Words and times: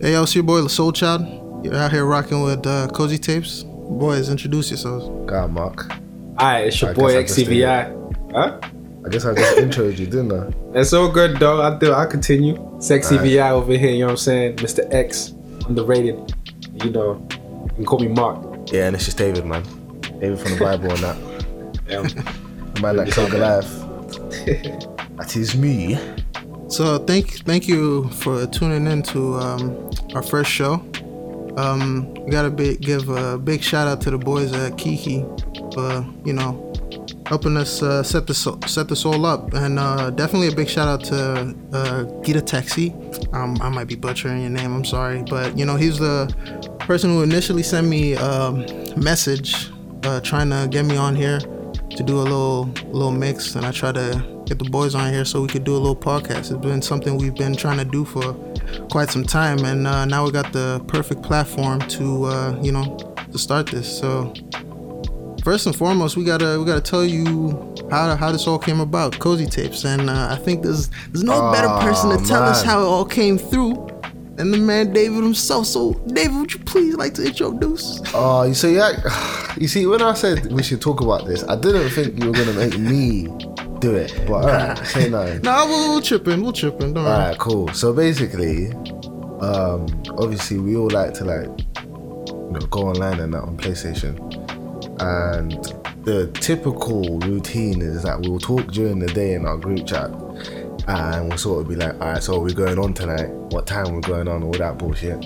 Hey, 0.00 0.12
yo, 0.12 0.22
it's 0.22 0.32
your 0.32 0.44
boy, 0.44 0.60
the 0.60 0.68
Soul 0.68 0.92
Child. 0.92 1.64
You're 1.64 1.74
out 1.74 1.90
here 1.90 2.04
rocking 2.04 2.40
with 2.42 2.64
uh, 2.64 2.86
Cozy 2.94 3.18
Tapes. 3.18 3.64
Boys, 3.64 4.28
introduce 4.28 4.70
yourselves. 4.70 5.08
God, 5.28 5.50
Mark. 5.50 5.90
Alright, 6.40 6.68
it's 6.68 6.80
your 6.80 6.90
I 6.90 6.94
boy 6.94 7.20
guess 7.20 7.36
I 7.36 7.42
XCVI. 7.42 8.30
Huh? 8.32 8.60
I 9.04 9.08
guess 9.08 9.24
I 9.24 9.34
just 9.34 9.56
introed 9.56 9.98
you, 9.98 10.06
didn't 10.06 10.32
I? 10.32 10.52
It's 10.78 10.92
all 10.92 11.10
good, 11.10 11.38
though. 11.38 11.62
I 11.62 11.76
do. 11.78 11.92
I 11.92 12.06
continue. 12.06 12.54
Sexy 12.78 13.16
Alright. 13.16 13.30
VI 13.32 13.50
over 13.50 13.72
here. 13.72 13.90
You 13.90 13.98
know 14.00 14.04
what 14.06 14.10
I'm 14.12 14.16
saying? 14.18 14.56
Mr. 14.58 14.86
X, 14.94 15.30
underrated. 15.66 16.32
You 16.84 16.90
know, 16.90 17.26
you 17.70 17.74
can 17.74 17.84
call 17.84 17.98
me 17.98 18.06
Mark. 18.06 18.70
Yeah, 18.70 18.86
and 18.86 18.94
it's 18.94 19.06
just 19.06 19.18
David, 19.18 19.46
man. 19.46 19.64
David 20.20 20.38
from 20.38 20.52
the 20.52 20.58
Bible 20.60 20.90
and 20.92 20.98
that. 20.98 21.80
Yeah. 21.88 22.80
Man, 22.80 22.96
like 22.98 23.08
It's 23.08 23.16
King 23.16 23.30
Goliath. 23.30 23.68
That 25.16 25.34
is 25.34 25.56
me. 25.56 25.98
So 26.68 26.98
thank 26.98 27.46
thank 27.46 27.66
you 27.66 28.08
for 28.10 28.46
tuning 28.46 28.86
in 28.86 29.02
to 29.04 29.36
um, 29.36 29.90
our 30.14 30.22
first 30.22 30.50
show. 30.50 30.74
Um, 31.56 32.12
we 32.14 32.30
gotta 32.30 32.50
be, 32.50 32.76
give 32.76 33.08
a 33.08 33.38
big 33.38 33.62
shout 33.62 33.88
out 33.88 34.02
to 34.02 34.10
the 34.10 34.18
boys 34.18 34.52
at 34.52 34.76
Kiki 34.76 35.24
for 35.72 36.06
you 36.26 36.34
know 36.34 36.72
helping 37.26 37.56
us 37.56 37.82
uh, 37.82 38.02
set 38.02 38.26
this 38.26 38.46
set 38.66 38.86
this 38.88 39.06
all 39.06 39.24
up, 39.24 39.54
and 39.54 39.78
uh, 39.78 40.10
definitely 40.10 40.48
a 40.48 40.54
big 40.54 40.68
shout 40.68 40.88
out 40.88 41.04
to 41.04 41.56
uh, 41.72 42.04
Gita 42.22 42.42
Taxi. 42.42 42.92
Um, 43.32 43.56
I 43.62 43.70
might 43.70 43.88
be 43.88 43.96
butchering 43.96 44.42
your 44.42 44.50
name. 44.50 44.74
I'm 44.74 44.84
sorry, 44.84 45.22
but 45.22 45.56
you 45.56 45.64
know 45.64 45.76
he's 45.76 45.98
the 45.98 46.32
person 46.80 47.10
who 47.10 47.22
initially 47.22 47.62
sent 47.62 47.86
me 47.86 48.14
um, 48.16 48.60
a 48.60 48.98
message 48.98 49.70
uh, 50.04 50.20
trying 50.20 50.50
to 50.50 50.68
get 50.70 50.84
me 50.84 50.98
on 50.98 51.16
here 51.16 51.40
to 51.40 52.02
do 52.04 52.18
a 52.18 52.22
little 52.22 52.66
little 52.92 53.10
mix, 53.10 53.54
and 53.56 53.64
I 53.64 53.72
try 53.72 53.90
to 53.92 54.37
get 54.48 54.58
the 54.58 54.70
boys 54.70 54.94
on 54.94 55.12
here 55.12 55.24
so 55.24 55.42
we 55.42 55.48
could 55.48 55.64
do 55.64 55.74
a 55.74 55.78
little 55.78 55.94
podcast. 55.94 56.50
It's 56.50 56.52
been 56.52 56.80
something 56.80 57.18
we've 57.18 57.34
been 57.34 57.54
trying 57.54 57.78
to 57.78 57.84
do 57.84 58.04
for 58.04 58.32
quite 58.90 59.10
some 59.10 59.24
time, 59.24 59.64
and 59.64 59.86
uh, 59.86 60.06
now 60.06 60.24
we 60.24 60.30
got 60.32 60.52
the 60.52 60.82
perfect 60.88 61.22
platform 61.22 61.80
to 61.80 62.24
uh, 62.24 62.58
you 62.62 62.72
know 62.72 62.96
to 63.30 63.38
start 63.38 63.66
this. 63.66 63.98
So 63.98 64.32
first 65.44 65.66
and 65.66 65.76
foremost, 65.76 66.16
we 66.16 66.24
gotta 66.24 66.58
we 66.58 66.64
gotta 66.64 66.80
tell 66.80 67.04
you 67.04 67.74
how 67.90 68.16
how 68.16 68.32
this 68.32 68.46
all 68.46 68.58
came 68.58 68.80
about, 68.80 69.18
Cozy 69.18 69.46
Tapes, 69.46 69.84
and 69.84 70.08
uh, 70.08 70.28
I 70.30 70.36
think 70.36 70.62
there's 70.62 70.88
there's 71.12 71.24
no 71.24 71.52
better 71.52 71.68
person 71.86 72.10
to 72.10 72.16
Aw, 72.16 72.26
tell 72.26 72.42
us 72.42 72.62
how 72.62 72.80
it 72.80 72.86
all 72.86 73.04
came 73.04 73.36
through. 73.36 73.86
than 74.36 74.50
the 74.52 74.56
man 74.58 74.92
David 74.92 75.24
himself. 75.24 75.66
So, 75.66 75.94
David, 76.06 76.36
would 76.36 76.52
you 76.54 76.60
please 76.60 76.94
like 76.94 77.12
to 77.14 77.26
introduce? 77.26 78.00
Oh, 78.14 78.44
you 78.44 78.54
see, 78.54 78.76
yeah, 78.76 78.92
you 79.58 79.68
see, 79.68 79.84
when 79.84 80.00
I 80.00 80.14
said 80.14 80.50
we 80.52 80.62
should 80.62 80.80
talk 80.80 81.00
about 81.02 81.26
this, 81.26 81.42
I 81.44 81.56
didn't 81.56 81.90
think 81.90 82.22
you 82.22 82.30
were 82.30 82.36
gonna 82.38 82.54
make 82.54 82.78
me 82.78 83.26
do 83.80 83.94
it. 83.94 84.14
But 84.26 84.44
alright, 84.44 84.78
say 84.86 85.08
no. 85.08 85.38
No, 85.38 85.66
we'll, 85.66 85.88
we'll 85.90 86.00
chip 86.00 86.26
in. 86.28 86.42
We'll 86.42 86.52
chip 86.52 86.80
in. 86.80 86.94
Don't 86.94 87.04
worry. 87.04 87.14
Alright, 87.14 87.38
cool. 87.38 87.68
So 87.68 87.92
basically, 87.92 88.72
um, 89.40 89.86
obviously 90.18 90.58
we 90.58 90.76
all 90.76 90.90
like 90.90 91.14
to 91.14 91.24
like, 91.24 91.48
you 91.86 92.50
know, 92.50 92.60
go 92.70 92.88
online 92.88 93.20
and 93.20 93.32
that 93.34 93.42
on 93.42 93.56
PlayStation. 93.56 94.18
And 95.00 95.52
the 96.04 96.28
typical 96.32 97.18
routine 97.20 97.82
is 97.82 98.02
that 98.02 98.20
we'll 98.20 98.38
talk 98.38 98.66
during 98.72 98.98
the 98.98 99.06
day 99.06 99.34
in 99.34 99.46
our 99.46 99.56
group 99.56 99.86
chat, 99.86 100.10
and 100.88 101.28
we'll 101.28 101.38
sort 101.38 101.62
of 101.62 101.68
be 101.68 101.76
like, 101.76 101.94
alright, 101.94 102.22
so 102.22 102.40
we're 102.40 102.54
going 102.54 102.78
on 102.78 102.94
tonight. 102.94 103.28
What 103.28 103.66
time 103.66 103.92
we're 103.92 104.00
going 104.00 104.26
on? 104.28 104.42
All 104.42 104.52
that 104.52 104.78
bullshit. 104.78 105.24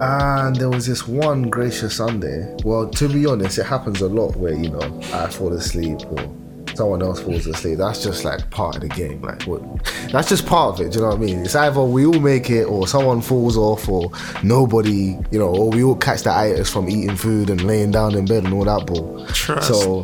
And 0.00 0.56
there 0.56 0.70
was 0.70 0.86
this 0.86 1.06
one 1.06 1.48
gracious 1.50 1.96
Sunday. 1.96 2.54
Well, 2.64 2.88
to 2.90 3.08
be 3.08 3.26
honest, 3.26 3.58
it 3.58 3.64
happens 3.64 4.00
a 4.00 4.08
lot 4.08 4.34
where 4.36 4.54
you 4.54 4.70
know 4.70 5.00
I 5.12 5.28
fall 5.28 5.52
asleep 5.52 6.00
or 6.10 6.34
someone 6.74 7.02
else 7.02 7.20
falls 7.20 7.46
asleep. 7.46 7.78
That's 7.78 8.02
just 8.02 8.24
like 8.24 8.48
part 8.50 8.76
of 8.76 8.82
the 8.82 8.88
game. 8.88 9.22
Like 9.22 9.42
what? 9.44 9.62
That's 10.10 10.28
just 10.28 10.46
part 10.46 10.74
of 10.74 10.86
it. 10.86 10.92
Do 10.92 10.98
you 10.98 11.04
know 11.04 11.10
what 11.10 11.18
I 11.18 11.20
mean? 11.20 11.40
It's 11.40 11.54
either 11.54 11.82
we 11.82 12.06
all 12.06 12.20
make 12.20 12.50
it 12.50 12.64
or 12.64 12.86
someone 12.86 13.20
falls 13.20 13.56
off 13.56 13.88
or 13.88 14.10
nobody. 14.42 15.18
You 15.30 15.38
know, 15.38 15.48
or 15.48 15.70
we 15.70 15.82
all 15.82 15.96
catch 15.96 16.22
the 16.22 16.30
itis 16.30 16.70
from 16.70 16.88
eating 16.88 17.16
food 17.16 17.50
and 17.50 17.62
laying 17.62 17.90
down 17.90 18.14
in 18.14 18.26
bed 18.26 18.44
and 18.44 18.54
all 18.54 18.64
that 18.64 18.86
bull. 18.86 19.26
Trust. 19.28 19.68
So 19.68 20.02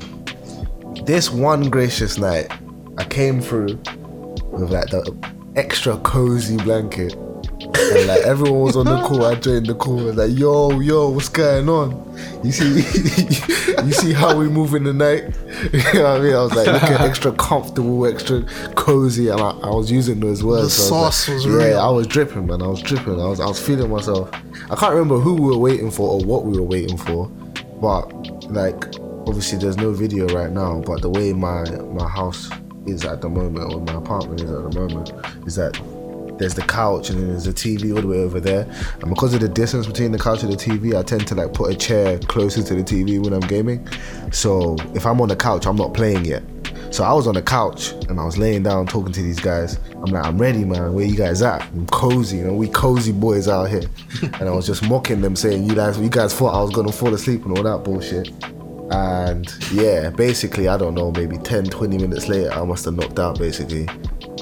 this 1.05 1.31
one 1.31 1.71
gracious 1.71 2.19
night, 2.19 2.51
I 2.99 3.05
came 3.05 3.41
through 3.41 3.81
with 4.51 4.71
like 4.71 4.91
the 4.91 5.17
extra 5.57 5.97
cozy 5.99 6.57
blanket. 6.59 7.17
And 7.81 8.07
like 8.07 8.23
everyone 8.23 8.61
was 8.61 8.77
on 8.77 8.87
the 8.87 9.01
call, 9.03 9.25
I 9.25 9.35
joined 9.35 9.67
the 9.67 9.75
call. 9.75 9.97
Was 9.97 10.17
like, 10.17 10.37
"Yo, 10.37 10.81
yo, 10.81 11.09
what's 11.11 11.29
going 11.29 11.69
on? 11.69 11.91
You 12.45 12.53
see, 12.53 12.75
you 13.85 13.93
see 13.93 14.13
how 14.13 14.37
we 14.37 14.49
move 14.49 14.75
in 14.75 14.85
the 14.85 14.93
night? 14.93 15.25
you 15.73 16.01
know 16.01 16.13
what 16.13 16.21
I 16.21 16.21
mean? 16.21 16.35
I 16.35 16.43
was 16.43 16.55
like 16.55 16.67
looking 16.67 16.97
extra 17.07 17.33
comfortable, 17.33 18.07
extra 18.07 18.43
cozy, 18.75 19.29
and 19.29 19.41
I, 19.41 19.51
I 19.51 19.71
was 19.71 19.91
using 19.91 20.21
those 20.21 20.45
words. 20.45 20.77
The 20.77 20.83
so 20.83 20.95
I 20.95 21.01
was 21.01 21.17
sauce 21.17 21.29
like, 21.29 21.35
was 21.37 21.47
yeah, 21.47 21.69
real. 21.69 21.79
I 21.81 21.91
was 21.91 22.07
dripping, 22.07 22.47
man. 22.47 22.63
I 22.63 22.67
was 22.67 22.83
dripping. 22.83 23.21
I 23.21 23.27
was, 23.27 23.41
I 23.41 23.47
was 23.47 23.61
feeling 23.61 23.91
myself. 23.91 24.31
I 24.71 24.77
can't 24.77 24.93
remember 24.93 25.19
who 25.19 25.35
we 25.35 25.49
were 25.51 25.59
waiting 25.59 25.91
for 25.91 26.09
or 26.09 26.25
what 26.25 26.45
we 26.45 26.59
were 26.59 26.67
waiting 26.67 26.97
for, 26.97 27.29
but 27.81 28.13
like, 28.51 28.85
obviously, 29.27 29.59
there's 29.59 29.77
no 29.77 29.93
video 29.93 30.27
right 30.29 30.51
now. 30.51 30.81
But 30.81 31.03
the 31.03 31.11
way 31.11 31.33
my 31.33 31.65
my 31.93 32.09
house 32.09 32.51
is 32.87 33.05
at 33.05 33.21
the 33.21 33.29
moment, 33.29 33.73
or 33.73 33.81
my 33.81 33.95
apartment 33.95 34.41
is 34.41 34.51
at 34.51 34.71
the 34.71 34.79
moment, 34.79 35.13
is 35.47 35.57
that 35.57 35.79
there's 36.41 36.55
the 36.55 36.63
couch 36.63 37.11
and 37.11 37.21
then 37.21 37.29
there's 37.29 37.45
the 37.45 37.53
TV 37.53 37.95
all 37.95 38.01
the 38.01 38.09
way 38.09 38.19
over 38.19 38.41
there. 38.41 38.63
And 39.01 39.11
because 39.11 39.35
of 39.35 39.41
the 39.41 39.49
distance 39.49 39.87
between 39.87 40.11
the 40.11 40.19
couch 40.19 40.43
and 40.43 40.51
the 40.51 40.57
TV, 40.57 40.99
I 40.99 41.03
tend 41.03 41.27
to 41.29 41.35
like 41.35 41.53
put 41.53 41.71
a 41.71 41.77
chair 41.77 42.19
closer 42.19 42.63
to 42.63 42.75
the 42.75 42.83
TV 42.83 43.23
when 43.23 43.35
I'm 43.35 43.47
gaming. 43.47 43.87
So 44.33 44.77
if 44.95 45.05
I'm 45.07 45.21
on 45.21 45.29
the 45.29 45.37
couch, 45.37 45.67
I'm 45.67 45.77
not 45.77 45.93
playing 45.93 46.25
yet. 46.25 46.43
So 46.91 47.05
I 47.05 47.13
was 47.13 47.27
on 47.29 47.35
the 47.35 47.43
couch 47.43 47.93
and 48.09 48.19
I 48.19 48.25
was 48.25 48.39
laying 48.39 48.63
down 48.63 48.87
talking 48.87 49.13
to 49.13 49.23
these 49.23 49.39
guys. 49.39 49.79
I'm 49.93 50.07
like, 50.07 50.25
I'm 50.25 50.39
ready, 50.39 50.65
man. 50.65 50.95
Where 50.95 51.05
you 51.05 51.15
guys 51.15 51.43
at? 51.43 51.63
I'm 51.63 51.87
cozy, 51.89 52.39
you 52.39 52.45
know, 52.45 52.55
we 52.55 52.69
cozy 52.69 53.13
boys 53.13 53.47
out 53.47 53.69
here. 53.69 53.85
and 54.23 54.49
I 54.49 54.51
was 54.51 54.67
just 54.67 54.83
mocking 54.89 55.21
them, 55.21 55.37
saying, 55.37 55.69
you 55.69 55.75
guys, 55.75 56.01
you 56.01 56.09
guys 56.09 56.35
thought 56.35 56.55
I 56.55 56.63
was 56.63 56.71
gonna 56.71 56.91
fall 56.91 57.15
asleep 57.15 57.45
and 57.45 57.57
all 57.57 57.63
that 57.63 57.85
bullshit. 57.85 58.31
And 58.91 59.47
yeah, 59.71 60.11
basically, 60.11 60.69
I 60.69 60.79
don't 60.79 60.95
know, 60.95 61.13
maybe 61.13 61.37
10, 61.37 61.67
20 61.67 61.99
minutes 61.99 62.29
later, 62.29 62.51
I 62.51 62.65
must 62.65 62.87
have 62.87 62.95
knocked 62.95 63.19
out 63.19 63.39
basically. 63.39 63.87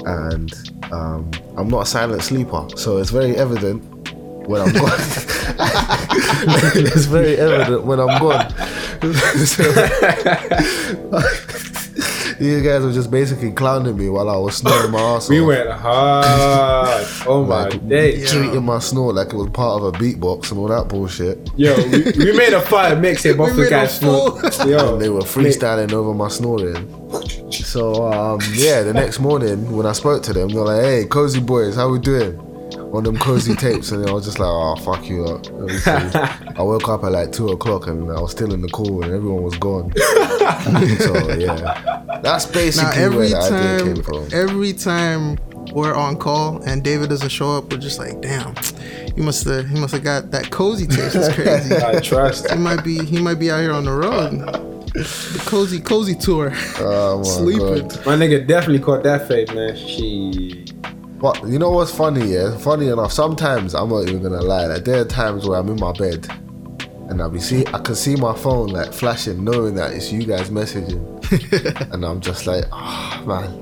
And 0.05 0.78
um, 0.91 1.29
I'm 1.57 1.67
not 1.67 1.83
a 1.83 1.85
silent 1.85 2.23
sleeper, 2.23 2.67
so 2.75 2.97
it's 2.97 3.11
very 3.11 3.35
evident 3.35 3.83
when 4.47 4.61
I'm 4.61 4.73
gone. 4.73 4.89
it's 6.75 7.05
very 7.05 7.37
evident 7.37 7.85
when 7.85 7.99
I'm 7.99 8.19
gone. 8.19 8.53
you 12.39 12.61
guys 12.61 12.83
were 12.83 12.91
just 12.91 13.11
basically 13.11 13.51
clowning 13.51 13.97
me 13.97 14.09
while 14.09 14.29
I 14.29 14.35
was 14.37 14.57
snoring 14.57 14.91
my 14.91 14.99
ass 15.15 15.29
We 15.29 15.41
off. 15.41 15.47
went 15.47 15.69
hard. 15.71 17.07
Oh 17.27 17.45
my 17.45 17.63
Like, 17.69 17.87
day. 17.87 18.25
treating 18.25 18.63
my 18.63 18.79
snore 18.79 19.13
like 19.13 19.27
it 19.33 19.35
was 19.35 19.49
part 19.49 19.81
of 19.81 19.87
a 19.93 19.97
beatbox 19.97 20.51
and 20.51 20.59
all 20.59 20.67
that 20.67 20.87
bullshit. 20.87 21.49
Yo, 21.57 21.75
we, 21.75 22.03
we 22.25 22.31
made 22.37 22.53
a 22.53 22.61
fire 22.61 22.95
mixtape 22.95 23.39
off 23.39 23.55
the 23.55 23.69
guy's 23.69 23.99
phone. 23.99 24.41
Yo, 24.69 24.93
and 24.93 25.01
they 25.01 25.09
were 25.09 25.21
freestyling 25.21 25.91
over 25.93 26.13
my 26.13 26.27
snoring. 26.29 26.87
So 27.51 28.11
um, 28.11 28.39
yeah, 28.53 28.83
the 28.83 28.93
next 28.93 29.19
morning 29.19 29.71
when 29.75 29.85
I 29.85 29.91
spoke 29.93 30.23
to 30.23 30.33
them, 30.33 30.49
they're 30.49 30.63
like, 30.63 30.83
"Hey, 30.83 31.05
cozy 31.05 31.39
boys, 31.41 31.75
how 31.75 31.89
we 31.89 31.99
doing?" 31.99 32.39
On 32.93 33.03
them 33.03 33.17
cozy 33.19 33.53
tapes, 33.55 33.91
and 33.91 34.07
I 34.09 34.11
was 34.11 34.25
just 34.25 34.39
like, 34.39 34.47
"Oh, 34.49 34.75
fuck 34.77 35.07
you 35.07 35.25
up." 35.25 35.45
I 36.57 36.61
woke 36.63 36.87
up 36.89 37.03
at 37.03 37.11
like 37.11 37.31
two 37.31 37.49
o'clock, 37.49 37.85
and 37.87 38.09
I 38.11 38.19
was 38.19 38.31
still 38.31 38.51
in 38.53 38.61
the 38.61 38.67
call, 38.69 39.03
and 39.03 39.13
everyone 39.13 39.43
was 39.43 39.55
gone. 39.57 39.91
so 40.99 41.33
yeah, 41.35 42.08
that's 42.21 42.45
Now 42.47 42.51
basically 42.53 42.89
where 42.89 43.05
every 43.05 43.27
the 43.29 43.37
idea 43.37 43.49
time, 43.79 43.95
came 43.95 44.03
from. 44.03 44.27
every 44.33 44.73
time 44.73 45.37
we're 45.73 45.93
on 45.93 46.17
call 46.17 46.61
and 46.63 46.83
David 46.83 47.09
doesn't 47.09 47.29
show 47.29 47.55
up, 47.57 47.71
we're 47.71 47.77
just 47.79 47.99
like, 47.99 48.19
damn, 48.21 48.55
he 49.15 49.21
must 49.21 49.45
have, 49.45 49.67
he 49.69 49.79
must 49.79 49.93
have 49.93 50.03
got 50.03 50.31
that 50.31 50.49
cozy 50.51 50.87
taste. 50.87 51.15
It's 51.15 51.29
crazy. 51.35 51.75
I 51.75 51.99
trust. 51.99 52.49
he 52.49 52.57
might 52.57 52.83
be, 52.83 53.03
he 53.05 53.21
might 53.21 53.35
be 53.39 53.51
out 53.51 53.59
here 53.61 53.71
on 53.73 53.85
the 53.85 53.91
road, 53.91 54.31
the 54.93 55.43
cozy, 55.45 55.79
cozy 55.79 56.15
tour, 56.15 56.51
Oh 56.79 57.17
my 57.23 57.23
sleeping. 57.23 57.87
god! 57.87 58.05
My 58.05 58.15
nigga 58.15 58.47
definitely 58.47 58.79
caught 58.79 59.03
that 59.03 59.27
fade, 59.27 59.53
man. 59.53 59.75
She. 59.77 60.65
But 61.21 61.45
you 61.47 61.59
know 61.59 61.69
what's 61.71 61.93
funny? 61.93 62.31
Yeah, 62.33 62.57
funny 62.57 62.87
enough. 62.87 63.11
Sometimes 63.11 63.75
I'm 63.75 63.89
not 63.89 64.07
even 64.07 64.23
gonna 64.23 64.41
lie. 64.41 64.65
Like 64.67 64.85
there 64.85 65.01
are 65.01 65.05
times 65.05 65.45
where 65.45 65.59
I'm 65.59 65.67
in 65.69 65.75
my 65.79 65.91
bed 65.91 66.27
and 67.09 67.21
I'll 67.21 67.29
be 67.29 67.39
see, 67.41 67.65
I 67.73 67.79
can 67.79 67.95
see 67.95 68.15
my 68.15 68.33
phone 68.35 68.67
like 68.69 68.93
flashing, 68.93 69.43
knowing 69.43 69.75
that 69.75 69.91
it's 69.93 70.11
you 70.13 70.25
guys 70.25 70.49
messaging, 70.49 71.18
and 71.91 72.05
I'm 72.05 72.19
just 72.21 72.45
like, 72.47 72.65
oh 72.71 73.23
man. 73.25 73.61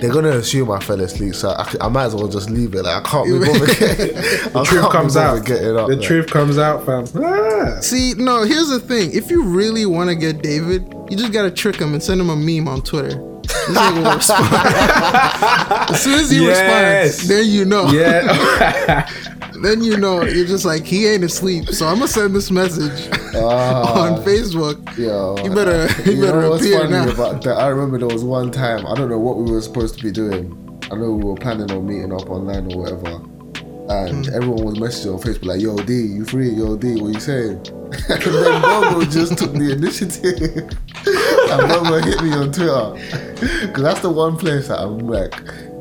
They're 0.00 0.12
gonna 0.12 0.30
assume 0.30 0.70
I 0.70 0.78
fell 0.78 1.00
asleep, 1.00 1.34
so 1.34 1.48
I, 1.50 1.74
I 1.80 1.88
might 1.88 2.04
as 2.04 2.14
well 2.14 2.28
just 2.28 2.48
leave 2.50 2.72
it. 2.74 2.82
Like 2.84 3.04
I 3.04 3.08
can't 3.08 3.26
be 3.26 3.38
bothered. 3.46 3.68
Getting, 3.78 4.14
The 4.52 4.62
truth 4.66 4.90
comes 4.92 5.16
out. 5.16 5.44
Getting 5.44 5.76
up, 5.76 5.88
the 5.88 5.96
like. 5.96 6.06
truth 6.06 6.26
comes 6.30 6.56
out, 6.56 6.86
fam. 6.86 7.04
Ah. 7.16 7.80
See, 7.80 8.14
no, 8.14 8.44
here's 8.44 8.68
the 8.68 8.78
thing. 8.78 9.10
If 9.12 9.28
you 9.28 9.42
really 9.42 9.84
want 9.84 10.08
to 10.08 10.14
get 10.14 10.40
David, 10.40 10.86
you 11.10 11.16
just 11.16 11.32
gotta 11.32 11.50
trick 11.50 11.76
him 11.76 11.94
and 11.94 12.02
send 12.02 12.20
him 12.20 12.30
a 12.30 12.36
meme 12.36 12.68
on 12.68 12.82
Twitter. 12.82 13.08
This 13.42 13.76
nigga 13.76 14.04
will 14.04 14.14
respond. 14.14 14.54
as 15.90 16.00
soon 16.02 16.14
as 16.20 16.30
he 16.30 16.44
Yes. 16.44 17.08
responds, 17.24 17.28
then 17.28 17.46
you 17.52 17.64
know. 17.64 17.90
Yeah. 17.90 19.10
Then 19.62 19.82
you 19.82 19.96
know 19.96 20.22
you're 20.22 20.46
just 20.46 20.64
like 20.64 20.84
he 20.84 21.06
ain't 21.06 21.24
asleep. 21.24 21.68
So 21.68 21.86
I'm 21.86 21.96
gonna 21.96 22.08
send 22.08 22.34
this 22.34 22.50
message 22.50 23.08
Ah. 23.36 24.02
on 24.04 24.22
Facebook. 24.24 24.76
Yo, 24.98 25.36
You 25.44 25.54
better- 25.54 25.88
you 26.10 26.16
you 26.16 26.22
better 26.22 26.40
know 26.42 26.50
what's 26.50 26.62
appear 26.64 26.80
funny 26.80 26.90
now. 26.92 27.08
about 27.10 27.42
that? 27.44 27.56
I 27.58 27.68
remember 27.68 27.98
there 27.98 28.08
was 28.08 28.24
one 28.24 28.50
time 28.50 28.86
I 28.86 28.94
don't 28.94 29.08
know 29.08 29.18
what 29.18 29.36
we 29.38 29.50
were 29.50 29.60
supposed 29.62 29.96
to 29.98 30.02
be 30.02 30.10
doing. 30.10 30.58
I 30.90 30.96
know 30.96 31.12
we 31.12 31.24
were 31.24 31.36
planning 31.36 31.70
on 31.70 31.86
meeting 31.86 32.12
up 32.12 32.28
online 32.28 32.72
or 32.72 32.78
whatever. 32.82 33.20
and 33.88 34.28
everyone 34.28 34.64
was 34.64 34.78
messaging 34.78 35.12
on 35.14 35.20
Facebook 35.20 35.44
like, 35.46 35.60
"Yo, 35.60 35.76
D, 35.76 35.92
you 35.94 36.24
free? 36.24 36.50
Yo, 36.50 36.76
D, 36.76 37.00
what 37.00 37.12
you 37.14 37.20
saying?" 37.20 37.56
and 38.08 38.22
then 38.22 38.62
Bobo 38.62 39.04
just 39.04 39.36
took 39.36 39.52
the 39.52 39.72
initiative, 39.72 40.70
and 41.52 41.68
Bobo 41.68 41.98
hit 42.00 42.22
me 42.22 42.32
on 42.32 42.50
Twitter, 42.52 43.66
because 43.66 43.82
that's 43.82 44.00
the 44.00 44.08
one 44.10 44.36
place 44.38 44.68
that 44.68 44.80
I'm 44.80 44.98
like, 45.00 45.34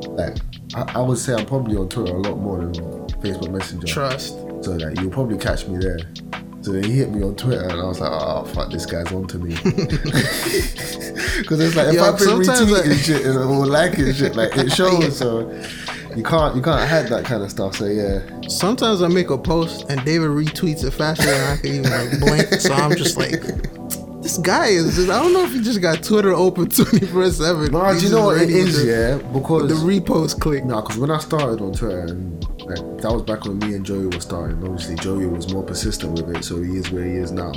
like 0.09 0.37
I, 0.75 0.99
I 0.99 1.01
would 1.01 1.17
say 1.19 1.33
I'm 1.33 1.45
probably 1.45 1.77
on 1.77 1.87
Twitter 1.89 2.13
a 2.15 2.19
lot 2.19 2.37
more 2.37 2.57
than 2.65 2.73
Facebook 3.21 3.51
Messenger. 3.51 3.87
Trust. 3.87 4.33
So 4.63 4.77
that 4.77 4.97
you'll 5.01 5.11
probably 5.11 5.37
catch 5.37 5.67
me 5.67 5.77
there. 5.79 5.99
So 6.61 6.71
then 6.73 6.83
he 6.83 6.91
hit 6.91 7.09
me 7.11 7.23
on 7.23 7.35
Twitter, 7.35 7.63
and 7.63 7.73
I 7.81 7.85
was 7.85 7.99
like, 7.99 8.11
"Oh 8.11 8.43
fuck, 8.45 8.71
this 8.71 8.85
guy's 8.85 9.11
onto 9.11 9.37
me." 9.39 9.55
Because 11.37 11.59
it's 11.59 11.75
like 11.75 11.87
if 11.87 11.93
Yo, 11.95 12.11
been 12.11 12.19
sometimes 12.19 12.71
retweeting 12.71 12.91
I- 12.91 12.95
shit 12.97 13.25
and 13.25 13.37
or 13.37 13.65
liking 13.65 14.13
shit, 14.13 14.35
like 14.35 14.55
it 14.57 14.71
shows. 14.73 15.17
So 15.17 15.49
you 16.15 16.23
can't 16.23 16.55
you 16.55 16.61
can't 16.61 16.87
hide 16.89 17.07
that 17.07 17.25
kind 17.25 17.41
of 17.43 17.49
stuff. 17.49 17.75
So 17.77 17.85
yeah, 17.85 18.21
Sometimes 18.47 19.01
I 19.01 19.07
make 19.07 19.29
a 19.29 19.37
post 19.37 19.89
and 19.89 20.03
David 20.05 20.29
retweets 20.29 20.83
it 20.83 20.91
faster 20.91 21.25
than 21.25 21.51
I 21.51 21.57
can 21.57 21.67
even 21.67 21.89
like 21.91 22.19
blink. 22.19 22.61
So 22.61 22.73
I'm 22.73 22.95
just 22.95 23.17
like, 23.17 23.41
this 24.21 24.37
guy 24.37 24.67
is 24.67 24.95
just, 24.95 25.09
I 25.09 25.21
don't 25.21 25.33
know 25.33 25.43
if 25.45 25.51
he 25.53 25.61
just 25.61 25.81
got 25.81 26.03
Twitter 26.03 26.33
open 26.33 26.69
24 26.69 27.31
7. 27.31 27.71
no, 27.71 27.99
do 27.99 28.05
you 28.05 28.11
know 28.11 28.25
what 28.25 28.41
it 28.41 28.49
is? 28.49 28.85
Yeah, 28.85 29.17
because 29.33 29.67
The 29.69 29.75
repost 29.75 30.39
click. 30.39 30.63
No, 30.65 30.81
because 30.81 30.97
when 30.97 31.11
I 31.11 31.19
started 31.19 31.61
on 31.61 31.73
Twitter, 31.73 32.01
and 32.01 32.45
like, 32.75 33.01
that 33.01 33.11
was 33.11 33.23
back 33.23 33.45
when 33.45 33.59
me 33.59 33.75
and 33.75 33.85
Joey 33.85 34.05
were 34.05 34.19
starting. 34.19 34.63
Obviously, 34.63 34.95
Joey 34.95 35.25
was 35.25 35.53
more 35.53 35.63
persistent 35.63 36.13
with 36.13 36.35
it, 36.35 36.43
so 36.43 36.61
he 36.61 36.77
is 36.77 36.91
where 36.91 37.03
he 37.03 37.15
is 37.15 37.31
now. 37.31 37.51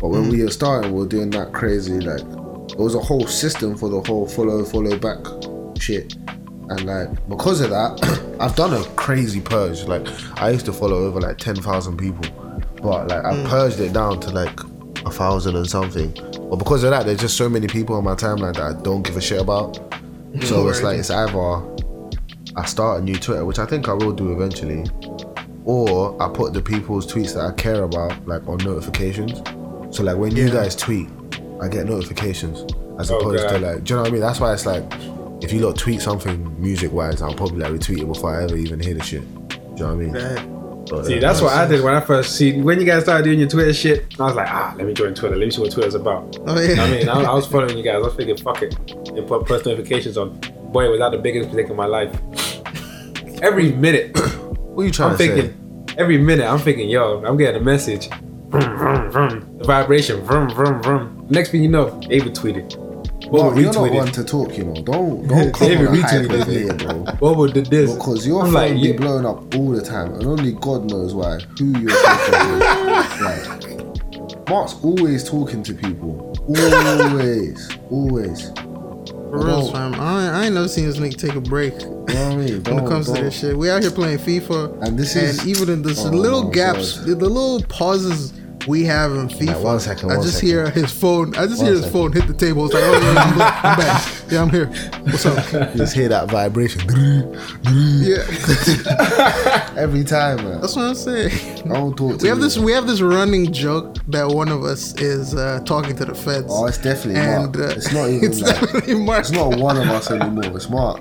But 0.00 0.08
when 0.08 0.24
hmm. 0.24 0.30
we 0.30 0.42
were 0.42 0.50
starting, 0.50 0.92
we 0.92 1.00
were 1.00 1.08
doing 1.08 1.30
that 1.30 1.52
crazy 1.52 2.00
like 2.00 2.20
it 2.20 2.78
was 2.78 2.94
a 2.94 3.00
whole 3.00 3.26
system 3.26 3.76
for 3.76 3.88
the 3.88 4.00
whole 4.02 4.26
follow 4.26 4.64
follow 4.64 4.98
back 4.98 5.18
shit, 5.80 6.14
and 6.68 6.84
like 6.84 7.28
because 7.28 7.60
of 7.60 7.70
that, 7.70 8.36
I've 8.40 8.56
done 8.56 8.74
a 8.74 8.84
crazy 8.90 9.40
purge. 9.40 9.84
Like 9.84 10.06
I 10.40 10.50
used 10.50 10.66
to 10.66 10.72
follow 10.72 10.96
over 10.96 11.20
like 11.20 11.38
ten 11.38 11.56
thousand 11.56 11.96
people, 11.96 12.28
but 12.82 13.08
like 13.08 13.24
I 13.24 13.34
hmm. 13.34 13.46
purged 13.46 13.80
it 13.80 13.92
down 13.92 14.20
to 14.20 14.30
like 14.30 14.60
a 15.06 15.10
thousand 15.10 15.56
and 15.56 15.68
something. 15.68 16.12
But 16.50 16.56
because 16.56 16.84
of 16.84 16.90
that, 16.90 17.06
there's 17.06 17.20
just 17.20 17.36
so 17.36 17.48
many 17.48 17.66
people 17.66 17.96
on 17.96 18.04
my 18.04 18.14
timeline 18.14 18.54
that 18.54 18.76
I 18.76 18.82
don't 18.82 19.02
give 19.02 19.16
a 19.16 19.20
shit 19.20 19.40
about. 19.40 19.76
Hmm. 19.94 20.40
So 20.42 20.68
it's 20.68 20.82
like 20.82 20.98
it's 20.98 21.10
either 21.10 21.62
I 22.56 22.64
start 22.64 23.00
a 23.00 23.04
new 23.04 23.16
Twitter, 23.16 23.44
which 23.44 23.58
I 23.58 23.66
think 23.66 23.88
I 23.88 23.92
will 23.92 24.12
do 24.12 24.32
eventually, 24.32 24.84
or 25.64 26.20
I 26.22 26.28
put 26.28 26.52
the 26.52 26.62
people's 26.62 27.06
tweets 27.10 27.34
that 27.34 27.44
I 27.44 27.52
care 27.52 27.82
about 27.82 28.26
like 28.26 28.46
on 28.48 28.58
notifications. 28.58 29.38
So 29.94 30.02
like 30.02 30.16
when 30.16 30.34
you 30.34 30.46
Yeah. 30.46 30.52
guys 30.54 30.76
tweet, 30.76 31.08
I 31.60 31.68
get 31.68 31.86
notifications 31.86 32.64
as 32.98 33.10
Oh, 33.10 33.18
opposed 33.18 33.48
to 33.48 33.58
like, 33.58 33.84
do 33.84 33.92
you 33.92 33.96
know 33.96 34.02
what 34.02 34.08
I 34.08 34.12
mean? 34.12 34.20
That's 34.20 34.40
why 34.40 34.52
it's 34.52 34.66
like 34.66 34.84
if 35.42 35.52
you 35.52 35.60
lot 35.60 35.76
tweet 35.76 36.00
something 36.00 36.54
music 36.60 36.92
wise, 36.92 37.20
I'll 37.20 37.34
probably 37.34 37.58
like 37.58 37.72
retweet 37.72 38.00
it 38.00 38.06
before 38.06 38.38
I 38.40 38.44
ever 38.44 38.56
even 38.56 38.80
hear 38.80 38.94
the 38.94 39.02
shit. 39.02 39.22
Do 39.48 39.56
you 39.56 39.76
know 39.78 39.94
what 39.94 40.16
I 40.16 40.36
mean? 40.36 40.52
But, 40.88 41.04
See, 41.04 41.18
uh, 41.18 41.20
that's 41.20 41.42
what 41.42 41.52
I 41.52 41.66
did 41.66 41.82
when 41.82 41.94
I 41.94 42.00
first 42.00 42.36
see 42.36 42.60
when 42.62 42.78
you 42.78 42.86
guys 42.86 43.02
started 43.02 43.24
doing 43.24 43.40
your 43.40 43.48
Twitter 43.48 43.74
shit. 43.74 44.06
I 44.20 44.22
was 44.22 44.36
like, 44.36 44.48
ah, 44.48 44.72
let 44.78 44.86
me 44.86 44.94
join 44.94 45.14
Twitter. 45.14 45.34
Let 45.34 45.44
me 45.46 45.50
see 45.50 45.60
what 45.60 45.72
Twitter's 45.72 45.96
about. 45.96 46.38
Oh, 46.46 46.60
yeah. 46.60 46.80
I 46.80 46.90
mean, 46.90 47.08
I, 47.08 47.22
I 47.24 47.34
was 47.34 47.44
following 47.44 47.76
you 47.76 47.82
guys. 47.82 47.96
I 47.96 47.98
was 47.98 48.14
thinking, 48.14 48.36
fuck 48.36 48.62
it, 48.62 48.78
and 49.08 49.26
put 49.26 49.46
post 49.46 49.66
notifications 49.66 50.16
on. 50.16 50.38
Boy, 50.70 50.88
was 50.88 51.00
that 51.00 51.10
the 51.10 51.18
biggest 51.18 51.48
mistake 51.48 51.70
of 51.70 51.76
my 51.76 51.86
life. 51.86 52.12
Every 53.42 53.72
minute, 53.72 54.16
what 54.58 54.82
are 54.82 54.86
you 54.86 54.92
trying 54.92 55.12
I'm 55.12 55.18
to 55.18 55.24
say? 55.24 55.40
thinking. 55.42 55.94
Every 55.98 56.18
minute, 56.18 56.46
I'm 56.46 56.58
thinking, 56.58 56.88
yo, 56.88 57.24
I'm 57.24 57.36
getting 57.36 57.60
a 57.60 57.64
message. 57.64 58.08
Vroom, 58.48 58.76
vroom, 58.78 59.10
vroom. 59.10 59.58
The 59.58 59.64
vibration. 59.64 60.20
Vroom, 60.22 60.50
vroom, 60.50 60.82
vroom. 60.82 61.26
Next 61.30 61.50
thing 61.50 61.62
you 61.62 61.68
know, 61.68 62.00
David 62.08 62.34
tweeted. 62.34 62.82
Bobo 63.30 63.58
you're 63.58 63.72
not 63.72 63.92
one 63.92 64.12
to 64.12 64.22
talk, 64.22 64.56
you 64.56 64.64
know. 64.64 64.74
Don't 64.74 65.26
don't 65.26 65.52
come 65.54 65.68
David 65.68 65.88
on 65.88 65.96
retweeted 65.96 66.40
it. 66.40 66.46
here, 66.46 66.74
bro. 66.74 67.04
Bobo 67.20 67.46
did 67.48 67.66
this. 67.66 67.92
Because 67.94 68.26
your 68.26 68.42
I'm 68.42 68.52
phone 68.52 68.54
like, 68.54 68.74
be 68.74 68.78
yeah. 68.88 68.96
blowing 68.96 69.26
up 69.26 69.54
all 69.56 69.70
the 69.70 69.82
time, 69.82 70.14
and 70.14 70.24
only 70.26 70.52
God 70.52 70.88
knows 70.90 71.12
why. 71.12 71.38
Who 71.58 71.78
you're 71.78 71.90
talking 71.90 72.32
to? 72.32 73.24
like, 74.38 74.48
Mark's 74.48 74.74
always 74.84 75.28
talking 75.28 75.62
to 75.64 75.74
people. 75.74 76.32
Always, 76.46 77.68
always. 77.90 78.50
For 79.40 79.46
real, 79.46 79.70
fam. 79.72 79.94
I, 79.94 79.96
ain't- 80.26 80.34
I 80.34 80.44
ain't 80.46 80.54
never 80.54 80.68
seen 80.68 80.86
this 80.86 80.96
nigga 80.98 81.16
take 81.16 81.34
a 81.34 81.40
break 81.40 81.74
You 81.80 81.88
know 81.88 81.94
what 81.94 82.14
I 82.14 82.36
mean? 82.36 82.62
when 82.64 82.78
it 82.84 82.88
comes 82.88 83.06
to 83.06 83.12
this 83.20 83.38
shit. 83.38 83.56
We 83.56 83.70
out 83.70 83.82
here 83.82 83.90
playing 83.90 84.18
FIFA. 84.18 84.82
And 84.82 84.98
this 84.98 85.14
is- 85.16 85.38
and 85.40 85.48
even 85.48 85.68
in 85.68 85.82
this 85.82 86.04
Oh, 86.04 86.10
little 86.10 86.44
gaps, 86.48 86.98
God. 86.98 87.06
the, 87.08 87.14
the 87.16 87.28
little 87.28 87.62
pauses 87.68 88.32
we 88.66 88.84
have 88.84 89.12
him 89.12 89.28
FIFA. 89.28 89.62
one 89.62 89.80
second, 89.80 90.10
I 90.10 90.16
just 90.16 90.34
second. 90.34 90.48
hear 90.48 90.70
his 90.70 90.92
phone. 90.92 91.34
I 91.36 91.46
just 91.46 91.58
One 91.58 91.66
hear 91.66 91.74
his 91.74 91.84
second. 91.84 91.92
phone 91.92 92.12
hit 92.12 92.26
the 92.26 92.34
table. 92.34 92.64
It's 92.66 92.74
like, 92.74 92.82
oh 92.84 92.92
yeah, 93.00 93.20
I'm, 93.22 93.38
back. 93.38 93.64
I'm 93.64 93.78
back. 93.78 94.12
Yeah, 94.30 94.42
I'm 94.42 94.50
here. 94.50 94.66
What's 95.04 95.24
up? 95.26 95.52
You 95.72 95.76
just 95.78 95.94
hear 95.94 96.08
that 96.08 96.28
vibration 96.30 96.82
Yeah, 98.02 99.72
every 99.76 100.04
time, 100.04 100.36
man. 100.44 100.60
that's 100.60 100.74
what 100.76 100.84
I'm 100.86 100.94
saying. 100.94 101.64
Don't 101.68 101.96
talk 101.96 102.18
to 102.18 102.22
We 102.22 102.28
have 102.28 102.38
me. 102.38 102.44
this. 102.44 102.58
We 102.58 102.72
have 102.72 102.86
this 102.86 103.00
running 103.00 103.52
joke 103.52 103.96
that 104.08 104.26
one 104.28 104.48
of 104.48 104.64
us 104.64 104.94
is 105.00 105.34
uh, 105.34 105.60
talking 105.64 105.94
to 105.96 106.04
the 106.04 106.14
feds. 106.14 106.46
Oh, 106.50 106.66
it's 106.66 106.78
definitely 106.78 107.20
and 107.20 107.54
Mark. 107.56 107.70
uh, 107.70 107.74
it's 107.76 107.92
not 107.92 108.08
even 108.10 108.24
it's 108.30 108.40
like, 108.40 108.60
definitely 108.60 108.94
Mark. 108.94 109.20
it's 109.20 109.30
not 109.30 109.56
one 109.58 109.76
of 109.76 109.88
us 109.88 110.10
anymore. 110.10 110.56
It's 110.56 110.68
Mark. 110.68 111.00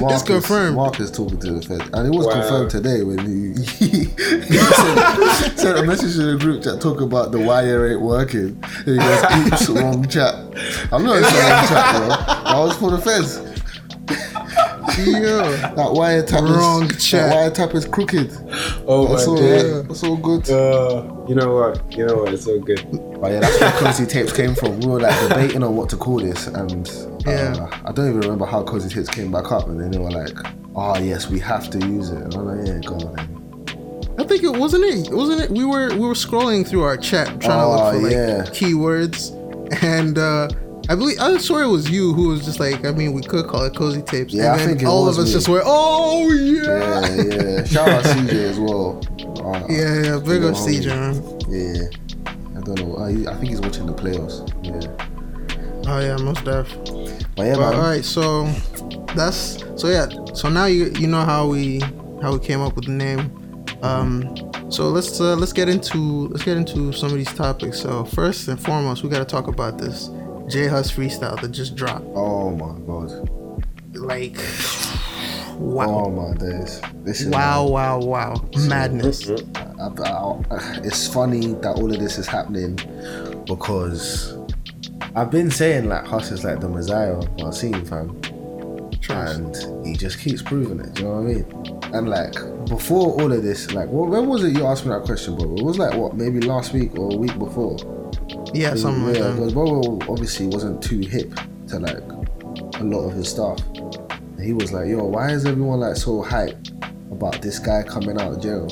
Mark 0.00 0.12
It's 0.14 0.22
confirmed. 0.22 0.70
Is, 0.70 0.74
Mark 0.76 1.00
is 1.00 1.10
talking 1.10 1.38
to 1.40 1.52
the 1.52 1.62
Fed, 1.62 1.90
and 1.94 2.06
it 2.06 2.16
was 2.16 2.26
Wow. 2.26 2.32
confirmed 2.32 2.70
today 2.70 3.02
when 3.02 3.18
he, 3.18 3.62
he, 3.86 4.04
sent, 4.06 5.58
sent 5.58 5.78
a 5.78 5.82
message 5.84 6.14
to 6.14 6.32
the 6.32 6.36
group 6.38 6.62
chat 6.62 6.80
talking 6.80 7.04
about 7.04 7.30
the 7.32 7.38
wire 7.40 7.90
ain't 7.92 8.00
working. 8.00 8.62
And 8.86 8.86
he 8.86 8.96
goes, 8.96 9.24
"Oops, 9.52 9.68
wrong 9.70 10.08
chat." 10.08 10.34
I'm 10.92 11.04
not 11.04 11.16
in 11.16 11.22
the 11.22 11.28
wrong 11.28 11.68
chat, 11.68 11.96
bro. 11.96 12.08
That 12.08 12.58
was 12.58 12.76
for 12.76 12.90
the 12.90 12.98
Feds. 12.98 13.40
Yeah. 14.98 15.72
That 15.74 15.92
wire 15.92 16.22
tap 16.24 16.42
Wrong 16.42 16.84
is 16.90 17.04
chat. 17.04 17.30
That 17.30 17.34
wire 17.36 17.50
tap 17.50 17.74
is 17.74 17.84
crooked. 17.86 18.30
Oh 18.86 19.06
That's 19.08 19.26
my 19.26 19.32
all. 19.32 19.38
god. 19.38 19.88
That's 19.88 20.02
all 20.04 20.16
good. 20.16 20.50
Uh, 20.50 21.24
you 21.28 21.34
know 21.34 21.52
what? 21.54 21.96
You 21.96 22.06
know 22.06 22.16
what? 22.16 22.32
It's 22.32 22.44
so 22.44 22.58
good. 22.60 22.80
But 23.20 23.32
yeah, 23.32 23.40
that's 23.40 23.60
where 23.60 23.70
cozy 23.72 24.06
tapes 24.06 24.32
came 24.32 24.54
from. 24.54 24.80
We 24.80 24.86
were 24.86 25.00
like 25.00 25.28
debating 25.28 25.62
on 25.62 25.74
what 25.76 25.88
to 25.90 25.96
call 25.96 26.18
this, 26.18 26.46
and 26.46 26.88
uh, 27.26 27.30
Yeah. 27.30 27.80
I 27.84 27.92
don't 27.92 28.08
even 28.08 28.20
remember 28.20 28.46
how 28.46 28.62
cozy 28.62 28.88
tapes 28.88 29.08
came 29.08 29.32
back 29.32 29.50
up, 29.52 29.68
and 29.68 29.80
then 29.80 29.90
they 29.90 29.98
were 29.98 30.10
like, 30.10 30.36
"Oh 30.76 30.96
yes, 30.98 31.28
we 31.28 31.38
have 31.40 31.70
to 31.70 31.78
use 31.78 32.10
it." 32.10 32.22
And 32.22 32.34
I'm 32.34 32.44
like, 32.46 32.66
"Yeah, 32.66 32.78
go 32.80 32.94
on." 33.06 33.16
Then. 33.16 33.40
I 34.18 34.24
think 34.24 34.44
it 34.44 34.56
wasn't 34.56 34.84
it. 34.84 35.12
Wasn't 35.12 35.40
it? 35.40 35.50
We 35.50 35.64
were 35.64 35.88
we 35.90 36.00
were 36.06 36.14
scrolling 36.14 36.66
through 36.66 36.82
our 36.82 36.96
chat 36.96 37.26
trying 37.40 37.40
to 37.40 37.64
Oh, 37.64 37.70
look 37.70 37.94
for 37.94 38.00
like 38.02 38.12
yeah. 38.12 38.42
keywords, 38.52 39.32
and 39.82 40.18
uh, 40.18 40.48
I 40.88 40.94
believe 40.94 41.18
I 41.20 41.36
swear 41.38 41.64
it 41.64 41.68
was 41.68 41.88
you 41.88 42.12
who 42.12 42.28
was 42.28 42.44
just 42.44 42.60
like, 42.60 42.84
I 42.84 42.92
mean, 42.92 43.12
we 43.12 43.22
could 43.22 43.46
call 43.46 43.64
it 43.64 43.74
cozy 43.74 44.02
tapes, 44.02 44.34
Yeah, 44.34 44.52
and 44.52 44.60
then 44.60 44.68
think 44.78 44.88
all 44.88 45.08
of 45.08 45.18
us 45.18 45.26
me. 45.26 45.32
just 45.32 45.48
went, 45.48 45.64
oh 45.66 46.30
yeah, 46.32 47.00
Yeah, 47.08 47.22
yeah. 47.58 47.64
Shout 47.64 47.88
out 47.88 48.04
CJ 48.04 48.32
as 48.32 48.58
well. 48.58 49.00
Uh, 49.46 49.66
yeah, 49.68 50.02
yeah. 50.02 50.18
Big 50.18 50.42
up 50.44 50.54
CJ, 50.54 50.86
man. 50.88 51.14
Yeah. 51.48 51.88
I 52.56 52.60
don't 52.62 52.78
know. 52.80 52.96
Uh, 52.96 53.30
I 53.30 53.34
think 53.36 53.48
he's 53.50 53.60
watching 53.60 53.86
the 53.86 53.94
playoffs. 53.94 54.48
Yeah. 54.62 55.90
Oh 55.90 56.00
yeah, 56.00 56.16
most 56.16 56.44
def. 56.44 56.68
But 57.36 57.44
yeah, 57.46 57.54
But, 57.56 57.70
man. 57.70 57.74
all 57.74 57.82
right, 57.82 58.04
so 58.04 58.44
that's 59.14 59.62
so 59.76 59.88
yeah. 59.88 60.06
So 60.34 60.48
now 60.48 60.64
you 60.66 60.86
you 60.98 61.06
know 61.06 61.22
how 61.24 61.46
we 61.46 61.80
how 62.22 62.32
we 62.32 62.38
came 62.38 62.60
up 62.60 62.74
with 62.76 62.86
the 62.86 62.92
name. 62.92 63.30
Um, 63.82 64.34
so 64.70 64.88
let's 64.88 65.20
uh, 65.20 65.36
let's 65.36 65.52
get 65.52 65.68
into 65.68 66.28
let's 66.28 66.42
get 66.44 66.56
into 66.56 66.92
some 66.92 67.10
of 67.10 67.16
these 67.16 67.32
topics. 67.34 67.80
So 67.80 68.04
first 68.04 68.48
and 68.48 68.58
foremost, 68.58 69.02
we 69.02 69.10
got 69.10 69.18
to 69.18 69.24
talk 69.26 69.46
about 69.46 69.76
this 69.78 70.08
J 70.48 70.68
Hus 70.68 70.92
freestyle 70.92 71.40
that 71.40 71.48
just 71.48 71.74
dropped. 71.74 72.04
Oh 72.14 72.50
my 72.50 72.78
god. 72.86 73.28
Like, 73.94 74.36
wow, 75.58 76.04
Oh 76.06 76.10
my 76.10 76.36
days. 76.36 76.80
This 77.04 77.22
is 77.22 77.28
wow, 77.28 77.66
wow, 77.66 77.98
wow, 78.00 78.44
madness. 78.68 79.30
I, 79.30 79.88
I, 80.50 80.80
it's 80.82 81.06
funny 81.08 81.54
that 81.54 81.76
all 81.76 81.92
of 81.92 81.98
this 81.98 82.18
is 82.18 82.26
happening 82.26 82.76
because 83.46 84.36
I've 85.14 85.30
been 85.30 85.50
saying 85.50 85.88
like 85.88 86.06
Hus 86.06 86.30
is 86.32 86.44
like 86.44 86.60
the 86.60 86.68
Messiah 86.68 87.12
of 87.14 87.28
our 87.42 87.52
scene, 87.52 87.84
fam. 87.84 88.20
Trust. 89.00 89.64
and 89.64 89.86
he 89.86 89.94
just 89.94 90.18
keeps 90.18 90.40
proving 90.40 90.80
it. 90.80 90.94
Do 90.94 91.02
you 91.02 91.08
know 91.08 91.20
what 91.20 91.30
I 91.30 91.34
mean? 91.34 91.94
And 91.94 92.08
like 92.08 92.32
before 92.66 93.20
all 93.20 93.32
of 93.32 93.42
this, 93.42 93.70
like 93.72 93.88
well, 93.90 94.06
when 94.06 94.26
was 94.28 94.44
it 94.44 94.56
you 94.56 94.66
asked 94.66 94.84
me 94.86 94.92
that 94.92 95.02
question, 95.04 95.36
bro? 95.36 95.54
It 95.54 95.62
was 95.62 95.78
like 95.78 95.94
what, 95.94 96.16
maybe 96.16 96.40
last 96.40 96.72
week 96.72 96.98
or 96.98 97.12
a 97.12 97.16
week 97.16 97.38
before. 97.38 97.76
Yeah, 98.54 98.74
something 98.74 99.04
like 99.06 99.16
yeah, 99.16 99.22
that. 99.24 99.34
because 99.36 99.52
Bobo 99.54 99.98
obviously 100.12 100.46
wasn't 100.46 100.82
too 100.82 101.00
hip 101.00 101.32
to 101.68 101.78
like 101.80 101.98
a 102.80 102.84
lot 102.84 103.06
of 103.08 103.12
his 103.14 103.28
stuff. 103.28 103.58
And 103.76 104.40
he 104.44 104.52
was 104.52 104.72
like, 104.72 104.88
"Yo, 104.88 105.04
why 105.04 105.30
is 105.30 105.44
everyone 105.46 105.80
like 105.80 105.96
so 105.96 106.22
hyped 106.22 106.70
about 107.10 107.42
this 107.42 107.58
guy 107.58 107.82
coming 107.82 108.20
out 108.20 108.32
of 108.34 108.40
jail?" 108.40 108.68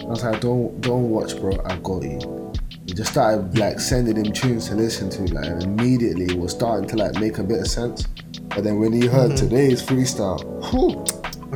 I 0.00 0.04
was 0.04 0.22
like, 0.24 0.40
"Don't, 0.40 0.80
don't 0.80 1.08
watch, 1.10 1.36
bro. 1.38 1.52
I 1.64 1.76
got 1.78 2.02
you." 2.02 2.52
He 2.86 2.94
just 2.94 3.12
started 3.12 3.56
like 3.56 3.78
sending 3.80 4.16
him 4.22 4.32
tunes 4.32 4.68
to 4.68 4.74
listen 4.74 5.08
to, 5.10 5.22
like, 5.34 5.46
and 5.46 5.62
immediately 5.62 6.26
it 6.26 6.38
was 6.38 6.50
starting 6.52 6.88
to 6.90 6.96
like 6.96 7.14
make 7.20 7.38
a 7.38 7.42
bit 7.44 7.60
of 7.60 7.68
sense. 7.68 8.06
But 8.48 8.64
then 8.64 8.78
when 8.80 8.92
he 8.92 9.06
heard 9.06 9.30
Mm-hmm. 9.32 9.48
today's 9.48 9.82
freestyle, 9.82 10.40
whew, 10.70 11.02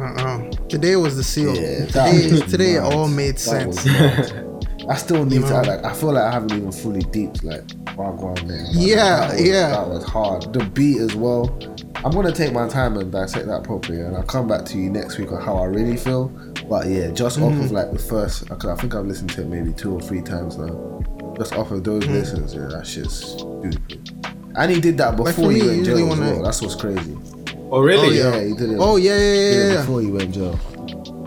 Uh-uh. 0.00 0.50
Today 0.68 0.96
was 0.96 1.16
the 1.16 1.24
seal. 1.24 1.54
yeah, 1.54 1.86
today, 1.86 2.40
today 2.48 2.72
it 2.76 2.82
all 2.82 3.08
made 3.08 3.36
That 3.38 3.74
sense. 3.74 4.32
was 4.86 4.88
mad. 4.88 4.92
I 4.92 4.96
still 4.96 5.24
need 5.24 5.40
know? 5.42 5.48
to 5.48 5.68
like. 5.70 5.84
I 5.84 5.92
feel 5.94 6.12
like 6.12 6.24
I 6.24 6.32
haven't 6.32 6.52
even 6.52 6.72
fully 6.72 7.00
deeped 7.02 7.44
like 7.44 7.66
Wagwan 7.96 8.46
there. 8.46 8.64
But 8.66 8.74
Yeah, 8.74 8.96
that 9.20 9.30
was, 9.32 9.48
yeah. 9.48 9.68
That 9.70 9.88
was 9.88 10.04
hard. 10.04 10.52
The 10.52 10.64
beat 10.64 10.98
as 10.98 11.14
well. 11.14 11.56
I'm 12.04 12.12
gonna 12.12 12.32
take 12.32 12.52
my 12.52 12.68
time 12.68 12.96
and 12.96 13.10
dissect 13.10 13.46
that 13.46 13.64
properly, 13.64 14.00
and 14.00 14.16
I'll 14.16 14.22
come 14.22 14.46
back 14.46 14.64
to 14.66 14.78
you 14.78 14.90
next 14.90 15.18
week 15.18 15.32
on 15.32 15.40
how 15.42 15.56
I 15.56 15.64
really 15.64 15.96
feel. 15.96 16.28
But 16.68 16.86
yeah, 16.86 17.10
just 17.10 17.38
off 17.38 17.52
Mm-hmm. 17.52 17.64
of 17.64 17.70
like 17.72 17.92
the 17.92 17.98
first, 17.98 18.48
because 18.48 18.66
I 18.66 18.76
think 18.80 18.94
I've 18.94 19.06
listened 19.06 19.30
to 19.30 19.42
it 19.42 19.48
maybe 19.48 19.72
two 19.72 19.92
or 19.94 20.00
three 20.00 20.20
times 20.22 20.56
now. 20.56 21.02
Just 21.36 21.54
off 21.54 21.70
of 21.70 21.82
those 21.84 22.04
Mm-hmm. 22.04 22.12
listens, 22.12 22.54
yeah, 22.54 22.66
that 22.70 22.86
shit's 22.86 23.14
stupid. 23.14 24.10
And 24.56 24.70
he 24.72 24.80
did 24.80 24.96
that 24.98 25.16
before 25.16 25.32
for 25.32 25.50
he 25.52 25.62
went 25.66 25.84
jail 25.84 25.98
as 25.98 26.18
when 26.18 26.22
I- 26.28 26.32
well. 26.32 26.42
That's 26.44 26.62
what's 26.62 26.74
crazy. 26.74 27.16
Oh 27.70 27.80
really? 27.80 28.20
Oh, 28.22 28.32
Yeah, 28.34 28.44
he 28.44 28.54
did 28.54 28.70
it. 28.70 28.76
Oh 28.78 28.96
yeah, 28.96 29.18
yeah, 29.18 29.32
yeah, 29.50 29.72
yeah. 29.72 29.80
before 29.80 30.00
he 30.00 30.10
went 30.10 30.32
jail. 30.32 30.58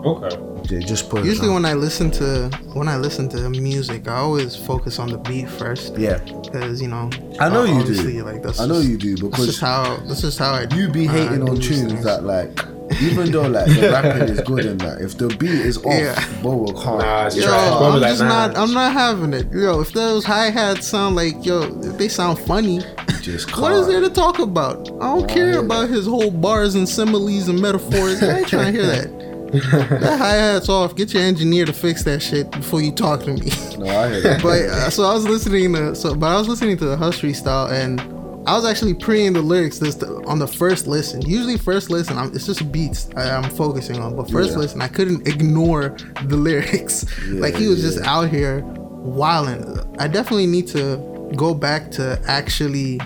Okay. 0.04 0.36
Yeah, 0.70 0.78
just 0.80 1.10
put 1.10 1.20
it 1.20 1.26
Usually 1.26 1.48
when 1.48 1.64
I 1.64 1.74
listen 1.74 2.10
to 2.12 2.48
when 2.74 2.86
I 2.88 2.96
listen 2.96 3.28
to 3.30 3.50
music, 3.50 4.06
I 4.08 4.16
always 4.16 4.54
focus 4.54 4.98
on 4.98 5.08
the 5.10 5.18
beat 5.18 5.48
first. 5.48 5.96
yeah, 5.98 6.18
Because 6.44 6.80
you 6.80 6.88
know, 6.88 7.10
I 7.40 7.48
know 7.48 7.64
you 7.64 7.74
do. 7.74 7.80
obviously, 7.80 8.22
Like 8.22 8.42
that's 8.42 8.60
I 8.60 8.66
know 8.66 8.74
just- 8.76 8.88
you 8.88 8.96
do 8.98 9.10
That's 9.16 9.22
because 9.22 9.46
just 9.46 9.60
how. 9.60 9.96
That's 10.06 10.20
just 10.22 10.38
how 10.38 10.52
I. 10.52 10.66
you 10.76 10.88
be 10.88 11.06
hating 11.06 11.44
do 11.44 11.52
on 11.52 11.60
tunes 11.60 11.92
things. 11.92 12.04
that 12.04 12.24
like 12.24 12.58
even 13.00 13.30
though 13.30 13.42
like 13.48 13.66
the 13.66 13.88
rapping 13.92 14.28
is 14.28 14.40
good 14.40 14.66
and 14.66 14.80
that 14.80 15.00
if 15.00 15.16
the 15.16 15.28
beat 15.36 15.50
is 15.50 15.78
off, 15.78 15.86
Yeah. 15.86 16.24
bro 16.42 16.66
can't. 16.66 16.98
Nah, 16.98 17.26
it's 17.26 17.36
Yo, 17.36 17.42
trash. 17.44 17.78
Bro, 17.78 17.86
I'm 17.88 18.00
like, 18.00 18.10
just 18.10 18.22
nah. 18.22 18.28
not. 18.46 18.56
I'm 18.58 18.72
not 18.74 18.92
having 18.92 19.32
it. 19.32 19.46
Yo, 19.52 19.80
if 19.80 19.92
those 19.92 20.24
hi 20.24 20.50
hats 20.50 20.86
sound 20.86 21.16
like 21.16 21.44
yo, 21.44 21.62
if 21.82 21.98
they 21.98 22.08
sound 22.08 22.38
funny. 22.38 22.80
Just. 23.22 23.54
What 23.60 23.72
is 23.72 23.86
there 23.86 24.00
to 24.00 24.08
talk 24.10 24.38
about? 24.38 24.88
I 25.00 25.14
don't 25.14 25.30
I 25.30 25.34
care 25.34 25.50
hear 25.50 25.60
about 25.60 25.88
his 25.90 26.06
whole 26.06 26.30
bars 26.30 26.74
and 26.74 26.88
similes 26.88 27.48
and 27.48 27.60
metaphors. 27.60 28.22
I 28.22 28.38
ain't 28.38 28.48
trying 28.48 28.72
to 28.72 28.80
hear 28.80 28.86
that. 28.86 29.19
That 29.52 30.16
hi 30.18 30.34
hat's 30.36 30.68
off. 30.68 30.94
Get 30.94 31.12
your 31.12 31.22
engineer 31.22 31.64
to 31.66 31.72
fix 31.72 32.04
that 32.04 32.22
shit 32.22 32.50
before 32.50 32.80
you 32.80 32.92
talk 32.92 33.20
to 33.24 33.32
me. 33.34 33.50
No, 33.78 33.86
I 33.86 34.08
hear 34.10 34.20
that. 34.22 34.42
but 34.42 34.62
uh, 34.66 34.90
so 34.90 35.04
I 35.04 35.14
was 35.14 35.24
listening 35.26 35.72
to 35.74 35.94
so, 35.94 36.14
but 36.14 36.26
I 36.26 36.36
was 36.38 36.48
listening 36.48 36.76
to 36.78 36.84
the 36.84 36.96
Hus 36.96 37.20
freestyle, 37.20 37.70
and 37.70 38.00
I 38.48 38.56
was 38.56 38.64
actually 38.64 38.94
preing 38.94 39.32
the 39.32 39.42
lyrics 39.42 39.78
this 39.78 40.02
on 40.02 40.38
the 40.38 40.46
first 40.46 40.86
listen. 40.86 41.22
Usually, 41.22 41.56
first 41.56 41.90
listen, 41.90 42.16
I'm, 42.18 42.34
it's 42.34 42.46
just 42.46 42.70
beats 42.72 43.08
I, 43.16 43.30
I'm 43.36 43.50
focusing 43.50 43.98
on. 43.98 44.16
But 44.16 44.30
first 44.30 44.50
Yeah. 44.52 44.58
listen, 44.58 44.82
I 44.82 44.88
couldn't 44.88 45.26
ignore 45.26 45.96
the 46.26 46.36
lyrics. 46.36 47.04
like 47.28 47.54
he 47.56 47.66
was 47.68 47.80
just 47.82 47.98
out 48.06 48.28
here 48.28 48.62
wilding. 48.64 49.78
I 49.98 50.06
definitely 50.08 50.46
need 50.46 50.68
to 50.68 51.32
go 51.36 51.54
back 51.54 51.90
to 51.92 52.20
actually, 52.26 52.98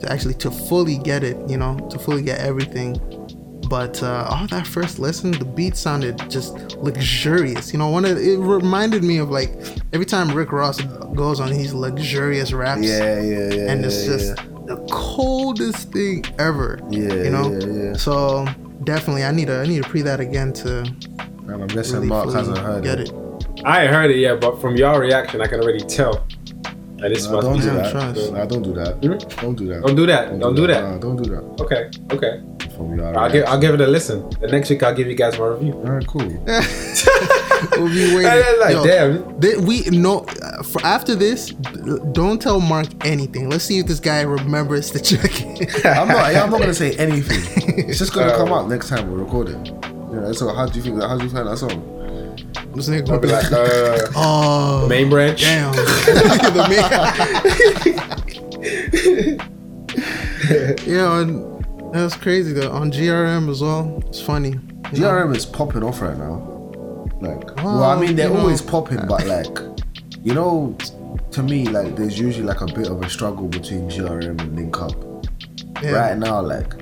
to 0.00 0.06
actually 0.12 0.34
to 0.34 0.50
fully 0.50 0.98
get 0.98 1.22
it. 1.22 1.36
You 1.48 1.56
know, 1.58 1.76
to 1.90 1.98
fully 1.98 2.22
get 2.22 2.40
everything. 2.40 3.00
But 3.68 4.02
uh, 4.02 4.28
all 4.30 4.46
that 4.48 4.66
first 4.66 4.98
listen, 4.98 5.32
the 5.32 5.44
beat 5.44 5.76
sounded 5.76 6.30
just 6.30 6.76
luxurious. 6.78 7.72
You 7.72 7.78
know, 7.78 7.88
one 7.90 8.04
of 8.04 8.16
it 8.16 8.38
reminded 8.38 9.02
me 9.04 9.18
of 9.18 9.30
like 9.30 9.50
every 9.92 10.06
time 10.06 10.30
Rick 10.34 10.52
Ross 10.52 10.80
goes 10.80 11.40
on 11.40 11.50
these 11.50 11.72
luxurious 11.74 12.52
raps, 12.52 12.82
yeah, 12.86 13.20
yeah, 13.20 13.52
yeah. 13.54 13.70
and 13.70 13.84
it's 13.84 14.06
yeah, 14.06 14.16
just 14.16 14.36
the 14.66 14.76
coldest 14.90 15.92
thing 15.92 16.24
ever. 16.38 16.78
Yeah, 16.90 17.12
you 17.14 17.30
know. 17.30 17.50
yeah, 17.58 17.66
yeah. 17.90 17.92
So 17.94 18.46
definitely, 18.84 19.24
I 19.24 19.32
need 19.32 19.48
to 19.48 19.60
I 19.60 19.66
need 19.66 19.82
to 19.82 19.88
pre 19.88 20.02
that 20.02 20.20
again 20.20 20.52
to 20.54 20.84
Man, 21.42 21.62
I'm 21.62 21.66
guessing 21.68 21.96
really 21.96 22.08
Mark 22.08 22.24
fully 22.26 22.36
hasn't 22.36 22.58
heard 22.58 22.84
get 22.84 23.00
it. 23.00 23.10
it. 23.10 23.14
I 23.64 23.84
ain't 23.84 23.92
heard 23.92 24.10
it 24.10 24.18
yet, 24.18 24.40
but 24.40 24.60
from 24.60 24.76
your 24.76 25.00
reaction, 25.00 25.40
I 25.40 25.46
can 25.46 25.60
already 25.60 25.80
tell. 25.80 26.26
That 26.98 27.10
this 27.10 27.26
Nah, 27.26 27.34
must 27.34 27.46
don't 27.46 27.56
be 27.58 27.60
do 27.62 27.66
Yeah, 27.68 27.74
that. 27.74 27.92
trust. 27.92 28.32
Nah, 28.32 28.44
don't 28.46 28.62
do 28.62 28.74
that. 28.74 28.94
Hmm? 28.96 29.40
Don't 29.40 29.54
do 29.56 29.68
that. 29.68 29.82
Don't 29.82 29.94
do 29.94 30.06
that. 30.06 30.40
Don't 30.40 30.54
do 30.56 30.66
that. 30.66 30.82
Nah, 30.82 30.98
don't 30.98 31.16
do 31.22 31.30
that. 31.30 31.42
Okay, 31.62 31.90
okay. 32.10 32.42
From 32.78 32.96
your 32.96 33.18
I'll 33.18 33.30
give 33.30 33.44
I'll 33.46 33.58
give 33.60 33.74
it 33.74 33.80
a 33.82 33.86
listen. 33.86 34.26
The 34.40 34.46
next 34.48 34.70
week 34.70 34.82
I'll 34.82 34.94
give 34.94 35.08
you 35.08 35.14
guys 35.14 35.38
my 35.38 35.48
review. 35.48 35.74
All 35.74 35.82
right, 35.82 36.06
cool. 36.06 36.22
We'll 37.72 37.88
be 37.88 38.14
waiting. 38.14 38.30
Hey, 38.30 38.56
like, 38.60 38.72
Yo, 38.72 38.84
damn. 38.86 39.40
Th- 39.40 39.56
we 39.56 39.82
no 39.90 40.20
uh, 40.20 40.62
for 40.62 40.80
after 40.86 41.16
this. 41.16 41.50
Don't 42.12 42.40
tell 42.40 42.60
Mark 42.60 42.86
anything. 43.04 43.50
Let's 43.50 43.64
see 43.64 43.80
if 43.80 43.86
this 43.88 43.98
guy 43.98 44.20
remembers 44.22 44.92
to 44.92 45.00
check 45.00 45.24
it. 45.60 45.84
I'm 45.84 46.06
not. 46.06 46.36
I'm 46.36 46.50
not 46.50 46.60
gonna 46.60 46.72
say 46.72 46.94
anything. 46.96 47.42
It's 47.88 47.98
just 47.98 48.12
gonna 48.14 48.30
Uh, 48.32 48.36
come 48.38 48.52
out 48.52 48.68
next 48.68 48.88
time 48.90 49.10
we're 49.10 49.18
recording. 49.18 49.66
Yeah. 50.12 50.30
So 50.32 50.54
how 50.54 50.66
do 50.66 50.78
you 50.78 50.82
think? 50.84 51.02
How 51.02 51.16
do 51.18 51.24
you 51.24 51.30
find 51.30 51.48
that 51.48 51.58
song? 51.58 51.82
This 52.76 52.88
nigga 52.88 53.00
I'll 53.10 53.18
gonna 53.18 53.20
be 53.22 53.28
like, 53.28 53.50
uh, 53.50 54.06
oh 54.14 54.86
main 54.88 55.08
branch. 55.10 55.40
damn. 55.40 55.72
The 56.54 56.64
main- 56.68 56.84
yeah, 60.86 61.20
and 61.20 61.57
that's 61.92 62.16
crazy 62.16 62.52
though. 62.52 62.70
On 62.72 62.90
GRM 62.90 63.50
as 63.50 63.62
well. 63.62 64.02
It's 64.06 64.20
funny. 64.20 64.50
you 64.92 65.00
know? 65.00 65.08
GRM 65.10 65.36
is 65.36 65.46
popping 65.46 65.82
off 65.82 66.00
right 66.00 66.16
now. 66.16 66.36
Like, 67.20 67.56
well, 67.56 67.82
I 67.84 67.98
mean, 68.00 68.14
they're 68.16 68.28
you 68.28 68.34
know, 68.34 68.40
always 68.40 68.62
popping, 68.62 69.04
but 69.08 69.26
like, 69.26 69.58
you 70.22 70.34
know, 70.34 70.76
to 71.32 71.42
me, 71.42 71.66
like, 71.66 71.96
there's 71.96 72.18
usually 72.18 72.46
like 72.46 72.60
a 72.60 72.66
bit 72.66 72.86
of 72.88 73.02
a 73.02 73.10
struggle 73.10 73.48
between 73.48 73.88
GRM 73.90 74.40
and 74.40 74.54
Link 74.56 74.80
Up. 74.80 74.92
Yeah. 75.82 75.90
Right 75.92 76.16
now, 76.18 76.40
like, 76.40 76.74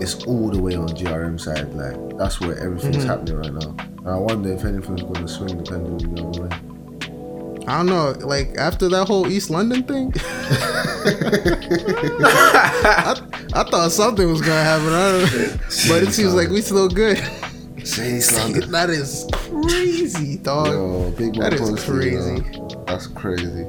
it's 0.00 0.24
all 0.24 0.48
the 0.50 0.60
way 0.60 0.74
on 0.76 0.88
GRM 0.88 1.38
side. 1.38 1.72
Like, 1.74 2.16
that's 2.18 2.40
where 2.40 2.56
everything's 2.58 2.98
Mm-hmm. 2.98 3.06
happening 3.08 3.36
right 3.36 3.52
now. 3.52 3.76
And 3.98 4.08
I 4.08 4.16
wonder 4.16 4.52
if 4.52 4.64
anything's 4.64 5.02
gonna 5.02 5.28
swing 5.28 5.58
the 5.58 5.62
pendulum 5.62 5.98
the 6.14 6.22
other 6.26 6.42
way. 6.42 6.56
I 7.68 7.78
don't 7.78 7.86
know. 7.86 8.14
Like 8.26 8.56
after 8.58 8.88
that 8.90 9.06
whole 9.08 9.26
East 9.28 9.50
London 9.50 9.82
thing, 9.82 10.12
I, 12.24 13.16
I 13.54 13.62
thought 13.64 13.90
something 13.92 14.28
was 14.30 14.40
gonna 14.40 14.62
happen. 14.62 14.88
I 14.88 15.12
don't 15.12 15.32
know. 15.32 15.56
But 15.88 16.02
it 16.04 16.12
seems 16.12 16.34
like 16.34 16.48
we 16.48 16.60
still 16.62 16.88
good. 16.88 17.18
East 17.78 18.32
London. 18.38 18.70
that 18.72 18.90
is 18.90 19.26
crazy, 19.32 20.38
dog. 20.38 20.66
Yo, 20.68 21.10
That 21.10 21.52
is 21.54 21.84
crazy. 21.84 22.44
that's 22.86 23.06
crazy. 23.08 23.64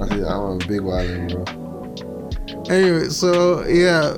I 0.00 0.06
think 0.08 0.26
I'm 0.26 0.42
a 0.42 0.58
big 0.66 0.80
one, 0.80 1.28
bro. 1.28 1.44
Anyway, 2.68 3.08
so 3.08 3.64
yeah, 3.66 4.16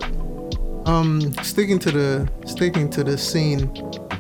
um, 0.87 1.21
sticking 1.43 1.79
to 1.81 1.91
the 1.91 2.29
sticking 2.47 2.89
to 2.91 3.05
the 3.05 3.19
scene, 3.19 3.71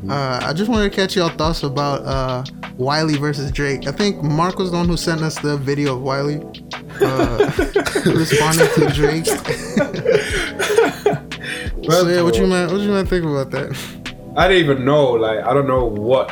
uh, 0.08 0.40
I 0.42 0.52
just 0.52 0.70
wanted 0.70 0.90
to 0.90 0.96
catch 0.96 1.16
y'all 1.16 1.28
thoughts 1.28 1.62
about 1.62 2.02
uh 2.02 2.44
Wiley 2.76 3.16
versus 3.16 3.50
Drake. 3.50 3.86
I 3.86 3.92
think 3.92 4.22
Mark 4.22 4.58
was 4.58 4.70
the 4.70 4.76
one 4.76 4.88
who 4.88 4.96
sent 4.96 5.22
us 5.22 5.38
the 5.40 5.56
video 5.56 5.96
of 5.96 6.02
Wiley 6.02 6.36
uh, 7.00 7.50
responding 8.06 8.68
to 8.74 8.90
Drake. 8.94 9.26
so 11.90 12.08
yeah, 12.08 12.22
what 12.22 12.36
you 12.36 12.46
man, 12.46 12.70
what 12.70 12.80
you 12.80 12.90
man 12.90 13.06
think 13.06 13.24
about 13.24 13.50
that? 13.50 13.76
I 14.36 14.46
didn't 14.46 14.64
even 14.64 14.84
know. 14.84 15.12
Like, 15.12 15.44
I 15.44 15.52
don't 15.52 15.66
know 15.66 15.84
what. 15.84 16.30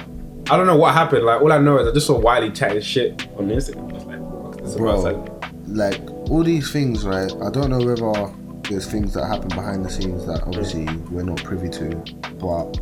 I 0.48 0.56
don't 0.56 0.66
know 0.66 0.76
what 0.76 0.94
happened. 0.94 1.24
Like, 1.24 1.40
all 1.40 1.52
I 1.52 1.58
know 1.58 1.78
is 1.78 1.88
I 1.88 1.92
just 1.92 2.06
saw 2.06 2.18
Wiley 2.18 2.52
chatting 2.52 2.80
shit 2.80 3.26
on 3.36 3.48
Instagram. 3.48 3.90
I 3.90 3.94
was 3.94 4.04
like, 4.04 4.44
"Fuck 4.44 4.62
this 4.62 4.74
Bro. 4.76 5.06
about?" 5.06 5.36
like 5.66 6.00
all 6.30 6.42
these 6.42 6.72
things, 6.72 7.04
right? 7.04 7.32
I 7.42 7.50
don't 7.50 7.70
know 7.70 7.78
whether 7.78 8.32
there's 8.68 8.86
things 8.86 9.14
that 9.14 9.26
happen 9.26 9.48
behind 9.48 9.84
the 9.84 9.90
scenes 9.90 10.26
that 10.26 10.42
obviously 10.42 10.84
we're 11.10 11.22
not 11.22 11.42
privy 11.42 11.68
to, 11.70 11.88
but 12.38 12.78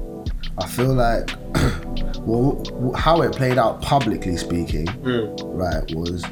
I 0.58 0.66
feel 0.66 0.94
like, 0.94 1.30
well, 2.20 2.62
how 2.96 3.23
it 3.23 3.32
played 3.32 3.58
out 3.58 3.82
publicly 3.82 4.37
speaking, 4.37 4.87
Mm. 4.87 5.37
right, 5.44 5.94
was 5.94 6.25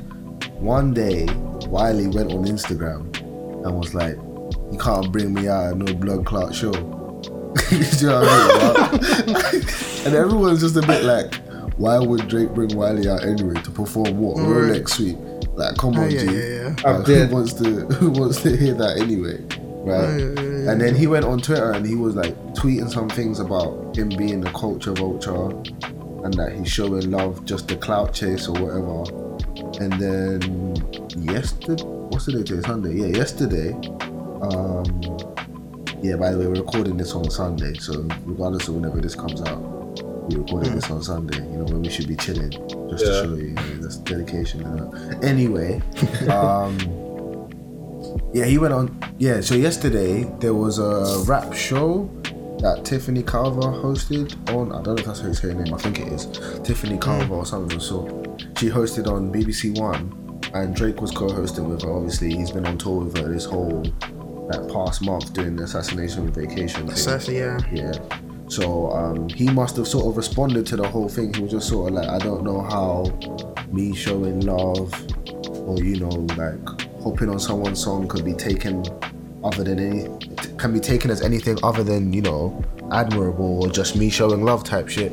one 0.60 0.94
day 0.94 1.26
Wiley 1.68 2.06
went 2.08 2.32
on 2.32 2.44
Instagram 2.44 3.14
and 3.64 3.74
was 3.76 3.94
like, 3.94 4.16
"You 4.70 4.78
can't 4.78 5.10
bring 5.10 5.32
me 5.34 5.48
out 5.48 5.72
at 5.72 5.76
no 5.76 5.92
blood 5.94 6.24
clot 6.26 6.54
show." 6.54 6.72
You 7.70 8.08
know 8.08 8.20
what 8.20 8.28
I 8.28 9.26
mean? 9.26 9.34
right? 9.34 10.04
and 10.06 10.14
everyone's 10.14 10.60
just 10.60 10.76
a 10.76 10.82
bit 10.86 11.04
like, 11.04 11.34
"Why 11.78 11.98
would 11.98 12.28
Drake 12.28 12.50
bring 12.54 12.74
Wiley 12.76 13.08
out 13.08 13.24
anyway 13.24 13.60
to 13.62 13.70
perform 13.70 14.18
what 14.18 14.36
Right. 14.38 14.80
Rolex 14.82 14.88
Sweep?" 14.90 15.16
Like, 15.54 15.76
come 15.76 15.96
Oh, 15.98 16.02
on, 16.02 16.10
yeah, 16.10 16.20
G. 16.24 16.26
yeah, 16.26 16.74
yeah. 16.82 16.92
Like, 16.92 17.06
who 17.06 17.28
wants 17.34 17.52
to 17.54 17.64
who 17.96 18.10
wants 18.10 18.40
to 18.42 18.56
hear 18.56 18.74
that 18.74 18.98
anyway? 18.98 19.38
Right. 19.84 20.04
Oh, 20.04 20.16
yeah, 20.16 20.42
yeah, 20.42 20.50
yeah. 20.50 20.51
And 20.68 20.80
then 20.80 20.94
he 20.94 21.06
went 21.06 21.24
on 21.24 21.40
Twitter 21.40 21.72
and 21.72 21.84
he 21.84 21.94
was 21.94 22.14
like 22.14 22.34
tweeting 22.54 22.90
some 22.90 23.08
things 23.08 23.40
about 23.40 23.96
him 23.96 24.08
being 24.10 24.46
a 24.46 24.52
culture 24.52 24.92
vulture 24.92 25.48
and 26.24 26.34
that 26.34 26.54
he's 26.56 26.70
showing 26.70 27.10
love 27.10 27.44
just 27.44 27.68
the 27.68 27.76
clout 27.76 28.14
chase 28.14 28.48
or 28.48 28.52
whatever. 28.52 29.02
And 29.82 29.92
then 29.94 30.76
yesterday 31.20 31.82
what's 32.12 32.26
the 32.26 32.32
day 32.32 32.42
today? 32.42 32.62
Sunday. 32.62 32.94
Yeah, 32.94 33.06
yesterday. 33.06 33.72
Um 34.42 34.84
yeah, 36.02 36.16
by 36.16 36.32
the 36.32 36.38
way, 36.38 36.46
we're 36.46 36.60
recording 36.60 36.96
this 36.96 37.12
on 37.12 37.30
Sunday, 37.30 37.74
so 37.74 38.06
regardless 38.24 38.66
of 38.66 38.74
whenever 38.74 39.00
this 39.00 39.14
comes 39.14 39.40
out, 39.42 39.60
we're 40.28 40.40
recording 40.40 40.74
this 40.74 40.90
on 40.90 41.00
Sunday, 41.02 41.38
you 41.38 41.58
know, 41.58 41.64
when 41.64 41.82
we 41.82 41.88
should 41.88 42.08
be 42.08 42.16
chilling. 42.16 42.50
Just 42.90 43.04
to 43.04 43.22
show 43.22 43.34
you, 43.34 43.46
you 43.46 43.54
know, 43.54 43.76
this 43.76 43.96
dedication. 43.96 44.60
You 44.60 44.66
know. 44.66 45.18
Anyway, 45.22 45.80
um 46.28 46.76
yeah, 48.32 48.44
he 48.44 48.58
went 48.58 48.72
on. 48.72 48.98
Yeah, 49.18 49.40
so 49.40 49.54
yesterday 49.54 50.24
there 50.40 50.54
was 50.54 50.78
a 50.78 51.22
rap 51.26 51.52
show 51.52 52.10
that 52.60 52.84
Tiffany 52.84 53.22
Calver 53.22 53.82
hosted 53.82 54.32
on. 54.54 54.72
I 54.72 54.82
don't 54.82 54.94
know 54.96 55.00
if 55.00 55.06
that's 55.06 55.40
her 55.40 55.54
name. 55.54 55.74
I 55.74 55.78
think 55.78 56.00
it 56.00 56.08
is 56.08 56.26
Tiffany 56.62 56.96
Calver 56.96 57.30
or 57.30 57.46
something. 57.46 57.80
So 57.80 58.06
she 58.58 58.68
hosted 58.68 59.06
on 59.06 59.32
BBC 59.32 59.78
One, 59.78 60.40
and 60.54 60.74
Drake 60.74 61.00
was 61.00 61.10
co-hosting 61.10 61.68
with 61.68 61.82
her. 61.82 61.92
Obviously, 61.92 62.34
he's 62.34 62.50
been 62.50 62.66
on 62.66 62.78
tour 62.78 63.04
with 63.04 63.16
her 63.18 63.28
this 63.28 63.44
whole 63.44 63.82
that 64.50 64.70
past 64.72 65.02
month 65.02 65.32
doing 65.32 65.56
the 65.56 65.64
assassination 65.64 66.30
vacation. 66.30 66.88
Assassin, 66.88 67.34
yeah. 67.34 67.58
Yeah. 67.72 67.92
So 68.48 68.90
um, 68.92 69.28
he 69.30 69.48
must 69.50 69.76
have 69.76 69.88
sort 69.88 70.06
of 70.06 70.16
responded 70.16 70.66
to 70.66 70.76
the 70.76 70.86
whole 70.86 71.08
thing. 71.08 71.32
He 71.32 71.42
was 71.42 71.52
just 71.52 71.68
sort 71.68 71.88
of 71.88 71.94
like, 71.94 72.08
I 72.08 72.18
don't 72.18 72.44
know 72.44 72.60
how 72.60 73.04
me 73.72 73.94
showing 73.94 74.40
love 74.40 74.92
or, 75.66 75.78
you 75.78 76.00
know, 76.00 76.26
like 76.36 76.81
hopping 77.02 77.28
on 77.28 77.38
someone's 77.38 77.82
song 77.82 78.08
could 78.08 78.24
be 78.24 78.34
taken 78.34 78.84
other 79.44 79.64
than 79.64 79.78
any 79.78 80.08
can 80.56 80.72
be 80.72 80.80
taken 80.80 81.10
as 81.10 81.22
anything 81.22 81.58
other 81.62 81.82
than 81.82 82.12
you 82.12 82.22
know 82.22 82.64
admirable 82.92 83.64
or 83.64 83.70
just 83.70 83.96
me 83.96 84.10
showing 84.10 84.44
love 84.44 84.64
type 84.64 84.88
shit, 84.88 85.12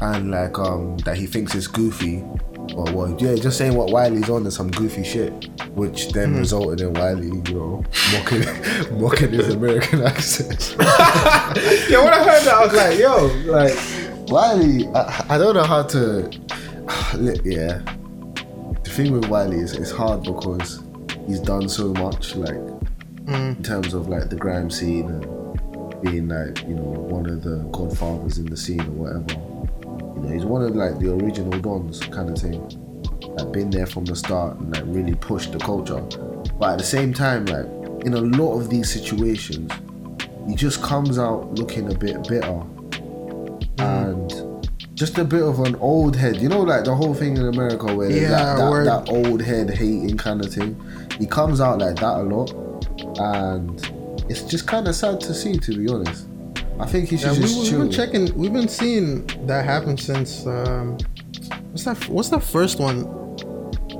and 0.00 0.30
like 0.30 0.58
um 0.58 0.96
that 0.98 1.16
he 1.16 1.26
thinks 1.26 1.54
is 1.54 1.66
goofy. 1.66 2.22
Or 2.74 2.84
what 2.84 2.94
well, 2.94 3.16
yeah, 3.18 3.34
just 3.34 3.58
saying 3.58 3.74
what 3.74 3.90
Wiley's 3.90 4.30
on 4.30 4.46
is 4.46 4.54
some 4.54 4.70
goofy 4.70 5.02
shit, 5.02 5.32
which 5.70 6.12
then 6.12 6.36
resulted 6.36 6.80
in 6.80 6.94
Wiley, 6.94 7.26
you 7.26 7.54
know, 7.54 7.84
mocking 8.12 8.44
mocking 9.00 9.32
his 9.32 9.48
American 9.48 10.02
accent. 10.06 10.76
Yeah, 11.90 12.02
when 12.02 12.14
I 12.14 12.22
heard 12.22 12.42
that, 12.44 12.54
I 12.54 12.64
was 12.64 12.72
like, 12.72 12.98
yo, 12.98 13.26
like, 13.52 14.30
Wiley, 14.30 14.86
I, 14.94 15.26
I 15.34 15.38
don't 15.38 15.54
know 15.54 15.64
how 15.64 15.82
to. 15.82 16.30
Yeah, 17.44 17.82
the 18.84 18.90
thing 18.90 19.12
with 19.12 19.26
Wiley 19.26 19.58
is 19.58 19.72
it's 19.72 19.90
hard 19.90 20.22
because 20.22 20.82
he's 21.26 21.40
done 21.40 21.68
so 21.68 21.92
much, 21.94 22.36
like 22.36 22.54
mm. 22.54 23.56
in 23.56 23.62
terms 23.62 23.94
of 23.94 24.08
like 24.08 24.30
the 24.30 24.36
grime 24.36 24.70
scene 24.70 25.06
and 25.06 26.02
being 26.02 26.28
like 26.28 26.60
you 26.62 26.74
know 26.74 26.82
one 26.82 27.26
of 27.26 27.42
the 27.42 27.58
godfathers 27.70 28.38
in 28.38 28.46
the 28.46 28.56
scene 28.56 28.80
or 28.80 28.90
whatever. 28.90 29.40
You 30.16 30.28
know, 30.28 30.34
he's 30.34 30.44
one 30.44 30.62
of 30.62 30.74
like 30.74 30.98
the 30.98 31.12
original 31.12 31.58
dons 31.60 32.00
kind 32.00 32.28
of 32.30 32.38
thing. 32.38 32.60
Like 33.36 33.52
been 33.52 33.70
there 33.70 33.86
from 33.86 34.04
the 34.04 34.16
start 34.16 34.58
and 34.58 34.74
like 34.74 34.84
really 34.86 35.14
pushed 35.14 35.52
the 35.52 35.58
culture. 35.58 36.00
But 36.58 36.72
at 36.72 36.78
the 36.78 36.84
same 36.84 37.14
time, 37.14 37.46
like 37.46 37.66
in 38.04 38.14
a 38.14 38.20
lot 38.20 38.58
of 38.58 38.68
these 38.68 38.92
situations, 38.92 39.70
he 40.48 40.54
just 40.54 40.82
comes 40.82 41.18
out 41.18 41.54
looking 41.54 41.90
a 41.90 41.94
bit 41.94 42.28
bitter 42.28 42.62
mm. 43.76 43.78
and 43.78 44.68
just 44.94 45.18
a 45.18 45.24
bit 45.24 45.42
of 45.42 45.60
an 45.60 45.76
old 45.76 46.16
head. 46.16 46.36
You 46.36 46.48
know, 46.48 46.62
like 46.62 46.84
the 46.84 46.94
whole 46.94 47.14
thing 47.14 47.36
in 47.36 47.46
America 47.46 47.94
where 47.94 48.10
Yeah, 48.10 48.28
that, 48.28 48.84
that, 48.84 49.06
that 49.06 49.12
old 49.12 49.40
head 49.40 49.70
hating 49.70 50.16
kind 50.16 50.44
of 50.44 50.52
thing. 50.52 50.80
He 51.18 51.26
comes 51.26 51.60
out 51.60 51.78
like 51.78 51.96
that 51.96 52.16
a 52.18 52.22
lot, 52.22 52.52
and 53.18 54.24
it's 54.30 54.42
just 54.42 54.66
kind 54.66 54.86
of 54.88 54.94
sad 54.94 55.20
to 55.20 55.34
see, 55.34 55.56
to 55.56 55.76
be 55.76 55.88
honest. 55.88 56.26
I 56.80 56.86
think 56.86 57.08
he 57.10 57.16
Yeah, 57.16 57.28
should 57.34 57.42
we, 57.42 57.48
just 57.48 57.70
we've 57.72 57.80
been 57.80 57.90
checking. 57.90 58.34
We've 58.36 58.52
been 58.52 58.68
seeing 58.68 59.26
that 59.46 59.64
happen 59.64 59.96
since. 59.98 60.46
Um, 60.46 60.96
what's 61.70 61.84
that? 61.84 62.08
What's 62.08 62.28
the 62.30 62.40
first 62.40 62.78
one 62.80 63.02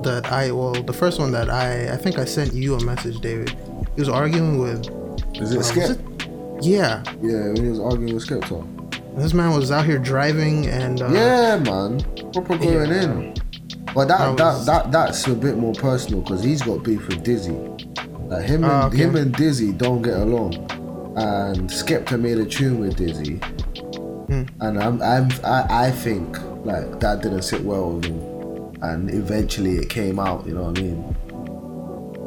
that 0.03 0.27
I? 0.33 0.51
Well, 0.51 0.73
the 0.73 0.93
first 0.93 1.21
one 1.21 1.31
that 1.33 1.51
I. 1.51 1.93
I 1.93 1.97
think 1.97 2.19
I 2.19 2.25
sent 2.25 2.53
you 2.55 2.75
a 2.75 2.85
message, 2.85 3.21
David. 3.21 3.51
He 3.95 4.01
was 4.01 4.09
arguing 4.09 4.59
with. 4.59 4.89
Is 5.37 5.53
it 5.53 5.63
Skep? 5.65 5.91
it- 5.91 6.01
Yeah, 6.65 7.03
Yeah, 7.23 7.49
when 7.49 7.57
he 7.57 7.69
was 7.69 7.81
arguing 7.81 8.15
with 8.15 8.27
Skepta. 8.27 9.17
this 9.17 9.35
man 9.35 9.51
was 9.57 9.71
out 9.71 9.85
here 9.85 9.99
driving 9.99 10.67
and. 10.67 11.03
Uh, 11.03 11.09
yeah, 11.13 11.57
man, 11.59 12.01
proper 12.33 12.57
going 12.57 12.91
yeah. 12.91 13.03
in. 13.03 13.35
But 13.95 14.09
that 14.09 14.19
That 14.19 14.37
that, 14.39 14.53
was- 14.55 14.67
that 14.67 14.93
that's 14.93 15.27
a 15.27 15.35
bit 15.35 15.59
more 15.59 15.75
personal 15.75 16.21
because 16.23 16.43
he's 16.43 16.63
got 16.63 16.83
beef 16.83 17.07
with 17.09 17.23
Dizzee. 17.25 18.29
Like 18.31 18.45
him 18.47 18.65
and 18.65 18.73
Ah, 18.73 18.87
okay. 18.87 18.97
him 18.97 19.17
and 19.17 19.35
Dizzee 19.35 19.77
don't 19.77 20.01
get 20.03 20.15
along, 20.17 20.55
and 21.17 21.69
Skepta 21.69 22.19
made 22.19 22.39
a 22.39 22.47
tune 22.47 22.81
with 22.81 22.97
Dizzee, 22.97 23.43
Hmm. 24.29 24.45
and 24.63 24.83
I'm, 24.83 25.03
I'm 25.03 25.29
I, 25.45 25.87
I 25.89 25.91
think 25.91 26.39
like 26.65 27.01
that 27.01 27.23
didn't 27.23 27.43
sit 27.43 27.63
well 27.63 27.91
with 27.93 28.07
him, 28.07 28.19
and 28.83 29.11
eventually 29.11 29.77
it 29.77 29.91
came 29.91 30.19
out. 30.19 30.47
You 30.47 30.55
know 30.55 30.63
what 30.63 30.79
I 30.79 30.83
mean? 30.83 31.17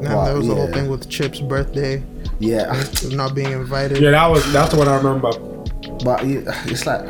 Now 0.00 0.16
Wow, 0.18 0.24
there 0.26 0.36
was 0.36 0.46
the 0.46 0.54
whole 0.54 0.70
thing 0.72 0.88
with 0.88 1.08
Chip's 1.08 1.40
birthday, 1.40 2.02
Yeah, 2.38 2.84
not 3.10 3.34
being 3.34 3.50
invited. 3.50 3.98
yeah, 4.00 4.10
that 4.12 4.26
was 4.30 4.52
that's 4.52 4.72
the 4.72 4.78
one 4.78 4.86
I 4.88 4.96
remember. 4.98 5.32
but 6.04 6.22
it- 6.22 6.44
it's 6.66 6.86
like. 6.86 7.02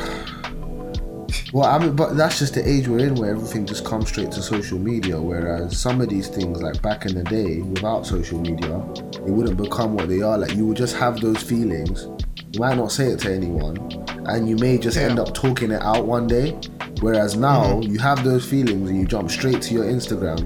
Well, 1.56 1.74
I 1.74 1.78
mean, 1.78 1.96
but 1.96 2.18
that's 2.18 2.38
just 2.38 2.52
the 2.52 2.68
age 2.68 2.86
we're 2.86 2.98
in, 2.98 3.14
where 3.14 3.30
everything 3.30 3.64
just 3.64 3.82
comes 3.82 4.08
straight 4.08 4.30
to 4.32 4.42
social 4.42 4.78
media. 4.78 5.18
Whereas 5.18 5.80
some 5.80 6.02
of 6.02 6.10
these 6.10 6.28
things, 6.28 6.60
like 6.60 6.82
back 6.82 7.06
in 7.06 7.14
the 7.14 7.24
day, 7.24 7.62
without 7.62 8.06
social 8.06 8.38
media, 8.38 8.76
it 9.24 9.32
wouldn't 9.32 9.56
become 9.56 9.94
what 9.94 10.06
they 10.06 10.20
are. 10.20 10.36
Like 10.36 10.54
you 10.54 10.66
would 10.66 10.76
just 10.76 10.94
have 10.96 11.18
those 11.18 11.42
feelings. 11.42 12.08
You 12.52 12.60
might 12.60 12.76
not 12.76 12.92
say 12.92 13.06
it 13.06 13.20
to 13.20 13.32
anyone, 13.32 13.78
and 14.26 14.46
you 14.46 14.56
may 14.56 14.76
just 14.76 14.98
end 14.98 15.18
up 15.18 15.32
talking 15.32 15.70
it 15.70 15.80
out 15.80 16.04
one 16.04 16.26
day. 16.26 16.60
Whereas 17.00 17.38
now 17.38 17.64
mm-hmm. 17.64 17.90
you 17.90 18.00
have 18.00 18.22
those 18.22 18.46
feelings 18.46 18.90
and 18.90 19.00
you 19.00 19.06
jump 19.06 19.30
straight 19.30 19.62
to 19.62 19.72
your 19.72 19.84
Instagram, 19.86 20.40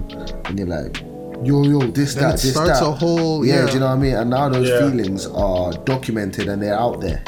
and 0.47 0.57
you're 0.57 0.69
like, 0.69 1.01
yo 1.45 1.63
yo, 1.63 1.91
this 1.91 2.13
Then 2.13 2.23
that, 2.23 2.35
it 2.35 2.41
this 2.41 2.53
starts 2.53 2.79
that. 2.79 2.87
a 2.87 2.91
whole- 2.91 3.45
yeah, 3.45 3.55
yeah. 3.55 3.65
Do 3.67 3.73
you 3.73 3.79
know 3.81 3.87
what 3.87 3.97
I 3.97 3.97
mean? 3.97 4.13
And 4.13 4.29
now 4.29 4.47
those 4.47 4.69
Yeah. 4.69 4.79
feelings 4.79 5.27
are 5.27 5.73
documented 5.83 6.47
and 6.47 6.61
they're 6.61 6.79
out 6.79 7.01
there. 7.01 7.21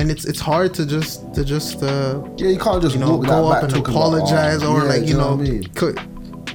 And 0.00 0.10
it's 0.10 0.24
it's 0.24 0.40
hard 0.40 0.72
to 0.74 0.86
just 0.86 1.32
to 1.34 1.44
just 1.44 1.82
uh, 1.82 2.22
Yeah, 2.38 2.48
you 2.48 2.58
can't 2.58 2.80
just 2.82 2.94
you 2.94 3.00
know 3.00 3.18
go 3.18 3.48
up 3.48 3.62
and 3.62 3.76
apologize 3.76 4.62
or 4.64 4.78
yeah, 4.78 4.84
like 4.84 5.06
you 5.06 5.16
know, 5.16 5.36
what 5.36 5.46
I 5.46 5.50
mean? 5.50 5.64
cut 5.80 5.94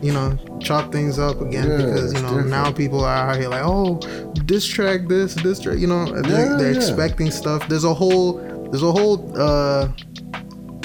you 0.03 0.11
know 0.11 0.35
chop 0.59 0.91
things 0.91 1.19
up 1.19 1.39
again 1.41 1.69
Yeah, 1.69 1.77
because 1.77 2.13
you 2.13 2.21
know 2.23 2.41
now 2.41 2.71
people 2.71 3.01
are 3.05 3.15
out 3.29 3.37
here 3.37 3.49
like 3.49 3.63
oh 3.63 3.99
diss 4.45 4.65
track 4.65 5.07
this 5.07 5.35
diss 5.35 5.59
track 5.59 5.77
you 5.77 5.87
know 5.87 6.05
they're, 6.23 6.45
Yeah, 6.47 6.57
they're 6.57 6.75
expecting 6.75 7.29
stuff 7.31 7.67
there's 7.69 7.83
a 7.85 7.93
whole 7.93 8.33
there's 8.71 8.83
a 8.83 8.91
whole 8.91 9.15
uh 9.39 9.87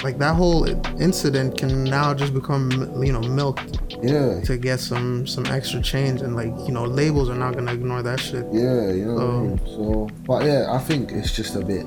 like 0.05 0.19
that 0.19 0.35
whole 0.35 0.65
incident 1.01 1.59
can 1.59 1.85
now 1.85 2.15
just 2.15 2.33
become 2.33 2.71
you 3.03 3.13
know 3.13 3.21
milked 3.21 3.79
Yeah, 4.03 4.41
to 4.43 4.57
get 4.57 4.81
some 4.81 5.27
some 5.27 5.47
extra 5.47 5.81
change 5.83 6.21
and 6.23 6.37
like 6.37 6.53
you 6.67 6.73
know 6.73 6.85
labels 6.85 7.29
are 7.29 7.37
not 7.45 7.55
gonna 7.55 7.73
ignore 7.73 8.03
that 8.03 8.21
shit 8.21 8.47
yeah, 8.53 8.93
you 8.93 9.07
know 9.07 9.19
I 9.19 9.41
mean. 9.43 9.59
So, 9.67 10.09
but 10.27 10.45
yeah, 10.45 10.73
I 10.73 10.79
think 10.79 11.13
it's 11.13 11.33
just 11.35 11.57
a 11.57 11.65
bit. 11.65 11.85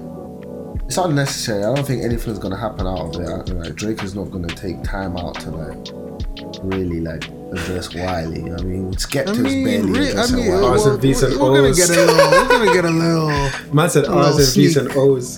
It's 0.85 0.97
unnecessary. 0.97 1.63
I 1.63 1.73
don't 1.73 1.85
think 1.87 2.03
anything's 2.03 2.39
gonna 2.39 2.57
happen 2.57 2.85
out 2.85 3.15
of 3.15 3.21
it. 3.21 3.53
Like 3.53 3.75
Drake 3.75 4.03
is 4.03 4.13
not 4.15 4.31
gonna 4.31 4.47
take 4.47 4.83
time 4.83 5.17
out 5.17 5.39
to 5.41 5.49
like 5.51 5.87
really 6.63 6.99
like 7.01 7.27
address 7.51 7.93
Wiley. 7.95 8.51
I 8.51 8.61
mean, 8.61 8.89
I 8.89 8.95
Skepta's 8.97 9.39
mean, 9.39 9.63
barely 9.65 9.91
re- 9.91 10.07
I 10.07 10.09
addressing 10.11 10.35
mean, 10.37 10.51
Wiley. 10.51 10.65
Oh, 10.65 10.73
it's 10.75 10.85
a 10.85 10.89
we're, 10.89 10.97
decent 10.97 11.39
we're 11.39 11.55
gonna 11.61 11.73
get 11.73 11.89
a 11.89 11.93
little, 11.93 12.31
we're 12.31 12.47
gonna 12.47 12.73
get 12.73 12.85
a 12.85 12.89
little, 12.89 13.73
Man 13.73 13.89
said 13.89 14.05
A 14.05 14.11
R's 14.11 14.37
and 14.37 14.55
V's 14.55 14.73
sneak. 14.73 14.77
and 14.77 14.97
O's. 14.97 15.37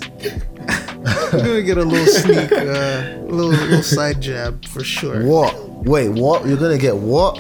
we're 1.34 1.42
gonna 1.42 1.62
get 1.62 1.78
a 1.78 1.84
little 1.84 2.08
sneak, 2.08 2.52
uh, 2.52 3.18
little, 3.26 3.52
little 3.52 3.84
side 3.84 4.22
jab 4.22 4.66
for 4.66 4.84
sure. 4.84 5.24
What? 5.26 5.70
Wait, 5.86 6.10
what? 6.10 6.46
You're 6.48 6.58
gonna 6.58 6.78
get 6.80 6.96
what 6.98 7.38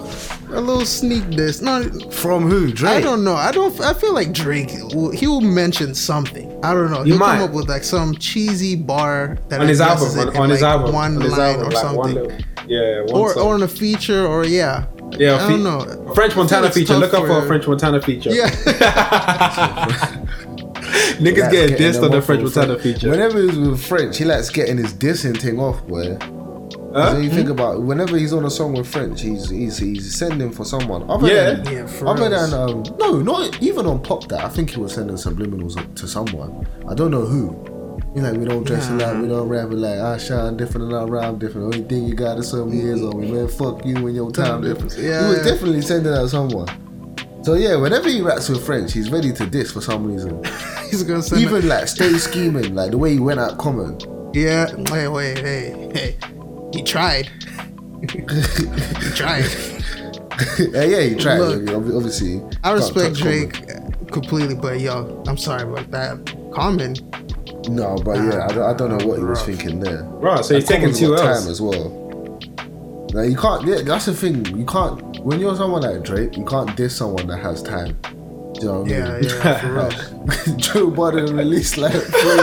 A 0.51 0.61
little 0.61 0.85
sneak 0.85 1.27
diss. 1.31 1.61
No, 1.61 1.89
from 2.11 2.47
who? 2.49 2.71
Drake. 2.71 2.91
I 2.97 3.01
don't 3.01 3.23
know. 3.23 3.35
I 3.35 3.51
don't. 3.51 3.79
I 3.81 3.93
feel 3.93 4.13
like 4.13 4.31
Drake. 4.31 4.71
Will, 4.93 5.09
he 5.11 5.25
will 5.27 5.41
mention 5.41 5.95
something. 5.95 6.51
I 6.65 6.73
don't 6.73 6.91
know. 6.91 6.99
You 7.03 7.13
He'll 7.13 7.19
might. 7.19 7.37
come 7.37 7.49
up 7.49 7.55
with 7.55 7.69
like 7.69 7.83
some 7.83 8.15
cheesy 8.15 8.75
bar 8.75 9.37
that 9.49 9.61
On 9.61 9.67
his 9.67 9.79
album, 9.81 10.07
addresses 10.07 10.15
it 10.17 10.27
on, 10.29 10.35
in, 10.35 10.41
on 10.41 10.49
his 10.49 10.61
like, 10.61 10.71
album, 10.71 10.93
one 10.93 11.15
on 11.15 11.21
his 11.21 11.31
line 11.31 11.41
album, 11.55 11.61
or 11.67 11.71
like 11.71 11.77
something, 11.81 12.13
little, 12.15 12.31
yeah, 12.67 13.01
one 13.01 13.11
or 13.21 13.33
song. 13.33 13.43
or 13.47 13.55
in 13.55 13.63
a 13.63 13.67
feature, 13.67 14.25
or 14.25 14.45
yeah. 14.45 14.85
yeah, 15.17 15.35
I 15.35 15.39
fe- 15.39 15.49
don't 15.49 15.63
know. 15.63 16.13
French 16.13 16.35
Montana 16.35 16.71
feature. 16.71 16.95
Look 16.95 17.13
up 17.13 17.25
for 17.25 17.39
a 17.43 17.47
French 17.47 17.67
Montana 17.67 18.01
feature. 18.01 18.31
Yeah. 18.33 18.49
Niggas 21.15 21.35
That's 21.35 21.51
getting 21.51 21.75
dissed 21.77 22.03
on 22.03 22.11
the 22.11 22.21
French 22.21 22.43
Montana 22.43 22.77
feature. 22.79 23.09
Whenever 23.09 23.41
he's 23.41 23.57
with 23.57 23.83
French, 23.83 24.17
he 24.17 24.25
likes 24.25 24.49
getting 24.49 24.77
his 24.77 24.93
dissing 24.93 25.39
thing 25.39 25.59
off, 25.59 25.85
boy. 25.87 26.17
Huh? 26.95 27.11
So 27.11 27.17
you 27.19 27.29
think 27.29 27.49
about 27.49 27.81
whenever 27.83 28.15
he's 28.17 28.31
on 28.31 28.45
a 28.45 28.49
song 28.49 28.71
with 28.73 28.87
French, 28.87 29.21
he's 29.21 29.49
he's, 29.49 29.77
he's 29.77 30.15
sending 30.15 30.49
for 30.51 30.63
someone. 30.63 31.03
Other 31.09 31.27
Yeah. 31.27 31.51
than, 31.55 31.73
Yeah, 31.73 31.85
for 31.87 32.07
other 32.07 32.29
reals. 32.29 32.51
than 32.51 32.59
um, 32.69 32.83
no, 32.97 33.19
not 33.21 33.61
even 33.61 33.85
on 33.85 34.01
Pop 34.01 34.27
that. 34.29 34.45
I 34.45 34.47
think 34.49 34.69
he 34.69 34.79
was 34.79 34.93
sending 34.93 35.17
subliminals 35.17 35.75
to 35.95 36.07
someone. 36.07 36.65
I 36.89 36.93
don't 36.93 37.11
know 37.11 37.25
who. 37.25 37.99
He's 38.13 38.23
like, 38.23 38.37
we 38.37 38.45
don't 38.45 38.63
dress 38.65 38.89
alike, 38.89 39.21
we 39.21 39.27
don't 39.27 39.49
rap 39.49 39.69
alike. 39.71 39.99
I 39.99 40.17
shine 40.17 40.55
different 40.55 40.87
and 40.93 40.95
I 40.95 41.03
rhyme 41.03 41.37
different. 41.37 41.65
Only 41.75 41.83
thing 41.85 42.05
you 42.05 42.13
got 42.15 42.37
is 42.37 42.47
some 42.49 42.71
years 42.73 43.01
on 43.01 43.19
me, 43.19 43.29
man. 43.29 43.49
Fuck 43.49 43.85
you 43.85 43.97
and 44.07 44.15
your 44.15 44.31
time 44.31 44.61
difference. 44.61 44.97
Yeah, 44.97 45.23
he 45.23 45.29
was 45.35 45.37
yeah. 45.39 45.51
definitely 45.51 45.81
sending 45.81 46.13
out 46.13 46.29
someone. 46.29 46.67
So 47.43 47.55
yeah, 47.55 47.75
whenever 47.75 48.07
he 48.07 48.21
raps 48.21 48.47
with 48.47 48.65
French, 48.65 48.93
he's 48.93 49.11
ready 49.11 49.33
to 49.33 49.45
diss 49.45 49.69
for 49.71 49.81
some 49.81 50.05
reason. 50.11 50.41
He's 50.89 51.03
gonna 51.03 51.21
send. 51.21 51.41
Even 51.41 51.67
like 51.67 51.87
stay 51.89 52.13
scheming, 52.13 52.73
like 52.73 52.91
the 52.91 52.97
way 52.97 53.11
he 53.13 53.19
went 53.19 53.39
at 53.39 53.57
Common. 53.57 53.99
yeah. 54.33 54.73
Wait, 54.91 55.07
wait, 55.09 55.37
hey, 55.39 55.89
hey. 55.93 56.17
He 56.75 56.83
tried. 56.83 57.29
he 58.11 58.17
tried. 59.15 59.45
yeah, 60.59 60.83
yeah, 60.83 61.01
he 61.01 61.15
tried. 61.15 61.37
Look, 61.39 61.53
I 61.55 61.57
mean, 61.59 61.69
ob- 61.75 61.95
obviously, 61.95 62.41
I 62.63 62.71
respect 62.73 63.15
touch 63.15 63.21
Drake 63.23 63.63
completely, 64.11 64.55
but 64.55 64.79
yo, 64.81 65.23
I'm 65.27 65.37
sorry, 65.37 65.63
about 65.63 65.89
that 65.91 66.25
Common. 66.53 66.95
Common. 66.95 67.75
No, 67.75 67.95
but 68.03 68.15
yeah, 68.17 68.45
I 68.45 68.53
don't, 68.53 68.63
I 68.63 68.73
don't 68.77 68.89
know 68.97 69.05
what 69.07 69.17
he 69.19 69.23
was 69.23 69.39
Rough. 69.39 69.45
thinking 69.45 69.79
there. 69.79 70.03
Right, 70.03 70.43
so 70.45 70.55
he's 70.55 70.65
taking 70.67 70.81
Common's 70.93 70.99
two 70.99 71.15
got 71.15 71.25
L's. 71.25 71.43
time 71.43 71.51
as 71.51 71.61
well. 71.61 71.89
Like 73.13 73.29
you 73.29 73.37
can't. 73.37 73.65
Yeah, 73.65 73.81
that's 73.83 74.05
the 74.05 74.13
thing. 74.13 74.45
You 74.57 74.65
can't. 74.65 75.01
When 75.21 75.39
you're 75.39 75.55
someone 75.55 75.81
like 75.81 76.03
Drake, 76.03 76.35
you 76.37 76.43
can't 76.45 76.75
diss 76.75 76.95
someone 76.97 77.25
that 77.27 77.37
has 77.39 77.63
time. 77.63 77.97
Do 78.03 78.09
you 78.61 78.65
know 78.67 78.81
what 78.81 78.91
I 78.91 78.95
Yeah, 78.95 79.13
mean? 79.19 79.23
yeah, 79.29 79.59
for 79.59 79.71
real. 79.73 80.57
Joe 80.57 80.89
Budden 80.91 81.35
released 81.35 81.77
like 81.77 81.93
three 81.93 82.39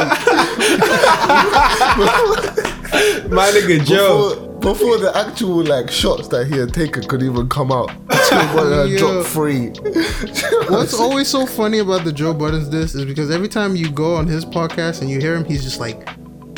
My 3.31 3.49
nigga 3.51 3.85
Joe. 3.87 4.35
before, 4.35 4.75
before 4.75 4.99
the 4.99 5.13
actual 5.17 5.65
like 5.65 5.91
shots 5.91 6.29
that 6.29 6.47
he 6.47 6.59
had 6.59 6.75
taken 6.75 7.03
could 7.05 7.23
even 7.23 7.49
come 7.49 7.73
out. 7.73 7.89
Joe 8.29 8.53
Budden 8.55 8.91
had 8.91 8.99
dropped 8.99 9.29
three. 9.29 9.69
What's 10.69 10.93
always 10.93 11.29
so 11.29 11.47
funny 11.47 11.79
about 11.79 12.05
the 12.05 12.13
Joe 12.13 12.35
Budden's 12.35 12.69
this 12.69 12.95
is 12.95 13.07
because 13.07 13.31
every 13.31 13.49
time 13.49 13.77
you 13.77 13.91
go 13.91 14.15
on 14.17 14.27
his 14.27 14.45
podcast 14.45 15.01
and 15.01 15.09
you 15.09 15.21
hear 15.21 15.35
him, 15.35 15.45
he's 15.47 15.63
just 15.65 15.81
like, 15.81 16.07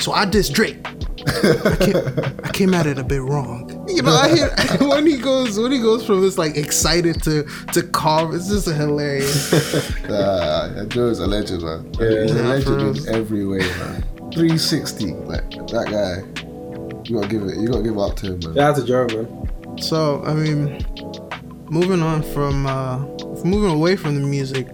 "So 0.01 0.11
I 0.11 0.25
diss 0.25 0.49
Drake. 0.49 0.85
I 1.27 1.77
came, 1.81 1.97
I 2.45 2.51
came 2.53 2.75
at 2.75 2.87
it 2.87 2.99
a 2.99 3.05
bit 3.05 3.23
wrong. 3.23 3.71
You 3.89 4.03
know, 4.03 4.13
I 4.13 4.35
hear 4.35 4.49
when 4.89 5.07
he 5.07 5.17
goes 5.17 5.59
when 5.59 5.71
he 5.73 5.79
goes 5.79 6.05
from 6.05 6.21
this 6.21 6.37
like 6.37 6.57
excited 6.57 7.23
to 7.23 7.45
to 7.73 7.83
calm. 7.85 8.35
It's 8.35 8.49
just 8.49 8.67
hilarious. 8.67 9.53
Nah, 10.09 10.85
Joe's 10.87 11.21
a 11.21 11.27
legend, 11.27 11.63
man. 11.63 11.93
Yeah. 11.99 12.23
He's 12.23 12.33
a 12.33 12.43
legend 12.43 12.97
in 12.99 13.15
every 13.15 13.47
way, 13.47 13.59
man. 13.61 14.05
360, 14.33 15.07
like 15.13 15.51
that 15.51 15.87
guy. 15.91 16.45
You 17.05 17.17
gotta 17.17 17.29
give 17.29 17.43
it. 17.43 17.59
You 17.59 17.69
gotta 17.69 17.83
give 17.83 17.99
up 17.99 18.17
to 18.17 18.27
him, 18.33 18.41
man. 18.41 18.55
Shout 18.55 18.59
out 18.59 18.77
to 18.77 18.85
Joe. 18.85 19.47
So 19.81 20.23
I 20.25 20.35
mean, 20.35 20.85
moving 21.71 22.03
on 22.03 22.23
from 22.23 22.67
uh, 22.67 22.99
moving 23.45 23.71
away 23.71 23.97
from 23.97 24.15
the 24.15 24.27
music, 24.27 24.69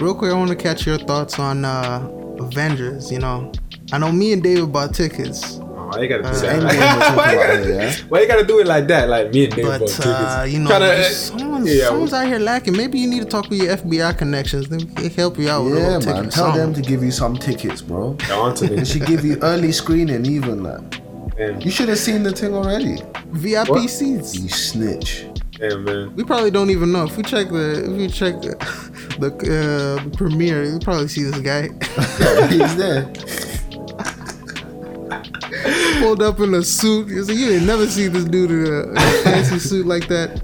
real 0.00 0.14
quick, 0.14 0.32
I 0.32 0.34
want 0.34 0.50
to 0.50 0.56
catch 0.56 0.86
your 0.86 0.98
thoughts 0.98 1.38
on 1.38 1.64
uh, 1.64 2.08
Avengers. 2.38 3.10
You 3.12 3.18
know, 3.18 3.52
I 3.92 3.98
know 3.98 4.12
me 4.12 4.32
and 4.32 4.42
David 4.42 4.72
bought 4.72 4.94
tickets, 4.94 5.58
why 5.90 6.02
you 6.02 6.08
gotta 6.08 6.22
do 6.22 6.28
Uh, 6.28 6.40
that? 6.40 6.62
Endgame 6.62 7.10
we're 7.10 7.16
why, 7.16 7.32
you 7.32 7.38
gotta, 7.38 7.68
yeah? 7.74 7.94
why 8.08 8.20
you 8.20 8.26
gotta 8.28 8.44
do 8.46 8.58
it 8.60 8.66
like 8.66 8.86
that? 8.88 9.08
Like 9.08 9.32
me 9.32 9.44
and 9.44 9.54
Dave 9.54 9.64
bought 9.66 9.80
but 9.80 9.88
tickets. 9.88 10.06
uh, 10.06 10.46
you 10.48 10.60
know, 10.60 10.70
Tryna- 10.70 11.10
someone's, 11.10 11.74
yeah, 11.74 11.86
someone's 11.88 12.12
out 12.12 12.26
here 12.26 12.38
lacking. 12.38 12.76
Maybe 12.76 12.98
you 12.98 13.08
need 13.08 13.20
to 13.20 13.26
talk 13.28 13.48
with 13.50 13.60
your 13.62 13.76
FBI 13.76 14.16
connections. 14.18 14.68
They 14.68 14.78
can 14.78 15.10
help 15.10 15.38
you 15.38 15.48
out 15.50 15.64
with 15.64 15.74
a 15.76 15.80
Yeah, 15.80 15.96
little 15.98 16.12
man. 16.14 16.30
Tell 16.30 16.52
them 16.52 16.72
to 16.74 16.80
give 16.82 17.02
you 17.02 17.10
some 17.10 17.36
tickets, 17.36 17.82
bro. 17.82 18.14
They're 18.14 18.36
onto 18.38 18.66
They 18.76 18.84
should 18.84 19.06
give 19.06 19.24
you 19.24 19.38
early 19.42 19.72
screening, 19.72 20.24
even 20.26 20.62
like. 20.62 21.02
Damn, 21.36 21.60
You 21.60 21.70
should 21.70 21.88
have 21.88 21.98
seen 21.98 22.22
the 22.22 22.32
thing 22.32 22.54
already. 22.54 22.96
VIP 23.32 23.68
What? 23.68 23.88
seats. 23.90 24.34
You 24.38 24.48
snitch. 24.48 25.26
damn, 25.52 25.84
man. 25.84 26.14
We 26.16 26.24
probably 26.24 26.50
don't 26.50 26.68
even 26.70 26.92
know. 26.92 27.04
If 27.04 27.16
we 27.16 27.22
check 27.22 27.48
the, 27.48 27.84
if 27.86 27.92
we 27.96 28.08
check 28.08 28.40
the, 28.42 28.56
the, 29.18 29.28
uh, 29.28 30.04
the 30.04 30.10
premiere, 30.16 30.64
you 30.64 30.78
probably 30.80 31.08
see 31.08 31.22
this 31.24 31.38
guy 31.40 31.68
He's 32.48 32.76
there. 32.76 33.10
Pulled 36.00 36.22
up 36.22 36.40
in 36.40 36.54
a 36.54 36.62
suit. 36.62 37.08
You 37.08 37.22
like, 37.22 37.36
you 37.36 37.50
ain't 37.52 37.66
never 37.66 37.86
see 37.86 38.08
this 38.08 38.24
dude 38.24 38.50
in 38.50 38.66
a, 38.66 38.82
in 38.90 38.96
a 38.96 39.22
fancy 39.22 39.58
suit 39.58 39.86
like 39.86 40.08
that. 40.08 40.42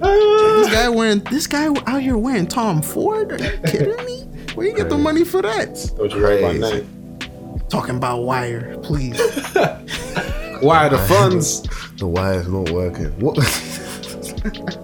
This 0.00 0.72
guy 0.72 0.88
wearing, 0.88 1.20
this 1.24 1.46
guy 1.46 1.66
out 1.86 2.02
here 2.02 2.16
wearing 2.16 2.46
Tom 2.46 2.82
Ford? 2.82 3.32
Are 3.32 3.38
you 3.38 3.58
kidding 3.66 4.04
me? 4.04 4.22
Where 4.54 4.66
you 4.66 4.74
get 4.74 4.88
the 4.88 4.98
money 4.98 5.24
for 5.24 5.42
that? 5.42 5.92
Don't 5.96 6.12
you 6.12 6.24
write 6.24 6.42
my 6.42 6.52
name? 6.52 7.18
Talking 7.68 7.96
about 7.96 8.22
wire, 8.22 8.76
please. 8.78 9.18
wire 10.62 10.90
the 10.90 11.04
funds? 11.08 11.62
The 11.96 12.06
wire's 12.06 12.48
not 12.48 12.70
working. 12.70 13.10
What? 13.20 13.38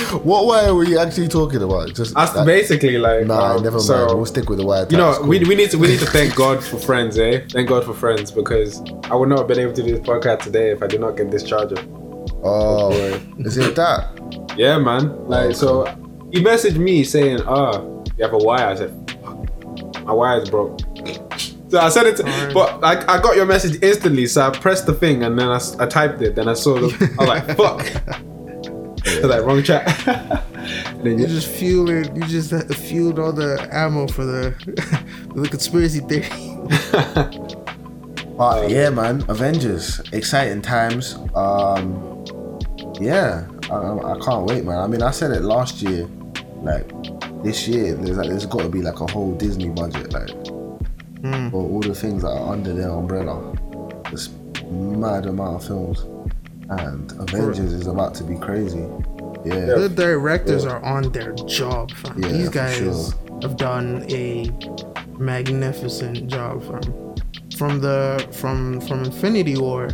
what 0.24 0.46
wire 0.46 0.74
were 0.74 0.84
you 0.84 0.98
actually 0.98 1.28
talking 1.28 1.62
about? 1.62 1.94
Just 1.94 2.14
That's 2.14 2.32
that- 2.32 2.46
basically 2.46 2.98
like. 2.98 3.26
Nah, 3.26 3.56
um, 3.56 3.62
never 3.62 3.76
mind. 3.76 3.82
so- 3.84 4.16
we'll 4.16 4.26
stick 4.26 4.48
with 4.48 4.58
the 4.58 4.66
wire. 4.66 4.86
You 4.90 4.96
know, 4.96 5.12
types. 5.14 5.24
we, 5.26 5.38
we 5.40 5.54
need 5.54 5.70
to 5.70 5.78
we 5.78 5.88
need 5.88 6.00
to 6.00 6.06
thank 6.18 6.34
God 6.34 6.62
for 6.62 6.78
friends, 6.78 7.18
eh? 7.18 7.44
Thank 7.50 7.68
God 7.68 7.84
for 7.84 7.94
friends 7.94 8.30
because 8.30 8.80
I 9.04 9.14
would 9.14 9.28
not 9.28 9.38
have 9.38 9.48
been 9.48 9.58
able 9.58 9.72
to 9.74 9.82
do 9.82 9.90
this 9.96 10.00
podcast 10.06 10.40
today 10.42 10.70
if 10.70 10.82
I 10.82 10.86
did 10.86 11.00
not 11.00 11.16
get 11.16 11.30
this 11.30 11.42
charger. 11.42 11.76
Oh, 12.42 12.90
is 13.38 13.56
it 13.56 13.76
that? 13.76 14.54
Yeah, 14.56 14.78
man. 14.78 15.26
Like 15.28 15.54
so, 15.54 15.84
he 16.32 16.42
messaged 16.42 16.76
me 16.76 17.04
saying, 17.04 17.40
"Ah, 17.46 17.80
you 18.16 18.24
have 18.24 18.32
a 18.32 18.38
wire." 18.38 18.66
I 18.66 18.74
said, 18.76 18.92
"My 20.04 20.12
wire 20.12 20.40
is 20.40 20.48
broke." 20.50 20.80
So 21.68 21.78
I 21.78 21.88
said 21.88 22.06
it, 22.06 22.16
to, 22.16 22.24
Alright. 22.24 22.52
but 22.54 22.82
I, 22.82 23.14
I 23.16 23.20
got 23.22 23.36
your 23.36 23.46
message 23.46 23.80
instantly. 23.80 24.26
So 24.26 24.42
I 24.44 24.50
pressed 24.50 24.86
the 24.86 24.92
thing 24.92 25.22
and 25.22 25.38
then 25.38 25.48
I 25.48 25.86
typed 25.86 26.20
it. 26.20 26.34
Then 26.34 26.48
I 26.48 26.54
saw 26.54 26.74
the. 26.80 27.14
I 27.18 27.22
was 27.22 27.28
like, 27.28 27.56
"Fuck." 27.56 28.20
Was 29.16 29.24
like, 29.24 29.44
wrong 29.44 29.62
chat. 29.62 30.06
and 30.06 31.04
then 31.04 31.18
You 31.18 31.26
just 31.26 31.48
fueled, 31.48 31.88
you 32.16 32.22
just 32.26 32.52
fueled 32.74 33.18
all 33.18 33.32
the 33.32 33.68
ammo 33.72 34.06
for 34.08 34.24
the, 34.24 34.54
the 35.34 35.48
conspiracy 35.48 36.00
theory. 36.00 37.46
But 38.36 38.70
yeah, 38.70 38.88
man, 38.88 39.22
Avengers, 39.28 40.00
exciting 40.14 40.62
times. 40.62 41.14
Um, 41.34 42.24
yeah, 42.98 43.46
I, 43.70 43.74
I 44.14 44.18
can't 44.24 44.46
wait, 44.46 44.64
man. 44.64 44.78
I 44.78 44.86
mean, 44.86 45.02
I 45.02 45.10
said 45.10 45.30
it 45.32 45.42
last 45.42 45.82
year, 45.82 46.06
like 46.62 46.88
this 47.44 47.68
year. 47.68 47.94
There's 47.96 48.16
like 48.16 48.28
there's 48.30 48.46
got 48.46 48.62
to 48.62 48.70
be 48.70 48.80
like 48.80 48.98
a 49.00 49.06
whole 49.12 49.34
Disney 49.34 49.68
budget, 49.68 50.14
like 50.14 50.30
Hmm. 51.20 51.50
for 51.50 51.56
all 51.68 51.80
the 51.80 51.94
things 51.94 52.22
that 52.22 52.30
are 52.30 52.50
under 52.50 52.72
their 52.72 52.88
umbrella. 52.88 53.54
This 54.10 54.30
mad 54.70 55.26
amount 55.26 55.56
of 55.56 55.66
films, 55.66 56.06
and 56.70 57.12
Avengers 57.20 57.72
is 57.72 57.86
about 57.86 58.14
to 58.16 58.24
be 58.24 58.36
crazy. 58.36 58.86
Yeah, 59.44 59.74
The 59.74 59.88
directors 59.88 60.64
are 60.66 60.82
on 60.84 61.10
their 61.12 61.32
job, 61.32 61.90
fam. 61.92 62.22
Yeah, 62.22 62.28
These 62.28 62.48
guys 62.50 62.76
sure. 62.76 63.38
have 63.42 63.56
done 63.56 64.04
a 64.10 64.50
magnificent 65.18 66.28
job, 66.28 66.62
fam. 66.62 67.14
From 67.56 67.80
the 67.80 68.26
from 68.32 68.80
from 68.82 69.04
Infinity 69.04 69.58
War, 69.58 69.90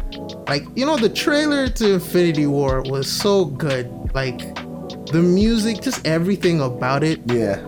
like 0.48 0.64
you 0.76 0.86
know, 0.86 0.96
the 0.96 1.08
trailer 1.08 1.68
to 1.68 1.94
Infinity 1.94 2.46
War 2.46 2.82
was 2.82 3.10
so 3.10 3.44
good. 3.46 3.90
Like 4.14 4.38
the 5.06 5.20
music, 5.22 5.80
just 5.82 6.06
everything 6.06 6.60
about 6.60 7.02
it. 7.02 7.20
yeah. 7.26 7.60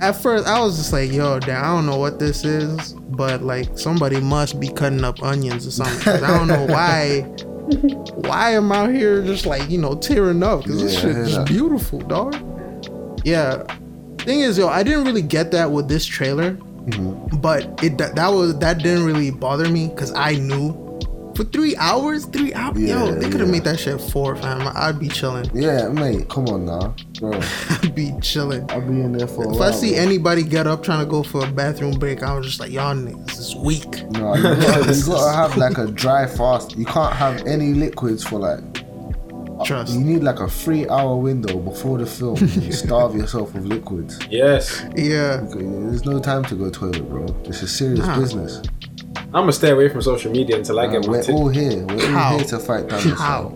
At 0.00 0.12
first, 0.16 0.46
I 0.46 0.60
was 0.60 0.76
just 0.76 0.92
like, 0.92 1.10
"Yo, 1.12 1.38
damn, 1.38 1.64
I 1.64 1.68
don't 1.68 1.86
know 1.86 1.96
what 1.98 2.18
this 2.18 2.44
is," 2.44 2.94
but 3.10 3.42
like 3.42 3.78
somebody 3.78 4.20
must 4.20 4.58
be 4.60 4.68
cutting 4.68 5.04
up 5.04 5.22
onions 5.22 5.66
or 5.66 5.70
something. 5.70 6.12
I 6.22 6.36
don't 6.36 6.48
know 6.48 6.66
why. 6.68 7.32
Why 8.26 8.52
am 8.52 8.70
I 8.72 8.76
out 8.76 8.90
here 8.94 9.22
just 9.22 9.44
like 9.46 9.68
you 9.68 9.78
know 9.78 9.94
tearing 9.94 10.42
up? 10.42 10.64
Cause 10.64 10.80
this 10.82 10.94
Yeah, 10.94 10.98
I 10.98 11.02
shit 11.02 11.16
is 11.16 11.34
that. 11.36 11.46
beautiful, 11.46 11.98
dog. 12.00 12.36
Yeah. 13.24 13.62
Thing 14.18 14.40
is, 14.40 14.58
yo, 14.58 14.68
I 14.68 14.82
didn't 14.82 15.04
really 15.04 15.22
get 15.22 15.50
that 15.52 15.70
with 15.70 15.88
this 15.88 16.04
trailer, 16.04 16.52
Mm-hmm. 16.86 17.38
but 17.38 17.82
it 17.82 17.98
that, 17.98 18.14
that 18.14 18.28
was 18.28 18.56
that 18.60 18.78
didn't 18.78 19.04
really 19.04 19.32
bother 19.32 19.68
me 19.68 19.88
because 19.88 20.12
I 20.14 20.34
knew 20.36 20.72
for 21.36 21.44
three 21.44 21.76
hours, 21.76 22.24
three 22.26 22.52
hours, 22.54 22.78
yo, 22.80 23.14
they 23.14 23.28
could 23.30 23.40
have 23.40 23.48
yeah. 23.48 23.52
made 23.52 23.64
that 23.64 23.78
shit 23.78 24.00
four, 24.00 24.34
fam. 24.36 24.66
I'd 24.74 24.98
be 24.98 25.08
chilling. 25.08 25.48
Yeah, 25.54 25.88
mate, 25.88 26.28
come 26.28 26.46
on 26.48 26.64
now, 26.66 26.94
bro. 27.20 27.38
I'd 27.70 27.94
be 27.94 28.12
chilling. 28.22 28.68
I'd 28.70 28.88
be 28.88 29.00
in 29.00 29.12
there 29.12 29.26
for 29.28 29.44
a 29.44 29.54
If. 29.54 29.60
I 29.60 29.70
see 29.70 29.92
bro. 29.92 30.00
anybody 30.02 30.42
get 30.42 30.66
up 30.66 30.82
trying 30.82 31.04
to 31.04 31.10
go 31.10 31.22
for 31.22 31.44
a 31.46 31.50
bathroom 31.50 31.98
break, 31.98 32.22
I 32.22 32.34
was 32.36 32.46
just 32.46 32.60
like, 32.60 32.70
y'all 32.72 32.94
niggas 32.94 33.38
is 33.38 33.54
weak. 33.56 33.84
No, 34.12 34.34
you 34.34 34.42
gotta, 34.42 34.94
you 34.94 35.06
gotta 35.06 35.36
have 35.36 35.56
like 35.56 35.78
a 35.78 35.86
dry 35.86 36.26
fast. 36.26 36.76
You 36.76 36.84
can't 36.86 37.14
have 37.14 37.46
any 37.46 37.74
liquids 37.74 38.24
for 38.24 38.38
like. 38.38 38.60
Uh, 39.58 39.64
Trust. 39.64 39.94
You 39.94 40.00
need 40.00 40.22
like 40.22 40.38
a 40.40 40.48
three 40.48 40.86
hour 40.86 41.16
window 41.16 41.58
before 41.58 41.96
the 41.96 42.04
film. 42.04 42.36
You 42.36 42.72
starve 42.72 43.14
yourself 43.16 43.54
with 43.54 43.64
liquids. 43.64 44.18
yes, 44.28 44.84
Yeah. 44.94 45.38
There's 45.48 46.04
no 46.04 46.20
time 46.20 46.44
to 46.44 46.54
go 46.54 46.68
toilet, 46.68 47.08
bro. 47.08 47.26
This 47.44 47.62
is 47.62 47.72
serious 47.74 48.00
Nah. 48.06 48.18
business. 48.20 48.60
I'm 49.26 49.42
gonna 49.42 49.52
stay 49.52 49.70
away 49.70 49.88
from 49.88 50.02
social 50.02 50.30
media 50.32 50.56
until 50.56 50.78
I 50.80 50.86
Uh, 50.86 50.92
get 50.92 51.02
my 51.06 51.12
we're 51.12 51.20
ticket. 51.22 51.34
all 51.34 51.48
here. 51.48 51.84
We're 51.88 52.06
How? 52.08 52.32
all 52.32 52.38
here 52.38 52.46
to 52.48 52.58
fight 52.58 52.88
down 52.88 53.02
this. 53.02 53.18
How? 53.18 53.52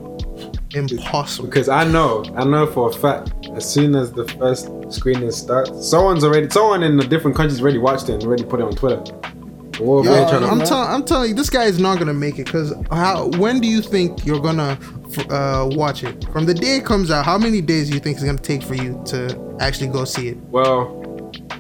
Impossible. 0.75 1.49
Because 1.49 1.69
I 1.69 1.85
know, 1.85 2.25
I 2.37 2.45
know 2.45 2.67
for 2.67 2.91
a 2.91 2.93
fact, 2.93 3.33
as 3.57 3.65
soon 3.69 3.95
as 3.97 4.13
the 4.13 4.25
first 4.39 4.71
screening 4.91 5.31
starts, 5.31 5.89
someone's 5.89 6.23
already, 6.25 6.49
someone 6.51 6.83
in 6.83 6.97
the 6.97 7.05
different 7.05 7.37
countries 7.37 7.61
already 7.61 7.79
watched 7.79 8.09
it 8.09 8.15
and 8.15 8.23
already 8.25 8.45
put 8.45 8.61
it 8.61 8.65
on 8.65 8.73
Twitter. 8.75 9.03
And 9.25 9.79
We're 9.81 9.99
over 9.99 10.09
Yo, 10.11 10.15
here 10.15 10.29
trying 10.29 10.43
to. 10.43 10.49
I'm, 10.49 10.59
tell- 10.61 10.79
I'm 10.79 11.05
telling 11.05 11.31
you, 11.31 11.35
this 11.35 11.51
guy 11.51 11.65
is 11.65 11.79
not 11.81 11.99
gonna 11.99 12.15
make 12.15 12.39
it. 12.39 12.47
Cause 12.47 12.73
how? 12.91 13.29
When 13.39 13.61
do 13.61 13.67
you 13.69 13.81
think 13.83 14.25
you're 14.27 14.41
gonna 14.41 14.79
f- 15.17 15.31
uh, 15.31 15.69
watch 15.73 16.05
it? 16.05 16.25
From 16.33 16.45
the 16.47 16.55
day 16.55 16.77
it 16.77 16.85
comes 16.85 17.11
out, 17.11 17.25
how 17.25 17.39
many 17.39 17.61
days 17.61 17.89
do 17.89 17.95
you 17.95 18.01
think 18.01 18.17
it's 18.17 18.25
gonna 18.25 18.39
take 18.39 18.63
for 18.63 18.75
you 18.75 19.01
to 19.07 19.57
actually 19.61 19.89
go 19.89 20.05
see 20.05 20.29
it? 20.29 20.37
well, 20.51 20.97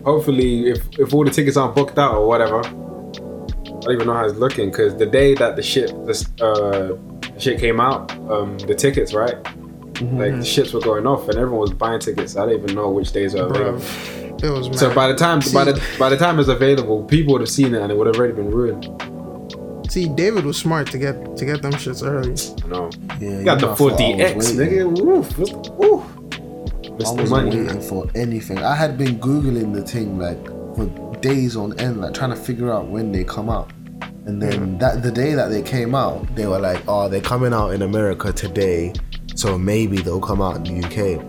hopefully, 0.04 0.68
if 0.70 0.86
if 0.98 1.14
all 1.14 1.24
the 1.24 1.30
tickets 1.30 1.56
aren't 1.56 1.74
booked 1.74 1.98
out 1.98 2.14
or 2.14 2.26
whatever, 2.28 2.62
I 3.80 3.84
don't 3.84 3.94
even 3.94 4.06
know 4.06 4.14
how 4.14 4.24
it's 4.26 4.38
looking. 4.38 4.70
Because 4.70 4.96
the 4.96 5.06
day 5.06 5.34
that 5.34 5.56
the 5.56 5.62
shit, 5.62 5.90
this 6.06 6.28
uh, 6.40 6.96
shit 7.38 7.58
came 7.60 7.80
out, 7.80 8.12
um, 8.30 8.58
the 8.58 8.74
tickets, 8.74 9.14
right? 9.14 9.34
Like 10.02 10.36
the 10.38 10.44
ships 10.44 10.72
were 10.72 10.80
going 10.80 11.06
off 11.06 11.28
and 11.28 11.36
everyone 11.36 11.60
was 11.60 11.72
buying 11.74 12.00
tickets. 12.00 12.36
I 12.36 12.46
don't 12.46 12.62
even 12.62 12.74
know 12.74 12.88
which 12.90 13.12
days 13.12 13.34
are 13.34 13.48
Bro, 13.48 13.74
available. 13.74 14.44
it 14.46 14.50
was. 14.50 14.68
Mad. 14.70 14.78
So 14.78 14.94
by 14.94 15.08
the 15.08 15.14
time, 15.14 15.40
by 15.52 15.64
the 15.64 15.82
by 15.98 16.08
the 16.08 16.16
time 16.16 16.38
it's 16.38 16.48
available, 16.48 17.04
people 17.04 17.32
would 17.34 17.42
have 17.42 17.50
seen 17.50 17.74
it 17.74 17.82
and 17.82 17.92
it 17.92 17.98
would 17.98 18.06
have 18.06 18.16
already 18.16 18.32
been 18.32 18.50
ruined. 18.50 18.84
see, 19.90 20.08
David 20.08 20.46
was 20.46 20.56
smart 20.56 20.86
to 20.92 20.98
get 20.98 21.36
to 21.36 21.44
get 21.44 21.60
them 21.60 21.72
shits 21.72 22.02
early. 22.06 22.34
No. 22.68 22.88
Yeah, 23.20 23.38
You 23.40 23.44
got 23.44 23.54
you 23.56 23.60
the 23.60 23.66
know, 23.66 23.76
full 23.76 23.88
I 23.88 23.96
thought 23.96 24.00
I 24.00 24.32
DX, 24.32 24.56
nigga. 24.56 25.04
Woof, 25.04 25.38
woof. 25.76 26.04
I 26.84 26.88
the 26.88 26.92
wasn't 27.04 27.28
money. 27.30 27.56
waiting 27.62 27.80
for 27.82 28.06
anything. 28.14 28.58
I 28.58 28.74
had 28.74 28.96
been 28.96 29.18
googling 29.18 29.74
the 29.74 29.82
thing 29.82 30.18
like 30.18 30.42
for 30.76 30.86
days 31.20 31.56
on 31.56 31.78
end, 31.78 32.00
like 32.00 32.14
trying 32.14 32.30
to 32.30 32.36
figure 32.36 32.70
out 32.72 32.86
when 32.88 33.12
they 33.12 33.24
come 33.24 33.48
out. 33.50 33.70
And 34.26 34.40
then 34.40 34.78
that 34.78 35.02
the 35.02 35.10
day 35.10 35.34
that 35.34 35.48
they 35.48 35.62
came 35.62 35.94
out, 35.94 36.34
they 36.36 36.46
were 36.46 36.58
like, 36.58 36.82
"Oh, 36.86 37.08
they're 37.08 37.20
coming 37.20 37.52
out 37.54 37.70
in 37.70 37.82
America 37.82 38.32
today, 38.32 38.92
so 39.34 39.58
maybe 39.58 39.98
they'll 39.98 40.20
come 40.20 40.42
out 40.42 40.56
in 40.56 40.80
the 40.80 40.86
UK." 40.86 41.20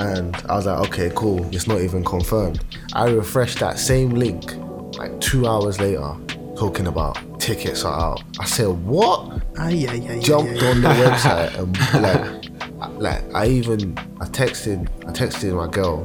And 0.00 0.34
I 0.48 0.56
was 0.56 0.66
like, 0.66 0.78
"Okay, 0.88 1.10
cool. 1.14 1.44
It's 1.54 1.66
not 1.66 1.80
even 1.80 2.04
confirmed." 2.04 2.64
I 2.92 3.08
refreshed 3.08 3.60
that 3.60 3.78
same 3.78 4.10
link 4.10 4.54
like 4.98 5.18
two 5.20 5.46
hours 5.46 5.80
later, 5.80 6.12
talking 6.56 6.86
about 6.88 7.16
tickets 7.40 7.84
are 7.84 7.98
out. 7.98 8.22
I 8.40 8.44
said, 8.46 8.68
"What?" 8.84 9.40
Ay, 9.56 9.86
ay, 9.88 10.06
ay, 10.10 10.18
jumped 10.20 10.60
ay, 10.60 10.66
ay. 10.66 10.70
on 10.70 10.80
the 10.82 10.88
website 11.04 11.54
and 11.58 12.02
like, 12.02 12.50
I- 12.80 12.88
like 12.98 13.34
I 13.34 13.46
even 13.46 13.96
I 14.20 14.24
texted 14.26 14.88
I 15.06 15.12
texted 15.12 15.54
my 15.56 15.68
girl 15.70 16.00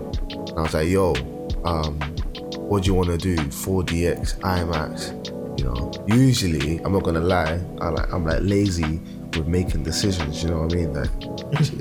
and 0.50 0.58
I 0.60 0.62
was 0.62 0.74
like, 0.76 0.88
yo, 0.88 1.14
um, 1.66 2.00
what 2.70 2.84
do 2.84 2.88
you 2.88 2.94
want 2.94 3.10
to 3.10 3.18
do? 3.18 3.36
4DX, 3.36 4.40
IMAX, 4.42 5.58
you 5.58 5.66
know, 5.66 5.92
usually 6.08 6.78
I'm 6.84 6.94
not 6.94 7.04
gonna 7.04 7.20
lie, 7.20 7.60
I 7.82 7.90
like 7.90 8.14
I'm 8.14 8.26
like 8.26 8.42
lazy 8.42 9.02
with 9.36 9.48
making 9.48 9.84
decisions. 9.84 10.44
You 10.44 10.52
know 10.52 10.62
what 10.62 10.74
I 10.74 10.76
mean? 10.76 10.94
Like 10.94 11.10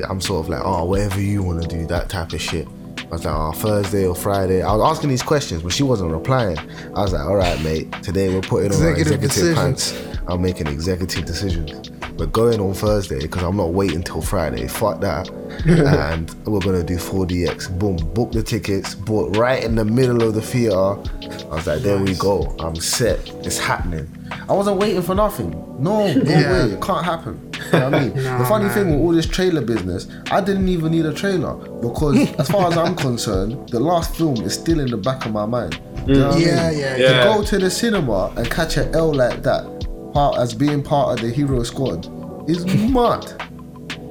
I'm 0.11 0.21
sort 0.21 0.47
of 0.47 0.49
like, 0.49 0.63
oh, 0.65 0.85
whatever 0.87 1.21
you 1.21 1.43
want 1.43 1.63
to 1.63 1.69
do, 1.69 1.87
that 1.89 2.09
type 2.09 2.33
of 2.33 2.41
shit. 2.41 2.67
I 3.09 3.13
was 3.13 3.25
like, 3.25 3.35
oh, 3.35 3.53
Thursday 3.53 4.07
or 4.07 4.15
Friday. 4.15 4.63
I 4.63 4.75
was 4.75 4.83
asking 4.97 5.09
these 5.09 5.23
questions, 5.23 5.63
but 5.63 5.73
she 5.73 5.83
wasn't 5.83 6.11
replying. 6.13 6.59
I 6.95 7.01
was 7.01 7.13
like, 7.15 7.25
all 7.25 7.37
right, 7.37 7.59
mate. 7.63 7.91
Today 8.03 8.29
we're 8.35 8.43
putting 8.43 8.71
on 8.73 8.83
our 8.83 8.91
Executive 8.91 9.25
executive 9.25 9.57
decisions. 9.57 9.93
pants. 9.93 10.19
I'm 10.29 10.43
making 10.43 10.67
executive 10.67 11.25
decisions. 11.25 11.91
We're 12.19 12.27
going 12.27 12.61
on 12.61 12.75
Thursday 12.75 13.21
because 13.21 13.43
I'm 13.45 13.57
not 13.57 13.73
waiting 13.73 14.03
till 14.03 14.21
Friday. 14.21 14.67
Fuck 14.69 15.01
that. 15.01 15.31
and 15.67 16.31
we're 16.47 16.61
gonna 16.61 16.83
do 16.85 16.97
4DX. 16.97 17.79
Boom, 17.79 17.97
book 18.13 18.33
the 18.33 18.43
tickets. 18.43 18.95
Bought 18.95 19.37
right 19.39 19.65
in 19.65 19.75
the 19.75 19.85
middle 19.87 20.23
of 20.23 20.35
the 20.35 20.43
theater. 20.43 20.77
I 20.77 21.55
was 21.55 21.67
like, 21.67 21.81
there 21.81 21.97
we 21.99 22.15
go. 22.15 22.55
I'm 22.59 22.77
set. 22.77 23.27
It's 23.47 23.59
happening. 23.59 24.07
I 24.49 24.53
wasn't 24.53 24.79
waiting 24.79 25.01
for 25.01 25.15
nothing. 25.15 25.51
No, 25.83 26.13
no 26.13 26.23
Yeah. 26.31 26.53
way. 26.67 26.73
It 26.73 26.83
can't 26.83 27.05
happen. 27.07 27.48
You 27.73 27.79
know 27.79 27.91
what 27.91 27.95
I 27.95 28.01
mean? 28.01 28.15
the 28.17 28.47
funny 28.49 28.65
man. 28.67 28.75
thing 28.75 28.91
with 28.91 29.01
all 29.01 29.13
this 29.13 29.27
trailer 29.27 29.61
business, 29.61 30.09
I 30.31 30.41
didn't 30.41 30.69
even 30.69 30.93
need 30.93 31.07
a 31.07 31.13
trailer 31.13 31.55
because, 31.81 32.17
as 32.39 32.49
far 32.51 32.69
as 32.71 32.77
I'm 32.77 32.95
concerned, 32.95 33.69
the 33.71 33.81
last 33.81 34.17
film 34.17 34.37
is 34.43 34.55
still 34.55 34.81
in 34.81 34.91
the 34.91 34.97
back 34.97 35.27
of 35.27 35.33
my 35.33 35.47
mind. 35.47 35.81
Do 36.07 36.13
you 36.13 36.19
know 36.21 36.29
what 36.29 36.37
I 36.37 36.41
mm. 36.41 36.47
Yeah, 36.47 36.71
mean? 36.71 36.79
yeah, 36.81 36.97
To 36.97 37.03
yeah. 37.03 37.25
go 37.25 37.43
to 37.45 37.59
the 37.59 37.71
cinema 37.71 38.33
and 38.37 38.51
catch 38.51 38.77
an 38.77 38.95
L 38.95 39.13
like 39.13 39.43
that, 39.43 39.65
part 40.13 40.39
as 40.39 40.55
being 40.55 40.83
part 40.83 41.19
of 41.19 41.25
the 41.27 41.31
hero 41.33 41.63
squad, 41.63 42.07
is 42.49 42.65
mad. 42.91 43.21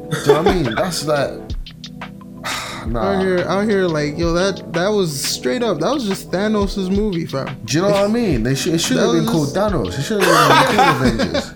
Do 0.10 0.18
you 0.20 0.28
know 0.28 0.42
what 0.44 0.48
I 0.48 0.54
mean? 0.54 0.76
That's 0.76 1.06
like, 1.06 1.32
nah. 2.88 3.14
Out 3.14 3.22
here, 3.26 3.40
out 3.48 3.68
here, 3.68 3.88
like 3.88 4.18
yo, 4.18 4.32
that 4.34 4.72
that 4.74 4.88
was 4.90 5.10
straight 5.20 5.64
up. 5.64 5.80
That 5.80 5.92
was 5.94 6.08
just 6.08 6.32
Thanos' 6.32 6.90
movie, 6.96 7.26
fam. 7.26 7.60
Do 7.66 7.78
you 7.78 7.82
know 7.84 7.90
what 7.92 8.04
I 8.04 8.08
mean? 8.08 8.44
They 8.44 8.56
should, 8.56 8.76
it 8.76 8.80
should 8.80 8.98
have 8.98 9.12
been 9.14 9.26
was- 9.26 9.32
called 9.32 9.50
Thanos. 9.50 9.98
It 10.00 10.04
should 10.04 10.22
have 10.24 10.68
been 10.70 10.78
called 10.78 11.02
Avengers. 11.02 11.54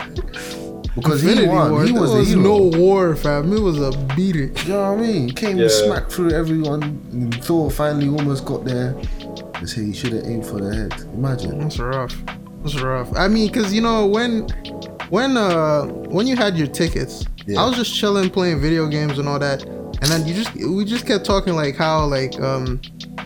Because 0.95 1.21
he 1.21 1.29
Infinity 1.29 1.47
won. 1.53 1.71
War. 1.71 1.83
He 1.85 1.91
there 1.93 2.01
was, 2.01 2.11
was 2.11 2.27
the 2.33 2.37
hero. 2.39 2.57
no 2.57 2.77
war, 2.79 3.15
fam. 3.15 3.53
It 3.53 3.59
was 3.61 3.79
a 3.81 3.91
beater. 4.15 4.47
Do 4.47 4.61
you 4.63 4.69
know 4.73 4.91
what 4.93 4.99
I 4.99 5.01
mean? 5.01 5.29
Came 5.31 5.57
Yeah. 5.57 5.63
and 5.63 5.71
smacked 5.71 6.11
through 6.11 6.31
everyone. 6.31 6.83
And 7.11 7.43
Thor 7.43 7.71
finally 7.71 8.07
almost 8.09 8.45
got 8.45 8.65
there. 8.65 8.93
They 9.59 9.67
say 9.67 9.85
he 9.85 9.93
should 9.93 10.13
have 10.13 10.25
aimed 10.25 10.45
for 10.45 10.59
the 10.59 10.75
head. 10.75 10.93
Imagine. 11.13 11.59
That's 11.59 11.79
rough. 11.79 12.15
That's 12.63 12.79
rough. 12.81 13.09
I 13.15 13.27
mean, 13.27 13.51
cause 13.53 13.71
you 13.73 13.81
know 13.81 14.05
when, 14.05 14.47
when 15.09 15.37
uh 15.37 15.85
when 15.85 16.27
you 16.27 16.35
had 16.35 16.57
your 16.57 16.67
tickets, 16.67 17.25
Yeah. 17.45 17.61
I 17.61 17.65
was 17.67 17.75
just 17.77 17.95
chilling, 17.95 18.29
playing 18.29 18.59
video 18.61 18.85
games 18.87 19.17
and 19.17 19.27
all 19.29 19.39
that, 19.39 19.63
and 19.63 20.05
then 20.11 20.27
you 20.27 20.33
just 20.33 20.53
we 20.55 20.83
just 20.85 21.05
kept 21.07 21.25
talking 21.25 21.55
like 21.55 21.75
how 21.75 22.05
like 22.05 22.39
um, 22.41 22.81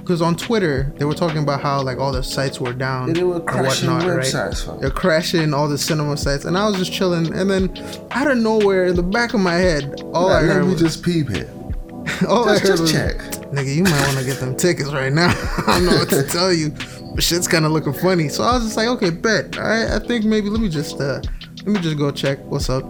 cause 0.05 0.21
on 0.21 0.35
Twitter 0.35 0.93
they 0.97 1.05
were 1.05 1.13
talking 1.13 1.39
about 1.43 1.61
how 1.61 1.81
like 1.81 1.97
all 1.97 2.11
the 2.11 2.23
sites 2.23 2.59
were 2.59 2.73
down. 2.73 3.07
Yeah, 3.09 3.13
they 3.15 3.23
were 3.23 3.35
and 3.37 3.47
crashing 3.47 3.89
whatnot, 3.91 4.19
websites, 4.19 4.65
fam. 4.65 4.79
They're 4.79 4.89
crashing 4.91 5.53
all 5.53 5.67
the 5.67 5.77
cinema 5.77 6.15
sites, 6.17 6.45
and 6.45 6.57
I 6.57 6.67
was 6.67 6.77
just 6.77 6.93
chilling, 6.93 7.33
and 7.33 7.49
then 7.49 7.75
out 8.11 8.29
of 8.29 8.37
nowhere, 8.37 8.85
in 8.85 8.95
the 8.95 9.03
back 9.03 9.33
of 9.33 9.39
my 9.41 9.53
head, 9.55 10.01
all 10.13 10.29
I 10.29 10.41
Like, 10.41 10.45
heard 10.45 10.55
let 10.57 10.65
me 10.67 10.73
was, 10.73 10.81
just 10.81 11.03
peep 11.03 11.29
it. 11.31 11.49
all 12.27 12.47
I 12.47 12.59
Just, 12.59 12.61
heard 12.61 12.67
just 12.77 12.81
was, 12.83 12.91
check. 12.91 13.17
Nigga, 13.51 13.75
you 13.75 13.83
might 13.83 14.05
want 14.05 14.19
to 14.19 14.25
get 14.25 14.39
them 14.39 14.55
tickets 14.55 14.91
right 14.91 15.11
now. 15.11 15.29
I 15.67 15.79
don't 15.79 15.85
know 15.85 15.97
what 15.97 16.09
to 16.09 16.23
tell 16.23 16.53
you. 16.53 16.69
But 17.15 17.23
shit's 17.23 17.47
kind 17.47 17.65
of 17.65 17.71
looking 17.71 17.93
funny. 17.93 18.29
So 18.29 18.43
I 18.43 18.53
was 18.53 18.63
just 18.65 18.77
like, 18.77 18.87
okay, 18.89 19.09
bet. 19.09 19.57
I, 19.57 19.95
I 19.95 19.99
think 19.99 20.25
maybe 20.25 20.49
let 20.49 20.59
me 20.61 20.69
just 20.69 20.99
uh 20.99 21.21
let 21.57 21.67
me 21.67 21.79
just 21.79 21.97
go 21.97 22.11
check 22.11 22.37
what's 22.45 22.69
up. 22.69 22.85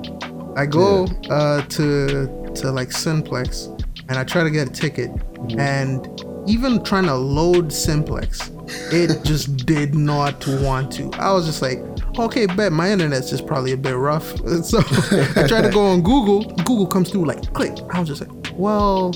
I 0.58 0.65
go 0.65 1.06
uh 1.30 1.62
to 1.62 2.51
to 2.56 2.71
like 2.71 2.91
Simplex 2.91 3.67
and 4.10 4.17
I 4.17 4.23
try 4.23 4.43
to 4.43 4.49
get 4.49 4.67
a 4.67 4.71
ticket 4.71 5.12
and 5.58 6.06
even 6.47 6.84
trying 6.84 7.05
to 7.05 7.15
load 7.15 7.71
Simplex, 7.71 8.51
it 8.91 9.23
just 9.23 9.65
did 9.65 9.95
not 9.95 10.45
want 10.47 10.91
to. 10.93 11.12
I 11.13 11.31
was 11.34 11.45
just 11.45 11.62
like, 11.62 11.79
okay, 12.17 12.45
bet 12.45 12.71
my 12.71 12.91
internet's 12.91 13.29
just 13.29 13.45
probably 13.45 13.71
a 13.71 13.77
bit 13.77 13.95
rough. 13.95 14.34
So 14.65 14.79
I 14.79 15.47
tried 15.47 15.62
to 15.62 15.69
go 15.71 15.86
on 15.86 16.01
Google. 16.01 16.45
Google 16.63 16.88
comes 16.88 17.12
through 17.12 17.25
like 17.25 17.53
click. 17.53 17.77
I 17.91 17.99
was 17.99 18.10
just 18.10 18.21
like, 18.21 18.53
well, 18.53 19.13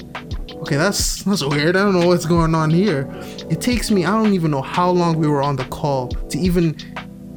okay, 0.62 0.76
that's 0.76 1.24
that's 1.24 1.44
weird. 1.44 1.76
I 1.76 1.84
don't 1.84 2.00
know 2.00 2.08
what's 2.08 2.26
going 2.26 2.54
on 2.54 2.70
here. 2.70 3.08
It 3.50 3.62
takes 3.62 3.90
me, 3.90 4.06
I 4.06 4.12
don't 4.12 4.34
even 4.34 4.52
know 4.52 4.62
how 4.62 4.90
long 4.92 5.18
we 5.18 5.28
were 5.28 5.42
on 5.42 5.56
the 5.56 5.66
call 5.66 6.10
to 6.10 6.38
even 6.38 6.76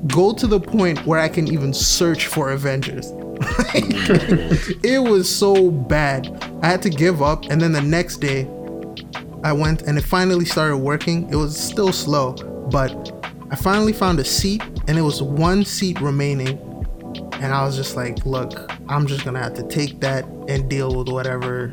go 0.09 0.33
to 0.35 0.47
the 0.47 0.61
point 0.61 1.07
where 1.07 1.21
I 1.21 1.29
can 1.29 1.49
even 1.49 1.73
search 1.73 2.27
for 2.27 2.51
Avengers. 2.51 3.13
it 3.75 5.03
was 5.03 5.29
so 5.35 5.71
bad. 5.71 6.29
I 6.63 6.69
had 6.69 6.83
to 6.83 6.91
give 6.91 7.23
up, 7.23 7.45
and 7.47 7.61
then 7.61 7.73
the 7.73 7.81
next 7.81 8.19
day, 8.19 8.49
I 9.45 9.53
went 9.53 9.83
and 9.83 9.99
it 9.99 10.03
finally 10.03 10.45
started 10.45 10.77
working. 10.79 11.29
It 11.31 11.37
was 11.37 11.59
still 11.59 11.93
slow, 11.93 12.35
but 12.71 13.13
I 13.51 13.57
finally 13.57 13.93
found 13.93 14.19
a 14.21 14.25
seat, 14.25 14.63
and 14.89 14.97
it 14.97 15.03
was 15.03 15.23
one 15.23 15.65
seat 15.65 16.01
remaining. 16.01 16.59
And 17.35 17.53
I 17.53 17.65
was 17.65 17.77
just 17.77 17.97
like, 17.97 18.25
look, 18.25 18.73
I'm 18.89 19.07
just 19.07 19.25
gonna 19.25 19.43
have 19.43 19.55
to 19.55 19.63
take 19.65 20.01
that 20.01 20.25
and 20.49 20.71
deal 20.71 20.95
with 20.97 21.09
whatever 21.09 21.69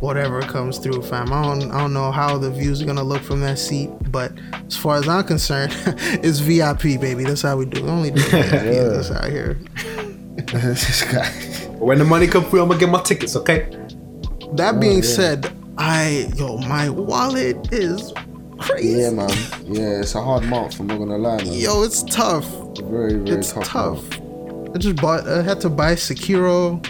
whatever 0.00 0.42
comes 0.42 0.78
through, 0.78 1.00
fam. 1.02 1.32
I 1.32 1.42
don't 1.42 1.70
I 1.70 1.78
don't 1.78 1.92
know 1.94 2.10
how 2.10 2.36
the 2.38 2.50
views 2.50 2.82
are 2.82 2.86
gonna 2.86 3.02
look 3.04 3.22
from 3.22 3.40
that 3.40 3.58
seat, 3.58 3.88
but 4.10 4.32
as 4.66 4.76
far 4.76 4.96
as 4.96 5.08
I'm 5.08 5.24
concerned, 5.24 5.72
it's 5.86 6.40
VIP, 6.40 7.00
baby. 7.00 7.24
That's 7.24 7.42
how 7.42 7.56
we 7.56 7.66
do. 7.66 7.84
it. 7.84 7.88
Only 7.88 8.10
do 8.10 8.20
VIP 8.20 8.50
this 8.50 9.10
out 9.10 9.30
here. 9.30 9.58
this 10.36 11.02
guy. 11.04 11.30
When 11.78 11.98
the 11.98 12.04
money 12.04 12.26
come 12.26 12.44
through, 12.44 12.62
I'm 12.62 12.68
gonna 12.68 12.80
get 12.80 12.90
my 12.90 13.02
tickets, 13.02 13.36
okay? 13.36 13.68
That 14.54 14.80
being 14.80 15.02
said, 15.02 15.50
I 15.78 16.30
yo, 16.36 16.56
my 16.58 16.88
wallet 16.88 17.72
is 17.72 18.12
crazy. 18.58 19.00
Yeah, 19.00 19.10
man. 19.10 19.28
Yeah, 19.64 20.00
it's 20.00 20.14
a 20.14 20.22
hard 20.22 20.44
month. 20.44 20.80
I'm 20.80 20.86
not 20.86 20.98
gonna 20.98 21.18
lie, 21.18 21.36
man. 21.38 21.52
Yo, 21.52 21.82
it's 21.82 22.02
tough. 22.04 22.46
very, 22.78 23.14
very 23.14 23.38
It's 23.38 23.52
tough. 23.52 23.64
tough. 23.64 24.04
I 24.74 24.78
just 24.78 24.96
bought. 24.96 25.26
I 25.28 25.42
had 25.42 25.60
to 25.62 25.68
buy 25.70 25.94
Sekiro, 25.94 26.84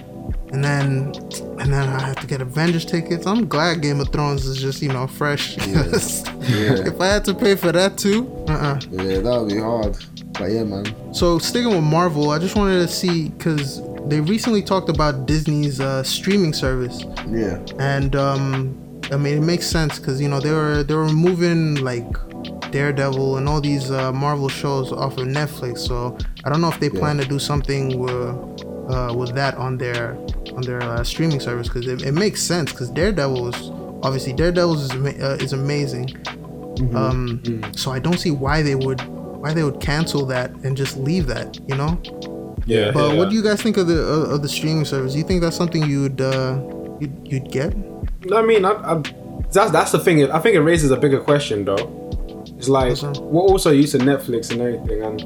and 0.53 0.62
then 0.64 1.12
and 1.61 1.72
then 1.72 1.88
I 1.88 2.01
had 2.01 2.16
to 2.18 2.27
get 2.27 2.40
Avengers 2.40 2.85
tickets. 2.85 3.27
I'm 3.27 3.49
glad 3.49 3.83
Game 3.83 4.01
of 4.01 4.11
Thrones 4.12 4.44
is 4.46 4.59
just 4.61 4.81
you 4.83 4.88
know 4.92 5.07
fresh. 5.07 5.57
Yeah. 5.59 5.85
if 5.90 7.01
I 7.01 7.07
had 7.07 7.25
to 7.27 7.35
pay 7.35 7.55
for 7.57 7.72
that 7.72 7.99
too, 7.99 8.29
uh-uh. 8.49 8.81
Yeah, 8.90 9.20
that 9.20 9.38
would 9.40 9.49
be 9.49 9.59
hard. 9.59 9.96
But 10.33 10.51
yeah, 10.53 10.64
man. 10.64 10.85
So 11.14 11.38
sticking 11.38 11.70
with 11.70 11.83
Marvel, 11.85 12.31
I 12.31 12.38
just 12.38 12.55
wanted 12.57 12.81
to 12.87 12.88
see 12.88 13.31
because 13.31 13.81
they 14.09 14.21
recently 14.21 14.62
talked 14.62 14.88
about 14.88 15.27
Disney's 15.27 15.81
uh, 15.81 16.03
streaming 16.03 16.53
service, 16.53 17.05
Yeah. 17.29 17.59
and 17.79 18.14
um, 18.16 19.01
I 19.12 19.16
mean 19.16 19.38
it 19.38 19.47
makes 19.47 19.66
sense 19.66 19.99
because 19.99 20.21
you 20.21 20.29
know 20.29 20.40
they 20.40 20.53
were 20.53 20.83
they 20.83 20.95
were 20.95 21.09
moving 21.09 21.77
like 21.77 22.07
Daredevil 22.73 23.37
and 23.38 23.49
all 23.49 23.61
these 23.61 23.90
uh, 23.90 24.12
Marvel 24.12 24.49
shows 24.49 24.92
off 24.92 25.16
of 25.19 25.27
Netflix. 25.27 25.79
So 25.79 26.16
I 26.45 26.51
don't 26.51 26.61
know 26.61 26.69
if 26.69 26.81
they 26.81 26.90
plan 26.90 27.16
to 27.19 27.25
do 27.25 27.38
something 27.38 27.99
with 27.99 28.12
uh, 28.90 29.14
with 29.16 29.35
that 29.35 29.55
on 29.57 29.79
their 29.79 30.16
on 30.55 30.62
their 30.62 30.83
uh, 30.83 31.03
streaming 31.05 31.40
service 31.40 31.69
because 31.69 31.87
it, 31.87 32.03
it 32.03 32.12
makes 32.12 32.42
sense 32.42 32.71
because 32.73 32.90
Daredevil 32.90 33.55
is 33.55 33.71
obviously 34.03 34.33
Daredevil 34.33 34.75
is 34.81 34.90
uh, 34.92 35.37
is 35.40 35.53
amazing. 35.53 36.09
Um, 36.95 37.40
so 37.75 37.90
I 37.90 37.99
don't 37.99 38.19
see 38.19 38.31
why 38.31 38.62
they 38.62 38.75
would 38.75 39.01
why 39.40 39.53
they 39.55 39.62
would 39.62 39.81
cancel 39.81 40.27
that 40.27 40.51
and 40.64 40.77
just 40.77 40.97
leave 40.97 41.27
that, 41.27 41.59
you 41.69 41.75
know. 41.77 42.01
Yeah. 42.66 42.90
But 42.90 43.12
yeah. 43.12 43.18
what 43.18 43.31
do 43.31 43.37
you 43.37 43.42
guys 43.42 43.62
think 43.62 43.76
of 43.76 43.87
the 43.87 44.02
uh, 44.02 44.35
of 44.35 44.42
the 44.42 44.48
streaming 44.48 44.85
service? 44.85 45.12
Do 45.12 45.18
you 45.18 45.24
think 45.24 45.40
that's 45.40 45.57
something 45.57 45.88
you'd 45.88 46.20
uh, 46.20 46.61
you'd, 47.00 47.16
you'd 47.24 47.50
get? 47.50 47.74
I 48.35 48.42
mean, 48.42 48.64
I, 48.64 48.72
I, 48.72 49.02
that's 49.52 49.70
that's 49.70 49.92
the 49.92 49.98
thing. 50.00 50.31
I 50.31 50.38
think 50.40 50.57
it 50.57 50.61
raises 50.61 50.90
a 50.90 50.96
bigger 50.96 51.20
question, 51.20 51.64
though. 51.64 52.02
It's 52.59 52.68
like 52.68 52.96
we're 53.20 53.42
also 53.42 53.70
used 53.70 53.92
to 53.92 53.98
Netflix 53.98 54.50
and 54.50 54.61
everything, 54.61 55.02
and 55.02 55.20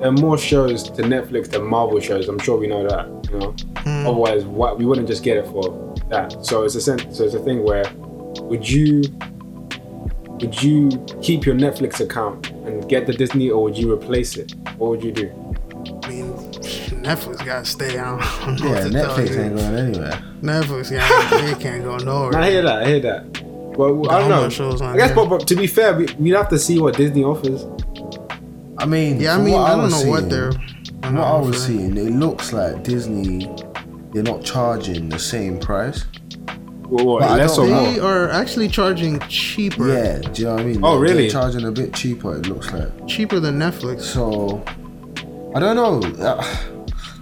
there 0.00 0.08
are 0.08 0.12
more 0.12 0.38
shows 0.38 0.84
to 0.84 1.02
Netflix 1.02 1.50
than 1.50 1.64
Marvel 1.64 2.00
shows. 2.00 2.28
I'm 2.28 2.38
sure 2.38 2.56
we 2.58 2.66
know 2.66 2.86
that. 2.88 3.06
You 3.30 3.38
know, 3.38 3.54
Hmm. 3.86 4.06
otherwise, 4.06 4.44
why, 4.44 4.72
we 4.72 4.84
wouldn't 4.84 5.06
just 5.06 5.22
get 5.22 5.36
it 5.36 5.46
for 5.46 5.94
that. 6.08 6.44
So 6.44 6.64
it's 6.64 6.74
a 6.76 6.80
sense. 6.80 7.16
So 7.16 7.24
it's 7.24 7.34
a 7.34 7.40
thing 7.40 7.62
where 7.64 7.84
would 8.40 8.68
you 8.68 9.02
would 10.40 10.62
you 10.62 10.90
keep 11.22 11.44
your 11.46 11.54
Netflix 11.54 12.00
account 12.00 12.50
and 12.66 12.88
get 12.88 13.06
the 13.06 13.12
Disney, 13.12 13.50
or 13.50 13.62
would 13.64 13.76
you 13.76 13.92
replace 13.92 14.36
it? 14.36 14.54
What 14.78 14.90
would 14.90 15.04
you 15.04 15.12
do? 15.12 15.28
I 17.06 17.14
mean, 17.14 17.16
Netflix 17.16 17.44
gotta 17.44 17.64
stay. 17.64 17.98
I 17.98 18.04
don't, 18.10 18.22
I 18.22 18.46
don't 18.46 18.60
know 18.60 18.66
Yeah, 18.66 18.72
what 18.72 18.82
to 18.82 18.90
tell 18.90 19.16
Netflix 19.18 19.38
ain't 19.38 19.56
going 19.56 19.74
anywhere. 19.76 20.22
Netflix, 20.42 20.90
yeah, 20.90 21.40
they 21.54 21.62
can't 21.62 21.84
go 21.84 21.96
nowhere. 21.98 22.36
I 22.36 22.50
hear 22.50 22.62
that. 22.62 22.82
I 22.82 22.86
hear 22.88 23.00
that. 23.00 23.42
Well, 23.76 24.10
I 24.10 24.20
don't 24.20 24.28
know. 24.30 24.42
much 24.42 24.54
shows 24.54 24.80
on 24.80 24.94
I 24.94 24.96
guess, 24.96 25.14
but, 25.14 25.26
but 25.28 25.46
to 25.48 25.54
be 25.56 25.66
fair, 25.66 25.94
we, 25.94 26.06
we'd 26.18 26.30
have 26.34 26.48
to 26.48 26.58
see 26.58 26.78
what 26.80 26.96
Disney 26.96 27.24
offers. 27.24 27.66
I 28.78 28.86
mean, 28.86 29.20
Yeah, 29.20 29.36
I 29.36 29.38
mean, 29.42 29.52
what 29.54 29.70
I 29.70 29.74
don't 29.74 29.82
was 29.84 30.04
know 30.04 30.10
what 30.10 30.28
they're. 30.30 30.52
From 31.02 31.16
what 31.16 31.24
I 31.24 31.38
was 31.40 31.64
seeing, 31.66 31.96
it 31.96 32.10
looks 32.10 32.52
like 32.52 32.82
Disney, 32.82 33.46
they're 34.12 34.22
not 34.22 34.42
charging 34.44 35.08
the 35.08 35.18
same 35.18 35.58
price. 35.60 36.04
Well, 36.88 37.04
what, 37.06 37.20
But 37.20 37.38
less 37.38 37.58
or 37.58 37.66
don't- 37.66 37.82
more? 37.84 37.92
They 37.92 37.98
are 38.00 38.30
actually 38.30 38.68
charging 38.68 39.18
cheaper. 39.28 39.88
Yeah, 39.92 40.18
do 40.20 40.40
you 40.42 40.48
know 40.48 40.54
what 40.54 40.60
I 40.62 40.64
mean? 40.64 40.80
Oh, 40.84 40.98
really? 40.98 41.22
They're 41.22 41.30
charging 41.32 41.64
a 41.64 41.70
bit 41.72 41.92
cheaper. 41.94 42.36
It 42.36 42.46
looks 42.48 42.72
like. 42.72 43.06
cheaper 43.06 43.40
than 43.40 43.58
Netflix. 43.58 44.02
So, 44.02 44.62
I 45.54 45.60
don't 45.60 45.76
know. 45.76 46.00
Uh, 46.24 46.42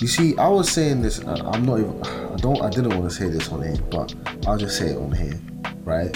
You 0.00 0.09
see, 0.09 0.37
I 0.37 0.48
was 0.48 0.70
saying 0.70 1.02
this. 1.02 1.20
Uh, 1.20 1.50
I'm 1.52 1.64
not 1.64 1.78
even. 1.80 2.02
I 2.02 2.37
don't. 2.37 2.61
I 2.62 2.68
didn't 2.70 2.90
want 2.98 3.11
to 3.11 3.16
say 3.16 3.28
this 3.28 3.48
on 3.50 3.62
here, 3.62 3.76
but 3.90 4.14
I'll 4.46 4.59
just 4.59 4.76
say 4.76 4.88
it 4.88 4.96
on 4.96 5.12
here, 5.12 5.38
right? 5.85 6.11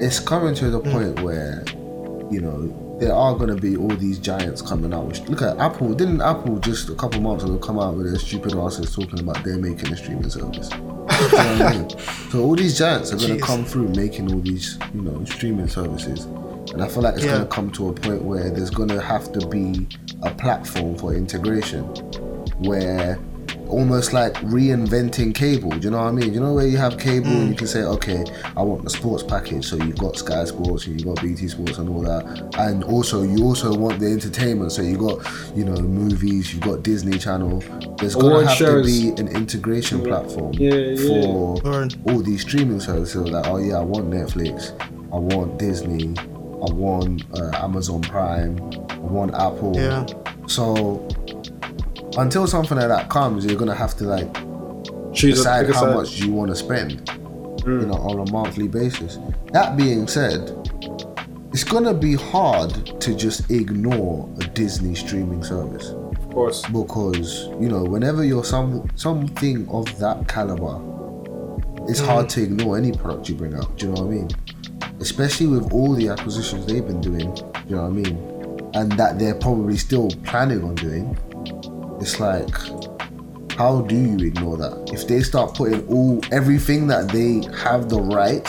It's 0.00 0.18
coming 0.18 0.54
to 0.56 0.70
the 0.70 0.80
point 0.80 1.20
where, 1.22 1.64
you 2.30 2.40
know, 2.40 2.98
there 3.00 3.14
are 3.14 3.34
gonna 3.36 3.54
be 3.56 3.76
all 3.76 3.88
these 3.96 4.18
giants 4.18 4.60
coming 4.60 4.92
out. 4.92 5.06
Which, 5.06 5.20
look 5.28 5.40
at 5.42 5.56
Apple. 5.58 5.94
Didn't 5.94 6.20
Apple 6.20 6.58
just 6.58 6.88
a 6.90 6.94
couple 6.94 7.20
months 7.20 7.44
ago 7.44 7.56
come 7.58 7.78
out 7.78 7.94
with 7.96 8.06
their 8.10 8.18
stupid 8.18 8.54
asses 8.56 8.94
talking 8.94 9.20
about 9.20 9.42
they're 9.44 9.56
making 9.58 9.92
a 9.92 9.96
streaming 9.96 10.30
service? 10.30 10.68
You 11.14 11.28
know 11.30 11.66
I 11.66 11.72
mean? 11.78 11.90
So 12.30 12.42
all 12.42 12.56
these 12.56 12.76
giants 12.76 13.12
are 13.12 13.16
gonna 13.16 13.36
Jeez. 13.36 13.42
come 13.42 13.64
through 13.64 13.88
making 13.90 14.32
all 14.32 14.40
these, 14.40 14.78
you 14.92 15.00
know, 15.02 15.24
streaming 15.24 15.68
services. 15.68 16.24
And 16.72 16.82
I 16.82 16.88
feel 16.88 17.02
like 17.02 17.14
it's 17.14 17.24
Yeah. 17.24 17.32
gonna 17.34 17.46
come 17.46 17.70
to 17.72 17.88
a 17.88 17.92
point 17.92 18.22
where 18.22 18.50
there's 18.50 18.70
gonna 18.70 19.00
have 19.00 19.30
to 19.32 19.46
be 19.46 19.86
a 20.22 20.30
platform 20.34 20.96
for 20.96 21.14
integration 21.14 21.84
where 22.58 23.18
almost 23.68 24.12
like 24.12 24.34
reinventing 24.34 25.34
cable. 25.34 25.70
Do 25.70 25.78
you 25.78 25.90
know 25.90 25.98
what 25.98 26.08
I 26.08 26.12
mean? 26.12 26.32
You 26.32 26.40
know 26.40 26.54
where 26.54 26.66
you 26.66 26.76
have 26.78 26.98
cable 26.98 27.28
and 27.28 27.48
you 27.50 27.54
can 27.54 27.66
say, 27.66 27.82
okay, 27.82 28.24
I 28.56 28.62
want 28.62 28.84
the 28.84 28.90
sports 28.90 29.22
package. 29.22 29.66
So 29.66 29.76
you've 29.76 29.98
got 29.98 30.16
Sky 30.16 30.44
Sports 30.44 30.86
and 30.86 30.98
you've 31.00 31.06
got 31.14 31.22
BT 31.22 31.48
Sports 31.48 31.78
and 31.78 31.88
all 31.88 32.02
that. 32.02 32.54
And 32.58 32.84
also 32.84 33.22
you 33.22 33.44
also 33.44 33.74
want 33.76 34.00
the 34.00 34.06
entertainment. 34.06 34.72
So 34.72 34.82
you've 34.82 35.00
got, 35.00 35.18
you 35.56 35.64
know, 35.64 35.74
movies, 35.80 36.52
you've 36.54 36.62
got 36.62 36.82
Disney 36.82 37.18
Channel. 37.18 37.60
There's 37.98 38.14
gonna 38.14 38.28
Award 38.28 38.46
have 38.46 38.56
shows. 38.56 38.86
to 38.86 39.14
be 39.14 39.20
an 39.20 39.28
integration 39.28 40.02
platform 40.02 40.52
Yeah, 40.54 40.74
yeah. 40.74 41.08
for 41.08 41.58
Or- 41.66 41.88
all 42.06 42.20
these 42.22 42.42
streaming 42.42 42.80
services. 42.80 43.28
Like, 43.28 43.46
oh 43.46 43.58
yeah, 43.58 43.78
I 43.78 43.82
want 43.82 44.08
Netflix, 44.10 44.72
I 45.12 45.16
want 45.16 45.58
Disney, 45.58 46.14
I 46.18 46.72
want 46.72 47.24
uh, 47.38 47.50
Amazon 47.54 48.02
Prime, 48.02 48.58
I 48.90 48.96
want 48.98 49.34
Apple. 49.34 49.72
Yeah. 49.74 50.06
So 50.46 51.06
until 52.16 52.46
something 52.46 52.76
like 52.78 52.88
that 52.88 53.08
comes, 53.10 53.44
you're 53.44 53.56
gonna 53.58 53.74
have 53.74 53.96
to 53.98 54.04
like 54.04 54.32
Choose 55.12 55.36
decide 55.38 55.66
how 55.66 55.80
side. 55.80 55.94
much 55.94 56.18
you 56.20 56.32
want 56.32 56.50
to 56.50 56.56
spend, 56.56 57.04
Mm. 57.64 57.80
you 57.82 57.86
know, 57.86 57.94
on 57.94 58.26
a 58.28 58.30
monthly 58.32 58.68
basis. 58.68 59.18
That 59.52 59.76
being 59.76 60.06
said, 60.08 60.50
it's 61.52 61.64
gonna 61.64 61.94
be 61.94 62.14
hard 62.14 63.00
to 63.00 63.14
just 63.14 63.50
ignore 63.50 64.28
a 64.40 64.44
Disney 64.48 64.94
streaming 64.94 65.42
service 65.44 65.90
Of 65.90 66.30
course. 66.32 66.62
because 66.66 67.48
you 67.60 67.68
know 67.68 67.84
whenever 67.84 68.24
you're 68.24 68.44
some 68.44 68.88
something 68.96 69.68
of 69.70 69.86
that 70.00 70.26
caliber, 70.28 70.80
it's 71.88 72.00
Mm. 72.00 72.06
hard 72.06 72.28
to 72.30 72.42
ignore 72.42 72.76
any 72.76 72.92
product 72.92 73.28
you 73.28 73.34
bring 73.36 73.54
out. 73.54 73.76
Do 73.76 73.86
you 73.86 73.92
know 73.92 74.02
what 74.02 74.10
I 74.12 74.14
mean? 74.16 74.28
Especially 75.00 75.46
with 75.46 75.72
all 75.72 75.94
the 75.94 76.08
acquisitions 76.08 76.66
they've 76.66 76.86
been 76.86 77.00
doing. 77.00 77.32
Do 77.34 77.42
you 77.68 77.76
know 77.76 77.82
what 77.82 77.88
I 77.88 77.90
mean? 77.90 78.18
And 78.74 78.90
that 78.92 79.18
they're 79.18 79.34
probably 79.34 79.76
still 79.76 80.08
planning 80.24 80.64
on 80.64 80.74
doing. 80.76 81.16
It's 82.00 82.20
like, 82.20 82.48
how 83.52 83.82
do 83.82 83.94
you 83.94 84.26
ignore 84.26 84.56
that? 84.56 84.90
If 84.92 85.06
they 85.06 85.20
start 85.22 85.54
putting 85.54 85.86
all 85.88 86.20
everything 86.32 86.86
that 86.88 87.08
they 87.08 87.42
have 87.58 87.88
the 87.88 88.00
right 88.00 88.44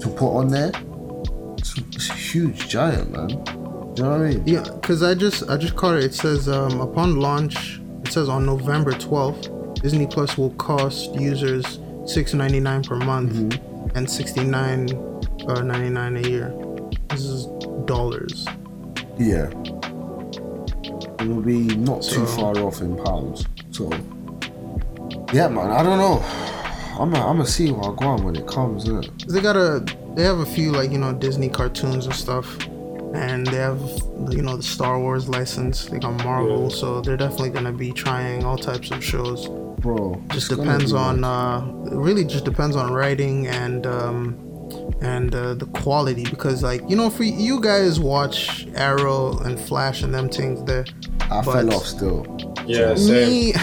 to 0.00 0.08
put 0.08 0.36
on 0.36 0.48
there, 0.48 0.70
it's, 1.58 1.76
it's 1.78 2.10
a 2.10 2.14
huge 2.14 2.68
giant, 2.68 3.10
man. 3.12 3.30
You 3.96 4.02
know 4.02 4.10
what 4.10 4.20
I 4.20 4.28
mean? 4.30 4.42
Yeah, 4.46 4.62
because 4.80 5.02
I 5.02 5.14
just 5.14 5.48
I 5.48 5.56
just 5.56 5.74
caught 5.76 5.96
it. 5.96 6.04
It 6.04 6.14
says 6.14 6.48
um, 6.48 6.80
upon 6.80 7.16
launch, 7.16 7.80
it 8.04 8.12
says 8.12 8.28
on 8.28 8.44
November 8.46 8.92
12th, 8.92 9.80
Disney 9.82 10.06
Plus 10.06 10.36
will 10.36 10.50
cost 10.50 11.14
users 11.14 11.78
six 12.06 12.34
ninety 12.34 12.60
nine 12.60 12.82
per 12.82 12.96
month 12.96 13.32
Mm-hmm. 13.32 13.96
and 13.96 14.08
sixty 14.10 14.44
nine 14.44 14.90
uh, 15.48 15.62
ninety 15.62 15.88
nine 15.88 16.16
a 16.16 16.20
year. 16.28 16.54
This 17.08 17.22
is 17.24 17.46
dollars. 17.86 18.46
Yeah. 19.18 19.48
It'll 21.20 21.40
be 21.40 21.76
not 21.76 22.02
too 22.02 22.26
far 22.26 22.56
off 22.58 22.80
in 22.80 22.96
pounds. 23.04 23.46
So, 23.70 23.90
yeah, 25.32 25.48
man, 25.48 25.70
I 25.70 25.82
don't 25.82 25.98
know. 25.98 26.22
I'm 26.98 27.10
gonna 27.10 27.26
I'm 27.26 27.44
see 27.46 27.70
where 27.70 27.92
I 27.92 27.94
go 27.94 28.06
on 28.06 28.24
when 28.24 28.36
it 28.36 28.46
comes, 28.46 28.86
innit? 28.86 29.26
They 29.30 29.40
got 29.40 29.56
a 29.56 29.84
they 30.14 30.22
have 30.22 30.38
a 30.38 30.46
few 30.46 30.72
like 30.72 30.90
you 30.90 30.98
know 30.98 31.12
Disney 31.12 31.48
cartoons 31.50 32.06
and 32.06 32.14
stuff, 32.14 32.58
and 33.14 33.46
they 33.46 33.56
have 33.58 33.80
you 34.30 34.40
know 34.42 34.56
the 34.56 34.62
Star 34.62 34.98
Wars 34.98 35.28
license. 35.28 35.86
They 35.86 35.98
got 35.98 36.12
Marvel, 36.24 36.64
Yeah. 36.70 36.76
so 36.76 37.00
they're 37.02 37.18
definitely 37.18 37.50
gonna 37.50 37.72
be 37.72 37.92
trying 37.92 38.44
all 38.44 38.56
types 38.56 38.90
of 38.90 39.04
shows. 39.04 39.48
Bro. 39.80 40.22
just 40.32 40.48
depends 40.48 40.94
on 40.94 41.22
uh 41.22 41.60
it 41.86 41.92
really 41.94 42.24
just 42.24 42.44
depends 42.46 42.76
on 42.76 42.92
writing 42.92 43.46
and 43.46 43.86
um 43.86 44.38
and 45.00 45.34
uh, 45.34 45.54
the 45.54 45.66
quality 45.66 46.24
because 46.24 46.62
like 46.62 46.82
you 46.88 46.96
know 46.96 47.10
for 47.10 47.24
you 47.24 47.60
guys 47.60 47.98
watch 48.00 48.66
arrow 48.74 49.38
and 49.40 49.58
flash 49.60 50.02
and 50.02 50.14
them 50.14 50.28
things 50.28 50.62
there 50.64 50.84
I 51.30 51.42
fell 51.42 51.74
off 51.74 51.84
still. 51.86 52.24
Yeah, 52.66 52.94
same. 52.94 53.28
me 53.30 53.54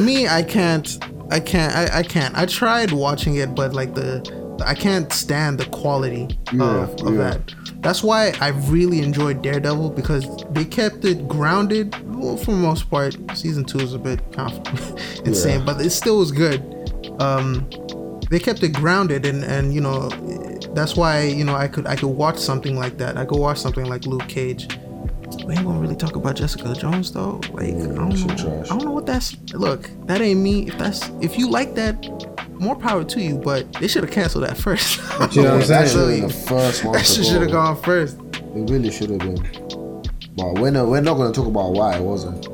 me 0.04 0.28
i 0.28 0.42
can't 0.42 0.98
i 1.30 1.40
can't 1.40 1.74
I, 1.74 1.98
I 2.00 2.02
can't 2.02 2.36
i 2.36 2.46
tried 2.46 2.92
watching 2.92 3.36
it 3.36 3.54
but 3.54 3.72
like 3.72 3.94
the 3.94 4.22
i 4.64 4.74
can't 4.74 5.12
stand 5.12 5.58
the 5.58 5.66
quality 5.66 6.28
Yeah, 6.52 6.84
of, 6.84 6.90
of 7.06 7.14
yeah. 7.14 7.30
that 7.30 7.54
that's 7.80 8.02
why 8.02 8.32
i 8.40 8.48
really 8.48 9.00
enjoyed 9.00 9.42
daredevil 9.42 9.90
because 9.90 10.24
they 10.50 10.64
kept 10.64 11.04
it 11.04 11.26
grounded 11.28 11.94
well, 12.14 12.36
for 12.36 12.52
the 12.52 12.56
most 12.58 12.88
part 12.90 13.16
season 13.34 13.64
two 13.64 13.78
is 13.80 13.94
a 13.94 13.98
bit 13.98 14.20
kind 14.32 14.52
of 14.68 14.98
insane 15.24 15.60
Yeah. 15.60 15.64
but 15.66 15.80
it 15.80 15.90
still 15.90 16.18
was 16.18 16.30
good 16.32 16.60
um 17.20 17.68
they 18.30 18.38
kept 18.38 18.62
it 18.62 18.72
grounded 18.72 19.24
and 19.26 19.42
and 19.44 19.72
you 19.74 19.80
know 19.80 20.08
that's 20.78 20.96
why 20.96 21.22
you 21.22 21.44
know 21.44 21.54
i 21.54 21.66
could 21.66 21.86
i 21.86 21.96
could 21.96 22.08
watch 22.08 22.38
something 22.38 22.76
like 22.76 22.96
that 22.98 23.16
i 23.16 23.24
could 23.24 23.38
watch 23.38 23.58
something 23.58 23.86
like 23.86 24.06
luke 24.06 24.28
cage 24.28 24.68
we 25.44 25.54
ain't 25.54 25.64
gonna 25.64 25.78
really 25.78 25.94
talk 25.96 26.16
about 26.16 26.36
Jessica 26.36 26.74
Jones 26.74 27.12
though. 27.12 27.38
Like 27.52 27.68
Yeah, 27.68 27.84
I 27.84 27.86
don't 27.86 28.08
know. 28.26 28.34
trash. 28.34 28.66
I 28.70 28.76
don't 28.76 28.84
know 28.84 28.92
what 28.92 29.04
that's. 29.04 29.36
Look, 29.52 29.90
that 30.06 30.22
ain't 30.22 30.40
me. 30.40 30.68
If 30.68 30.78
that's 30.78 31.00
if 31.20 31.38
you 31.38 31.50
like 31.50 31.74
that, 31.74 31.94
more 32.58 32.74
power 32.74 33.04
to 33.04 33.20
you. 33.20 33.36
But 33.36 33.70
they 33.74 33.88
should 33.88 34.04
have 34.04 34.10
canceled 34.12 34.44
that 34.44 34.56
first. 34.56 34.98
You 35.36 35.42
know 35.42 35.54
what 35.56 35.62
I'm 35.62 35.68
that 35.68 35.88
saying? 35.88 36.22
should 36.22 36.22
have 36.22 36.32
the 36.32 36.38
first 36.48 36.84
one 36.84 36.92
that 36.94 37.04
should 37.06 37.42
have 37.42 37.50
gone 37.50 37.76
first. 37.82 38.16
It 38.56 38.70
really 38.70 38.90
should 38.90 39.10
have 39.10 39.18
been. 39.20 39.36
But 40.34 40.54
we're 40.60 40.70
not, 40.70 40.88
we're 40.88 41.02
not 41.02 41.14
going 41.14 41.30
to 41.32 41.38
talk 41.38 41.46
about 41.48 41.72
why 41.72 41.96
it 41.96 42.02
wasn't. 42.02 42.46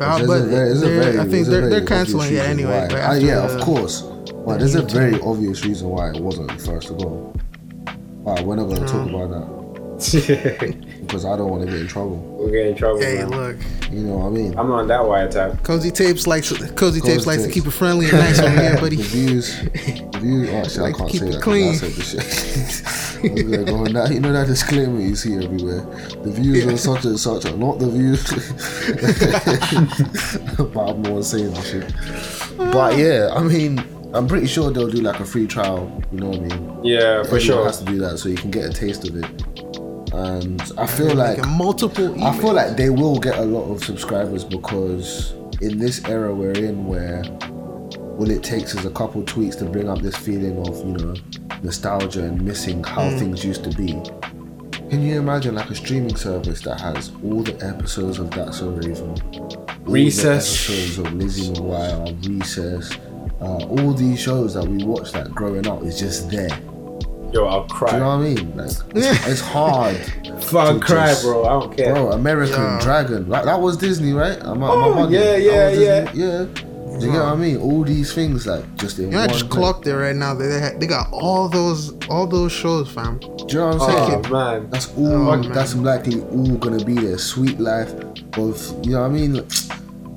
Uh, 0.00 0.24
but 0.26 0.44
very- 0.44 1.18
I 1.18 1.24
think 1.24 1.46
they're, 1.48 1.68
they're 1.68 1.84
canceling 1.84 2.32
it 2.32 2.38
anyway. 2.38 2.82
like, 2.88 2.92
Ah, 2.92 3.12
after 3.14 3.26
yeah, 3.26 3.44
of 3.44 3.60
course. 3.60 4.02
But 4.46 4.60
there's 4.60 4.76
a 4.76 4.82
very 4.82 5.20
obvious 5.22 5.64
reason 5.64 5.88
why 5.88 6.10
it 6.10 6.22
wasn't 6.22 6.48
the 6.48 6.58
first 6.58 6.86
to 6.88 6.94
go. 6.94 7.34
But 8.24 8.42
we're 8.42 8.54
not 8.56 8.66
going 8.66 8.80
to 8.80 8.86
talk 8.86 9.08
mm. 9.08 9.14
about 9.14 9.30
that 9.30 9.56
because 11.00 11.24
I 11.24 11.36
don't 11.36 11.48
want 11.50 11.64
to 11.64 11.70
get 11.70 11.80
in 11.80 11.88
trouble. 11.88 12.16
we'll 12.38 12.50
get 12.50 12.66
in 12.66 12.76
trouble. 12.76 13.00
Hey, 13.00 13.16
man. 13.18 13.30
look, 13.30 13.56
You 13.90 14.00
know 14.00 14.18
what 14.18 14.26
I 14.26 14.30
mean? 14.30 14.58
I'm 14.58 14.70
on 14.70 14.86
that 14.88 15.00
wiretap. 15.00 15.64
Cozy 15.64 15.90
Tapes 15.90 16.26
likes 16.26 16.52
Cozy 16.72 17.00
Tapes 17.00 17.26
likes 17.26 17.42
to 17.44 17.50
keep 17.50 17.66
it 17.66 17.70
friendly 17.70 18.06
and 18.06 18.18
nice 18.18 18.38
over 18.38 18.50
here, 18.60 18.76
buddy. 18.78 18.96
The 18.98 19.02
views, 19.02 19.58
the 19.62 20.18
views. 20.20 20.50
Oh, 20.50 20.56
actually, 20.58 20.80
Like 20.82 20.94
I 20.94 20.98
can't 20.98 21.10
keep 21.10 21.20
say 21.20 21.26
it 21.28 21.32
that. 21.32 21.42
'cause 21.42 21.44
clean. 21.44 21.70
I 21.70 21.74
said 21.76 21.92
the 21.92 22.02
shit. 22.02 22.20
I 23.16 23.32
was 23.32 23.42
like, 23.44 23.66
going, 23.66 23.92
that, 23.94 24.10
you 24.12 24.20
know 24.20 24.32
that 24.32 24.46
disclaimer 24.46 25.00
you 25.00 25.16
see 25.16 25.36
everywhere. 25.42 25.80
The 26.22 26.30
views 26.30 26.66
on 26.66 26.76
such 26.76 27.04
and 27.06 27.18
such 27.18 27.46
are 27.46 27.56
not 27.56 27.78
the 27.78 27.88
views. 27.90 28.22
but 30.56 30.90
I'm 30.90 31.02
the 31.02 31.10
one 31.10 31.22
saying 31.22 31.52
the 31.54 31.62
shit. 31.62 31.94
But 32.72 32.98
yeah, 32.98 33.30
I 33.34 33.42
mean, 33.42 33.82
I'm 34.16 34.26
pretty 34.26 34.46
sure 34.46 34.70
they'll 34.70 34.88
do 34.90 35.02
like 35.02 35.20
a 35.20 35.24
free 35.24 35.46
trial. 35.46 36.02
You 36.12 36.20
know 36.20 36.28
what 36.30 36.38
I 36.38 36.56
mean? 36.56 36.84
Yeah, 36.84 37.22
for 37.22 37.36
Everyone 37.36 37.40
sure. 37.40 37.64
has 37.66 37.78
to 37.80 37.84
do 37.84 37.98
that 37.98 38.18
so 38.18 38.28
you 38.28 38.36
can 38.36 38.50
get 38.50 38.64
a 38.64 38.72
taste 38.72 39.08
of 39.08 39.16
it. 39.16 39.42
And 40.14 40.62
I 40.78 40.86
feel 40.86 41.14
like 41.14 41.46
multiple. 41.48 42.08
Emails. 42.08 42.22
I 42.24 42.38
feel 42.38 42.52
like 42.54 42.76
they 42.76 42.90
will 42.90 43.18
get 43.18 43.38
a 43.38 43.42
lot 43.44 43.70
of 43.70 43.84
subscribers 43.84 44.44
because 44.44 45.32
in 45.60 45.78
this 45.78 46.04
era 46.06 46.34
we're 46.34 46.52
in 46.52 46.86
where 46.86 47.22
all 48.18 48.30
it 48.30 48.42
takes 48.42 48.74
is 48.74 48.86
a 48.86 48.90
couple 48.90 49.22
tweets 49.24 49.58
to 49.58 49.66
bring 49.66 49.88
up 49.90 50.00
this 50.00 50.16
feeling 50.16 50.58
of, 50.66 50.78
you 50.78 50.92
know, 50.94 51.14
nostalgia 51.62 52.24
and 52.24 52.40
missing 52.42 52.82
how 52.82 53.10
things 53.18 53.44
used 53.44 53.64
to 53.64 53.70
be. 53.76 53.92
Can 54.88 55.02
you 55.02 55.18
imagine 55.18 55.54
like 55.56 55.68
a 55.68 55.74
streaming 55.74 56.16
service 56.16 56.62
that 56.62 56.80
has 56.80 57.10
all 57.22 57.42
the 57.42 57.54
episodes 57.66 58.18
of 58.18 58.30
That's 58.30 58.58
So 58.58 58.70
Raven, 58.70 59.20
all 59.34 59.76
Recess. 59.84 60.66
the 60.66 60.72
episodes 60.72 60.98
of 60.98 61.12
Lizzie 61.14 61.52
McGuire, 61.52 62.28
Recess, 62.28 62.96
uh, 63.40 63.64
all 63.66 63.92
these 63.92 64.20
shows 64.20 64.54
that 64.54 64.64
we 64.66 64.84
watched 64.84 65.12
that 65.14 65.30
growing 65.34 65.66
up 65.66 65.82
is 65.82 65.98
just 65.98 66.30
there. 66.30 66.48
Yo, 67.32 67.44
I'll 67.46 67.64
cry. 67.64 67.90
Do 67.90 67.96
you 67.96 68.02
know 68.02 68.08
what 68.18 68.26
I 68.26 68.34
mean? 68.34 68.56
Like, 68.56 68.66
it's, 68.94 69.26
it's 69.26 69.40
hard. 69.40 69.96
Fuck, 70.42 70.74
to 70.74 70.80
cry, 70.80 71.08
just- 71.08 71.22
bro. 71.24 71.44
I 71.44 71.48
don't 71.60 71.76
care. 71.76 71.92
Bro, 71.94 72.12
American 72.12 72.54
Yeah. 72.62 72.78
Dragon. 72.80 73.28
Like 73.28 73.44
that 73.44 73.60
was 73.60 73.76
Disney, 73.76 74.12
right? 74.12 74.42
I, 74.42 74.50
am 74.52 74.62
I 74.62 74.68
Oh, 74.68 74.94
bugging? 74.94 75.12
yeah, 75.12 75.36
yeah, 75.36 75.68
yeah. 75.70 76.00
Disney? 76.12 76.22
Yeah. 76.22 76.46
Do 76.98 77.04
you 77.04 77.12
get 77.12 77.18
what 77.20 77.28
I 77.32 77.34
mean? 77.36 77.58
All 77.58 77.84
these 77.84 78.14
things 78.14 78.46
like 78.46 78.64
just 78.76 78.98
in 78.98 79.06
You 79.06 79.10
know, 79.10 79.20
I 79.20 79.26
just 79.26 79.40
thing. 79.40 79.50
clocked 79.50 79.86
it 79.86 79.94
right 79.94 80.16
now. 80.16 80.32
They 80.32 80.46
they, 80.46 80.60
ha- 80.62 80.78
they 80.78 80.86
got 80.86 81.08
all 81.12 81.46
those 81.46 81.92
all 82.08 82.26
those 82.26 82.52
shows, 82.52 82.90
fam. 82.90 83.18
Do 83.18 83.26
you 83.48 83.58
know 83.58 83.76
what 83.76 83.82
I'm 83.82 84.08
saying? 84.08 84.26
Oh, 84.26 84.30
man. 84.32 84.70
That's 84.70 84.96
all. 84.96 85.12
Oh, 85.30 85.36
man. 85.36 85.52
that's 85.52 85.74
likely 85.74 86.22
all 86.22 86.56
gonna 86.56 86.82
be 86.82 86.94
there. 86.94 87.18
Suite 87.18 87.60
Life, 87.60 87.92
both. 88.30 88.72
You 88.86 88.92
know 88.92 89.00
what 89.02 89.08
I 89.08 89.12
mean? 89.12 89.46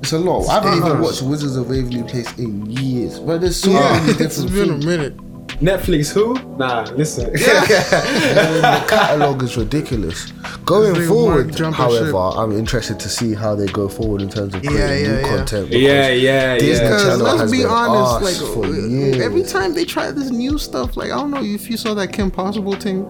It's 0.00 0.12
a 0.12 0.18
lot. 0.18 0.48
I 0.48 0.54
haven't 0.54 0.78
even 0.86 1.00
watched 1.00 1.22
Wizards 1.22 1.56
of 1.56 1.68
Waverly 1.68 2.02
Place 2.04 2.36
in 2.38 2.66
years, 2.70 3.18
but 3.20 3.40
there's 3.40 3.56
so 3.60 3.70
Yeah, 3.70 4.00
many 4.06 4.24
it's 4.24 4.42
different 4.42 4.52
been 4.52 4.70
a 4.70 4.86
minute. 4.86 5.16
Netflix 5.60 6.10
who? 6.10 6.34
Nah, 6.56 6.84
listen. 6.96 7.26
And 7.34 7.34
the 7.36 8.84
catalog 8.88 9.42
is 9.42 9.58
ridiculous. 9.58 10.30
Going 10.64 11.06
forward, 11.06 11.54
however. 11.58 12.16
I'm 12.16 12.52
interested 12.52 12.98
to 13.00 13.08
see 13.10 13.34
how 13.34 13.54
they 13.54 13.66
go 13.66 13.86
forward 13.88 14.22
in 14.22 14.30
terms 14.30 14.54
of 14.54 14.62
creating 14.62 15.04
yeah, 15.04 15.12
new 15.12 15.20
yeah. 15.20 15.36
content. 15.36 15.68
yeah, 15.68 16.08
yeah, 16.08 16.54
Disney 16.58 16.68
yeah. 16.84 16.90
Because 16.90 17.02
Channel 17.02 17.18
let's 17.26 17.40
has 17.42 17.50
be 17.50 17.58
been 17.58 17.66
honest, 17.66 18.42
like 18.42 18.54
for 18.54 18.64
uh, 18.64 18.70
years. 18.88 19.20
every 19.20 19.42
time 19.42 19.74
they 19.74 19.84
try 19.84 20.10
this 20.10 20.30
new 20.30 20.56
stuff, 20.56 20.96
like 20.96 21.10
I 21.10 21.16
don't 21.16 21.30
know 21.30 21.42
if 21.44 21.68
you 21.70 21.76
saw 21.76 21.92
that 21.94 22.12
Kim 22.12 22.30
Possible 22.30 22.74
thing. 22.76 23.04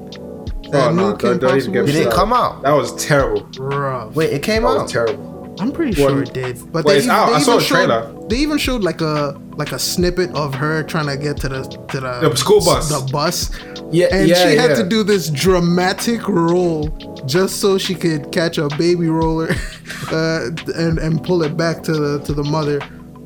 That 0.73 0.89
Oh, 0.89 0.91
new 0.93 0.97
no, 1.11 1.13
Kim 1.17 1.31
don't- 1.31 1.41
don't 1.41 1.51
Possible 1.55 1.87
Did 1.87 1.95
it 1.95 2.13
come 2.13 2.33
out? 2.33 2.63
That 2.63 2.73
was 2.73 2.95
terrible. 3.05 3.43
Rough. 3.59 4.15
Wait, 4.17 4.33
it 4.33 4.43
came 4.43 4.63
That 4.63 4.69
out. 4.69 4.83
was 4.83 4.93
terrible. 4.93 5.30
I'm 5.61 5.73
pretty 5.73 6.01
Well, 6.01 6.11
sure 6.11 6.23
it 6.23 6.33
did. 6.33 6.57
But 6.73 6.85
well, 6.85 6.95
they, 6.95 6.97
it's 6.97 7.07
even- 7.07 7.17
out. 7.17 7.27
they 7.29 7.35
I 7.35 7.39
saw 7.41 7.51
even 7.53 7.63
a 7.63 7.65
showed, 7.67 7.75
trailer. 7.87 8.29
They 8.29 8.37
even 8.37 8.59
showed 8.59 8.83
like 8.83 9.01
a 9.01 9.41
like 9.57 9.73
a 9.73 9.79
snippet 9.79 10.35
of 10.35 10.55
her 10.55 10.83
trying 10.83 11.07
to 11.07 11.17
get 11.17 11.37
to 11.39 11.49
the 11.49 11.63
to 11.91 12.01
the, 12.01 12.29
The 12.31 12.37
school 12.37 12.61
bus. 12.65 12.89
The 12.89 13.11
bus. 13.13 13.51
Yeah, 13.93 14.07
And 14.13 14.29
yeah, 14.29 14.35
she 14.49 14.57
had 14.57 14.71
yeah. 14.71 14.77
to 14.77 14.89
do 14.89 15.03
this 15.03 15.29
dramatic 15.31 16.29
roll 16.29 16.89
just 17.27 17.61
so 17.61 17.77
she 17.77 17.95
could 17.95 18.31
catch 18.31 18.57
a 18.57 18.69
baby 18.79 19.09
roller 19.09 19.51
uh, 20.13 20.51
and 20.77 20.99
and 20.99 21.23
pull 21.25 21.43
it 21.43 21.57
back 21.57 21.83
to 21.85 21.93
the 21.93 22.19
to 22.21 22.33
the 22.33 22.45
mother 22.45 22.81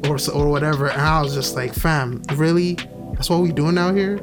or 0.09 0.17
or 0.35 0.49
whatever. 0.49 0.89
And 0.89 1.01
I 1.01 1.21
was 1.23 1.35
just 1.35 1.55
like, 1.55 1.73
fam, 1.75 2.23
really? 2.35 2.75
That's 3.15 3.29
what 3.31 3.41
we 3.43 3.53
doing 3.53 3.77
out 3.79 3.95
here? 3.95 4.19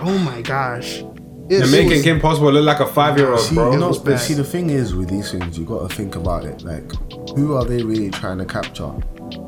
Oh 0.00 0.16
my 0.18 0.40
gosh. 0.42 1.02
It- 1.50 1.60
They're 1.60 1.66
making 1.68 1.90
was- 1.90 2.02
Kim 2.02 2.20
Possible 2.20 2.52
look 2.52 2.64
like 2.64 2.80
a 2.80 2.86
five 2.86 3.16
year 3.16 3.30
old, 3.32 3.40
See, 3.40 3.54
bro. 3.54 3.72
you 3.72 3.78
know, 3.78 3.90
but 3.92 4.04
bad. 4.04 4.20
see, 4.20 4.34
the 4.34 4.44
thing 4.44 4.70
is 4.70 4.94
with 4.94 5.08
these 5.08 5.30
things, 5.32 5.58
you 5.58 5.64
got 5.64 5.88
to 5.88 5.94
think 5.94 6.14
about 6.16 6.44
it. 6.44 6.62
Like, 6.62 6.90
who 7.36 7.54
are 7.54 7.64
they 7.64 7.82
really 7.82 8.10
trying 8.10 8.38
to 8.38 8.44
capture? 8.44 8.90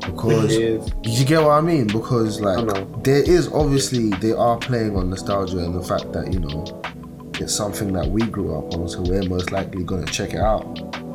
Because 0.05 0.55
Yes. 0.57 0.89
you 1.03 1.25
get 1.25 1.41
what 1.43 1.51
I 1.51 1.61
mean. 1.61 1.87
Because 1.87 2.41
like, 2.41 3.03
there 3.03 3.21
is 3.21 3.49
obviously 3.53 4.09
they 4.21 4.31
are 4.33 4.57
playing 4.57 4.95
on 4.95 5.09
nostalgia 5.09 5.59
and 5.59 5.75
the 5.75 5.81
fact 5.83 6.11
that 6.13 6.33
you 6.33 6.39
know 6.39 6.65
it's 7.39 7.53
something 7.53 7.91
that 7.93 8.07
we 8.09 8.21
grew 8.21 8.55
up 8.57 8.73
on, 8.75 8.87
so 8.87 9.01
we're 9.01 9.23
most 9.23 9.51
likely 9.51 9.83
gonna 9.83 10.05
check 10.05 10.33
it 10.33 10.39
out. 10.39 10.63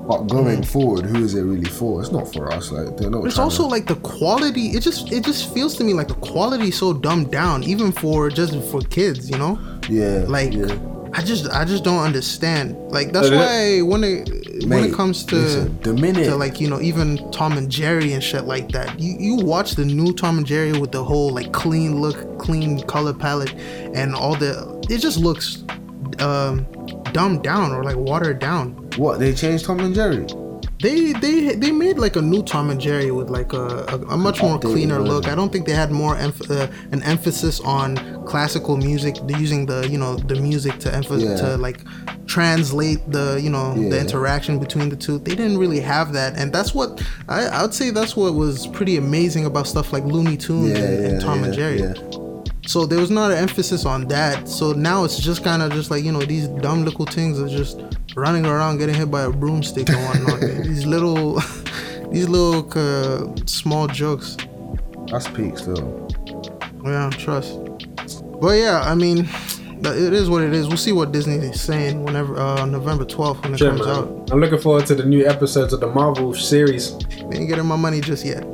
But 0.06 0.28
going 0.28 0.62
forward, 0.62 1.04
who 1.06 1.24
is 1.24 1.34
it 1.34 1.42
really 1.42 1.64
for? 1.64 2.00
It's 2.00 2.12
not 2.12 2.32
for 2.32 2.52
us. 2.52 2.70
Like, 2.70 2.96
they're 2.96 3.10
not. 3.10 3.24
It's 3.26 3.38
also 3.38 3.64
to, 3.64 3.68
like 3.68 3.86
the 3.86 3.96
quality. 3.96 4.68
It 4.68 4.80
just 4.80 5.10
it 5.10 5.24
just 5.24 5.52
feels 5.52 5.76
to 5.78 5.84
me 5.84 5.94
like 5.94 6.08
the 6.08 6.14
quality 6.14 6.68
is 6.68 6.78
so 6.78 6.92
dumbed 6.92 7.32
down, 7.32 7.64
even 7.64 7.90
for 7.90 8.30
just 8.30 8.54
for 8.70 8.80
kids. 8.82 9.28
You 9.28 9.38
know, 9.38 9.58
yeah, 9.88 10.24
like 10.28 10.52
yeah. 10.52 10.78
I 11.12 11.22
just 11.22 11.48
I 11.50 11.64
just 11.64 11.82
don't 11.82 12.04
understand. 12.04 12.76
Like 12.92 13.12
that's 13.12 13.30
Uh, 13.30 13.36
why 13.36 13.80
when 13.82 14.04
it 14.04 14.28
when 14.68 14.84
it 14.84 14.92
comes 14.94 15.24
to 15.24 15.36
listen, 15.36 15.80
the 15.82 15.94
minute 15.94 16.24
to 16.24 16.36
like 16.36 16.60
you 16.60 16.68
know 16.68 16.80
even 16.80 17.28
Tom 17.32 17.58
and 17.58 17.70
Jerry 17.70 18.12
and 18.12 18.22
shit 18.22 18.44
like 18.44 18.68
that. 18.72 19.00
You 19.00 19.16
you 19.18 19.34
watch 19.36 19.72
the 19.72 19.84
new 19.84 20.12
Tom 20.12 20.38
and 20.38 20.46
Jerry 20.46 20.78
with 20.78 20.92
the 20.92 21.02
whole 21.02 21.30
like 21.30 21.52
clean 21.52 22.00
look, 22.00 22.38
clean 22.38 22.80
color 22.82 23.12
palette, 23.14 23.54
and 23.94 24.14
all 24.14 24.36
the 24.36 24.86
it 24.88 24.98
just 24.98 25.18
looks 25.18 25.64
um 26.20 26.64
dumbed 27.12 27.42
down 27.42 27.72
or 27.72 27.82
like 27.82 27.96
watered 27.96 28.38
down. 28.38 28.85
What 28.96 29.18
they 29.20 29.32
changed 29.34 29.64
Tom 29.66 29.80
and 29.80 29.94
Jerry. 29.94 30.26
They 30.82 31.12
they 31.14 31.54
they 31.54 31.72
made 31.72 31.96
like 31.98 32.16
a 32.16 32.22
new 32.22 32.42
Tom 32.42 32.68
and 32.68 32.78
Jerry 32.78 33.10
with 33.10 33.30
like 33.30 33.54
a, 33.54 33.86
a, 33.88 33.96
a 34.10 34.16
much 34.16 34.42
more 34.42 34.58
cleaner 34.58 34.98
look. 35.00 35.26
I 35.26 35.34
don't 35.34 35.50
think 35.50 35.64
they 35.66 35.72
had 35.72 35.90
more 35.90 36.16
emph- 36.16 36.50
uh, 36.50 36.70
an 36.92 37.02
emphasis 37.02 37.60
on 37.60 37.96
classical 38.26 38.76
music, 38.76 39.16
using 39.26 39.64
the 39.64 39.88
you 39.88 39.96
know 39.96 40.16
the 40.16 40.34
music 40.36 40.78
to 40.80 40.90
emph- 40.90 41.18
Yeah. 41.18 41.36
to 41.36 41.56
like 41.56 41.80
translate 42.26 43.00
the 43.10 43.40
you 43.42 43.48
know 43.48 43.72
the 43.88 43.98
interaction 43.98 44.58
between 44.58 44.90
the 44.90 44.96
two. 44.96 45.18
They 45.18 45.34
didn't 45.34 45.56
really 45.56 45.80
have 45.80 46.12
that, 46.12 46.36
and 46.36 46.52
that's 46.52 46.74
what 46.74 47.02
I, 47.28 47.46
I 47.46 47.62
would 47.62 47.72
say 47.72 47.88
that's 47.90 48.14
what 48.14 48.34
was 48.34 48.66
pretty 48.66 48.98
amazing 48.98 49.46
about 49.46 49.66
stuff 49.66 49.94
like 49.94 50.04
Looney 50.04 50.36
Tunes 50.36 50.70
Yeah, 50.78 50.84
and, 50.84 51.04
and 51.06 51.12
yeah, 51.14 51.26
Tom 51.26 51.42
and 51.42 51.54
yeah, 51.54 51.58
Jerry. 51.58 52.25
Yeah. 52.66 52.72
So 52.72 52.86
there 52.86 52.98
was 52.98 53.10
not 53.10 53.30
an 53.30 53.38
emphasis 53.38 53.84
on 53.84 54.06
that. 54.08 54.48
So 54.48 54.72
now 54.72 55.04
it's 55.04 55.18
just 55.18 55.44
kind 55.44 55.62
of 55.62 55.72
just 55.72 55.90
like 55.90 56.04
you 56.04 56.12
know 56.12 56.22
these 56.22 56.48
dumb 56.48 56.84
little 56.84 57.06
things 57.06 57.40
are 57.40 57.48
just 57.48 57.80
running 58.14 58.46
around 58.46 58.78
getting 58.78 58.94
hit 58.94 59.10
by 59.10 59.22
a 59.22 59.30
broomstick 59.30 59.88
and 59.88 60.24
whatnot. 60.24 60.40
these 60.64 60.86
little, 60.86 61.34
these 62.10 62.28
little 62.28 62.68
uh, 62.76 63.34
small 63.46 63.86
jokes. 63.86 64.36
That's 65.08 65.28
peak 65.28 65.58
still. 65.58 66.08
Yeah, 66.84 67.10
trust. 67.10 67.58
But 68.40 68.58
yeah, 68.58 68.82
I 68.84 68.94
mean, 68.94 69.28
it 69.78 70.12
is 70.12 70.28
what 70.28 70.42
it 70.42 70.52
is. 70.52 70.68
We'll 70.68 70.76
see 70.76 70.92
what 70.92 71.12
Disney 71.12 71.36
is 71.36 71.60
saying 71.60 72.04
whenever 72.04 72.36
uh, 72.36 72.66
November 72.66 73.04
12th 73.04 73.42
when 73.42 73.54
it 73.54 73.58
Shit, 73.58 73.68
comes 73.68 73.86
man. 73.86 73.88
out. 73.88 74.28
I'm 74.30 74.40
looking 74.40 74.58
forward 74.58 74.86
to 74.86 74.94
the 74.94 75.04
new 75.04 75.26
episodes 75.26 75.72
of 75.72 75.80
the 75.80 75.86
Marvel 75.88 76.34
series. 76.34 76.96
They 76.98 77.38
ain't 77.38 77.48
getting 77.48 77.66
my 77.66 77.76
money 77.76 78.00
just 78.00 78.24
yet. 78.24 78.44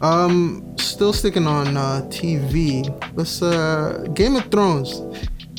Um, 0.00 0.69
still 0.90 1.12
sticking 1.12 1.46
on 1.46 1.76
uh, 1.76 2.02
TV. 2.10 2.86
Let's 3.16 3.40
uh, 3.42 4.06
Game 4.14 4.36
of 4.36 4.50
Thrones. 4.50 5.00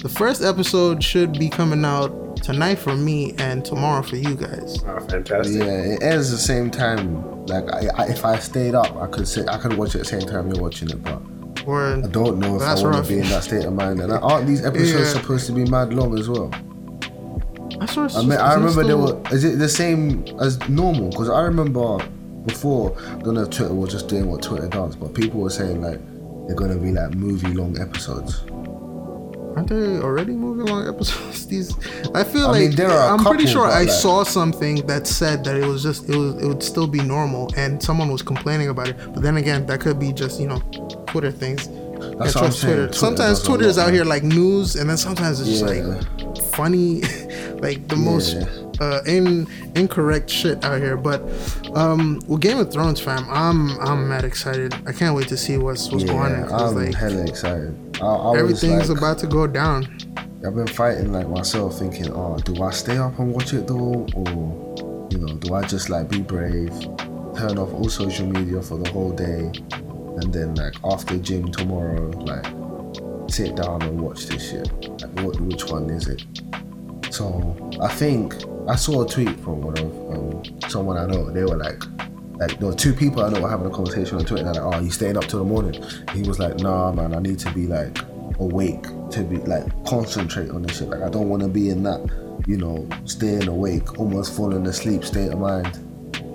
The 0.01 0.09
first 0.09 0.43
episode 0.43 1.03
should 1.03 1.37
be 1.37 1.49
coming 1.49 1.85
out 1.85 2.37
tonight 2.37 2.75
for 2.79 2.95
me 2.95 3.33
and 3.37 3.63
tomorrow 3.63 4.01
for 4.01 4.15
you 4.15 4.35
guys. 4.35 4.83
Oh, 4.83 4.99
fantastic. 5.07 5.57
Yeah, 5.57 5.65
it 5.93 6.03
ends 6.03 6.31
the 6.31 6.37
same 6.37 6.71
time. 6.71 7.45
Like, 7.45 7.71
I, 7.71 7.87
I, 7.97 8.07
if 8.07 8.25
I 8.25 8.37
stayed 8.39 8.73
up, 8.75 8.95
I 8.95 9.07
could 9.07 9.27
sit, 9.27 9.47
I 9.47 9.57
could 9.57 9.73
watch 9.77 9.89
it 9.95 9.99
at 9.99 10.05
the 10.05 10.19
same 10.19 10.21
time 10.27 10.51
you're 10.51 10.61
watching 10.61 10.89
it, 10.89 11.03
but. 11.03 11.21
Or 11.67 11.95
I 11.97 12.01
don't 12.01 12.39
know 12.39 12.55
if 12.55 12.61
That's 12.61 12.81
I 12.81 12.83
want 12.85 12.95
rough. 12.95 13.07
to 13.07 13.13
be 13.13 13.19
in 13.19 13.29
that 13.29 13.43
state 13.43 13.65
of 13.65 13.73
mind. 13.73 13.99
And 13.99 14.11
aren't 14.11 14.47
these 14.47 14.65
episodes 14.65 14.91
Yeah. 15.13 15.21
supposed 15.21 15.45
to 15.47 15.51
be 15.51 15.65
mad 15.65 15.93
long 15.93 16.17
as 16.17 16.27
well? 16.27 16.49
I, 17.79 17.85
saw, 17.85 18.07
I 18.17 18.21
mean, 18.23 18.39
I 18.39 18.55
remember 18.55 18.83
they 18.83 18.93
were. 18.95 19.21
Is 19.31 19.43
it 19.43 19.57
the 19.59 19.69
same 19.69 20.25
as 20.39 20.57
normal? 20.69 21.09
Because 21.09 21.29
I 21.29 21.41
remember 21.41 21.99
before. 22.45 22.97
I 23.07 23.17
don't 23.19 23.35
know 23.35 23.43
if 23.43 23.49
Twitter 23.51 23.73
was 23.73 23.91
just 23.91 24.07
doing 24.07 24.29
what 24.29 24.41
Twitter 24.41 24.67
does, 24.67 24.95
but 24.95 25.13
people 25.13 25.39
were 25.41 25.49
saying 25.49 25.81
like 25.81 25.99
they're 26.47 26.55
gonna 26.55 26.77
be 26.77 26.91
like 26.91 27.13
movie 27.15 27.53
long 27.53 27.79
episodes. 27.79 28.43
Aren't 29.55 29.67
they 29.67 29.97
already 29.97 30.31
movie 30.31 30.63
long 30.71 30.87
episodes? 30.87 31.45
These, 31.51 31.75
I 32.15 32.23
feel 32.23 32.47
I 32.47 32.51
like 32.51 32.61
mean, 32.61 32.75
there 32.75 32.89
are 32.89 33.13
I'm 33.13 33.23
pretty 33.25 33.45
sure 33.45 33.65
I 33.65 33.81
like- 33.81 33.89
saw 33.89 34.23
something 34.23 34.85
that 34.87 35.05
said 35.07 35.43
that 35.43 35.57
it 35.57 35.65
was 35.65 35.83
just 35.83 36.07
it 36.09 36.15
was 36.15 36.41
it 36.41 36.47
would 36.47 36.63
still 36.63 36.87
be 36.87 37.01
normal, 37.01 37.51
and 37.57 37.81
someone 37.83 38.09
was 38.11 38.21
complaining 38.21 38.69
about 38.69 38.87
it. 38.89 38.95
But 39.13 39.21
then 39.23 39.35
again, 39.37 39.65
that 39.65 39.81
could 39.81 39.99
be 39.99 40.13
just 40.13 40.39
you 40.39 40.47
know 40.47 40.59
Twitter 41.07 41.31
things. 41.31 41.67
That's 41.67 42.01
Yeah, 42.01 42.17
what 42.17 42.25
I'm 42.25 42.31
trust. 42.31 42.61
Twitter. 42.61 42.75
Twitter 42.87 42.93
Sometimes 42.97 43.43
Twitter 43.43 43.65
is 43.65 43.77
out 43.77 43.91
here 43.93 44.05
like 44.05 44.23
news, 44.23 44.75
and 44.77 44.89
then 44.89 44.97
sometimes 44.97 45.41
it's 45.41 45.49
just 45.49 45.63
like 45.65 45.83
funny, 46.53 47.01
like 47.61 47.87
the 47.89 47.97
most 47.97 48.35
Yeah. 48.35 48.45
Uh, 48.81 49.01
in 49.05 49.47
incorrect 49.75 50.29
shit 50.29 50.63
out 50.65 50.81
here. 50.81 50.97
But 50.97 51.21
um, 51.75 52.21
with 52.27 52.41
Game 52.41 52.57
of 52.57 52.71
Thrones, 52.71 52.99
fam, 52.99 53.25
I'm 53.29 53.79
I'm 53.79 54.09
mad 54.09 54.25
excited. 54.25 54.73
I 54.85 54.91
can't 54.91 55.15
wait 55.15 55.27
to 55.29 55.37
see 55.37 55.57
what's 55.57 55.91
what's 55.91 56.03
going 56.03 56.33
on. 56.33 56.49
Yeah, 56.49 56.57
I'm 56.57 56.75
like 56.75 56.95
hella 56.95 57.23
excited. 57.23 57.97
I, 58.01 58.05
I 58.05 58.37
everything's 58.39 58.89
like, 58.89 58.97
about 58.97 59.19
to 59.19 59.27
go 59.27 59.47
down. 59.47 59.85
I've 60.45 60.55
been 60.55 60.67
fighting 60.67 61.13
like 61.13 61.29
myself, 61.29 61.77
thinking, 61.77 62.11
oh, 62.11 62.37
do 62.39 62.63
I 62.63 62.71
stay 62.71 62.97
up 62.97 63.19
and 63.19 63.31
watch 63.31 63.53
it 63.53 63.67
though, 63.67 64.07
or 64.15 65.07
you 65.11 65.19
know, 65.19 65.35
do 65.35 65.53
I 65.53 65.63
just 65.67 65.89
like 65.89 66.09
be 66.09 66.21
brave, 66.21 66.71
turn 67.37 67.59
off 67.59 67.71
all 67.73 67.89
social 67.89 68.25
media 68.25 68.61
for 68.61 68.77
the 68.77 68.89
whole 68.89 69.11
day, 69.11 69.51
and 69.71 70.33
then 70.33 70.55
like 70.55 70.73
after 70.83 71.17
gym 71.19 71.51
tomorrow, 71.51 72.09
like 72.09 72.47
sit 73.29 73.55
down 73.55 73.83
and 73.83 74.01
watch 74.01 74.25
this 74.25 74.49
shit. 74.49 74.71
Like, 74.89 75.25
what, 75.25 75.39
which 75.39 75.65
one 75.65 75.89
is 75.91 76.07
it? 76.07 76.25
So 77.11 77.55
I 77.81 77.89
think 77.89 78.35
I 78.67 78.75
saw 78.75 79.03
a 79.03 79.07
tweet 79.07 79.39
from 79.41 79.61
one 79.61 79.77
of 79.77 80.15
um, 80.15 80.69
someone 80.69 80.97
I 80.97 81.05
know. 81.05 81.29
They 81.29 81.43
were 81.43 81.57
like, 81.57 81.83
like 82.37 82.57
there 82.59 82.69
were 82.69 82.75
two 82.75 82.93
people 82.93 83.23
I 83.23 83.29
know 83.29 83.41
were 83.41 83.49
having 83.49 83.67
a 83.67 83.69
conversation 83.69 84.17
on 84.17 84.25
Twitter. 84.25 84.45
They're 84.45 84.63
like, 84.63 84.75
"Oh, 84.75 84.79
you 84.79 84.91
staying 84.91 85.17
up 85.17 85.25
till 85.25 85.39
the 85.39 85.45
morning?" 85.45 85.81
He 86.13 86.23
was 86.23 86.39
like, 86.39 86.59
"Nah, 86.59 86.91
man, 86.91 87.13
I 87.13 87.19
need 87.19 87.37
to 87.39 87.51
be 87.51 87.67
like 87.67 87.97
awake 88.39 88.83
to 89.11 89.23
be 89.23 89.37
like 89.37 89.63
concentrate 89.85 90.49
on 90.49 90.63
this 90.63 90.77
shit. 90.77 90.89
Like 90.89 91.01
I 91.01 91.09
don't 91.09 91.29
want 91.29 91.43
to 91.43 91.47
be 91.47 91.69
in 91.69 91.83
that, 91.83 92.01
you 92.47 92.57
know, 92.57 92.87
staying 93.05 93.47
awake, 93.47 93.99
almost 93.99 94.35
falling 94.35 94.65
asleep 94.65 95.03
state 95.03 95.31
of 95.31 95.39
mind 95.39 95.77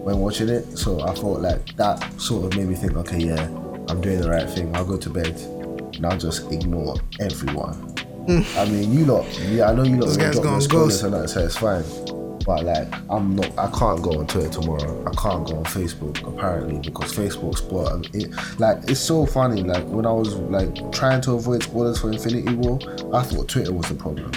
when 0.04 0.18
watching 0.18 0.48
it. 0.48 0.78
So 0.78 1.00
I 1.02 1.12
thought 1.14 1.40
like 1.40 1.76
that 1.76 2.20
sort 2.20 2.44
of 2.44 2.58
made 2.58 2.68
me 2.68 2.74
think, 2.74 2.96
okay, 2.96 3.18
yeah, 3.18 3.44
I'm 3.88 4.00
doing 4.00 4.20
the 4.20 4.30
right 4.30 4.48
thing. 4.48 4.74
I'll 4.76 4.84
go 4.84 4.96
to 4.96 5.10
bed 5.10 5.36
and 5.94 6.06
I'll 6.06 6.18
just 6.18 6.50
ignore 6.52 6.96
everyone. 7.20 7.94
I 8.28 8.64
mean, 8.66 8.92
you 8.92 9.04
lot, 9.04 9.26
yeah, 9.40 9.70
I 9.70 9.74
know 9.74 9.84
you 9.84 9.96
lot 9.96 10.06
This 10.06 10.16
guy's 10.16 10.38
going 10.38 10.60
spoilers 10.60 11.02
and 11.02 11.14
that, 11.14 11.28
so 11.28 11.44
it's 11.44 11.56
fine. 11.56 11.84
But 12.46 12.64
like, 12.64 12.88
I'm 13.10 13.34
not. 13.34 13.58
I 13.58 13.68
can't 13.76 14.00
go 14.00 14.20
on 14.20 14.26
Twitter 14.28 14.48
tomorrow. 14.48 15.02
I 15.04 15.14
can't 15.20 15.46
go 15.46 15.56
on 15.56 15.64
Facebook 15.64 16.26
apparently 16.26 16.78
because 16.78 17.12
Facebook 17.12 17.58
spoil. 17.58 18.02
It, 18.14 18.30
like, 18.60 18.78
it's 18.88 19.00
so 19.00 19.26
funny. 19.26 19.64
Like 19.64 19.84
when 19.86 20.06
I 20.06 20.12
was 20.12 20.34
like 20.34 20.92
trying 20.92 21.20
to 21.22 21.32
avoid 21.32 21.64
spoilers 21.64 22.00
for 22.00 22.12
Infinity 22.12 22.54
War, 22.54 22.78
I 23.12 23.22
thought 23.24 23.48
Twitter 23.48 23.72
was 23.72 23.88
the 23.88 23.96
problem. 23.96 24.30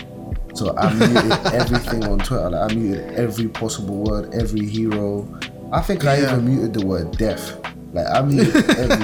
So 0.56 0.76
I 0.76 0.92
muted 0.92 1.32
everything 1.54 2.04
on 2.06 2.18
Twitter. 2.18 2.50
Like 2.50 2.72
I 2.72 2.74
muted 2.74 3.14
every 3.14 3.48
possible 3.48 3.98
word, 3.98 4.34
every 4.34 4.66
hero. 4.66 5.28
I 5.72 5.82
think 5.82 6.04
I 6.06 6.24
even 6.24 6.46
muted 6.46 6.74
the 6.74 6.86
word 6.86 7.16
death. 7.16 7.60
Like 7.94 8.08
I 8.08 8.22
mean 8.22 8.40
everything. 8.42 9.04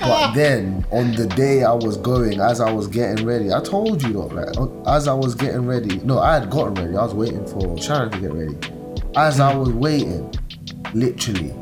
but 0.00 0.32
then 0.34 0.84
on 0.90 1.12
the 1.12 1.26
day 1.36 1.62
I 1.62 1.72
was 1.72 1.96
going, 1.96 2.40
as 2.40 2.60
I 2.60 2.72
was 2.72 2.88
getting 2.88 3.24
ready, 3.24 3.52
I 3.52 3.60
told 3.60 4.02
you 4.02 4.12
though, 4.12 4.26
like 4.26 4.56
uh, 4.56 4.90
as 4.90 5.06
I 5.08 5.14
was 5.14 5.34
getting 5.34 5.66
ready. 5.66 5.98
No, 5.98 6.18
I 6.18 6.34
had 6.34 6.50
gotten 6.50 6.74
ready. 6.74 6.96
I 6.96 7.04
was 7.04 7.14
waiting 7.14 7.46
for 7.46 7.78
Sharon 7.80 8.10
to 8.10 8.18
get 8.18 8.32
ready. 8.32 8.56
As 9.16 9.40
I 9.40 9.54
was 9.54 9.70
waiting, 9.70 10.32
literally, 10.92 11.52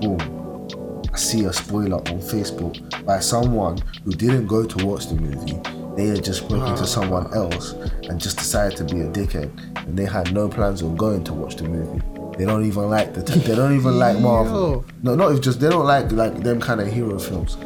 boom, 0.00 0.68
I 1.12 1.16
see 1.16 1.44
a 1.44 1.52
spoiler 1.52 1.98
on 1.98 2.20
Facebook 2.20 3.04
by 3.04 3.20
someone 3.20 3.78
who 4.04 4.12
didn't 4.12 4.46
go 4.46 4.64
to 4.64 4.86
watch 4.86 5.06
the 5.08 5.14
movie. 5.14 5.60
They 5.96 6.08
had 6.08 6.24
just 6.24 6.40
spoken 6.40 6.66
to 6.66 6.72
uh-huh. 6.72 6.86
someone 6.86 7.32
else 7.34 7.72
and 8.08 8.20
just 8.20 8.38
decided 8.38 8.76
to 8.78 8.84
be 8.84 9.00
a 9.02 9.08
dickhead, 9.08 9.50
and 9.86 9.96
they 9.96 10.06
had 10.06 10.32
no 10.34 10.48
plans 10.48 10.82
on 10.82 10.96
going 10.96 11.22
to 11.24 11.32
watch 11.32 11.56
the 11.56 11.68
movie. 11.68 12.02
They 12.36 12.44
don't 12.44 12.64
even 12.64 12.90
like 12.90 13.14
the. 13.14 13.22
T- 13.22 13.40
they 13.40 13.54
don't 13.54 13.74
even 13.76 13.98
like 13.98 14.18
Marvel. 14.18 14.84
No, 15.02 15.14
not 15.14 15.30
even 15.30 15.42
just 15.42 15.60
they 15.60 15.68
don't 15.68 15.86
like 15.86 16.10
like 16.12 16.42
them 16.42 16.60
kind 16.60 16.80
of 16.80 16.88
hero 16.88 17.18
films. 17.18 17.56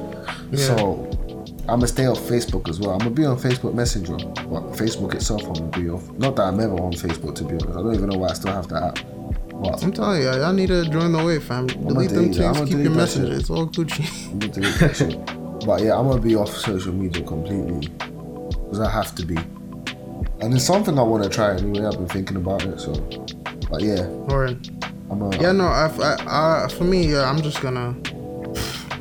Yeah. 0.51 0.59
So 0.59 1.09
I'm 1.69 1.81
gonna 1.81 1.87
stay 1.87 2.07
off 2.07 2.19
Facebook 2.21 2.69
as 2.69 2.81
well. 2.81 2.93
I'm 2.93 2.99
gonna 2.99 3.11
be 3.11 3.25
on 3.25 3.39
Facebook 3.39 3.75
Messenger, 3.75 4.17
but 4.17 4.73
Facebook 4.73 5.15
itself 5.15 5.43
I'm 5.45 5.53
gonna 5.55 5.83
be 5.83 5.91
off. 5.91 6.11
Not 6.13 6.37
that 6.37 6.43
I'm 6.43 6.61
ever 6.61 6.75
on 6.75 6.93
Facebook 6.93 7.35
to 7.37 7.45
be 7.45 7.55
honest. 7.55 7.69
I 7.69 7.83
don't 7.83 7.95
even 7.95 8.09
know 8.09 8.19
why 8.19 8.29
I 8.29 8.33
still 8.35 8.53
have 8.53 8.69
that 8.69 8.83
app. 8.83 8.99
But 9.61 9.83
I'm 9.83 9.93
telling 9.93 10.23
you, 10.23 10.29
y'all 10.29 10.53
need 10.53 10.69
to 10.69 10.85
join 10.89 11.13
the 11.13 11.25
wave, 11.25 11.43
fam. 11.45 11.67
Delete 11.67 12.11
them 12.11 12.31
delete 12.31 12.37
that. 12.37 12.57
things, 12.57 12.69
keep 12.71 12.79
your 12.79 12.91
messages. 12.93 13.41
It's 13.41 13.51
all 13.51 13.67
Gucci. 13.67 14.31
I'm 14.31 14.39
gonna 14.39 14.53
delete 14.53 14.79
that 14.79 14.97
shit. 14.97 15.67
But 15.67 15.83
yeah, 15.83 15.99
I'm 15.99 16.09
gonna 16.09 16.21
be 16.21 16.37
off 16.37 16.57
social 16.57 16.93
media 16.93 17.23
completely 17.23 17.89
because 17.89 18.81
I 18.81 18.91
have 18.91 19.15
to 19.17 19.27
be. 19.27 19.37
And 20.41 20.55
it's 20.55 20.65
something 20.65 20.99
I 20.99 21.03
want 21.03 21.25
to 21.25 21.29
try 21.29 21.57
anyway. 21.57 21.85
I've 21.85 21.95
been 21.95 22.07
thinking 22.07 22.37
about 22.37 22.65
it, 22.65 22.81
so. 22.81 22.93
But 23.71 23.83
yeah, 23.83 24.03
Alright. 24.31 24.71
I'm 25.11 25.23
a, 25.23 25.37
Yeah, 25.41 25.53
no, 25.53 25.65
I, 25.67 25.91
I, 26.01 26.65
I, 26.65 26.69
for 26.69 26.85
me, 26.85 27.13
yeah, 27.13 27.29
I'm 27.29 27.41
just 27.43 27.61
gonna. 27.61 27.95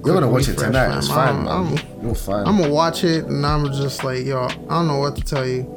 You're 0.05 0.13
gonna 0.13 0.29
watch 0.29 0.47
it 0.47 0.57
tonight. 0.57 0.87
fam. 0.89 0.97
It's 0.99 1.07
fine, 1.07 1.27
I'm- 1.35 1.43
man. 1.45 1.77
I'm- 1.77 2.05
You're 2.05 2.15
fine. 2.15 2.47
I'm 2.47 2.57
gonna 2.59 2.73
watch 2.73 3.03
it 3.03 3.25
and 3.25 3.45
I'm 3.45 3.65
just 3.73 4.03
like, 4.03 4.25
yo, 4.25 4.45
I 4.45 4.47
don't 4.69 4.87
know 4.87 4.99
what 4.99 5.15
to 5.17 5.21
tell 5.23 5.45
you. 5.47 5.73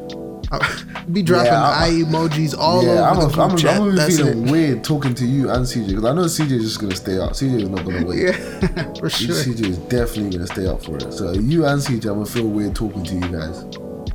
I 0.53 0.59
be 1.13 1.23
dropping 1.23 1.47
Yeah, 1.53 1.63
eye 1.63 1.91
emojis 2.05 2.57
all 2.59 2.85
yeah, 2.85 3.09
I'm, 3.09 3.19
over 3.19 3.27
a, 3.27 3.29
the 3.29 3.35
group 3.35 3.51
I'm, 3.53 3.57
chat. 3.57 3.71
I'm 3.75 3.79
gonna 3.79 3.91
be 3.93 3.97
That's 3.99 4.17
feeling 4.17 4.49
it. 4.49 4.51
weird 4.51 4.85
talking 4.85 5.15
to 5.15 5.25
you 5.25 5.49
and 5.51 5.65
CJ 5.65 5.89
because 5.89 6.05
I 6.05 6.13
know 6.13 6.23
CJ 6.25 6.51
is 6.53 6.63
just 6.65 6.81
gonna 6.81 6.97
stay 6.97 7.19
up. 7.19 7.33
CJ 7.33 7.63
is 7.63 7.69
not 7.69 7.85
gonna 7.85 8.05
wait. 8.07 8.19
Yeah, 8.19 8.93
for 8.99 9.09
sure. 9.11 9.35
CJ 9.37 9.67
is 9.67 9.79
definitely 9.79 10.31
gonna 10.31 10.47
stay 10.49 10.67
up 10.67 10.85
for 10.85 10.97
it. 10.97 11.13
So 11.13 11.33
you 11.33 11.65
and 11.67 11.81
CJ, 11.81 12.07
I'm 12.07 12.15
gonna 12.15 12.27
feel 12.27 12.49
weird 12.49 12.75
talking 12.75 13.05
to 13.05 13.15
you 13.15 13.21
guys. 13.21 13.63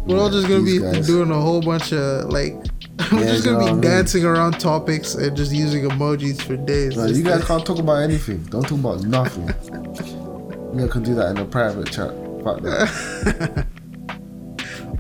We're 0.05 0.19
all 0.19 0.29
just 0.29 0.47
gonna 0.49 0.63
be 0.63 0.79
guys. 0.79 1.07
doing 1.07 1.31
a 1.31 1.39
whole 1.39 1.61
bunch 1.61 1.91
of 1.93 2.25
like. 2.29 2.55
We're 3.11 3.19
Yeah, 3.19 3.25
just 3.33 3.45
you 3.45 3.51
know 3.51 3.59
gonna 3.59 3.65
I 3.65 3.67
be 3.69 3.71
mean? 3.73 3.81
dancing 3.81 4.23
around 4.25 4.59
topics 4.59 5.15
and 5.15 5.35
just 5.35 5.51
using 5.51 5.83
emojis 5.83 6.41
for 6.41 6.55
days. 6.55 6.95
No, 6.95 7.05
you 7.05 7.23
guys 7.23 7.39
like- 7.39 7.47
can't 7.47 7.65
talk 7.65 7.79
about 7.79 8.01
anything. 8.01 8.43
Don't 8.43 8.63
talk 8.63 8.71
about 8.79 9.03
nothing. 9.03 9.47
you 9.47 10.79
guys 10.79 10.91
can 10.91 11.03
do 11.03 11.13
that 11.15 11.31
in 11.31 11.37
a 11.37 11.45
private 11.45 11.91
chat. 11.91 12.11
Fuck 12.43 12.61
that. 12.61 13.67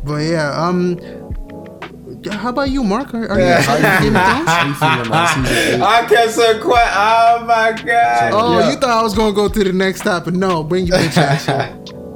But 0.03 0.17
yeah, 0.17 0.51
um, 0.55 0.99
how 2.31 2.49
about 2.49 2.69
you, 2.69 2.83
Mark? 2.83 3.11
Are, 3.15 3.27
are 3.27 3.39
you 3.39 3.45
How 3.47 3.57
excited 3.57 3.83
you 4.05 4.11
feeling? 4.11 4.15
of 4.17 4.21
Thrones? 4.27 4.47
How 4.47 4.67
you 4.67 4.73
feeling, 4.75 5.09
man? 5.09 5.27
CJ, 5.27 5.81
I 5.81 6.05
kept 6.07 6.31
so 6.31 6.61
quiet. 6.61 6.91
Oh 6.95 7.45
my 7.45 7.71
god. 7.83 8.31
Oh, 8.33 8.59
Yeah. 8.59 8.69
you 8.69 8.75
thought 8.77 8.89
I 8.99 9.01
was 9.01 9.15
gonna 9.15 9.33
go 9.33 9.47
to 9.49 9.63
the 9.63 9.73
next 9.73 10.01
topic? 10.01 10.35
No, 10.35 10.63
bring 10.63 10.85
your 10.85 10.97
bitch 10.99 11.17
ass. 11.17 11.47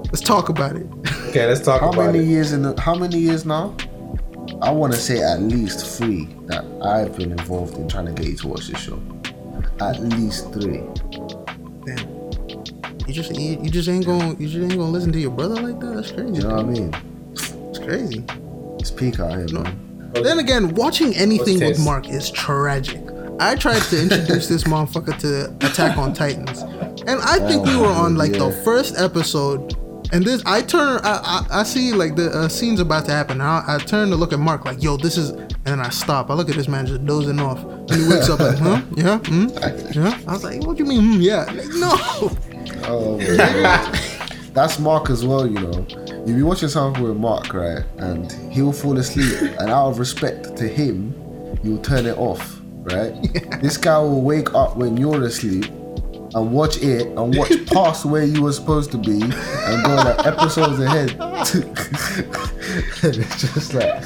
Let's 0.06 0.22
talk 0.22 0.50
about 0.50 0.76
it. 0.76 0.86
Okay, 1.30 1.48
let's 1.48 1.62
talk 1.62 1.82
how 1.82 1.90
about 1.92 2.08
many 2.14 2.20
it. 2.20 2.26
years 2.28 2.52
in 2.54 2.62
the, 2.62 2.80
how 2.80 2.94
many 2.94 3.18
years 3.18 3.44
now? 3.44 3.76
I 4.62 4.72
want 4.72 4.94
to 4.94 5.00
say 5.00 5.22
at 5.22 5.42
least 5.42 5.86
three 5.98 6.26
that 6.48 6.66
I've 6.84 7.16
been 7.16 7.32
involved 7.32 7.76
in 7.78 7.88
trying 7.88 8.08
to 8.08 8.12
get 8.12 8.28
you 8.28 8.38
to 8.38 8.48
watch 8.48 8.68
this 8.68 8.80
show. 8.80 9.02
At 9.80 10.00
least 10.02 10.52
three. 10.54 10.82
Damn. 11.86 12.20
You 13.08 13.14
just 13.14 13.36
you, 13.36 13.60
you 13.64 13.70
just 13.70 13.88
ain't 13.90 14.06
gonna 14.06 14.36
you 14.38 14.48
just 14.48 14.58
ain't 14.58 14.72
gonna 14.72 14.92
listen 14.92 15.12
to 15.14 15.20
your 15.20 15.32
brother 15.32 15.56
like 15.56 15.80
that. 15.80 15.96
That's 15.96 16.12
crazy. 16.12 16.34
You 16.34 16.42
know 16.42 16.56
what 16.56 16.66
I 16.66 16.70
mean? 16.70 16.96
It's 17.32 17.80
crazy. 17.80 18.24
It's 18.80 18.92
peak 18.92 19.20
out 19.20 19.32
here, 19.32 19.48
No. 19.52 19.64
man. 19.64 20.12
Then 20.14 20.40
again, 20.40 20.74
watching 20.76 21.16
anything 21.16 21.60
with? 21.60 21.84
Mark 21.84 22.10
is 22.10 22.30
tragic. 22.32 23.02
I 23.40 23.56
tried 23.56 23.82
to 23.84 24.02
introduce 24.02 24.48
this 24.48 24.66
motherfucker 24.66 25.18
to 25.20 25.66
Attack 25.66 25.98
on 25.98 26.14
Titans, 26.14 26.62
and 27.08 27.22
I 27.22 27.40
think 27.48 27.66
we 27.66 27.74
oh, 27.76 27.82
were 27.82 27.88
on 27.88 28.16
like 28.16 28.34
the 28.34 28.52
first 28.66 28.98
episode. 28.98 29.76
And 30.12 30.24
this, 30.24 30.42
I 30.46 30.62
turn, 30.62 31.02
I, 31.04 31.46
I, 31.52 31.60
I 31.60 31.64
see 31.64 31.94
like 31.94 32.16
the 32.16 32.32
uh, 32.32 32.48
scene's 32.48 32.80
about 32.80 33.06
to 33.06 33.12
happen. 33.12 33.42
I, 33.42 33.64
I 33.68 33.78
turn 33.78 34.10
to 34.10 34.16
look 34.16 34.34
at 34.34 34.40
Mark 34.40 34.66
like, 34.66 34.82
yo, 34.82 34.98
this 34.98 35.18
is, 35.18 35.30
and 35.30 35.66
then 35.66 35.80
I 35.80 35.90
stop. 35.90 36.32
I 36.32 36.34
look 36.34 36.50
at 36.50 36.56
this 36.56 36.68
man 36.68 36.88
just 36.88 37.06
dozing 37.06 37.40
off. 37.40 37.64
And 37.64 37.92
he 37.92 38.08
wakes 38.08 38.30
up 38.30 38.40
like, 38.40 38.58
huh, 38.60 38.82
yeah, 38.96 39.20
mm, 39.20 39.96
yeah. 39.96 40.20
I 40.28 40.34
was 40.34 40.44
like, 40.44 40.64
what 40.66 40.78
do 40.78 40.84
you 40.84 40.90
mean, 40.90 41.02
mm, 41.02 41.22
yeah? 41.22 41.44
Like, 41.44 41.68
no. 41.76 42.36
Oh. 42.86 43.18
That's 44.54 44.80
Mark 44.80 45.12
as 45.12 45.24
well, 45.24 45.46
you 45.46 45.60
know. 45.60 45.86
If 45.90 46.28
You'll 46.28 46.38
be 46.38 46.44
watching 46.44 46.70
something 46.70 47.04
with 47.04 47.18
Mark, 47.18 47.54
right? 47.54 47.86
And 47.98 48.32
he'll 48.52 48.74
fall 48.74 48.98
asleep, 48.98 49.40
and 49.60 49.70
out 49.70 49.90
of 49.90 50.00
respect 50.00 50.58
to 50.58 50.68
him, 50.68 51.14
you'll 51.64 51.82
turn 51.82 52.08
it 52.08 52.18
off, 52.18 52.60
right? 52.64 53.14
This 53.62 53.78
guy 53.78 54.00
will 54.00 54.22
wake 54.22 54.54
up 54.56 54.76
when 54.76 54.98
you're 54.98 55.24
asleep 55.24 55.66
and 56.36 56.52
watch 56.52 56.78
it 56.82 57.08
and 57.08 57.36
watch 57.36 57.52
past 57.74 58.06
where 58.06 58.24
you 58.24 58.42
were 58.44 58.52
supposed 58.54 58.92
to 58.92 58.98
be 58.98 59.22
and 59.22 59.86
go 59.86 59.96
like 59.96 60.26
episodes 60.28 60.80
ahead. 60.80 61.12
and 61.20 61.40
it's 63.04 63.42
just 63.42 63.74
like, 63.74 64.02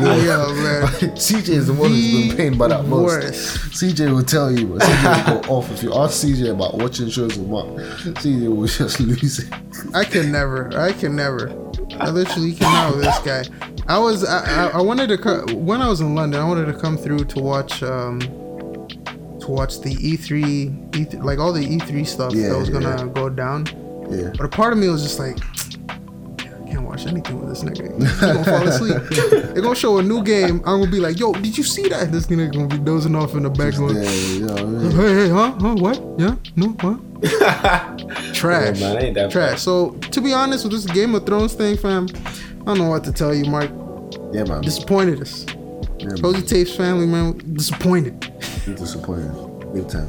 yo, 0.00 0.14
Yeah, 0.16 0.46
man. 0.62 0.86
CJ 1.16 1.48
is 1.50 1.66
the 1.66 1.74
one 1.74 1.90
who's 1.90 2.28
been 2.28 2.36
pained 2.36 2.58
by 2.58 2.68
that 2.68 2.86
most. 2.86 3.34
CJ 3.78 4.12
will 4.12 4.22
tell 4.22 4.50
you, 4.50 4.66
but 4.68 4.82
CJ 4.82 5.34
will 5.34 5.40
go 5.42 5.54
off. 5.54 5.70
If 5.70 5.82
you 5.82 5.92
ask 5.94 6.24
CJ 6.24 6.50
about 6.52 6.78
watching 6.78 7.08
shows 7.10 7.36
with 7.38 7.48
Mark, 7.48 7.66
CJ 7.66 8.54
will 8.54 8.66
just 8.66 9.00
lose 9.00 9.38
it. 9.40 9.52
I 9.94 10.04
can 10.04 10.32
never. 10.32 10.70
I 10.78 10.92
can 10.92 11.14
never. 11.16 11.50
I 11.98 12.08
literally 12.10 12.54
cannot 12.54 12.96
with 12.96 13.04
this 13.04 13.18
guy. 13.20 13.44
I 13.86 13.98
was. 13.98 14.24
I, 14.24 14.68
I, 14.68 14.78
I 14.78 14.80
wanted 14.80 15.08
to 15.08 15.18
co- 15.18 15.44
when 15.54 15.82
I 15.82 15.88
was 15.88 16.00
in 16.00 16.14
London. 16.14 16.40
I 16.40 16.44
wanted 16.44 16.66
to 16.66 16.78
come 16.78 16.96
through 16.96 17.24
to 17.24 17.40
watch. 17.40 17.82
Um, 17.82 18.20
to 19.40 19.50
watch 19.50 19.80
the 19.80 19.94
E3, 19.94 20.90
E3 20.90 21.22
like 21.24 21.38
all 21.38 21.52
the 21.52 21.64
E3 21.64 22.06
stuff 22.06 22.34
Yeah, 22.34 22.50
that 22.50 22.58
was 22.58 22.70
gonna 22.70 22.88
yeah. 22.96 23.12
go 23.12 23.28
down. 23.28 23.66
Yeah. 24.10 24.30
But 24.36 24.46
a 24.46 24.48
part 24.48 24.72
of 24.72 24.78
me 24.78 24.88
was 24.88 25.02
just 25.02 25.18
like, 25.18 25.38
I 25.90 26.68
can't 26.72 26.82
watch 26.82 27.06
anything 27.06 27.40
with 27.40 27.48
this 27.48 27.62
nigga. 27.62 28.00
He's 28.00 28.20
gonna 28.20 28.44
fall 28.44 28.66
asleep. 28.68 28.96
They're 29.54 29.62
gonna 29.62 29.74
show 29.74 29.98
a 29.98 30.02
new 30.02 30.22
game. 30.22 30.56
I'm 30.66 30.80
gonna 30.80 30.90
be 30.90 31.00
like, 31.00 31.18
yo, 31.18 31.32
did 31.32 31.56
you 31.56 31.64
see 31.64 31.88
that? 31.88 32.10
This 32.12 32.26
nigga 32.26 32.52
gonna 32.52 32.66
be 32.68 32.78
dozing 32.78 33.14
off 33.14 33.34
in 33.34 33.42
the 33.44 33.50
back 33.50 33.76
going, 33.76 33.96
Yeah, 33.96 34.10
you 34.10 34.46
know 34.46 34.52
what 34.52 34.60
I 34.62 34.64
mean? 34.64 34.90
hey, 34.92 35.14
hey, 35.14 35.28
huh? 35.28 35.52
Huh? 35.60 35.74
What? 35.76 36.02
Yeah? 36.18 36.34
No? 36.56 36.68
What? 36.80 37.00
Trash. 38.34 38.80
Yeah, 38.80 38.94
man, 38.94 39.02
ain't 39.04 39.14
that 39.14 39.30
Trash. 39.30 39.60
So, 39.62 39.90
to 39.92 40.20
be 40.20 40.32
honest 40.32 40.64
with 40.64 40.72
this 40.72 40.86
Game 40.86 41.14
of 41.14 41.26
Thrones 41.26 41.54
thing, 41.54 41.76
fam, 41.76 42.06
I 42.62 42.64
don't 42.64 42.78
know 42.78 42.88
what 42.90 43.04
to 43.04 43.12
tell 43.12 43.34
you, 43.34 43.44
Mark. 43.44 43.70
Yeah, 44.32 44.44
man. 44.44 44.62
Disappointed 44.62 45.20
us. 45.20 45.44
Yeah, 45.98 46.06
man. 46.06 46.18
Cozy 46.22 46.42
Tapes 46.42 46.74
family, 46.74 47.06
man, 47.06 47.38
disappointed. 47.54 48.32
You're 48.70 48.78
disappointed. 48.78 49.32
Big 49.74 49.88
time. 49.88 50.08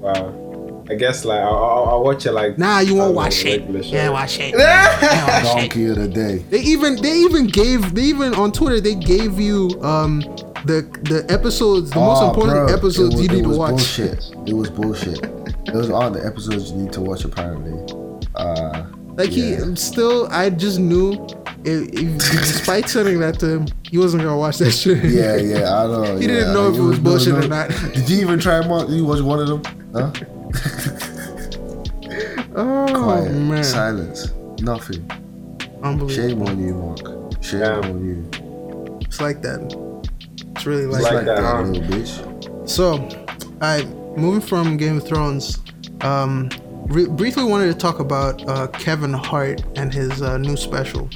Wow. 0.00 0.84
I 0.88 0.94
guess 0.94 1.24
like 1.24 1.40
I'll, 1.40 1.54
I'll, 1.54 1.84
I'll 1.90 2.02
watch 2.04 2.24
it 2.26 2.32
like. 2.32 2.56
Nah, 2.58 2.80
you 2.80 2.94
won't 2.96 3.14
watch 3.14 3.44
it. 3.44 3.60
regular 3.60 3.82
show. 3.82 3.90
Yeah, 3.90 4.08
watch 4.10 4.38
it. 4.40 4.54
Yeah, 4.58 5.44
watch 5.44 5.56
it. 5.64 5.68
Donkey 5.70 5.86
of 5.86 5.96
the 5.96 6.08
day. 6.08 6.38
They 6.50 6.60
even 6.60 7.00
they 7.02 7.12
even 7.18 7.46
gave 7.46 7.94
they 7.94 8.02
even 8.02 8.34
on 8.34 8.50
Twitter 8.52 8.80
they 8.80 8.94
gave 8.96 9.38
you 9.38 9.70
um 9.82 10.20
the 10.64 10.82
the 11.02 11.24
episodes 11.28 11.90
the 11.90 11.96
most 12.00 12.22
Oh, 12.22 12.28
important 12.30 12.66
bro, 12.66 12.74
episodes 12.76 13.14
it 13.14 13.16
was, 13.16 13.22
you 13.22 13.28
need 13.28 13.38
it 13.40 13.42
to 13.42 13.48
was 13.48 13.58
watch. 13.58 13.70
Bullshit. 13.70 14.30
It 14.46 14.54
was 14.54 14.70
bullshit. 14.70 15.66
Those 15.66 15.90
aren't 15.90 16.14
the 16.14 16.24
episodes 16.26 16.72
you 16.72 16.78
need 16.78 16.92
to 16.94 17.00
watch, 17.00 17.24
apparently. 17.24 17.72
Uh, 18.34 18.69
Like 19.20 19.36
Yeah. 19.36 19.64
he 19.66 19.76
still, 19.76 20.28
I 20.30 20.48
just 20.48 20.78
knew, 20.78 21.12
if, 21.64 21.92
if, 21.92 22.18
despite 22.18 22.86
telling 22.86 23.20
that 23.20 23.38
to 23.40 23.46
him, 23.56 23.66
he 23.82 23.98
wasn't 23.98 24.22
gonna 24.22 24.38
watch 24.38 24.56
that 24.58 24.70
shit. 24.70 25.04
yeah, 25.04 25.36
yeah, 25.36 25.74
I 25.78 25.86
know. 25.86 26.16
He 26.18 26.22
yeah. 26.22 26.32
didn't 26.34 26.54
know 26.54 26.70
if 26.70 26.76
it 26.78 26.80
was 26.80 26.98
no, 26.98 27.04
bullshit 27.04 27.34
or 27.34 27.46
not. 27.48 27.68
Did 27.94 28.08
you 28.08 28.20
even 28.22 28.38
try 28.38 28.66
one? 28.66 28.86
Did 28.86 28.96
you 28.96 29.04
watch 29.04 29.20
one 29.20 29.40
of 29.40 29.48
them? 29.48 29.62
Huh? 29.94 30.12
Oh 32.56 32.86
Quiet. 33.04 33.32
man, 33.32 33.62
Silence. 33.64 34.32
Nothing. 34.60 35.08
unbelievable. 35.82 36.08
Shame 36.08 36.42
on 36.42 36.58
you, 36.66 36.74
Mark. 36.74 37.42
Shame 37.42 37.60
Yeah. 37.60 37.78
on 37.78 38.04
you. 38.04 38.98
It's 39.02 39.20
like 39.20 39.40
that. 39.42 39.60
It's 40.56 40.66
really 40.66 40.86
like, 40.86 41.02
It's 41.02 41.10
like 41.12 41.24
that. 41.26 41.36
that, 41.36 41.44
huh? 41.44 41.62
little 41.62 41.82
bitch. 41.84 42.68
So, 42.68 43.08
I 43.60 43.84
moving 44.16 44.40
from 44.40 44.76
Game 44.76 44.96
of 44.98 45.06
Thrones. 45.06 45.58
Um, 46.00 46.48
re- 46.88 47.06
briefly 47.08 47.44
wanted 47.44 47.66
to 47.68 47.74
talk 47.78 48.00
about 48.00 48.46
uh, 48.48 48.66
Kevin 48.68 49.12
Hart 49.12 49.62
and 49.76 49.92
his 49.92 50.22
uh, 50.22 50.38
new 50.38 50.56
special. 50.56 51.08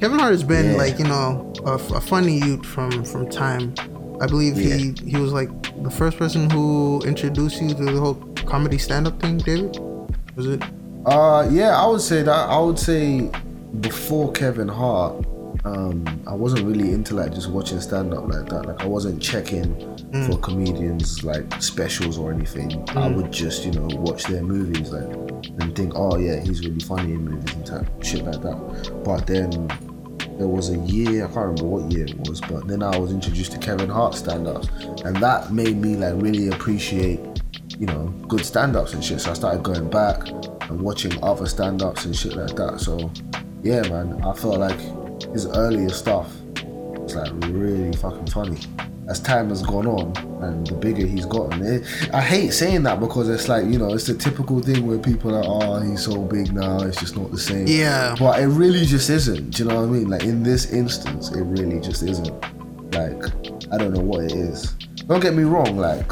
Kevin 0.00 0.18
Hart 0.18 0.32
has 0.32 0.42
been 0.44 0.72
Yeah. 0.72 0.76
like 0.76 0.98
you 0.98 1.04
know 1.06 1.52
a 1.64 1.78
funny 1.78 2.38
youth 2.38 2.64
from 2.66 3.04
from 3.04 3.28
time. 3.28 3.74
I 4.20 4.26
believe 4.26 4.56
he 4.56 4.94
he 5.08 5.16
was 5.16 5.32
like 5.32 5.50
the 5.82 5.90
first 5.90 6.16
person 6.18 6.48
who 6.50 7.00
introduced 7.04 7.60
you 7.60 7.68
to 7.68 7.74
the 7.74 8.00
whole 8.00 8.14
comedy 8.46 8.78
stand 8.78 9.06
up 9.06 9.20
thing. 9.20 9.38
David, 9.38 9.78
was 10.36 10.46
it? 10.46 10.62
Uh, 11.06 11.48
yeah, 11.50 11.80
I 11.80 11.86
would 11.86 12.00
say 12.00 12.22
that. 12.22 12.48
I 12.48 12.58
would 12.58 12.78
say 12.78 13.30
before 13.80 14.30
Kevin 14.32 14.68
Hart, 14.68 15.24
um, 15.64 16.04
I 16.26 16.34
wasn't 16.34 16.64
really 16.66 16.92
into 16.92 17.14
like 17.14 17.32
just 17.34 17.48
watching 17.50 17.80
stand 17.80 18.12
up 18.14 18.28
like 18.28 18.48
that. 18.50 18.66
Like 18.66 18.80
I 18.82 18.86
wasn't 18.86 19.20
checking 19.22 19.91
Mm. 20.12 20.26
for 20.26 20.38
comedians 20.40 21.24
like 21.24 21.62
specials 21.62 22.18
or 22.18 22.32
anything. 22.32 22.70
I 22.90 23.08
mm. 23.08 23.16
would 23.16 23.32
just 23.32 23.64
you 23.64 23.72
know 23.72 23.88
watch 23.92 24.24
their 24.24 24.42
movies 24.42 24.90
like 24.90 25.08
and 25.60 25.74
think, 25.74 25.94
oh 25.96 26.18
yeah, 26.18 26.38
he's 26.40 26.60
really 26.60 26.80
funny 26.80 27.14
in 27.14 27.24
movies 27.24 27.54
and 27.54 27.64
type 27.64 28.04
shit 28.04 28.22
like 28.24 28.42
that. 28.42 29.02
But 29.04 29.26
then 29.26 29.68
there 30.38 30.48
was 30.48 30.68
a 30.68 30.78
year, 30.80 31.24
I 31.24 31.28
can't 31.28 31.36
remember 31.36 31.64
what 31.64 31.90
year 31.90 32.04
it 32.04 32.28
was, 32.28 32.42
but 32.42 32.68
then 32.68 32.82
I 32.82 32.96
was 32.98 33.10
introduced 33.10 33.52
to 33.52 33.58
Kevin 33.58 33.88
Hart 33.88 34.14
stand 34.14 34.46
ups, 34.46 34.68
and 35.04 35.16
that 35.16 35.50
made 35.50 35.78
me 35.78 35.96
like 35.96 36.14
really 36.22 36.48
appreciate, 36.48 37.20
you 37.78 37.86
know, 37.86 38.08
good 38.28 38.44
stand 38.44 38.76
ups 38.76 38.92
and 38.92 39.02
shit. 39.02 39.20
So 39.20 39.30
I 39.30 39.34
started 39.34 39.62
going 39.62 39.88
back 39.88 40.28
and 40.68 40.80
watching 40.80 41.12
other 41.24 41.46
stand 41.46 41.82
ups 41.82 42.04
and 42.04 42.14
shit 42.14 42.34
like 42.36 42.54
that. 42.56 42.80
So 42.80 43.10
yeah, 43.62 43.80
man, 43.88 44.22
I 44.22 44.34
felt 44.34 44.58
like 44.58 44.78
his 45.32 45.46
earlier 45.46 45.88
stuff 45.88 46.30
was 46.64 47.16
like 47.16 47.32
really 47.46 47.96
fucking 47.96 48.26
funny. 48.26 48.58
As 49.12 49.20
time 49.20 49.50
has 49.50 49.62
gone 49.62 49.86
on 49.86 50.16
and 50.42 50.66
the 50.66 50.74
bigger 50.74 51.06
he's 51.06 51.26
gotten. 51.26 51.62
It, 51.62 51.84
I 52.14 52.22
hate 52.22 52.52
saying 52.52 52.82
that 52.84 52.98
because 52.98 53.28
it's 53.28 53.46
like 53.46 53.66
you 53.66 53.78
know 53.78 53.92
it's 53.92 54.06
the 54.06 54.14
typical 54.14 54.60
thing 54.60 54.86
where 54.86 54.98
people 54.98 55.34
are 55.36 55.44
oh 55.46 55.80
he's 55.80 56.02
so 56.02 56.22
big 56.22 56.52
now 56.52 56.80
it's 56.80 56.98
just 56.98 57.16
not 57.16 57.30
the 57.30 57.38
same. 57.38 57.66
Yeah. 57.66 58.16
But 58.18 58.40
it 58.40 58.46
really 58.46 58.86
just 58.86 59.10
isn't. 59.10 59.50
Do 59.50 59.62
you 59.62 59.68
know 59.68 59.76
what 59.76 59.88
I 59.88 59.92
mean? 59.92 60.08
Like 60.08 60.24
in 60.24 60.42
this 60.42 60.72
instance, 60.72 61.30
it 61.30 61.42
really 61.42 61.78
just 61.78 62.02
isn't. 62.02 62.32
Like 62.94 63.22
I 63.70 63.76
don't 63.76 63.92
know 63.92 64.00
what 64.00 64.24
it 64.24 64.32
is. 64.32 64.72
Don't 65.06 65.20
get 65.20 65.34
me 65.34 65.42
wrong. 65.42 65.76
Like 65.76 66.10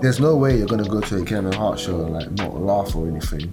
there's 0.00 0.18
no 0.18 0.36
way 0.36 0.58
you're 0.58 0.66
gonna 0.66 0.88
go 0.88 1.00
to 1.00 1.22
a 1.22 1.24
Kevin 1.24 1.52
Hart 1.52 1.78
show 1.78 2.04
and 2.04 2.12
like 2.12 2.30
not 2.32 2.60
laugh 2.60 2.96
or 2.96 3.06
anything. 3.06 3.52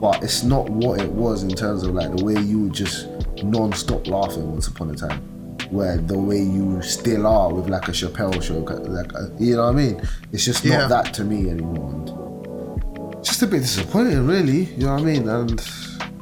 But 0.00 0.22
it's 0.22 0.44
not 0.44 0.68
what 0.68 1.00
it 1.00 1.10
was 1.10 1.42
in 1.42 1.50
terms 1.50 1.82
of 1.82 1.94
like 1.94 2.14
the 2.16 2.24
way 2.24 2.40
you 2.40 2.60
would 2.60 2.74
just 2.74 3.08
non-stop 3.42 4.06
laughing 4.06 4.50
once 4.52 4.68
upon 4.68 4.90
a 4.90 4.94
time. 4.94 5.33
Where 5.70 5.96
the 5.96 6.18
way 6.18 6.38
you 6.40 6.80
still 6.82 7.26
are 7.26 7.52
with 7.52 7.68
like 7.68 7.88
a 7.88 7.92
Chappelle 7.92 8.40
show, 8.42 8.58
like 8.58 9.14
uh, 9.14 9.28
you 9.38 9.56
know 9.56 9.64
what 9.64 9.70
I 9.70 9.76
mean? 9.76 10.02
It's 10.32 10.44
just 10.44 10.64
Yeah. 10.64 10.86
not 10.86 10.88
that 10.90 11.14
to 11.14 11.24
me 11.24 11.50
anymore. 11.50 11.90
And 11.90 13.24
just 13.24 13.42
a 13.42 13.46
bit 13.46 13.60
disappointing, 13.62 14.26
really. 14.26 14.64
You 14.76 14.86
know 14.86 14.92
what 14.94 15.00
I 15.02 15.04
mean? 15.04 15.28
And 15.28 15.60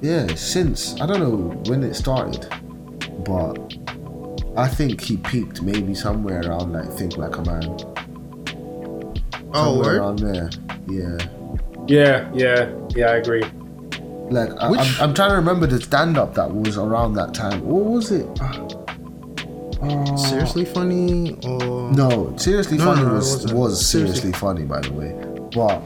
yeah, 0.00 0.26
since 0.36 0.98
I 1.00 1.06
don't 1.06 1.20
know 1.20 1.36
when 1.70 1.82
it 1.82 1.94
started, 1.94 2.46
but 3.24 3.58
I 4.56 4.68
think 4.68 5.00
he 5.00 5.16
peaked 5.16 5.62
maybe 5.62 5.94
somewhere 5.94 6.40
around 6.42 6.72
like 6.72 6.90
Think 6.92 7.16
Like 7.16 7.36
a 7.36 7.42
Man. 7.42 7.76
Oh, 9.54 9.64
somewhere 9.64 9.84
word? 9.86 9.96
around 9.98 10.18
there. 10.20 10.50
Yeah. 10.88 11.18
Yeah, 11.88 12.30
yeah, 12.32 12.70
yeah. 12.94 13.06
I 13.10 13.16
agree. 13.16 13.42
Like 14.30 14.50
I, 14.60 14.70
Which- 14.70 14.80
I'm, 14.80 15.10
I'm 15.10 15.14
trying 15.14 15.30
to 15.30 15.36
remember 15.36 15.66
the 15.66 15.80
stand-up 15.80 16.34
that 16.34 16.54
was 16.54 16.78
around 16.78 17.14
that 17.14 17.34
time. 17.34 17.60
What 17.66 17.84
was 17.84 18.10
it? 18.12 18.26
Uh, 19.82 20.16
Seriously 20.16 20.64
funny 20.64 21.32
or 21.44 21.90
No, 21.92 22.34
seriously 22.36 22.78
No, 22.78 22.84
funny 22.84 23.02
no, 23.02 23.08
no, 23.08 23.14
was 23.14 23.52
wasn't. 23.52 23.52
Seriously. 23.52 23.84
seriously 24.20 24.32
funny 24.32 24.64
by 24.64 24.80
the 24.80 24.92
way. 24.92 25.12
But 25.54 25.80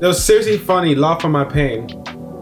That 0.00 0.08
was 0.08 0.24
seriously 0.24 0.58
funny. 0.58 0.94
Laugh 0.94 1.24
on 1.24 1.32
my 1.32 1.44
pain. 1.44 1.88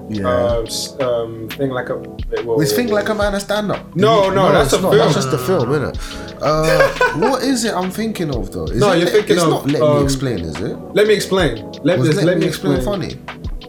yeah, 0.09 0.27
Um, 0.29 0.67
um, 1.01 1.49
thing 1.51 1.71
like 1.71 1.89
a. 1.91 1.97
Well, 2.45 2.57
was 2.57 2.73
Think 2.73 2.91
Like 2.91 3.09
a 3.11 3.15
Man 3.15 3.35
a 3.35 3.41
stand-up? 3.41 3.95
No, 3.95 4.31
no, 4.31 4.51
that's 4.53 4.73
a 4.73 4.81
not. 4.81 4.93
film. 4.93 4.99
That's 4.99 5.15
just 5.15 5.33
a 5.33 5.39
film, 5.39 5.71
isn't 5.73 5.97
it? 5.97 6.43
Uh, 6.43 6.89
what 7.19 7.43
is 7.43 7.65
it 7.65 7.75
I'm 7.75 7.91
thinking 7.91 8.35
of 8.35 8.51
though? 8.53 8.65
Is 8.65 8.81
No, 8.81 8.93
it 8.93 8.97
you're 8.97 9.05
let- 9.07 9.15
thinking 9.15 9.37
it's 9.37 9.45
of, 9.45 9.51
not 9.51 9.67
Let 9.71 9.83
um, 9.83 9.99
Me 9.99 10.05
Explain, 10.05 10.39
is 10.41 10.61
it? 10.61 10.77
Let 10.95 11.07
me 11.07 11.15
explain. 11.15 11.71
Let, 11.85 11.99
Was 11.99 12.17
Let, 12.17 12.25
let 12.25 12.39
Me 12.39 12.47
Explain 12.47 12.81
funny? 12.83 13.17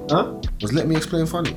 Huh? 0.10 0.34
Was 0.62 0.74
Let 0.74 0.88
Me 0.88 0.96
Explain 0.96 1.26
funny? 1.26 1.56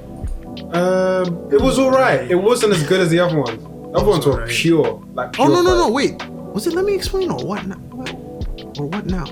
Um, 0.73 1.49
it 1.53 1.61
was 1.61 1.79
alright. 1.79 2.31
It 2.31 2.35
wasn't 2.37 2.73
as 2.75 2.83
good 2.87 3.01
as 3.01 3.11
the 3.11 3.21
other 3.21 3.39
ones. 3.41 3.63
Other 3.95 4.07
ones 4.07 4.27
were 4.27 4.47
pure. 4.47 5.03
Like 5.15 5.39
Oh 5.39 5.49
no 5.49 5.63
no 5.63 5.77
no! 5.77 5.91
Wait, 5.91 6.23
was 6.29 6.67
it? 6.67 6.75
Let 6.75 6.85
me 6.85 6.95
explain 6.95 7.31
or 7.31 7.45
what? 7.45 7.67
Now? 7.67 7.77
Or 8.79 8.87
what 8.87 9.07
now? 9.07 9.25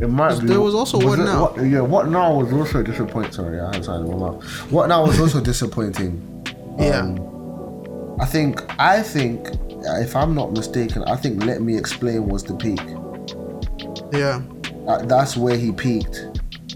It 0.00 0.08
might 0.08 0.38
be. 0.40 0.46
There 0.46 0.60
was 0.60 0.74
also 0.74 0.98
What 0.98 1.18
it- 1.18 1.24
Now? 1.24 1.54
yeah, 1.56 1.80
what 1.80 2.08
now 2.08 2.34
was 2.40 2.52
also 2.52 2.82
disappointing. 2.82 3.32
Sorry, 3.32 3.60
I 3.60 3.74
in 3.76 3.82
my 3.84 4.16
mouth. 4.16 4.44
What 4.70 4.88
now 4.88 5.04
was 5.06 5.20
also 5.20 5.40
disappointing. 5.40 6.34
Yeah. 6.78 7.00
Um, 7.00 8.16
I 8.20 8.24
think. 8.24 8.62
I 8.80 9.02
think. 9.02 9.48
If 10.00 10.14
I'm 10.14 10.32
not 10.32 10.52
mistaken, 10.52 11.02
I 11.04 11.16
think 11.16 11.44
Let 11.44 11.60
Me 11.60 11.76
Explain 11.76 12.28
was 12.28 12.44
the 12.44 12.54
peak. 12.54 12.80
Yeah. 14.12 14.40
Uh, 14.86 15.04
that's 15.06 15.36
where 15.36 15.56
he 15.56 15.72
peaked, 15.72 16.24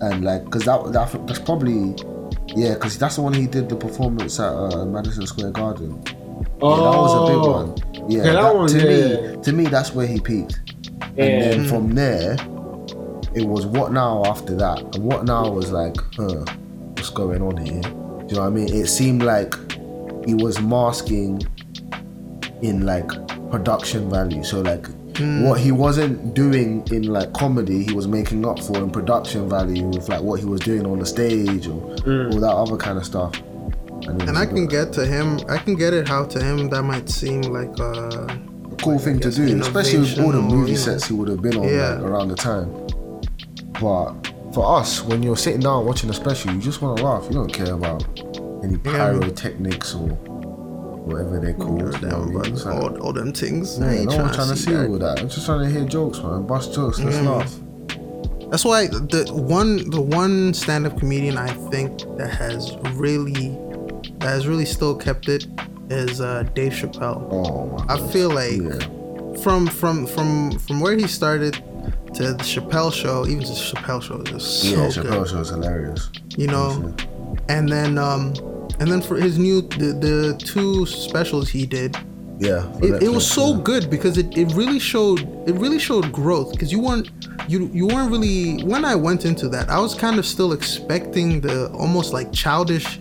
and 0.00 0.24
like, 0.24 0.48
cause 0.50 0.64
that, 0.64 0.92
that 0.92 1.26
that's 1.28 1.38
probably. 1.38 1.94
Yeah, 2.56 2.74
because 2.74 2.98
that's 2.98 3.14
the 3.16 3.22
one 3.22 3.32
he 3.32 3.46
did 3.46 3.68
the 3.68 3.76
performance 3.76 4.38
at 4.40 4.52
uh, 4.52 4.84
Madison 4.86 5.24
Square 5.26 5.52
Garden. 5.52 6.02
Oh, 6.62 6.76
Yeah, 6.76 6.90
that 6.90 6.98
was 6.98 7.14
a 7.14 7.32
big 7.32 7.44
oh. 7.44 7.52
one. 7.52 8.10
Yeah, 8.10 8.22
that 8.22 8.32
that- 8.32 8.54
one, 8.54 8.68
to 8.68 8.78
yeah. 8.78 9.30
me, 9.36 9.42
to 9.42 9.52
me, 9.52 9.64
that's 9.64 9.94
where 9.94 10.06
he 10.06 10.20
peaked. 10.20 10.60
Yeah. 11.16 11.24
And 11.24 11.42
then 11.42 11.60
mm. 11.64 11.68
from 11.68 11.94
there, 11.94 12.34
it 13.34 13.46
was 13.46 13.66
what 13.66 13.92
now 13.92 14.24
after 14.26 14.54
that, 14.56 14.80
and 14.94 15.04
what 15.04 15.24
now 15.24 15.50
was 15.50 15.72
like, 15.72 15.96
huh, 16.16 16.44
what's 16.94 17.10
going 17.10 17.42
on 17.42 17.56
here? 17.56 17.82
Do 17.82 17.88
you 18.28 18.34
know 18.36 18.42
what 18.42 18.46
I 18.46 18.50
mean? 18.50 18.72
It 18.72 18.86
seemed 18.86 19.22
like 19.22 19.54
he 20.24 20.34
was 20.34 20.60
masking 20.60 21.42
in 22.62 22.86
like 22.86 23.08
production 23.50 24.08
value. 24.10 24.44
So 24.44 24.60
like. 24.60 24.86
Mm. 25.12 25.46
What 25.46 25.60
he 25.60 25.72
wasn't 25.72 26.32
doing 26.32 26.82
in 26.90 27.02
like 27.02 27.34
comedy, 27.34 27.84
he 27.84 27.92
was 27.92 28.08
making 28.08 28.46
up 28.46 28.58
for 28.58 28.78
in 28.78 28.90
production 28.90 29.46
value 29.46 29.84
with 29.84 30.08
like 30.08 30.22
what 30.22 30.40
he 30.40 30.46
was 30.46 30.60
doing 30.60 30.86
on 30.86 31.00
the 31.00 31.04
stage 31.04 31.66
or 31.66 31.82
mm. 31.96 32.32
all 32.32 32.40
that 32.40 32.50
other 32.50 32.78
kind 32.78 32.96
of 32.96 33.04
stuff. 33.04 33.34
And 34.20 34.36
I 34.38 34.46
can 34.46 34.66
get 34.66 34.92
to 34.94 35.06
him. 35.06 35.40
I 35.48 35.58
can 35.58 35.74
get 35.74 35.92
it 35.94 36.08
how 36.08 36.24
to 36.24 36.42
him 36.42 36.68
that 36.70 36.82
might 36.82 37.08
seem 37.08 37.42
like 37.42 37.76
a 37.78 38.38
cool 38.82 38.98
thing 38.98 39.18
to 39.20 39.30
do, 39.30 39.60
especially 39.60 40.00
with 40.00 40.18
all 40.20 40.32
the 40.32 40.38
or, 40.38 40.42
movie 40.42 40.76
sets 40.76 41.06
he 41.06 41.14
would 41.14 41.28
have 41.28 41.40
been 41.42 41.56
on 41.56 41.68
Yeah. 41.68 41.94
like, 41.94 42.02
around 42.02 42.28
the 42.28 42.34
time. 42.36 42.68
But 43.80 44.32
for 44.52 44.78
us, 44.78 45.02
when 45.02 45.22
you're 45.22 45.36
sitting 45.36 45.60
down 45.60 45.86
watching 45.86 46.10
a 46.10 46.14
special, 46.14 46.52
you 46.52 46.60
just 46.60 46.82
want 46.82 46.98
to 46.98 47.04
laugh. 47.04 47.24
You 47.28 47.34
don't 47.34 47.52
care 47.52 47.72
about 47.74 48.04
any 48.64 48.76
pyrotechnics 48.78 49.94
or 49.94 50.08
whatever 50.08 51.40
they're 51.40 51.54
called. 51.54 51.80
you 51.80 52.08
know 52.08 52.18
what 52.18 52.22
I 52.22 52.24
mean? 52.24 52.32
but 52.38 52.46
It's 52.48 52.64
like, 52.64 52.74
all, 52.74 52.96
all 52.98 53.12
them 53.12 53.32
things. 53.32 53.78
Yeah, 53.78 54.04
no 54.04 54.16
one's 54.18 54.36
trying 54.36 54.48
to 54.50 54.56
see 54.56 54.72
that. 54.72 54.88
all 54.88 54.98
that. 54.98 55.20
I'm 55.20 55.28
just 55.28 55.46
trying 55.46 55.64
to 55.64 55.70
hear 55.70 55.84
jokes, 55.88 56.18
man. 56.22 56.46
Bust 56.46 56.74
jokes. 56.74 56.98
Let's 57.00 57.16
Yeah. 57.16 57.30
laugh. 57.30 57.54
That's 58.50 58.64
why 58.66 58.86
the 58.88 59.30
one 59.32 59.88
the 59.90 60.00
one 60.00 60.52
stand 60.52 60.86
up 60.86 60.98
comedian 60.98 61.38
I 61.38 61.48
think 61.70 62.00
that 62.18 62.28
has 62.28 62.76
really 62.94 63.56
that 64.22 64.28
has 64.28 64.46
really 64.46 64.64
still 64.64 64.94
kept 64.94 65.28
it 65.28 65.46
is 65.90 66.20
uh, 66.20 66.44
Dave 66.54 66.72
Chappelle. 66.72 67.28
Oh. 67.32 67.84
I 67.88 67.98
feel 68.12 68.30
like 68.30 68.60
Yeah. 68.62 69.42
from 69.42 69.66
from 69.66 70.06
from 70.06 70.58
from 70.58 70.80
where 70.80 70.96
he 70.96 71.06
started 71.06 71.54
to 72.14 72.22
the 72.32 72.44
Chappelle 72.44 72.92
show, 72.92 73.26
even 73.26 73.40
the 73.40 73.44
Chappelle 73.46 74.02
show 74.02 74.20
is 74.20 74.28
just 74.30 74.62
so 74.62 74.68
Yeah, 74.68 74.76
good. 74.76 74.92
Chappelle 75.06 75.26
show 75.28 75.40
is 75.40 75.48
hilarious. 75.50 76.10
you 76.36 76.46
know 76.46 76.94
and 77.48 77.68
then 77.68 77.98
um 77.98 78.32
and 78.80 78.90
then 78.90 79.02
for 79.02 79.16
his 79.16 79.38
new 79.38 79.60
the, 79.62 79.88
the 80.06 80.36
two 80.52 80.86
specials 80.86 81.48
he 81.48 81.66
did 81.66 81.96
Yeah. 82.38 82.62
it, 82.80 83.02
it 83.02 83.08
was 83.08 83.26
so 83.28 83.54
good 83.70 83.90
because 83.90 84.16
it, 84.18 84.28
it 84.36 84.52
really 84.54 84.78
showed 84.78 85.20
it 85.48 85.54
really 85.64 85.78
showed 85.78 86.12
growth 86.12 86.52
because 86.52 86.70
you 86.70 86.80
weren't 86.80 87.10
you 87.48 87.68
you 87.74 87.86
weren't 87.86 88.10
really 88.10 88.62
when 88.64 88.84
I 88.84 88.94
went 88.94 89.24
into 89.24 89.48
that 89.54 89.68
I 89.68 89.78
was 89.80 89.94
kind 89.94 90.18
of 90.18 90.24
still 90.26 90.52
expecting 90.52 91.40
the 91.40 91.70
almost 91.72 92.12
like 92.12 92.32
childish 92.32 93.00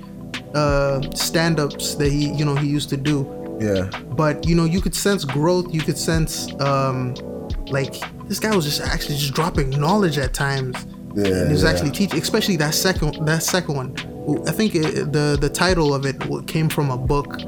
uh 0.56 1.02
stand-ups 1.14 1.96
that 1.96 2.12
he 2.12 2.32
you 2.34 2.46
know 2.46 2.56
he 2.56 2.68
used 2.68 2.90
to 2.90 2.98
do. 2.98 3.38
Yeah. 3.60 3.92
but 4.16 4.48
you 4.48 4.56
know 4.56 4.66
you 4.66 4.82
could 4.82 4.96
sense 4.96 5.24
growth. 5.24 5.74
You 5.74 5.82
could 5.82 5.98
sense 5.98 6.52
um 6.62 7.14
like 7.68 7.94
this 8.28 8.40
guy 8.40 8.56
was 8.56 8.66
just 8.66 8.82
actually 8.82 9.18
just 9.18 9.34
dropping 9.34 9.70
knowledge 9.72 10.18
at 10.18 10.34
times. 10.34 10.76
Yeah, 11.16 11.26
and 11.26 11.48
he 11.48 11.54
was 11.54 11.64
yeah. 11.64 11.70
actually 11.70 11.92
teaching 11.92 12.20
especially 12.20 12.56
that 12.58 12.74
second 12.74 13.26
that 13.26 13.44
second 13.44 13.76
one. 13.76 13.96
I 14.48 14.52
think 14.52 14.76
it, 14.76 15.12
the 15.12 15.38
the 15.40 15.50
title 15.50 15.94
of 15.94 16.06
it 16.06 16.16
came 16.48 16.70
from 16.70 16.90
a 16.90 16.98
book. 16.98 17.40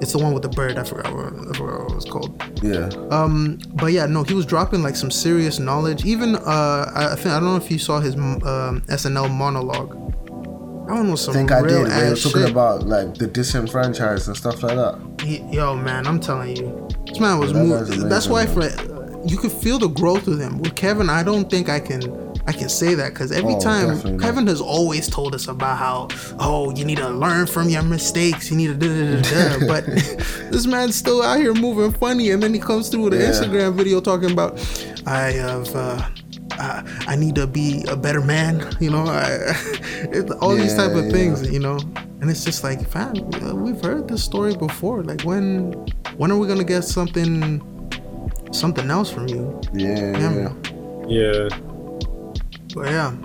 It's 0.00 0.12
the 0.12 0.18
one 0.18 0.32
with 0.34 0.42
the 0.42 0.48
bird. 0.48 0.76
I 0.78 0.82
forgot 0.82 1.14
what, 1.14 1.26
I 1.26 1.52
forgot 1.52 1.82
what 1.82 1.92
it 1.92 1.94
was 1.94 2.04
called. 2.04 2.42
Yeah. 2.62 2.88
um 3.10 3.58
but 3.74 3.92
yeah 3.92 4.06
no 4.06 4.24
he 4.24 4.34
was 4.34 4.46
dropping 4.46 4.82
like 4.82 4.96
some 4.96 5.10
serious 5.10 5.58
knowledge. 5.58 6.04
Even 6.04 6.36
uh 6.36 6.90
i, 6.94 7.12
I 7.12 7.16
think 7.16 7.28
i 7.28 7.40
don't 7.40 7.44
know 7.44 7.56
if 7.56 7.70
you 7.70 7.78
saw 7.78 8.00
his 8.00 8.14
um, 8.14 8.82
snl 8.88 9.30
monologue 9.30 10.01
one 10.94 11.10
was 11.10 11.22
some 11.24 11.32
I 11.32 11.36
think 11.38 11.52
I 11.52 11.62
did. 11.62 11.86
They 11.86 12.10
were 12.10 12.16
talking 12.16 12.50
about 12.50 12.86
like 12.86 13.14
the 13.14 13.26
disenfranchised 13.26 14.28
and 14.28 14.36
stuff 14.36 14.62
like 14.62 14.76
that. 14.76 14.98
He- 15.22 15.42
yo 15.52 15.76
man 15.76 16.06
i'm 16.06 16.18
telling 16.18 16.56
you 16.56 16.88
this 17.06 17.20
man 17.20 17.38
was 17.38 17.52
that 17.52 17.58
moving 17.64 18.00
guy's 18.00 18.08
that's 18.08 18.26
why 18.28 18.44
for 18.46 18.62
you 19.24 19.36
could 19.36 19.52
feel 19.52 19.78
the 19.78 19.88
growth 19.88 20.26
of 20.26 20.40
him 20.40 20.58
with 20.58 20.74
kevin 20.74 21.08
i 21.08 21.22
don't 21.22 21.48
think 21.48 21.68
i 21.68 21.78
can 21.78 22.02
i 22.48 22.52
can 22.52 22.68
say 22.68 22.94
that 22.94 23.10
because 23.12 23.30
every 23.30 23.54
Oh, 23.54 23.60
time 23.60 24.18
kevin 24.18 24.46
has 24.48 24.60
always 24.60 25.08
told 25.08 25.34
us 25.36 25.46
about 25.46 25.78
how 25.78 26.08
oh 26.40 26.74
you 26.74 26.84
need 26.84 26.98
to 26.98 27.08
learn 27.08 27.46
from 27.46 27.68
your 27.68 27.82
mistakes 27.84 28.50
you 28.50 28.56
need 28.56 28.68
to 28.68 28.74
da, 28.74 28.88
da, 28.88 29.22
da, 29.22 29.58
da. 29.58 29.66
but 29.68 29.86
this 30.50 30.66
man's 30.66 30.96
still 30.96 31.22
out 31.22 31.38
here 31.38 31.54
moving 31.54 31.92
funny 31.92 32.30
and 32.32 32.42
then 32.42 32.52
he 32.52 32.58
comes 32.58 32.88
through 32.88 33.02
with 33.04 33.14
an 33.14 33.20
Yeah. 33.20 33.28
instagram 33.28 33.74
video 33.74 34.00
talking 34.00 34.32
about 34.32 34.58
i 35.06 35.30
have 35.30 35.68
uh 35.76 36.08
I, 36.62 36.84
I 37.08 37.16
need 37.16 37.34
to 37.34 37.46
be 37.46 37.84
a 37.88 37.96
better 37.96 38.20
man, 38.20 38.74
you 38.80 38.90
know. 38.90 39.04
I, 39.04 39.26
it, 40.12 40.30
all 40.40 40.54
these 40.54 40.74
type 40.74 40.92
of 40.92 41.06
Yeah, 41.06 41.10
things, 41.12 41.50
you 41.50 41.58
know. 41.58 41.78
And 42.20 42.30
it's 42.30 42.44
just 42.44 42.62
like, 42.62 42.88
fam, 42.88 43.16
uh, 43.42 43.54
we've 43.54 43.80
heard 43.82 44.06
this 44.06 44.22
story 44.22 44.54
before. 44.54 45.02
Like, 45.02 45.22
when, 45.22 45.72
when 46.16 46.30
are 46.30 46.38
we 46.38 46.46
gonna 46.46 46.62
get 46.62 46.82
something, 46.82 47.60
something 48.52 48.90
else 48.90 49.10
from 49.10 49.28
you? 49.28 49.60
Yeah. 49.74 50.16
Yeah. 50.18 50.34
yeah. 50.34 50.54
Yeah. 51.08 51.48
But 52.74 52.90
yeah. 52.90 53.16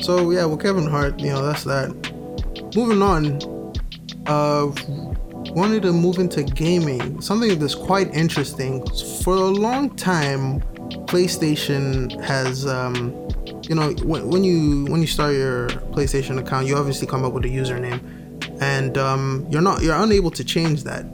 So 0.00 0.30
yeah, 0.30 0.46
with 0.46 0.60
Kevin 0.62 0.86
Hart, 0.86 1.20
you 1.20 1.30
know, 1.30 1.44
that's 1.44 1.64
that. 1.64 1.90
Moving 2.74 3.02
on, 3.02 3.40
uh, 4.26 4.72
wanted 5.52 5.82
to 5.82 5.92
move 5.92 6.18
into 6.18 6.42
gaming. 6.42 7.20
Something 7.20 7.58
that's 7.58 7.74
quite 7.74 8.14
interesting. 8.14 8.84
For 9.22 9.34
a 9.34 9.46
long 9.46 9.94
time, 9.96 10.62
PlayStation 11.06 12.20
has, 12.22 12.66
um, 12.66 13.12
you 13.68 13.74
know, 13.74 13.92
when, 14.04 14.28
when 14.28 14.44
you 14.44 14.86
when 14.86 15.00
you 15.00 15.06
start 15.06 15.34
your 15.34 15.68
PlayStation 15.68 16.38
account, 16.38 16.66
you 16.66 16.76
obviously 16.76 17.06
come 17.06 17.24
up 17.24 17.32
with 17.32 17.44
a 17.44 17.48
username, 17.48 18.00
and 18.60 18.96
um, 18.98 19.46
you're 19.50 19.62
not 19.62 19.82
you're 19.82 19.96
unable 19.96 20.30
to 20.30 20.44
change 20.44 20.84
that. 20.84 21.04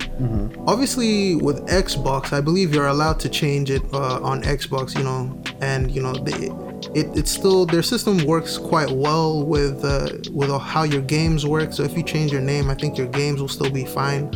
Obviously, 0.67 1.37
with 1.37 1.59
Xbox, 1.67 2.33
I 2.33 2.41
believe 2.41 2.75
you're 2.75 2.89
allowed 2.89 3.19
to 3.21 3.29
change 3.29 3.71
it 3.71 3.83
uh, 3.93 4.21
on 4.23 4.43
Xbox. 4.43 4.97
You 4.97 5.05
know, 5.05 5.43
and 5.61 5.91
you 5.91 6.03
know 6.03 6.13
they, 6.13 6.51
it 6.99 7.07
it's 7.17 7.31
still 7.31 7.67
their 7.67 7.83
system 7.83 8.25
works 8.25 8.59
quite 8.59 8.91
well 8.91 9.45
with 9.45 9.85
uh, 9.85 10.09
with 10.33 10.51
how 10.61 10.83
your 10.83 11.03
games 11.03 11.47
work. 11.47 11.73
So 11.73 11.83
if 11.83 11.97
you 11.97 12.03
change 12.03 12.33
your 12.33 12.43
name, 12.43 12.71
I 12.71 12.75
think 12.75 12.99
your 12.99 13.09
games 13.09 13.41
will 13.41 13.49
still 13.49 13.71
be 13.71 13.85
fine. 13.85 14.31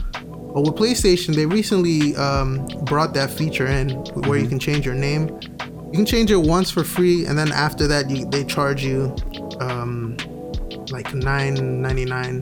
But 0.57 0.63
with 0.63 0.77
PlayStation, 0.77 1.35
they 1.35 1.45
recently 1.45 2.17
um, 2.17 2.67
brought 2.87 3.13
that 3.13 3.29
feature 3.29 3.67
in 3.67 3.91
where 4.25 4.39
you 4.39 4.49
can 4.49 4.59
change 4.59 4.87
your 4.87 4.95
name. 4.95 5.39
You 5.61 5.93
can 5.93 6.07
change 6.07 6.31
it 6.31 6.39
once 6.39 6.71
for 6.71 6.83
free, 6.83 7.27
and 7.27 7.37
then 7.37 7.53
after 7.53 7.87
that, 7.89 8.09
you, 8.09 8.25
they 8.25 8.43
charge 8.43 8.83
you 8.83 9.15
um, 9.61 10.17
like 10.89 11.13
nine 11.13 11.83
ninety 11.83 12.07
nine. 12.07 12.41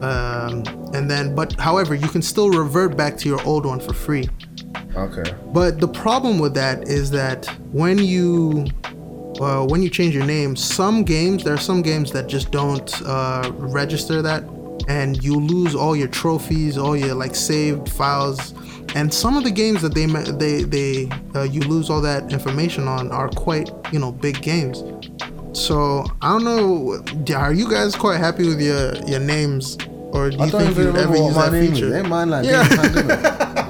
Um, 0.00 0.62
and 0.94 1.10
then, 1.10 1.34
but 1.34 1.52
however, 1.60 1.94
you 1.94 2.08
can 2.08 2.22
still 2.22 2.48
revert 2.48 2.96
back 2.96 3.18
to 3.18 3.28
your 3.28 3.42
old 3.42 3.66
one 3.66 3.78
for 3.78 3.92
free. 3.92 4.26
Okay. 4.96 5.34
But 5.52 5.80
the 5.80 5.88
problem 5.88 6.38
with 6.38 6.54
that 6.54 6.88
is 6.88 7.10
that 7.10 7.44
when 7.72 7.98
you 7.98 8.64
uh, 9.38 9.66
when 9.66 9.82
you 9.82 9.90
change 9.90 10.14
your 10.14 10.24
name, 10.24 10.56
some 10.56 11.04
games 11.04 11.44
there 11.44 11.52
are 11.52 11.58
some 11.58 11.82
games 11.82 12.10
that 12.12 12.26
just 12.26 12.50
don't 12.50 13.02
uh, 13.02 13.52
register 13.56 14.22
that, 14.22 14.44
and 14.88 15.22
you 15.22 15.36
lose 15.36 15.74
all 15.74 15.96
your 15.96 16.08
trophies, 16.08 16.76
all 16.78 16.96
your 16.96 17.14
like 17.14 17.34
saved 17.34 17.88
files, 17.88 18.54
and 18.94 19.12
some 19.12 19.36
of 19.36 19.44
the 19.44 19.50
games 19.50 19.82
that 19.82 19.94
they 19.94 20.06
they 20.06 20.62
they 20.64 21.08
uh, 21.34 21.42
you 21.42 21.60
lose 21.62 21.90
all 21.90 22.00
that 22.00 22.32
information 22.32 22.86
on 22.88 23.10
are 23.10 23.28
quite 23.28 23.70
you 23.92 23.98
know 23.98 24.12
big 24.12 24.40
games. 24.42 24.82
So 25.52 26.04
I 26.20 26.30
don't 26.30 26.44
know. 26.44 27.02
Are 27.36 27.52
you 27.52 27.70
guys 27.70 27.94
quite 27.94 28.18
happy 28.18 28.46
with 28.46 28.60
your 28.60 28.94
your 29.06 29.20
names, 29.20 29.76
or 30.12 30.30
do 30.30 30.36
you 30.36 30.50
think 30.50 30.76
you'd 30.76 30.96
ever 30.96 31.16
use 31.16 31.34
that 31.34 31.52
feature? 31.52 31.96
Ain't 31.96 32.08
mine 32.08 32.30
like 32.30 32.44
Yeah. 32.44 32.64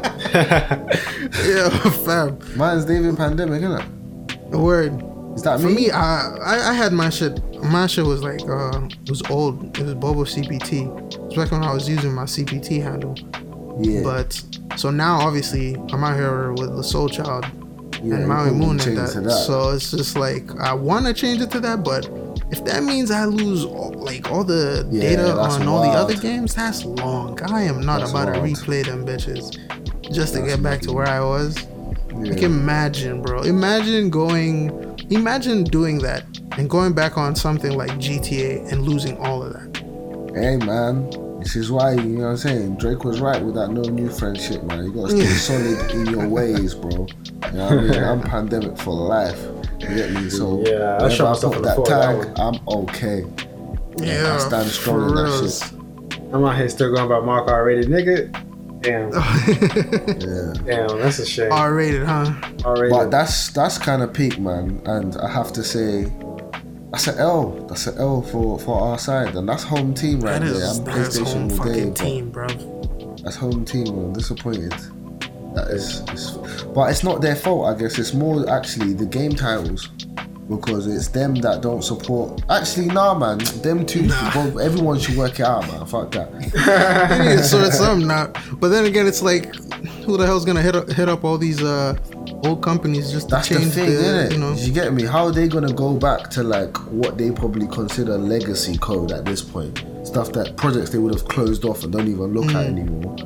Yeah, 1.45 1.69
fam. 2.05 2.39
Mine's 2.57 2.85
David 2.85 3.17
Pandemic, 3.17 3.63
isn't 3.63 3.81
it? 3.81 4.51
The 4.51 4.59
word. 4.59 4.93
Is 5.35 5.43
that 5.43 5.61
For 5.61 5.67
me? 5.67 5.75
me, 5.75 5.91
I, 5.91 6.29
I 6.37 6.71
I 6.71 6.73
had 6.73 6.93
my 6.93 7.11
shit. 7.11 7.41
My 7.65 7.87
shit 7.87 8.05
was 8.05 8.23
like 8.23 8.41
uh, 8.43 8.89
it 9.03 9.09
was 9.11 9.23
old. 9.31 9.77
It 9.79 9.85
was 9.85 9.95
Bobo 9.95 10.25
CPT. 10.25 11.15
It 11.15 11.21
was 11.21 11.35
back 11.37 11.51
when 11.51 11.62
I 11.62 11.73
was 11.73 11.89
using 11.89 12.12
my 12.12 12.25
CPT 12.25 12.83
handle. 12.83 13.15
yeah. 13.81 14.03
But 14.03 14.41
so 14.77 14.91
now, 14.91 15.21
obviously, 15.21 15.75
I'm 15.91 16.05
out 16.05 16.17
here 16.17 16.53
with 16.53 16.77
the 16.77 16.83
Soul 16.85 17.09
Child 17.09 17.47
yeah, 18.03 18.17
and 18.17 18.29
Maui 18.29 18.51
Moon 18.51 18.81
and 18.81 18.97
that. 18.99 19.45
So 19.47 19.71
it's 19.71 19.91
just 19.91 20.17
like 20.17 20.45
I 20.61 20.75
want 20.75 21.07
to 21.07 21.15
change 21.15 21.41
it 21.41 21.51
to 21.53 21.61
that, 21.61 21.83
but 21.85 22.07
if 22.51 22.65
that 22.67 22.83
means 22.83 23.11
I 23.11 23.25
lose 23.25 23.65
all, 23.65 23.93
like 23.93 24.31
all 24.31 24.45
the 24.45 24.87
Yeah, 24.91 25.01
data 25.17 25.33
on 25.39 25.67
all 25.67 25.81
the 25.83 25.89
other 25.97 26.15
games, 26.17 26.55
that's 26.55 26.85
long. 26.85 27.41
I 27.43 27.62
am 27.62 27.81
not 27.85 28.01
That's 28.01 28.11
about 28.11 28.35
to 28.35 28.41
replay 28.41 28.85
them 28.85 29.07
bitches 29.07 29.57
just 30.12 30.35
to 30.35 30.41
That's 30.41 30.53
get 30.57 30.62
back 30.62 30.81
to 30.83 30.93
where 30.93 31.09
I 31.09 31.21
was. 31.21 31.57
yeah. 31.65 32.33
Like 32.33 32.43
imagine, 32.43 33.23
bro. 33.23 33.43
Imagine 33.43 34.11
going, 34.11 34.71
imagine 35.11 35.65
doing 35.65 35.99
that 36.01 36.25
and 36.59 36.69
going 36.71 36.93
back 36.93 37.17
on 37.19 37.35
something 37.35 37.77
like 37.77 37.91
GTA 37.93 38.71
and 38.73 38.83
losing 38.83 39.17
all 39.19 39.43
of 39.43 39.53
that. 39.53 39.77
Hey 40.35 40.57
man, 40.57 41.11
this 41.41 41.55
is 41.57 41.71
why 41.71 41.93
you 41.93 42.03
know 42.03 42.25
what 42.25 42.31
I'm 42.31 42.37
saying. 42.37 42.77
Drake 42.77 43.05
was 43.05 43.21
right 43.21 43.43
with 43.43 43.55
that 43.55 43.69
no 43.71 43.83
new 43.83 44.09
friendship, 44.11 44.63
man. 44.65 44.85
You 44.85 44.93
gotta 44.93 45.11
stay 45.11 45.25
solid 45.27 45.91
in 45.93 46.07
your 46.07 46.27
ways, 46.29 46.75
bro. 46.75 46.91
You 46.91 46.97
know 47.53 47.65
what 47.67 47.73
I 47.73 47.77
mean? 47.83 48.03
I'm 48.05 48.21
pandemic 48.21 48.77
for 48.79 48.93
life. 48.95 49.41
You 49.81 49.95
get 49.95 50.11
me? 50.13 50.31
So 50.31 50.63
Yeah, 50.67 50.73
I 50.73 50.95
whenever 50.97 51.11
shot 51.11 51.27
I 51.27 51.31
myself 51.31 51.53
put 51.53 51.59
in 51.59 51.63
that 51.65 51.77
foot, 51.77 51.87
that 51.87 52.25
tag, 52.25 52.39
I'm 52.39 52.69
okay. 52.69 53.25
Yeah, 53.99 54.35
I 54.35 54.39
stand 54.39 54.69
strong 54.71 55.09
in 55.11 55.15
that 55.15 55.59
shit. 55.61 55.73
I'm 56.33 56.45
out 56.45 56.57
here 56.57 56.69
still 56.69 56.93
going 56.93 57.07
about 57.07 57.25
Mark 57.25 57.49
already, 57.49 57.87
nigga. 57.87 58.33
Damn, 58.81 59.13
Yeah. 60.69 60.87
damn, 60.87 60.99
that's 60.99 61.19
a 61.19 61.25
shame. 61.27 61.51
R-rated, 61.53 62.05
huh? 62.05 62.35
Already. 62.65 62.91
But 62.91 63.11
that's 63.11 63.51
that's 63.51 63.79
kind 63.79 64.03
of 64.03 64.13
peak, 64.13 64.39
man. 64.39 64.83
And 64.85 65.17
I 65.19 65.31
have 65.31 65.53
to 65.55 65.63
say, 65.63 66.13
that's 66.95 67.09
an 67.09 67.18
L. 67.18 67.51
That's 67.68 67.88
an 67.88 67.99
L 67.99 68.22
for 68.22 68.57
for 68.61 68.80
our 68.80 68.99
side, 68.99 69.34
and 69.34 69.49
that's 69.49 69.64
home 69.64 69.95
team 69.95 70.20
right 70.20 70.40
That 70.40 70.47
there. 70.47 70.55
is 70.55 70.78
I'm 70.78 70.84
that 70.84 70.95
PlayStation 70.95 71.59
home 71.59 71.72
day, 71.72 71.90
team, 71.90 72.30
bro. 72.30 72.47
That's 73.24 73.34
home 73.34 73.64
team. 73.64 73.88
I'm 73.88 74.12
disappointed. 74.12 74.70
That 75.57 75.70
is, 75.70 76.03
it's, 76.12 76.62
but 76.62 76.90
it's 76.92 77.03
not 77.03 77.20
their 77.20 77.34
fault. 77.34 77.66
I 77.66 77.76
guess 77.76 77.99
it's 77.99 78.14
more 78.14 78.49
actually 78.49 78.92
the 78.92 79.07
game 79.07 79.32
titles 79.34 79.88
because 80.49 80.86
it's 80.86 81.09
them 81.09 81.34
that 81.36 81.62
don't 81.62 81.82
support. 81.82 82.42
Actually, 82.51 82.86
nah, 82.86 83.14
man. 83.18 83.38
Them 83.62 83.84
two. 83.86 84.09
Both, 84.34 84.59
everyone 84.61 84.99
should 84.99 85.16
work 85.16 85.40
it 85.40 85.47
out, 85.47 85.66
man. 85.68 85.86
Fuck 85.86 86.11
that. 86.12 86.30
They 87.09 87.18
need 87.30 87.36
to 87.38 87.45
sort 87.45 87.72
something 87.72 88.11
out. 88.11 88.36
But 88.61 88.68
then 88.68 88.84
again, 88.84 89.07
it's 89.07 89.22
like, 89.22 89.55
who 90.05 90.16
the 90.16 90.26
hell's 90.26 90.45
gonna 90.45 90.62
hit 90.62 90.76
up, 90.76 90.90
hit 90.90 91.09
up 91.09 91.24
all 91.24 91.38
these 91.38 91.62
uh 91.62 91.97
old 92.45 92.62
companies 92.62 93.11
just 93.11 93.28
to 93.30 93.36
That's 93.36 93.49
the 93.49 93.55
change 93.57 93.72
thing, 93.72 93.86
the, 93.86 93.92
isn't 93.92 94.26
it? 94.26 94.32
you 94.32 94.38
know? 94.38 94.53
You 94.53 94.72
get 94.72 94.92
me? 94.92 95.05
How 95.05 95.24
are 95.26 95.32
they 95.32 95.49
gonna 95.49 95.72
go 95.72 95.95
back 95.97 96.28
to 96.30 96.42
like 96.42 96.76
what 96.92 97.16
they 97.16 97.30
probably 97.30 97.66
consider 97.68 98.18
legacy 98.18 98.76
code 98.78 99.12
at 99.12 99.24
this 99.24 99.40
point? 99.40 99.82
Stuff 100.05 100.32
that 100.32 100.57
projects 100.57 100.90
they 100.90 100.99
would 100.99 101.14
have 101.14 101.26
closed 101.26 101.64
off 101.64 101.84
and 101.84 101.92
don't 101.92 102.07
even 102.09 102.34
look 102.34 102.45
Mm. 102.47 102.55
at 102.55 102.66
anymore. 102.66 103.16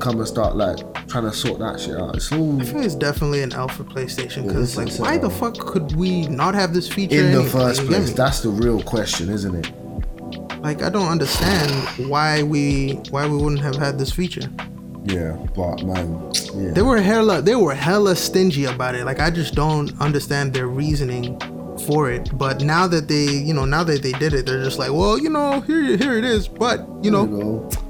Come 0.00 0.18
and 0.18 0.28
start 0.28 0.56
like 0.56 0.78
trying 1.08 1.24
to 1.24 1.32
sort 1.32 1.58
that 1.58 1.80
shit 1.80 1.96
out. 1.96 2.16
It's 2.16 2.30
all 2.32 2.60
I 2.60 2.64
think 2.64 2.84
it's 2.84 2.94
definitely 2.94 3.42
an 3.42 3.52
alpha 3.52 3.84
PlayStation 3.84 4.46
because 4.46 4.76
like, 4.76 4.92
why 4.98 5.18
the 5.18 5.30
fuck 5.30 5.58
could 5.58 5.96
we 5.96 6.28
not 6.28 6.54
have 6.54 6.72
this 6.72 6.88
feature 6.88 7.16
in 7.16 7.32
the 7.32 7.44
first 7.44 7.84
place. 7.86 8.12
That's 8.12 8.40
the 8.40 8.50
real 8.50 8.82
question, 8.82 9.28
isn't 9.28 9.54
it? 9.54 9.72
Like 10.60 10.82
I 10.82 10.88
don't 10.88 11.08
understand 11.08 12.08
why 12.08 12.42
we 12.42 12.94
why 13.10 13.26
we 13.26 13.36
wouldn't 13.36 13.62
have 13.62 13.76
had 13.76 13.98
this 13.98 14.10
feature. 14.10 14.48
Yeah, 15.04 15.36
but 15.54 15.84
man, 15.84 16.32
yeah. 16.54 16.72
They 16.72 16.82
were 16.82 17.00
hella 17.00 17.40
they 17.42 17.54
were 17.56 17.74
hella 17.74 18.14
stingy 18.14 18.66
about 18.66 18.94
it. 18.94 19.04
Like 19.04 19.20
I 19.20 19.30
just 19.30 19.54
don't 19.54 19.98
understand 20.00 20.52
their 20.52 20.66
reasoning 20.66 21.38
for 21.80 22.10
it. 22.10 22.30
But 22.36 22.62
now 22.62 22.86
that 22.88 23.08
they 23.08 23.24
you 23.24 23.54
know 23.54 23.64
now 23.64 23.84
that 23.84 24.02
they 24.02 24.12
did 24.12 24.32
it, 24.34 24.46
they're 24.46 24.62
just 24.62 24.78
like, 24.78 24.92
well, 24.92 25.18
you 25.18 25.30
know, 25.30 25.60
here 25.62 25.96
here 25.96 26.18
it 26.18 26.24
is. 26.24 26.48
But 26.48 26.86
you 27.02 27.10
know, 27.10 27.26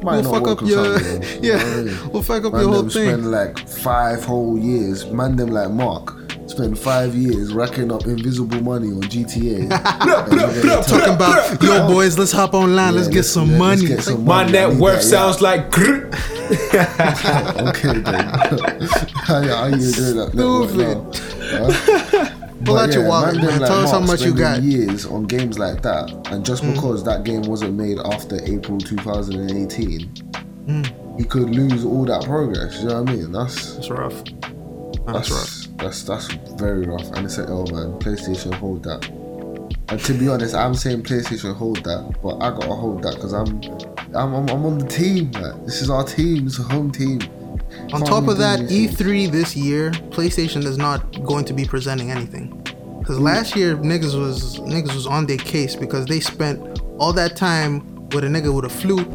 might 0.02 0.22
we'll 0.22 0.32
fuck 0.32 0.48
up 0.48 0.60
your 0.66 0.98
Sunday, 0.98 1.34
you 1.42 1.52
know 1.52 1.58
yeah, 1.58 1.64
what 1.64 1.66
I 1.66 1.82
mean? 1.82 2.12
we'll 2.12 2.22
fuck 2.22 2.44
up 2.44 2.52
Man 2.52 2.62
your 2.62 2.70
whole 2.72 2.82
thing. 2.82 2.90
spend 3.08 3.30
like 3.30 3.58
five 3.68 4.24
whole 4.24 4.58
years. 4.58 5.06
Man, 5.06 5.36
them 5.36 5.50
like 5.50 5.70
Mark 5.70 6.14
spend 6.48 6.78
five 6.78 7.14
years 7.14 7.52
racking 7.52 7.92
up 7.92 8.06
invisible 8.06 8.60
money 8.62 8.88
on 8.88 9.02
GTA. 9.02 9.68
And 10.28 10.32
you're 10.40 10.62
gonna 10.62 10.82
tell- 10.82 10.82
Talking 10.84 11.14
about 11.14 11.62
yo 11.62 11.86
boys, 11.88 12.18
let's 12.18 12.32
hop 12.32 12.54
online, 12.54 12.94
let's 12.94 13.08
Yeah, 13.08 13.14
get 13.14 13.22
some 13.24 13.50
yeah, 13.50 13.58
money. 13.58 13.86
Let's 13.86 14.06
get 14.06 14.14
some 14.14 14.24
My 14.24 14.42
money. 14.44 14.52
net 14.52 14.70
worth 14.74 14.96
that, 14.96 15.02
sounds 15.02 15.40
like. 15.42 15.70
grr. 15.70 16.08
okay 17.68 17.98
then. 18.00 18.24
how, 19.14 19.42
how 19.42 19.66
you 19.66 19.92
doing 19.92 20.16
that? 20.16 20.30
network 20.34 20.70
Stupid. 20.70 20.96
now? 22.12 22.17
Pull 22.64 22.74
But 22.74 22.88
out 22.90 22.94
your 22.94 23.06
wallet, 23.08 23.36
man. 23.36 23.60
Tell 23.60 23.84
us 23.84 23.90
how 23.92 24.00
much 24.00 24.22
you 24.22 24.34
got. 24.34 24.60
Mm. 24.60 24.70
Years 24.72 25.06
on 25.06 25.24
games 25.26 25.58
like 25.58 25.80
that, 25.82 26.10
and 26.32 26.44
just 26.44 26.62
because 26.64 27.04
that 27.04 27.22
game 27.24 27.42
wasn't 27.42 27.74
made 27.74 27.98
after 28.00 28.42
April 28.44 28.78
2018, 28.78 30.00
Mm. 30.66 31.18
he 31.18 31.24
could 31.24 31.50
lose 31.54 31.84
all 31.84 32.04
that 32.04 32.24
progress. 32.24 32.80
You 32.82 32.88
know 32.88 33.02
what 33.02 33.10
I 33.10 33.14
mean? 33.16 33.32
That's 33.32 33.76
It's 33.76 33.90
rough. 33.90 34.22
That's 35.06 35.30
rough. 35.30 35.66
that's 35.78 36.02
that's 36.02 36.28
that's 36.28 36.52
very 36.60 36.84
rough, 36.86 37.10
and 37.12 37.24
it's 37.24 37.38
an 37.38 37.48
L 37.48 37.64
man. 37.72 37.98
PlayStation 38.00 38.52
hold 38.54 38.82
that. 38.84 39.08
And 39.90 40.00
to 40.00 40.12
be 40.12 40.28
honest, 40.28 40.54
I'm 40.54 40.74
saying 40.74 41.04
PlayStation 41.04 41.54
hold 41.54 41.82
that, 41.84 42.16
but 42.22 42.36
I 42.42 42.50
gotta 42.50 42.74
hold 42.74 43.02
that 43.04 43.14
because 43.14 43.32
I'm, 43.32 43.62
I'm 44.14 44.34
I'm 44.34 44.48
I'm 44.50 44.66
on 44.66 44.78
the 44.78 44.86
team. 44.86 45.30
Man. 45.30 45.64
This 45.64 45.80
is 45.80 45.88
our 45.88 46.04
team. 46.04 46.46
It's 46.46 46.58
a 46.58 46.62
home 46.64 46.90
team. 46.90 47.20
On 47.92 48.02
top 48.02 48.28
of 48.28 48.38
that, 48.38 48.56
doing 48.68 48.90
this 48.90 48.98
shit. 48.98 49.06
E3 49.06 49.30
this 49.30 49.56
year, 49.56 49.90
PlayStation 50.10 50.64
is 50.64 50.76
not 50.76 51.24
going 51.24 51.44
to 51.46 51.52
be 51.52 51.64
presenting 51.64 52.10
anything. 52.10 52.54
Cause 53.04 53.18
last 53.18 53.56
year 53.56 53.74
niggas 53.74 54.20
was 54.20 54.58
niggas 54.58 54.94
was 54.94 55.06
on 55.06 55.24
their 55.24 55.38
case 55.38 55.74
because 55.74 56.04
they 56.04 56.20
spent 56.20 56.82
all 56.98 57.14
that 57.14 57.36
time 57.36 58.06
with 58.10 58.22
a 58.22 58.26
nigga 58.26 58.54
with 58.54 58.66
a 58.66 58.68
flute 58.68 59.08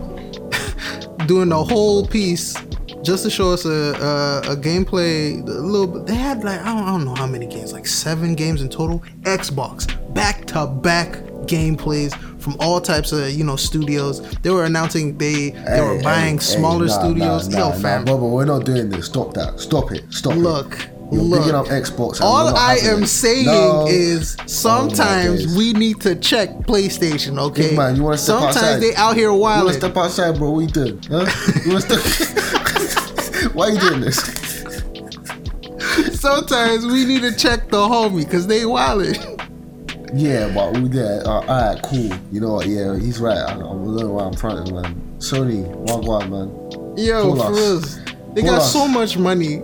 doing 1.28 1.50
the 1.50 1.64
whole 1.64 2.08
piece 2.08 2.56
just 3.04 3.24
to 3.24 3.30
show 3.30 3.52
us 3.52 3.66
a, 3.66 3.70
a, 3.70 4.54
a 4.54 4.56
gameplay 4.56 5.40
a 5.48 5.52
little 5.52 5.86
bit. 5.86 6.08
They 6.08 6.16
had 6.16 6.44
like 6.44 6.60
I 6.62 6.66
don't, 6.74 6.84
I 6.84 6.88
don't 6.88 7.06
know 7.06 7.14
how 7.14 7.28
many 7.28 7.46
games, 7.46 7.72
like 7.72 7.86
seven 7.86 8.34
games 8.34 8.64
in 8.64 8.70
total. 8.70 9.00
Xbox 9.22 9.86
back 10.16 10.46
to 10.46 10.66
back 10.66 11.12
gameplays 11.46 12.14
from 12.44 12.56
all 12.60 12.82
types 12.82 13.12
of 13.12 13.32
you 13.32 13.44
know 13.44 13.56
studios. 13.56 14.22
They 14.42 14.50
were 14.50 14.66
announcing 14.66 15.18
they 15.18 15.52
they 15.52 15.82
were 15.82 16.02
buying 16.04 16.36
hey, 16.38 16.44
smaller 16.44 16.86
hey, 16.88 16.92
nah, 16.94 17.00
studios. 17.00 17.48
Nah, 17.48 17.58
Yo, 17.58 17.70
nah, 17.70 17.76
fam, 17.76 18.06
nah, 18.06 18.12
Bubba, 18.12 18.30
we're 18.32 18.46
not 18.46 18.66
doing 18.66 18.90
this. 18.90 19.06
Stop 19.06 19.34
that. 19.36 19.60
Stop 19.60 19.92
it. 19.92 20.04
Stop 20.14 20.36
Look, 20.36 20.74
it. 20.80 20.90
You're 21.12 21.22
look. 21.24 21.40
bigging 21.42 21.56
up 21.56 21.68
Xbox. 21.68 22.22
All 22.22 22.56
I 22.56 22.76
am 22.84 23.04
it. 23.04 23.08
saying 23.08 23.46
No. 23.46 23.86
is 23.88 24.36
oh 24.40 24.44
sometimes 24.48 25.46
days. 25.46 25.56
we 25.58 25.74
need 25.74 26.02
to 26.02 26.16
check 26.16 26.50
PlayStation, 26.68 27.40
okay? 27.40 27.70
Big 27.70 27.78
man, 27.78 27.96
you 27.96 28.04
wanna 28.04 28.18
step 28.18 28.36
sometimes 28.40 28.58
outside? 28.58 28.82
they 28.82 28.96
out 28.96 29.16
here 29.16 29.30
You 29.30 29.36
wanna 29.36 29.74
step 29.74 29.96
outside, 29.98 30.38
bro? 30.38 30.52
What 30.52 30.60
you 30.62 30.68
doing? 30.68 31.00
Huh? 31.10 31.26
You 31.66 31.80
step? 31.80 32.00
Why 33.54 33.70
you 33.70 33.80
doing 33.80 34.02
this? 34.02 34.18
Sometimes 36.20 36.86
we 36.86 37.06
need 37.06 37.22
to 37.22 37.36
check 37.36 37.70
the 37.70 37.78
homie 37.78 38.24
because 38.24 38.48
they 38.48 38.66
wilding. 38.66 39.16
Yeah, 40.16 40.52
but 40.54 40.78
we 40.78 40.90
there. 40.90 41.22
Uh, 41.26 41.42
all 41.42 41.44
right, 41.46 41.82
cool. 41.84 42.10
You 42.32 42.40
know 42.42 42.54
what? 42.54 42.68
Yeah, 42.68 42.98
he's 42.98 43.20
right. 43.20 43.38
I, 43.38 43.54
I 43.56 43.58
don't 43.58 43.96
know 43.96 44.10
why 44.12 44.26
I'm 44.26 44.34
fronting, 44.34 44.76
man. 44.76 44.96
Sony, 45.18 45.66
Wagwan, 45.88 46.30
man. 46.30 46.98
Yo, 46.98 47.36
for 47.36 47.52
us. 47.52 47.96
They 48.34 48.42
Call 48.42 48.52
got 48.52 48.62
us. 48.62 48.74
so 48.74 48.88
much 48.88 49.18
money. 49.18 49.62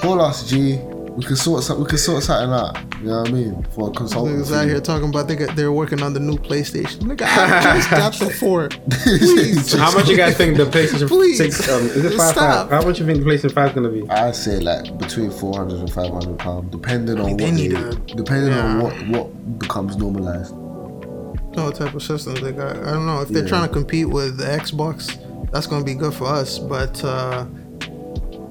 Call 0.00 0.20
us, 0.20 0.48
G. 0.48 0.76
We 0.76 1.24
can 1.24 1.36
sort 1.36 1.68
we 1.78 1.86
can 1.86 1.98
sort 1.98 2.22
something 2.22 2.52
out. 2.52 2.76
You 3.06 3.12
know 3.12 3.20
what 3.20 3.28
I 3.28 3.32
mean? 3.32 3.62
For 3.70 3.88
a 3.88 3.92
consultant. 3.92 4.38
Niggas 4.40 4.52
out 4.56 4.66
here 4.66 4.80
talking 4.80 5.08
about 5.10 5.28
they 5.28 5.36
got, 5.36 5.54
they're 5.54 5.70
working 5.70 6.02
on 6.02 6.12
the 6.12 6.18
new 6.18 6.36
PlayStation. 6.36 6.96
Nigga, 7.02 7.22
I 7.22 7.76
just 7.76 7.88
got 7.88 8.12
the 8.14 8.30
four. 8.30 8.68
Please. 8.90 9.72
How 9.74 9.92
much 9.94 10.08
you 10.08 10.16
guys 10.16 10.36
think 10.36 10.56
the 10.56 10.64
PlayStation 10.64 11.06
Please. 11.06 11.36
6 11.38 11.68
um, 11.68 11.82
is 11.86 12.04
it 12.04 12.16
5 12.16 12.30
Stop. 12.32 12.70
How 12.70 12.82
much 12.82 12.98
you 12.98 13.06
think 13.06 13.20
the 13.20 13.24
PlayStation 13.24 13.52
5 13.54 13.68
is 13.68 13.74
gonna 13.76 13.88
be? 13.90 14.10
I 14.10 14.32
say 14.32 14.58
like 14.58 14.98
between 14.98 15.30
400 15.30 15.78
and 15.78 15.92
500 15.92 16.36
pounds, 16.36 16.68
depending 16.72 17.20
on 17.20 17.26
mean, 17.26 17.34
what 17.36 17.38
they 17.38 17.50
need 17.52 17.70
they- 17.76 17.80
a- 17.80 18.16
depending 18.16 18.52
on 18.54 18.80
what 18.80 18.92
what 19.10 19.58
becomes 19.60 19.96
normalized. 19.96 20.52
know 20.52 21.66
what 21.66 21.76
type 21.76 21.94
of 21.94 22.02
systems 22.02 22.40
they 22.40 22.50
got. 22.50 22.76
I 22.76 22.90
don't 22.90 23.06
know 23.06 23.20
if 23.20 23.28
they're 23.28 23.44
Yeah. 23.44 23.48
trying 23.48 23.68
to 23.68 23.72
compete 23.72 24.08
with 24.08 24.36
the 24.36 24.46
Xbox. 24.46 25.16
That's 25.52 25.68
gonna 25.68 25.84
be 25.84 25.94
good 25.94 26.12
for 26.12 26.26
us, 26.26 26.58
but 26.58 27.04
uh, 27.04 27.44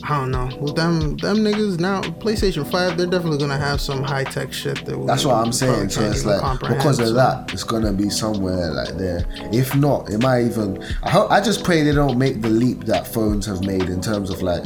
I 0.07 0.19
don't 0.19 0.29
know. 0.29 0.49
With 0.61 0.75
them, 0.75 1.17
them 1.17 1.37
niggas 1.37 1.79
now, 1.79 2.01
PlayStation 2.01 2.69
Five, 2.69 2.95
they're 2.95 3.07
definitely 3.07 3.39
gonna 3.39 3.57
have 3.57 3.81
some 3.81 4.03
high 4.03 4.23
tech 4.23 4.53
shit 4.53 4.85
that. 4.85 5.03
That's 5.07 5.25
what 5.25 5.35
I'm 5.35 5.51
saying. 5.51 5.89
So 5.89 6.03
it's 6.03 6.23
like 6.25 6.59
because 6.59 6.99
of 6.99 7.15
that, 7.15 7.51
it's 7.51 7.63
gonna 7.63 7.91
be 7.91 8.11
somewhere 8.11 8.71
like 8.71 8.97
there. 8.97 9.25
If 9.51 9.75
not, 9.75 10.09
it 10.11 10.21
might 10.21 10.45
even. 10.45 10.83
I 11.01 11.09
hope. 11.09 11.31
I 11.31 11.41
just 11.41 11.63
pray 11.63 11.81
they 11.81 11.91
don't 11.91 12.19
make 12.19 12.43
the 12.43 12.49
leap 12.49 12.85
that 12.85 13.07
phones 13.07 13.47
have 13.47 13.65
made 13.65 13.89
in 13.89 13.99
terms 13.99 14.29
of 14.29 14.43
like. 14.43 14.65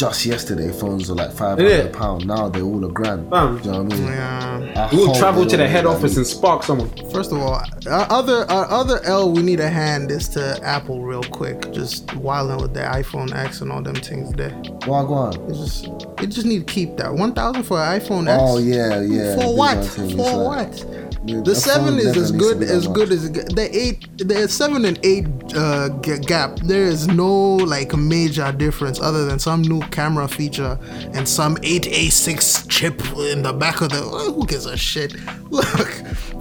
Just 0.00 0.24
yesterday, 0.24 0.72
phones 0.72 1.10
were 1.10 1.14
like 1.14 1.30
five 1.30 1.58
hundred 1.58 1.92
pound. 1.92 2.26
Now 2.26 2.48
they're 2.48 2.62
all 2.62 2.82
a 2.86 2.88
grand. 2.88 3.28
Fam. 3.28 3.58
Do 3.58 3.64
you 3.64 3.70
know 3.70 3.82
what 3.82 3.92
I 3.92 3.96
mean? 3.96 4.06
Yeah. 4.06 4.88
I 4.90 4.94
You 4.94 5.06
will 5.08 5.14
travel 5.14 5.44
to 5.44 5.56
the 5.58 5.68
head 5.68 5.84
office 5.84 6.16
and 6.16 6.26
spark 6.26 6.62
someone. 6.62 6.88
First 7.12 7.32
of 7.32 7.38
all, 7.38 7.60
our 7.86 8.06
other 8.10 8.50
our 8.50 8.64
other 8.70 9.00
L 9.04 9.30
we 9.30 9.42
need 9.42 9.60
a 9.60 9.68
hand 9.68 10.10
is 10.10 10.26
to 10.30 10.58
Apple 10.62 11.02
real 11.02 11.22
quick. 11.24 11.70
Just 11.72 12.14
wilding 12.16 12.62
with 12.62 12.72
the 12.72 12.80
iPhone 12.80 13.34
X 13.34 13.60
and 13.60 13.70
all 13.70 13.82
them 13.82 13.94
things 13.94 14.32
there. 14.32 14.58
Well, 14.86 15.06
go 15.06 15.12
on. 15.12 15.50
It's 15.50 15.58
just 15.58 15.84
it 16.22 16.28
just 16.28 16.46
need 16.46 16.66
to 16.66 16.72
keep 16.72 16.96
that 16.96 17.12
one 17.12 17.34
thousand 17.34 17.64
for 17.64 17.78
an 17.78 18.00
iPhone 18.00 18.26
X. 18.26 18.40
Oh 18.42 18.56
yeah, 18.56 19.02
yeah. 19.02 19.36
For 19.36 19.54
what? 19.54 19.76
man 19.76 19.84
thing. 19.84 20.04
It's 20.06 20.14
For 20.14 20.36
like- 20.38 20.70
what? 20.70 21.09
Dude, 21.24 21.44
The 21.44 21.54
seven 21.54 21.98
is 21.98 22.16
as 22.16 22.32
good 22.32 22.62
as 22.62 22.86
much. 22.88 22.94
good 22.94 23.12
as 23.12 23.30
the 23.30 23.68
eight. 23.72 24.08
The 24.16 24.48
seven 24.48 24.86
and 24.86 24.98
eight 25.02 25.26
uh, 25.54 25.88
gap. 25.88 26.56
There 26.60 26.84
is 26.84 27.08
no 27.08 27.56
like 27.56 27.94
major 27.94 28.50
difference 28.52 28.98
other 29.00 29.26
than 29.26 29.38
some 29.38 29.60
new 29.60 29.80
camera 29.90 30.26
feature 30.28 30.78
and 31.12 31.28
some 31.28 31.58
eight 31.62 31.86
A 31.88 32.08
six 32.08 32.66
chip 32.68 33.00
in 33.18 33.42
the 33.42 33.52
back 33.52 33.82
of 33.82 33.90
the. 33.90 33.96
Who 34.00 34.46
gives 34.46 34.64
a 34.64 34.78
shit? 34.78 35.14
Look, 35.50 35.66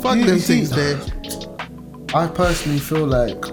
fuck 0.02 0.16
You- 0.18 0.26
them 0.26 0.36
you 0.36 0.40
see- 0.40 0.64
things 0.66 0.70
there. 0.70 0.98
I 2.16 2.26
personally 2.28 2.80
feel 2.80 3.06
like, 3.06 3.46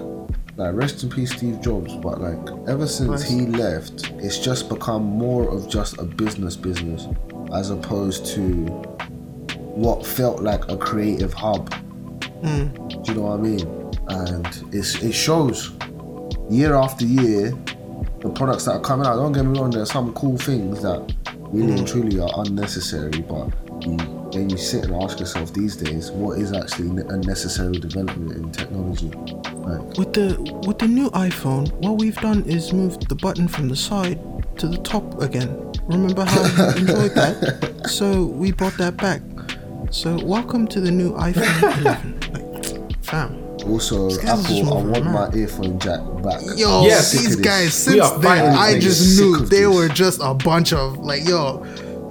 like 0.55 0.73
rest 0.75 1.03
in 1.03 1.09
peace, 1.09 1.31
Steve 1.35 1.59
Jobs. 1.61 1.93
But 1.97 2.21
like, 2.21 2.39
ever 2.69 2.87
since 2.87 3.21
he 3.23 3.41
left, 3.47 4.11
it's 4.19 4.39
just 4.39 4.69
become 4.69 5.03
more 5.03 5.47
of 5.49 5.67
just 5.69 5.97
a 5.99 6.03
business 6.03 6.55
business, 6.55 7.05
as 7.53 7.69
opposed 7.69 8.25
to 8.27 8.65
what 9.77 10.05
felt 10.05 10.41
like 10.41 10.67
a 10.69 10.77
creative 10.77 11.33
hub. 11.33 11.71
Hmm. 12.43 12.67
Do 13.03 13.11
you 13.11 13.13
know 13.15 13.21
what 13.21 13.39
I 13.39 13.41
mean? 13.41 13.93
And 14.09 14.73
it's 14.73 14.95
it 15.03 15.11
shows 15.13 15.71
year 16.49 16.75
after 16.75 17.05
year 17.05 17.51
the 18.21 18.29
products 18.29 18.65
that 18.65 18.71
are 18.71 18.79
coming 18.81 19.05
out. 19.05 19.17
Don't 19.17 19.33
get 19.33 19.45
me 19.45 19.59
wrong, 19.59 19.69
there's 19.69 19.91
some 19.91 20.13
cool 20.13 20.37
things 20.37 20.81
that 20.81 20.99
really 21.51 21.73
Hmm. 21.73 21.77
and 21.79 21.87
truly 21.87 22.19
are 22.19 22.29
unnecessary, 22.37 23.21
but 23.21 23.49
you, 23.85 23.95
then 24.31 24.49
you 24.49 24.57
sit 24.57 24.85
and 24.85 24.95
ask 25.03 25.19
yourself 25.19 25.53
these 25.53 25.75
days, 25.75 26.09
what 26.11 26.39
is 26.39 26.51
actually 26.53 26.89
a 27.03 27.17
necessary 27.17 27.77
development 27.77 28.31
in 28.35 28.51
technology? 28.51 29.11
Like, 29.67 29.97
With 29.97 30.13
the 30.13 30.35
with 30.65 30.79
the 30.79 30.87
new 30.87 31.09
iPhone, 31.11 31.71
what 31.85 31.99
we've 31.99 32.17
done 32.17 32.43
is 32.45 32.73
moved 32.73 33.07
the 33.09 33.15
button 33.15 33.47
from 33.47 33.69
the 33.69 33.75
side 33.75 34.19
to 34.57 34.67
the 34.67 34.77
top 34.77 35.21
again. 35.21 35.49
Remember 35.87 36.25
how 36.25 36.41
you 36.43 36.77
enjoyed 36.81 37.13
that? 37.15 37.87
So 37.87 38.25
we 38.25 38.51
brought 38.51 38.77
that 38.77 38.97
back. 38.97 39.21
So 39.89 40.17
welcome 40.23 40.67
to 40.67 40.79
the 40.81 40.91
new 40.91 41.13
iPhone 41.13 41.81
11. 41.81 42.19
Like, 42.33 43.03
fam. 43.03 43.35
also, 43.67 44.09
guys 44.09 44.17
are 44.17 44.21
just 44.21 44.45
Apple, 44.45 44.45
I 44.77 44.83
moving 44.83 44.91
want 44.91 45.05
my 45.05 45.11
around. 45.23 45.35
earphone 45.35 45.79
jack 45.79 45.99
back. 46.23 46.41
Yo, 46.55 46.83
Yes. 46.83 47.11
These 47.13 47.35
guys, 47.37 47.73
since 47.73 48.09
then, 48.19 48.55
I 48.55 48.79
just 48.79 49.19
knew 49.19 49.37
they 49.45 49.61
this. 49.61 49.75
were 49.75 49.87
just 49.89 50.19
a 50.21 50.33
bunch 50.33 50.73
of 50.73 50.97
like, 50.99 51.27
yo, 51.27 51.63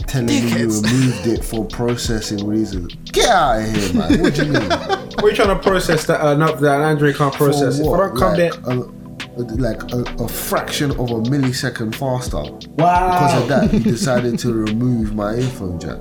telling 0.09 0.27
me 0.27 0.41
you 0.41 0.57
removed 0.68 1.27
it 1.27 1.45
for 1.45 1.64
processing 1.66 2.47
reasons. 2.47 2.95
Get 3.12 3.29
out 3.29 3.61
of 3.61 3.70
here, 3.74 3.93
man. 3.95 4.20
What 4.22 4.35
do 4.35 4.47
you 4.47 4.53
mean? 4.53 4.68
We're 5.22 5.35
trying 5.35 5.49
to 5.49 5.59
process 5.62 6.07
that. 6.07 6.20
Uh, 6.20 6.35
no, 6.35 6.55
that 6.57 6.81
Android 6.81 7.16
can't 7.16 7.35
process. 7.35 7.79
For 7.79 7.83
If 7.83 7.87
I 7.87 7.91
what? 7.91 7.97
don't 7.99 8.16
come 8.16 8.29
like, 8.33 8.37
there, 8.37 8.53
a, 8.72 9.43
like 9.77 9.93
a, 10.18 10.24
a 10.24 10.29
fraction 10.29 10.91
of 10.93 11.11
a 11.11 11.20
millisecond 11.29 11.95
faster. 11.95 12.39
wow. 12.83 13.12
Because 13.12 13.43
of 13.43 13.49
that, 13.49 13.72
you 13.72 13.81
decided 13.93 14.39
to 14.41 14.53
remove 14.53 15.14
my 15.14 15.35
earphone 15.35 15.79
jack. 15.79 15.99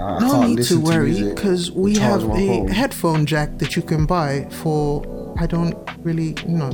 I, 0.00 0.16
I 0.16 0.18
no 0.20 0.46
need 0.46 0.62
to 0.64 0.80
worry 0.80 1.22
because 1.22 1.70
we 1.72 1.96
have 1.98 2.24
a 2.24 2.28
phone. 2.28 2.68
headphone 2.68 3.26
jack 3.26 3.58
that 3.58 3.76
you 3.76 3.82
can 3.82 4.06
buy 4.06 4.46
for 4.50 5.34
I 5.38 5.46
don't 5.46 5.76
really 5.98 6.36
you 6.46 6.56
know 6.56 6.70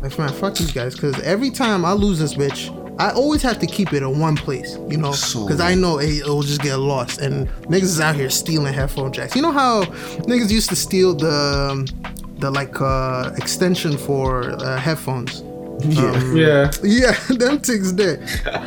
like 0.00 0.18
man 0.18 0.32
fuck 0.32 0.54
these 0.54 0.72
guys 0.72 0.94
because 0.94 1.18
every 1.20 1.50
time 1.50 1.84
I 1.84 1.92
lose 1.92 2.18
this 2.18 2.34
bitch 2.34 2.78
I 3.00 3.10
always 3.12 3.42
have 3.42 3.58
to 3.60 3.66
keep 3.66 3.92
it 3.92 4.02
in 4.02 4.18
one 4.18 4.36
place 4.36 4.76
you 4.88 4.98
know 4.98 5.12
because 5.12 5.60
I 5.60 5.74
know 5.74 5.98
it, 5.98 6.10
it'll 6.18 6.42
just 6.42 6.62
get 6.62 6.76
lost 6.76 7.20
and 7.20 7.48
niggas 7.62 7.82
is 7.82 8.00
out 8.00 8.16
here 8.16 8.28
stealing 8.30 8.74
headphone 8.74 9.12
jacks. 9.12 9.34
You 9.34 9.42
know 9.42 9.52
how 9.52 9.84
niggas 10.28 10.50
used 10.50 10.68
to 10.70 10.76
steal 10.76 11.14
the 11.14 11.90
the 12.38 12.50
like 12.50 12.80
uh 12.80 13.32
extension 13.36 13.96
for 13.96 14.50
uh, 14.50 14.78
headphones 14.78 15.42
Um, 15.82 16.36
yeah. 16.36 16.70
yeah, 16.82 17.12
them 17.28 17.58
things 17.58 17.94
there. 17.94 18.16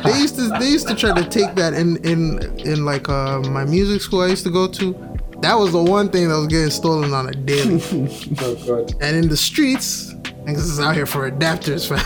They 0.04 0.18
used 0.18 0.36
to 0.36 0.48
they 0.58 0.68
used 0.68 0.86
to 0.88 0.94
try 0.94 1.12
to 1.20 1.26
take 1.28 1.54
that 1.54 1.72
in 1.74 1.96
in 2.04 2.42
in 2.60 2.84
like 2.84 3.08
uh, 3.08 3.40
my 3.40 3.64
music 3.64 4.02
school 4.02 4.20
I 4.20 4.26
used 4.28 4.44
to 4.44 4.50
go 4.50 4.68
to. 4.68 4.92
That 5.40 5.54
was 5.54 5.72
the 5.72 5.82
one 5.82 6.08
thing 6.10 6.28
that 6.28 6.34
was 6.36 6.46
getting 6.48 6.70
stolen 6.70 7.12
on 7.14 7.28
a 7.28 7.32
daily. 7.32 7.80
Oh 8.40 8.54
god. 8.66 8.94
and 9.00 9.16
in 9.16 9.28
the 9.28 9.36
streets, 9.36 10.12
niggas 10.44 10.58
is 10.58 10.80
out 10.80 10.94
here 10.94 11.06
for 11.06 11.30
adapters, 11.30 11.86
fam. 11.88 12.00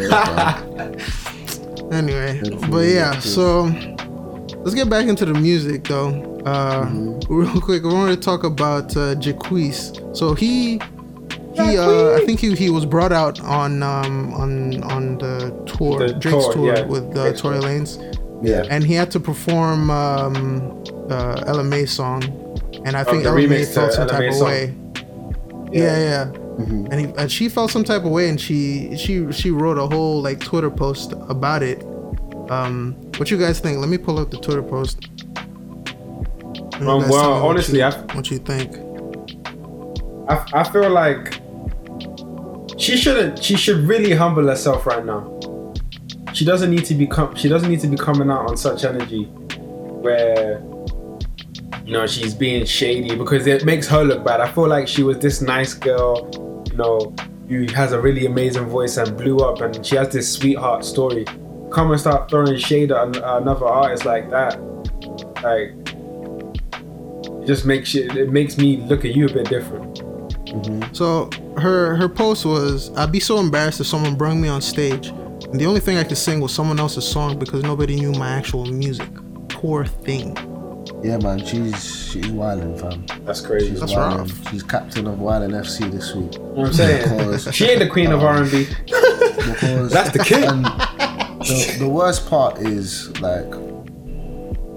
Yeah, 0.00 0.92
anyway, 1.96 2.40
but 2.70 2.86
yeah, 2.88 3.18
so 3.20 3.64
let's 4.58 4.74
get 4.74 4.88
back 4.88 5.06
into 5.06 5.24
the 5.24 5.34
music 5.34 5.84
though. 5.84 6.24
Uh, 6.46 6.86
Mm-hmm. 6.86 7.34
Real 7.34 7.60
quick, 7.60 7.84
I 7.84 7.88
wanted 7.92 8.16
to 8.16 8.22
talk 8.22 8.42
about 8.44 8.96
uh, 8.96 9.14
Jacquees. 9.16 10.16
So 10.16 10.34
he. 10.34 10.80
He, 11.64 11.78
uh, 11.78 12.14
I 12.16 12.24
think 12.26 12.40
he, 12.40 12.54
he 12.54 12.70
was 12.70 12.84
brought 12.86 13.12
out 13.12 13.40
on 13.40 13.82
um, 13.82 14.32
on 14.34 14.82
on 14.84 15.18
the 15.18 15.50
tour, 15.66 15.98
The 15.98 16.14
Drake's 16.14 16.44
tour, 16.46 16.52
tour 16.54 16.76
yeah. 16.76 16.84
with 16.84 17.16
uh, 17.16 17.32
Tory 17.32 17.58
tour. 17.60 17.68
Lanez. 17.68 17.98
yeah. 18.42 18.64
and 18.70 18.84
he 18.84 18.94
had 18.94 19.10
to 19.12 19.20
perform 19.20 19.90
um, 19.90 20.84
uh, 21.10 21.42
Ella 21.46 21.64
Mai 21.64 21.84
song, 21.84 22.22
and 22.84 22.96
I 22.96 23.04
think 23.04 23.22
the 23.24 23.30
Ella 23.30 23.46
Mai 23.48 23.64
felt 23.64 23.92
some 23.92 24.08
Ella 24.08 24.12
Mai 24.12 24.26
type 24.26 24.34
of 24.34 24.40
way. 24.40 24.74
Yeah, 25.72 25.98
yeah. 25.98 26.24
Mm-hmm. 26.58 26.86
And, 26.90 27.00
he, 27.00 27.06
and 27.16 27.30
she 27.30 27.48
felt 27.48 27.70
some 27.70 27.84
type 27.84 28.04
of 28.04 28.10
way, 28.10 28.28
and 28.28 28.40
she 28.40 28.96
she 28.96 29.30
she 29.32 29.50
wrote 29.50 29.78
a 29.78 29.86
whole 29.86 30.20
like 30.22 30.40
Twitter 30.40 30.70
post 30.70 31.12
about 31.28 31.62
it. 31.62 31.82
Um, 32.50 32.94
what 33.16 33.30
you 33.30 33.38
guys 33.38 33.60
think? 33.60 33.78
Let 33.78 33.88
me 33.88 33.98
pull 33.98 34.18
up 34.18 34.30
the 34.30 34.38
Twitter 34.38 34.62
post. 34.62 35.08
Um, 36.80 36.86
well, 36.86 37.00
tell 37.00 37.08
me 37.08 37.08
what 37.08 37.24
honestly, 37.24 37.78
you, 37.80 37.84
I- 37.84 38.14
what 38.14 38.30
you 38.30 38.38
think? 38.38 38.76
I, 40.28 40.60
I 40.60 40.62
feel 40.70 40.90
like 40.90 41.37
she 42.78 42.96
shouldn't. 42.96 43.42
She 43.42 43.56
should 43.56 43.78
really 43.78 44.12
humble 44.12 44.46
herself 44.46 44.86
right 44.86 45.04
now. 45.04 45.74
She 46.32 46.44
doesn't 46.44 46.70
need 46.70 46.84
to 46.86 46.94
become. 46.94 47.34
She 47.34 47.48
doesn't 47.48 47.68
need 47.68 47.80
to 47.80 47.88
be 47.88 47.96
coming 47.96 48.30
out 48.30 48.48
on 48.48 48.56
such 48.56 48.84
energy, 48.84 49.24
where 49.24 50.60
you 51.84 51.92
know 51.92 52.06
she's 52.06 52.34
being 52.34 52.64
shady 52.64 53.16
because 53.16 53.46
it 53.46 53.64
makes 53.64 53.88
her 53.88 54.04
look 54.04 54.24
bad. 54.24 54.40
I 54.40 54.50
feel 54.50 54.68
like 54.68 54.86
she 54.86 55.02
was 55.02 55.18
this 55.18 55.40
nice 55.40 55.74
girl, 55.74 56.64
you 56.70 56.76
know, 56.76 57.14
who 57.48 57.66
has 57.72 57.92
a 57.92 58.00
really 58.00 58.26
amazing 58.26 58.66
voice 58.66 58.96
and 58.96 59.16
blew 59.16 59.38
up, 59.38 59.60
and 59.60 59.84
she 59.84 59.96
has 59.96 60.10
this 60.10 60.32
sweetheart 60.32 60.84
story. 60.84 61.24
Come 61.72 61.90
and 61.90 62.00
start 62.00 62.30
throwing 62.30 62.56
shade 62.56 62.92
at 62.92 63.16
another 63.16 63.66
artist 63.66 64.04
like 64.04 64.30
that, 64.30 64.60
like. 65.42 65.74
It 67.42 67.46
just 67.46 67.64
makes 67.64 67.94
you, 67.94 68.10
it 68.10 68.30
makes 68.30 68.58
me 68.58 68.76
look 68.76 69.06
at 69.06 69.16
you 69.16 69.26
a 69.26 69.32
bit 69.32 69.48
different. 69.48 70.02
So 70.92 71.30
her 71.58 71.94
her 71.96 72.08
post 72.08 72.44
was, 72.44 72.90
"I'd 72.96 73.12
be 73.12 73.20
so 73.20 73.38
embarrassed 73.38 73.80
if 73.80 73.86
someone 73.86 74.14
brung 74.14 74.40
me 74.40 74.48
on 74.48 74.60
stage, 74.60 75.08
and 75.08 75.54
the 75.60 75.66
only 75.66 75.80
thing 75.80 75.96
I 75.98 76.04
could 76.04 76.18
sing 76.18 76.40
was 76.40 76.52
someone 76.52 76.78
else's 76.80 77.06
song 77.06 77.38
because 77.38 77.62
nobody 77.62 77.96
knew 77.96 78.12
my 78.12 78.28
actual 78.30 78.66
music. 78.66 79.08
Poor 79.48 79.84
thing." 79.84 80.36
Yeah, 81.02 81.18
man, 81.18 81.44
she's 81.44 82.08
she's 82.10 82.28
wilding, 82.28 82.76
fam. 82.78 83.04
That's 83.24 83.40
crazy. 83.40 83.70
She's 83.70 83.80
That's 83.80 83.92
wilding. 83.94 84.18
rough. 84.18 84.50
She's 84.50 84.62
captain 84.62 85.06
of 85.06 85.20
Wilding 85.20 85.50
FC 85.50 85.90
this 85.92 86.14
week. 86.14 86.32
You 86.34 86.38
know 86.40 86.44
what 86.46 86.66
I'm 86.68 86.72
saying? 86.72 87.18
Because- 87.18 87.54
she 87.54 87.66
ain't 87.66 87.78
the 87.80 87.88
queen 87.88 88.10
of 88.10 88.22
R&B. 88.24 88.64
That's 88.88 90.10
the 90.10 90.24
king. 90.24 90.44
And 90.44 90.64
the, 91.46 91.76
the 91.80 91.88
worst 91.88 92.28
part 92.28 92.58
is 92.58 93.10
like 93.20 93.48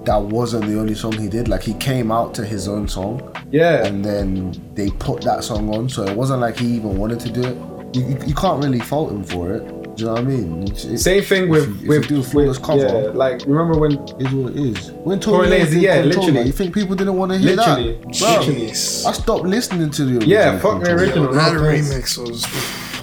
that 0.04 0.20
wasn't 0.20 0.66
the 0.66 0.78
only 0.78 0.94
song 0.94 1.12
he 1.12 1.28
did. 1.28 1.48
Like 1.48 1.62
he 1.62 1.74
came 1.74 2.10
out 2.10 2.34
to 2.34 2.44
his 2.44 2.66
own 2.68 2.88
song, 2.88 3.20
Yeah. 3.50 3.84
and 3.86 4.04
then 4.04 4.60
they 4.74 4.90
put 4.90 5.22
that 5.22 5.44
song 5.44 5.72
on. 5.74 5.88
So 5.88 6.04
it 6.04 6.16
wasn't 6.16 6.40
like 6.40 6.58
he 6.58 6.66
even 6.76 6.96
wanted 6.98 7.20
to 7.20 7.30
do 7.30 7.42
it. 7.42 7.56
You, 7.94 8.02
you, 8.08 8.18
you 8.28 8.34
can't 8.34 8.62
really 8.64 8.80
fault 8.80 9.12
him 9.12 9.22
for 9.24 9.52
it. 9.54 9.66
Do 9.94 10.04
you 10.04 10.06
know 10.06 10.12
what 10.14 10.20
I 10.22 10.24
mean? 10.24 10.62
It's, 10.68 10.84
it's, 10.86 11.02
Same 11.02 11.22
thing 11.22 11.44
if 11.44 11.50
with 11.50 11.68
you- 11.68 11.74
if 11.82 11.88
with 11.88 12.10
you 12.10 12.16
do 12.16 12.20
a 12.20 12.24
flawless 12.24 12.56
with- 12.58 12.66
cover. 12.66 12.80
Yeah, 12.86 13.10
like 13.14 13.42
remember 13.46 13.78
when 13.78 13.92
is 13.92 14.32
what 14.32 14.52
it 14.52 14.56
is. 14.56 14.90
When 14.92 15.20
Tory 15.20 15.48
Tory 15.48 15.58
Lanez, 15.60 15.66
Lanez 15.66 15.70
did 15.70 15.82
yeah, 15.82 16.02
Controlla, 16.02 16.24
literally. 16.26 16.46
you 16.46 16.52
think 16.52 16.74
people 16.74 16.96
didn't 16.96 17.16
want 17.16 17.32
to 17.32 17.38
hear 17.38 17.56
Literally. 17.56 17.92
that? 17.92 18.02
Bro, 18.18 18.28
Literally. 18.38 18.68
I 18.70 18.72
stopped 18.72 19.44
listening 19.44 19.90
to 19.90 20.04
the 20.06 20.12
original. 20.14 20.28
Yeah, 20.30 20.58
fuck 20.58 20.80
the 20.80 20.86
Controlla. 20.86 21.02
original. 21.02 21.32
that 21.34 21.52
no 21.52 21.58
offense. 21.68 21.90
remix 21.92 22.18
was 22.26 22.42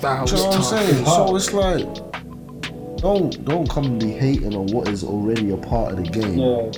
that 0.01 0.21
was 0.23 0.31
you 0.31 0.37
know 0.39 0.45
what 0.47 0.55
I'm 0.55 0.61
tough. 0.61 0.69
saying? 0.69 1.05
So 1.05 1.35
it's 1.35 1.53
like, 1.53 2.97
don't 2.97 3.45
don't 3.45 3.69
come 3.69 3.85
and 3.85 3.99
be 3.99 4.11
hating 4.11 4.55
on 4.55 4.65
what 4.67 4.87
is 4.87 5.03
already 5.03 5.51
a 5.51 5.57
part 5.57 5.91
of 5.93 5.97
the 6.03 6.09
game. 6.09 6.39
Yeah. 6.39 6.71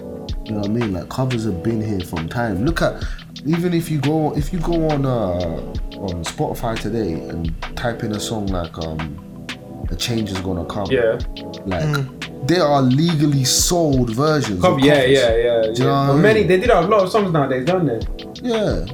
You 0.46 0.54
know 0.54 0.60
what 0.60 0.70
I 0.70 0.74
mean? 0.74 0.94
Like 0.94 1.10
covers 1.10 1.46
have 1.46 1.62
been 1.64 1.82
here 1.82 2.00
from 2.02 2.28
time. 2.30 2.66
Look 2.66 2.82
at 2.82 3.04
even 3.46 3.74
if 3.74 3.90
you 3.92 4.00
go 4.00 4.36
if 4.36 4.52
you 4.52 4.60
go 4.60 4.90
on 4.90 5.06
uh 5.06 5.40
on 5.98 6.24
Spotify 6.24 6.80
today 6.80 7.14
and 7.14 7.54
type 7.76 8.04
in 8.04 8.12
a 8.14 8.20
song 8.20 8.48
like 8.48 8.76
um 8.80 9.46
a 9.92 9.96
change 9.96 10.32
is 10.32 10.40
gonna 10.40 10.66
come. 10.66 10.88
Yeah. 10.90 11.20
Like 11.66 12.48
there 12.48 12.64
are 12.64 12.82
legally 12.82 13.44
sold 13.44 14.10
versions. 14.16 14.58
of 14.58 14.62
Cover, 14.64 14.80
yeah, 14.80 15.04
yeah, 15.04 15.36
yeah. 15.36 15.62
Do 15.62 15.68
you 15.70 15.74
yeah. 15.78 15.84
know 15.84 15.92
what 15.92 16.08
Well, 16.08 16.12
I 16.12 16.14
mean? 16.14 16.22
many 16.24 16.44
they 16.44 16.60
did 16.60 16.70
have 16.72 16.86
a 16.86 16.88
lot 16.88 17.04
of 17.04 17.10
songs 17.12 17.32
nowadays, 17.32 17.66
don't 17.66 17.86
they? 17.86 18.00
Yeah, 18.42 18.86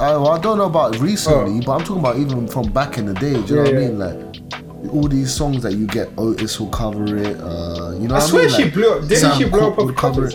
I, 0.00 0.14
I 0.16 0.38
don't 0.38 0.58
know 0.58 0.66
about 0.66 0.96
recently, 1.00 1.60
but 1.66 1.72
I'm 1.72 1.80
talking 1.80 1.98
about 1.98 2.16
even 2.18 2.46
from 2.46 2.70
back 2.72 2.96
in 2.98 3.06
the 3.06 3.14
day. 3.14 3.32
Do 3.42 3.54
you 3.54 3.56
know 3.56 3.62
Oh. 3.62 3.64
Yeah, 3.64 3.72
what 3.72 3.74
I 3.74 3.78
mean? 3.88 3.98
Like 3.98 4.92
all 4.92 5.08
these 5.08 5.32
songs 5.34 5.62
that 5.64 5.72
you 5.74 5.86
get, 5.88 6.10
Otis 6.18 6.60
will 6.60 6.68
cover 6.68 7.16
it. 7.16 7.36
Uh, 7.40 7.92
you 7.98 8.06
know, 8.06 8.14
I 8.14 8.18
what 8.18 8.28
swear 8.28 8.42
I 8.44 8.46
mean? 8.46 8.56
she 8.56 8.64
Like, 8.64 8.74
blew 8.74 8.92
up. 8.92 9.00
Didn't 9.08 9.16
Sam 9.16 9.38
she 9.38 9.44
blow 9.48 9.58
Cooke 9.58 9.72
up 9.72 9.78
of 9.78 9.86
would 9.86 9.96
cover 9.96 10.30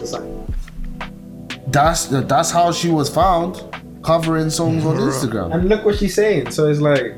That's 1.72 2.06
that's 2.08 2.52
how 2.52 2.72
she 2.72 2.90
was 2.90 3.10
found, 3.10 3.64
covering 4.04 4.50
songs 4.50 4.86
on 4.86 4.98
Instagram. 4.98 5.54
And 5.54 5.70
look 5.70 5.86
what 5.86 5.98
she's 5.98 6.16
saying. 6.16 6.52
So 6.52 6.68
it's 6.70 6.80
like, 6.82 7.14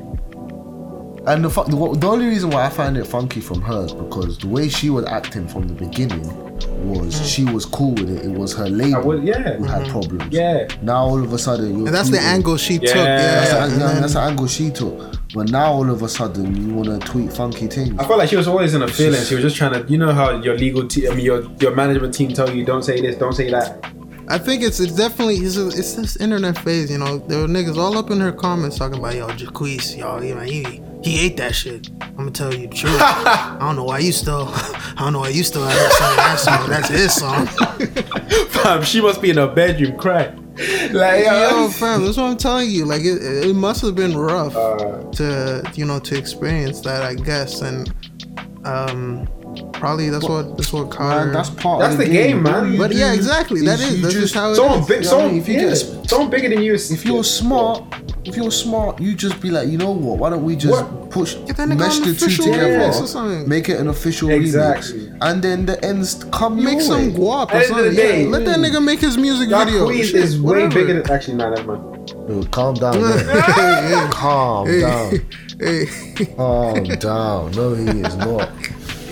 And 1.26 1.44
the, 1.44 1.50
fu- 1.50 1.64
the 1.64 1.98
the 1.98 2.08
only 2.08 2.26
reason 2.26 2.50
why 2.50 2.66
I 2.66 2.68
find 2.68 2.96
it 2.96 3.06
funky 3.06 3.40
from 3.40 3.60
her 3.62 3.84
is 3.84 3.92
because 3.92 4.38
the 4.38 4.48
way 4.48 4.68
she 4.68 4.90
was 4.90 5.04
acting 5.06 5.46
from 5.48 5.68
the 5.68 5.74
beginning 5.74 6.24
was 6.90 7.14
she 7.28 7.44
was 7.44 7.64
cool 7.64 7.92
with 7.94 8.10
it. 8.10 8.24
It 8.26 8.32
was 8.32 8.52
her 8.54 8.68
label 8.68 9.02
would, 9.02 9.22
yeah, 9.22 9.54
who 9.54 9.64
had 9.64 9.82
mm-hmm. 9.82 9.90
problems. 9.92 10.32
yeah. 10.32 10.66
Now 10.82 11.04
all 11.04 11.22
of 11.22 11.32
a 11.32 11.38
sudden, 11.38 11.78
you're 11.78 11.86
And 11.86 11.94
that's 11.94 12.10
the 12.10 12.16
tweeting- 12.18 12.34
angle 12.34 12.56
she 12.56 12.78
took. 12.78 12.94
Yeah. 12.96 13.04
That's, 13.16 13.52
Yeah, 13.52 13.66
the, 13.66 13.72
and 13.72 13.80
then- 13.82 14.00
that's 14.02 14.14
the 14.14 14.20
angle 14.20 14.46
she 14.48 14.70
took. 14.70 15.14
But 15.34 15.48
now 15.50 15.72
all 15.72 15.88
of 15.88 16.02
a 16.02 16.08
sudden 16.08 16.54
you 16.68 16.74
want 16.74 16.88
to 17.00 17.08
tweet 17.10 17.32
funky 17.32 17.66
things. 17.66 17.94
I 17.98 18.04
felt 18.04 18.18
like 18.18 18.28
she 18.28 18.36
was 18.36 18.48
always 18.48 18.74
in 18.74 18.82
a 18.82 18.88
feeling. 18.88 19.22
She 19.24 19.34
was 19.36 19.42
just 19.44 19.56
trying 19.56 19.72
to, 19.72 19.90
you 19.90 19.96
know, 19.96 20.12
how 20.12 20.42
your 20.42 20.58
legal 20.58 20.86
team, 20.86 21.10
I 21.10 21.14
mean, 21.14 21.24
your 21.24 21.42
your 21.60 21.74
management 21.74 22.12
team 22.14 22.32
tell 22.34 22.50
you 22.54 22.64
don't 22.64 22.82
say 22.82 23.00
this, 23.00 23.16
don't 23.16 23.32
say 23.32 23.48
that. 23.50 23.82
I 24.28 24.38
think 24.38 24.62
it's 24.62 24.80
it's 24.80 24.94
definitely 24.94 25.36
it's, 25.36 25.56
it's 25.56 25.94
this 25.94 26.16
internet 26.16 26.56
phase, 26.58 26.90
you 26.90 26.98
know. 26.98 27.18
There 27.18 27.40
were 27.40 27.48
niggas 27.48 27.76
all 27.76 27.98
up 27.98 28.10
in 28.10 28.20
her 28.20 28.32
comments 28.32 28.78
talking 28.78 28.98
about 28.98 29.14
yo 29.14 29.28
Jacquees, 29.28 29.96
yo, 29.96 30.20
you 30.20 30.34
know, 30.34 30.40
he 30.42 30.80
he 31.02 31.26
ate 31.26 31.36
that 31.38 31.54
shit. 31.54 31.90
I'm 32.00 32.16
gonna 32.16 32.30
tell 32.30 32.54
you 32.54 32.68
the 32.68 32.74
truth. 32.74 32.96
I 33.00 33.56
don't 33.60 33.76
know 33.76 33.84
why 33.84 33.98
you 33.98 34.12
still, 34.12 34.48
I 34.52 34.94
don't 34.98 35.12
know 35.12 35.20
why 35.20 35.28
you 35.28 35.42
still 35.42 35.64
out 35.64 35.72
here 35.72 35.90
saying 35.90 36.16
that 36.16 36.38
song. 36.38 36.70
That's 36.70 36.88
his 36.88 37.14
song. 37.14 37.46
Fam, 38.50 38.82
she 38.84 39.00
must 39.00 39.20
be 39.20 39.30
in 39.30 39.36
her 39.36 39.48
bedroom 39.48 39.98
crying. 39.98 40.38
Like, 40.92 41.24
Yo, 41.24 41.70
fam, 41.70 42.04
that's 42.04 42.18
what 42.18 42.24
I'm 42.24 42.36
telling 42.36 42.70
you. 42.70 42.84
Like 42.84 43.00
it, 43.02 43.22
it 43.22 43.56
must 43.56 43.80
have 43.80 43.94
been 43.94 44.14
rough 44.16 44.54
Uh, 44.54 45.02
to 45.12 45.62
you 45.74 45.84
know 45.86 45.98
to 46.00 46.16
experience 46.16 46.80
that, 46.82 47.02
I 47.02 47.14
guess, 47.14 47.62
and 47.62 47.92
um, 48.64 49.26
probably 49.82 50.08
that's 50.10 50.28
what 50.28 50.56
that's 50.56 50.72
what 50.72 50.90
caught 50.92 51.12
her. 51.18 51.24
Man, 51.24 51.34
that's 51.34 51.50
part 51.50 51.80
That's 51.80 51.94
of 51.94 51.98
the, 51.98 52.06
the 52.06 52.12
game, 52.12 52.40
man. 52.44 52.78
But 52.78 52.94
yeah, 52.94 53.12
exactly. 53.12 53.62
That 53.62 53.80
is 53.80 53.96
you 53.96 54.02
that's 54.02 54.14
just, 54.14 54.32
how 54.34 54.50
it 54.52 54.54
someone 54.54 54.78
is. 54.78 54.86
big, 54.86 54.98
You 54.98 55.02
know 55.04 55.10
someone. 55.10 55.34
If 55.36 55.48
you 55.48 55.54
yeah, 55.54 55.68
get- 55.70 56.08
someone 56.10 56.30
bigger 56.30 56.48
than 56.50 56.62
you. 56.62 56.74
Is, 56.74 56.92
If 56.92 57.04
you're 57.04 57.24
smart, 57.24 57.82
if 58.24 58.36
you're 58.36 58.52
smart, 58.52 59.00
you 59.00 59.14
just 59.16 59.40
be 59.40 59.50
like, 59.50 59.68
you 59.68 59.78
know 59.78 59.90
what? 59.90 60.18
Why 60.18 60.30
don't 60.30 60.44
we 60.44 60.54
just 60.54 60.72
What? 60.84 61.10
push, 61.10 61.34
Get 61.34 61.58
mesh 61.68 61.98
the 61.98 62.14
two 62.14 62.28
together, 62.30 62.92
or 63.18 63.46
make 63.48 63.68
it 63.68 63.80
an 63.80 63.88
official 63.88 64.30
Exactly. 64.30 65.00
remix, 65.08 65.18
and 65.20 65.42
then 65.42 65.66
the 65.66 65.84
ends 65.84 66.24
come 66.30 66.58
your 66.58 66.66
Make 66.70 66.78
way. 66.78 66.84
some 66.84 67.10
guap 67.12 67.48
or 67.50 67.56
At 67.56 67.56
the 67.56 67.56
end 67.56 67.62
of 67.62 67.76
something. 67.76 67.94
day, 67.96 68.22
yeah, 68.22 68.28
let 68.28 68.44
that 68.44 68.58
nigga 68.60 68.80
make 68.84 69.00
his 69.00 69.18
music 69.18 69.48
That 69.50 69.64
video. 69.66 69.86
queen 69.86 70.04
Shit, 70.04 70.14
is 70.14 70.40
way 70.40 70.62
whatever. 70.62 70.74
bigger 70.74 71.02
than. 71.02 71.10
Actually, 71.10 71.36
nah, 71.38 71.50
never 71.50 71.76
mind. 71.76 72.06
Dude, 72.28 72.50
calm 72.52 72.74
down, 72.76 72.94
hey, 72.94 73.00
man. 73.26 74.10
calm 74.12 74.66
hey, 74.68 74.80
down, 74.80 75.10
hey, 75.58 75.86
calm 76.36 76.84
down. 76.84 77.50
No, 77.52 77.74
he 77.74 77.84
is 78.00 78.16
not. 78.16 78.48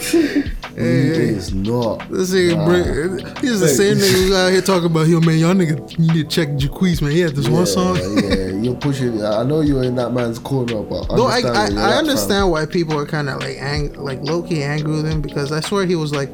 He 0.82 1.28
is 1.36 1.52
not. 1.54 2.08
this 2.10 2.30
nigga 2.32 2.56
Nah. 2.56 2.66
bring. 2.66 3.36
He's 3.42 3.60
the 3.60 3.68
same 3.68 3.96
nigga 3.98 4.12
who's 4.12 4.32
out 4.36 4.50
here 4.52 4.60
talking 4.62 4.86
about 4.86 5.06
yo 5.08 5.20
man, 5.20 5.38
y'all 5.38 5.54
nigga 5.54 5.76
you 5.98 6.12
need 6.12 6.14
to 6.14 6.24
check 6.24 6.48
Jacquees 6.56 7.00
man. 7.02 7.10
He 7.12 7.20
had 7.20 7.34
this 7.36 7.48
one 7.48 7.66
song. 7.66 7.96
Yeah, 7.96 8.46
you're 8.48 8.74
pushing. 8.74 9.22
I 9.24 9.42
know 9.42 9.60
you're 9.60 9.82
in 9.84 9.94
that 9.96 10.10
man's 10.12 10.38
corner, 10.38 10.82
but 10.82 11.10
No, 11.16 11.26
I 11.26 11.36
understand 11.42 11.78
I, 11.78 11.82
I 11.82 11.92
at, 11.92 11.98
understand 11.98 12.50
why 12.50 12.66
people 12.66 12.98
are 12.98 13.06
kind 13.06 13.28
of 13.28 13.40
like 13.40 13.56
ang- 13.58 13.94
like 13.94 14.20
low 14.22 14.42
key 14.42 14.62
angry 14.62 14.92
with 14.96 15.06
him 15.10 15.20
because 15.20 15.52
I 15.52 15.60
swear 15.60 15.86
he 15.86 15.96
was 15.96 16.12
like 16.14 16.28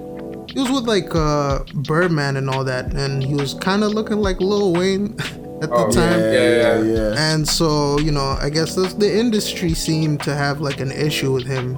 he 0.51 0.61
was 0.61 0.71
with 0.71 0.85
like 0.85 1.15
uh 1.15 1.61
Birdman 1.75 2.37
and 2.37 2.49
all 2.49 2.65
that 2.65 2.95
and 2.95 3.23
he 3.23 3.35
was 3.35 3.55
kind 3.55 3.83
of 3.85 3.93
looking 3.93 4.19
like 4.19 4.41
Lil 4.41 4.73
Wayne 4.73 5.15
at 5.63 5.69
the 5.71 5.75
Oh, 5.75 5.91
time. 5.91 6.21
Yeah, 6.21 6.33
Yeah, 6.33 6.83
yeah. 6.83 6.83
yeah. 7.15 7.33
And 7.35 7.47
so, 7.49 7.99
you 7.99 8.13
know, 8.13 8.37
I 8.41 8.51
guess 8.51 8.75
this, 8.75 8.93
the 8.95 9.19
industry 9.19 9.73
seemed 9.75 10.23
to 10.23 10.35
have 10.35 10.61
like 10.61 10.81
an 10.81 10.93
issue 10.93 11.33
with 11.33 11.47
him. 11.47 11.77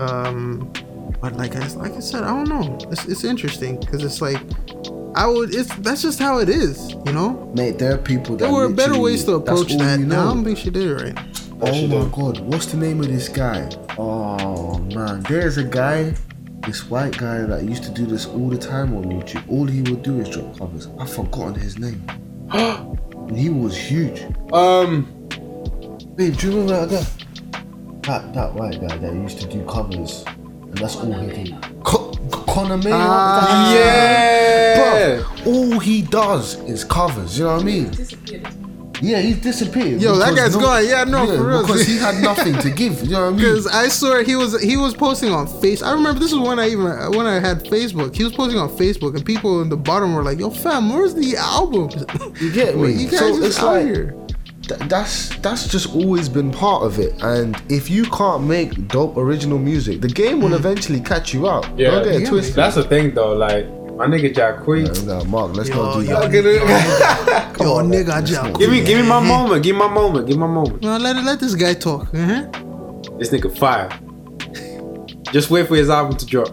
Um, 0.00 0.72
but 1.20 1.36
like 1.36 1.56
I 1.56 1.66
like 1.74 1.92
I 1.92 2.00
said, 2.00 2.22
I 2.24 2.28
don't 2.28 2.48
know. 2.48 2.78
It's, 2.90 3.04
it's 3.06 3.24
interesting 3.24 3.78
because 3.80 4.02
it's 4.04 4.20
like 4.20 4.40
I 5.14 5.26
would. 5.26 5.54
It's 5.54 5.74
that's 5.76 6.02
just 6.02 6.18
how 6.18 6.38
it 6.38 6.48
is, 6.48 6.90
you 7.06 7.12
know. 7.12 7.50
Mate, 7.54 7.78
there 7.78 7.94
are 7.94 7.98
people 7.98 8.36
that 8.36 8.44
There 8.44 8.52
were 8.52 8.68
better 8.68 8.98
ways 8.98 9.24
to 9.24 9.32
approach 9.34 9.68
that. 9.68 9.74
you 9.74 9.80
and 10.04 10.12
I 10.12 10.24
don't 10.24 10.44
think 10.44 10.58
she 10.58 10.70
did 10.70 10.86
it 10.88 10.94
right. 11.02 11.18
Oh 11.60 11.86
my 11.88 12.08
god, 12.16 12.38
what's 12.40 12.66
the 12.66 12.76
name 12.76 13.00
of 13.00 13.08
this 13.08 13.28
guy? 13.28 13.68
Oh 13.98 14.78
man, 14.78 15.22
there's 15.22 15.56
a 15.58 15.64
guy, 15.64 16.14
this 16.66 16.88
white 16.88 17.16
guy 17.18 17.38
that 17.42 17.64
used 17.64 17.82
to 17.84 17.90
do 17.90 18.06
this 18.06 18.26
all 18.26 18.48
the 18.48 18.58
time 18.58 18.96
on 18.96 19.04
YouTube. 19.06 19.42
All 19.50 19.66
he 19.66 19.82
would 19.82 20.02
do 20.02 20.20
is 20.20 20.28
drop 20.28 20.56
covers. 20.56 20.86
I've 21.00 21.12
forgotten 21.12 21.54
his 21.60 21.78
name. 21.78 22.02
He 23.34 23.50
was 23.50 23.76
huge. 23.76 24.22
Um, 24.54 25.04
Babe, 26.16 26.34
do 26.38 26.50
you 26.50 26.58
remember 26.62 26.86
that 26.86 26.90
guy? 26.90 27.06
That 28.02 28.32
that 28.34 28.54
white 28.54 28.80
guy 28.80 28.96
that 28.96 29.12
used 29.12 29.38
to 29.40 29.46
do 29.46 29.62
covers, 29.66 30.24
and 30.68 30.78
that's 30.78 30.96
all 30.96 31.12
he 31.12 31.44
did. 31.44 31.54
Co- 31.84 32.12
Conor 32.46 32.78
Maynard. 32.78 33.00
Ah, 33.00 33.74
yeah. 33.74 35.22
Bro, 35.44 35.52
all 35.52 35.78
he 35.80 36.02
does 36.02 36.56
is 36.62 36.84
covers. 36.84 37.38
You 37.38 37.44
know 37.44 37.54
what 37.54 37.62
I 37.62 37.64
mean? 37.64 37.92
Yeah, 39.00 39.20
he's 39.20 39.40
disappeared. 39.40 40.02
Yo, 40.02 40.16
that 40.16 40.30
because 40.34 40.56
guy's 40.56 40.62
gone. 40.64 40.84
Yeah, 40.84 41.04
no, 41.04 41.24
for 41.24 41.44
real. 41.46 41.62
Because 41.62 41.86
he 41.86 41.98
had 41.98 42.20
nothing 42.20 42.54
to 42.58 42.68
give. 42.70 43.00
You 43.04 43.10
know 43.12 43.20
what 43.26 43.26
I 43.26 43.30
mean? 43.30 43.38
Because 43.38 43.66
I 43.68 43.86
swear 43.88 44.24
he 44.24 44.34
was 44.34 44.60
he 44.60 44.76
was 44.76 44.92
posting 44.92 45.30
on 45.32 45.46
face. 45.60 45.82
I 45.82 45.92
remember 45.92 46.18
this 46.18 46.32
is 46.32 46.38
when 46.38 46.58
I 46.58 46.68
even 46.70 46.86
when 47.12 47.24
I 47.26 47.38
had 47.38 47.64
Facebook. 47.64 48.16
He 48.16 48.24
was 48.24 48.32
posting 48.32 48.58
on 48.58 48.68
Facebook, 48.70 49.14
and 49.14 49.24
people 49.24 49.62
in 49.62 49.68
the 49.68 49.76
bottom 49.76 50.14
were 50.14 50.24
like, 50.24 50.40
"Yo, 50.40 50.50
fam, 50.50 50.90
where's 50.92 51.14
the 51.14 51.36
album? 51.36 51.90
You 52.40 52.50
get 52.52 52.76
me? 52.78 52.90
you 52.92 53.08
guys 53.08 53.20
So 53.20 53.28
just 53.36 53.42
it's 53.44 53.58
out 53.60 53.66
like- 53.74 53.86
here." 53.86 54.16
Th- 54.68 54.80
that's 54.88 55.34
that's 55.38 55.66
just 55.68 55.94
always 55.94 56.28
been 56.28 56.50
part 56.50 56.82
of 56.82 56.98
it. 56.98 57.14
And 57.22 57.60
if 57.70 57.88
you 57.90 58.04
can't 58.04 58.44
make 58.44 58.88
dope 58.88 59.16
original 59.16 59.58
music, 59.58 60.00
the 60.02 60.08
game 60.08 60.40
will 60.40 60.54
eventually 60.54 61.00
catch 61.00 61.32
you 61.34 61.48
out. 61.48 61.64
Yeah. 61.78 61.90
Don't 61.90 62.04
get 62.04 62.20
Yeah. 62.22 62.28
twisted. 62.28 62.54
That's 62.54 62.74
the 62.76 62.84
thing, 62.84 63.14
though. 63.14 63.34
Like 63.34 63.66
my 63.96 64.06
nigga 64.06 64.32
Jacquees. 64.32 65.04
No, 65.06 65.24
Mark, 65.24 65.56
let's 65.56 65.68
Yo, 65.70 65.74
not 65.76 65.94
do 65.94 66.02
yo, 66.06 66.20
that. 66.20 66.32
Look 66.32 66.34
at 66.34 67.60
Yo, 67.60 67.66
nigga, 67.92 68.08
let's 68.08 68.30
Jack 68.30 68.54
give 68.58 68.70
me, 68.70 68.84
give 68.84 68.98
me 69.00 69.06
my 69.08 69.20
moment. 69.20 69.62
Give 69.64 69.74
me 69.74 69.80
my 69.80 69.88
moment. 69.92 70.26
Give 70.26 70.36
me 70.36 70.40
my 70.42 70.46
moment. 70.52 70.82
No, 70.82 70.96
let 70.98 71.16
let 71.24 71.40
this 71.40 71.54
guy 71.54 71.74
talk. 71.74 72.12
Uh-huh. 72.14 72.46
This 73.18 73.30
nigga 73.30 73.56
fire. 73.58 73.88
Just 75.32 75.50
wait 75.50 75.66
for 75.66 75.76
his 75.76 75.90
album 75.90 76.16
to 76.16 76.26
drop. 76.26 76.48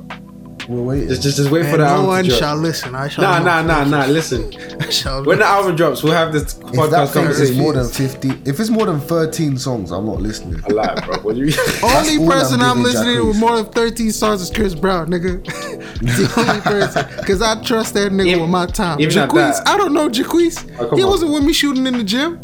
We're 0.67 0.81
waiting. 0.81 1.09
Just, 1.09 1.21
just, 1.21 1.37
just 1.37 1.51
wait 1.51 1.61
for 1.63 1.67
And 1.71 1.73
the 1.81 1.85
no 1.85 1.85
album 1.85 2.07
one 2.07 2.23
to 2.23 2.29
drop. 2.29 2.39
shall 2.39 2.55
listen. 2.57 2.95
I 2.95 3.07
shall. 3.07 3.23
Nah, 3.23 3.39
not. 3.39 3.65
nah, 3.67 3.83
nah, 3.83 3.99
nah. 3.99 4.05
Listen, 4.11 4.41
when 5.25 5.37
the 5.39 5.45
album 5.45 5.75
drops, 5.75 6.01
we'll 6.01 6.13
have 6.13 6.33
this 6.33 6.53
if 6.57 6.59
podcast 6.59 7.13
thing 7.13 7.25
is 7.25 7.37
conversation. 7.37 7.57
more 7.61 7.73
than 7.73 7.87
fifty, 7.87 8.29
if 8.49 8.59
it's 8.59 8.69
more 8.71 8.85
than 8.87 8.99
thirteen 8.99 9.57
songs, 9.57 9.91
I'm 9.91 10.05
not 10.07 10.21
listening. 10.21 10.59
a 10.67 10.73
lot, 10.73 11.05
bro. 11.05 11.19
What 11.19 11.35
you? 11.35 11.53
Only 11.83 12.17
person 12.27 12.61
I'm 12.61 12.77
I'm, 12.77 12.83
listening 12.83 13.17
to 13.17 13.25
with 13.27 13.37
more 13.39 13.55
than 13.57 13.65
13 13.65 14.11
songs 14.11 14.41
is 14.41 14.49
Chris 14.49 14.73
Brown, 14.73 15.07
nigga. 15.09 15.43
the 15.99 16.33
only 16.37 16.61
person. 16.61 17.05
Because 17.17 17.41
I 17.43 17.61
trust 17.61 17.93
that 17.93 18.11
nigga 18.11 18.25
Even- 18.27 18.41
with 18.41 18.49
my 18.49 18.65
time. 18.65 18.99
even 18.99 19.13
Jacquees, 19.13 19.57
that. 19.57 19.67
I 19.67 19.77
don't 19.77 19.93
know 19.93 20.09
Jacquees. 20.09 20.57
Oh, 20.79 20.95
he 20.95 21.03
on. 21.03 21.09
wasn't 21.11 21.31
with 21.31 21.43
me 21.43 21.53
shooting 21.53 21.85
in 21.85 21.97
the 21.97 22.03
gym. 22.03 22.41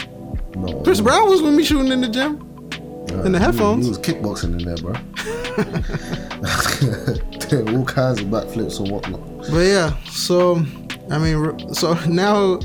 No. 0.56 0.82
Chris 0.84 1.02
Brown 1.02 1.28
was 1.28 1.42
with 1.42 1.54
me 1.56 1.64
shooting 1.64 1.92
in 1.92 2.02
the 2.02 2.08
gym. 2.08 2.40
in 3.26 3.32
the 3.32 3.40
He- 3.40 3.46
headphones. 3.46 3.86
He 3.86 3.90
was 3.90 3.98
kickboxing 4.00 4.60
in 4.60 4.66
there, 4.66 4.78
bro. 4.78 4.94
All 7.76 7.86
kinds 7.86 8.20
of 8.22 8.28
backflips 8.28 8.80
and 8.80 8.92
whatnot. 8.92 9.22
But 9.52 9.60
yeah, 9.62 9.96
so 10.06 10.66
I 11.12 11.18
mean, 11.20 11.74
so 11.74 11.94
now 12.10 12.60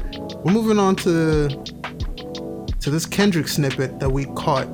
we're 0.44 0.52
moving 0.52 0.78
on 0.78 0.96
to 0.96 1.48
to 2.80 2.90
this 2.90 3.04
Kendrick 3.04 3.48
snippet 3.48 3.98
that 4.00 4.10
we 4.10 4.24
caught. 4.36 4.68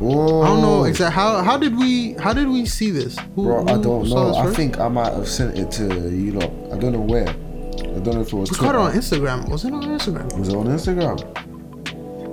Oh, 0.00 0.42
I 0.42 0.48
don't 0.48 0.60
know 0.62 0.84
exactly 0.84 1.14
how 1.14 1.42
how 1.42 1.56
did 1.56 1.76
we 1.78 2.14
how 2.14 2.32
did 2.32 2.48
we 2.48 2.66
see 2.66 2.90
this? 2.90 3.18
Who, 3.34 3.44
Bro, 3.44 3.62
I 3.68 3.80
don't 3.80 4.08
know. 4.08 4.34
I 4.34 4.52
think 4.52 4.78
I 4.78 4.88
might 4.88 5.12
have 5.12 5.28
sent 5.28 5.58
it 5.58 5.70
to 5.72 6.10
you 6.10 6.32
lot. 6.32 6.52
I 6.72 6.78
don't 6.78 6.92
know 6.92 7.00
where. 7.00 7.28
I 7.28 8.00
don't 8.00 8.14
know 8.14 8.20
if 8.20 8.32
it 8.32 8.36
was 8.36 8.50
We 8.50 8.56
caught 8.58 8.74
it 8.74 8.80
on 8.80 8.92
Instagram. 8.92 9.48
Was 9.48 9.64
it 9.64 9.72
on 9.72 9.82
Instagram? 9.84 10.38
Was 10.38 10.48
it 10.48 10.54
on 10.54 10.66
Instagram? 10.66 11.48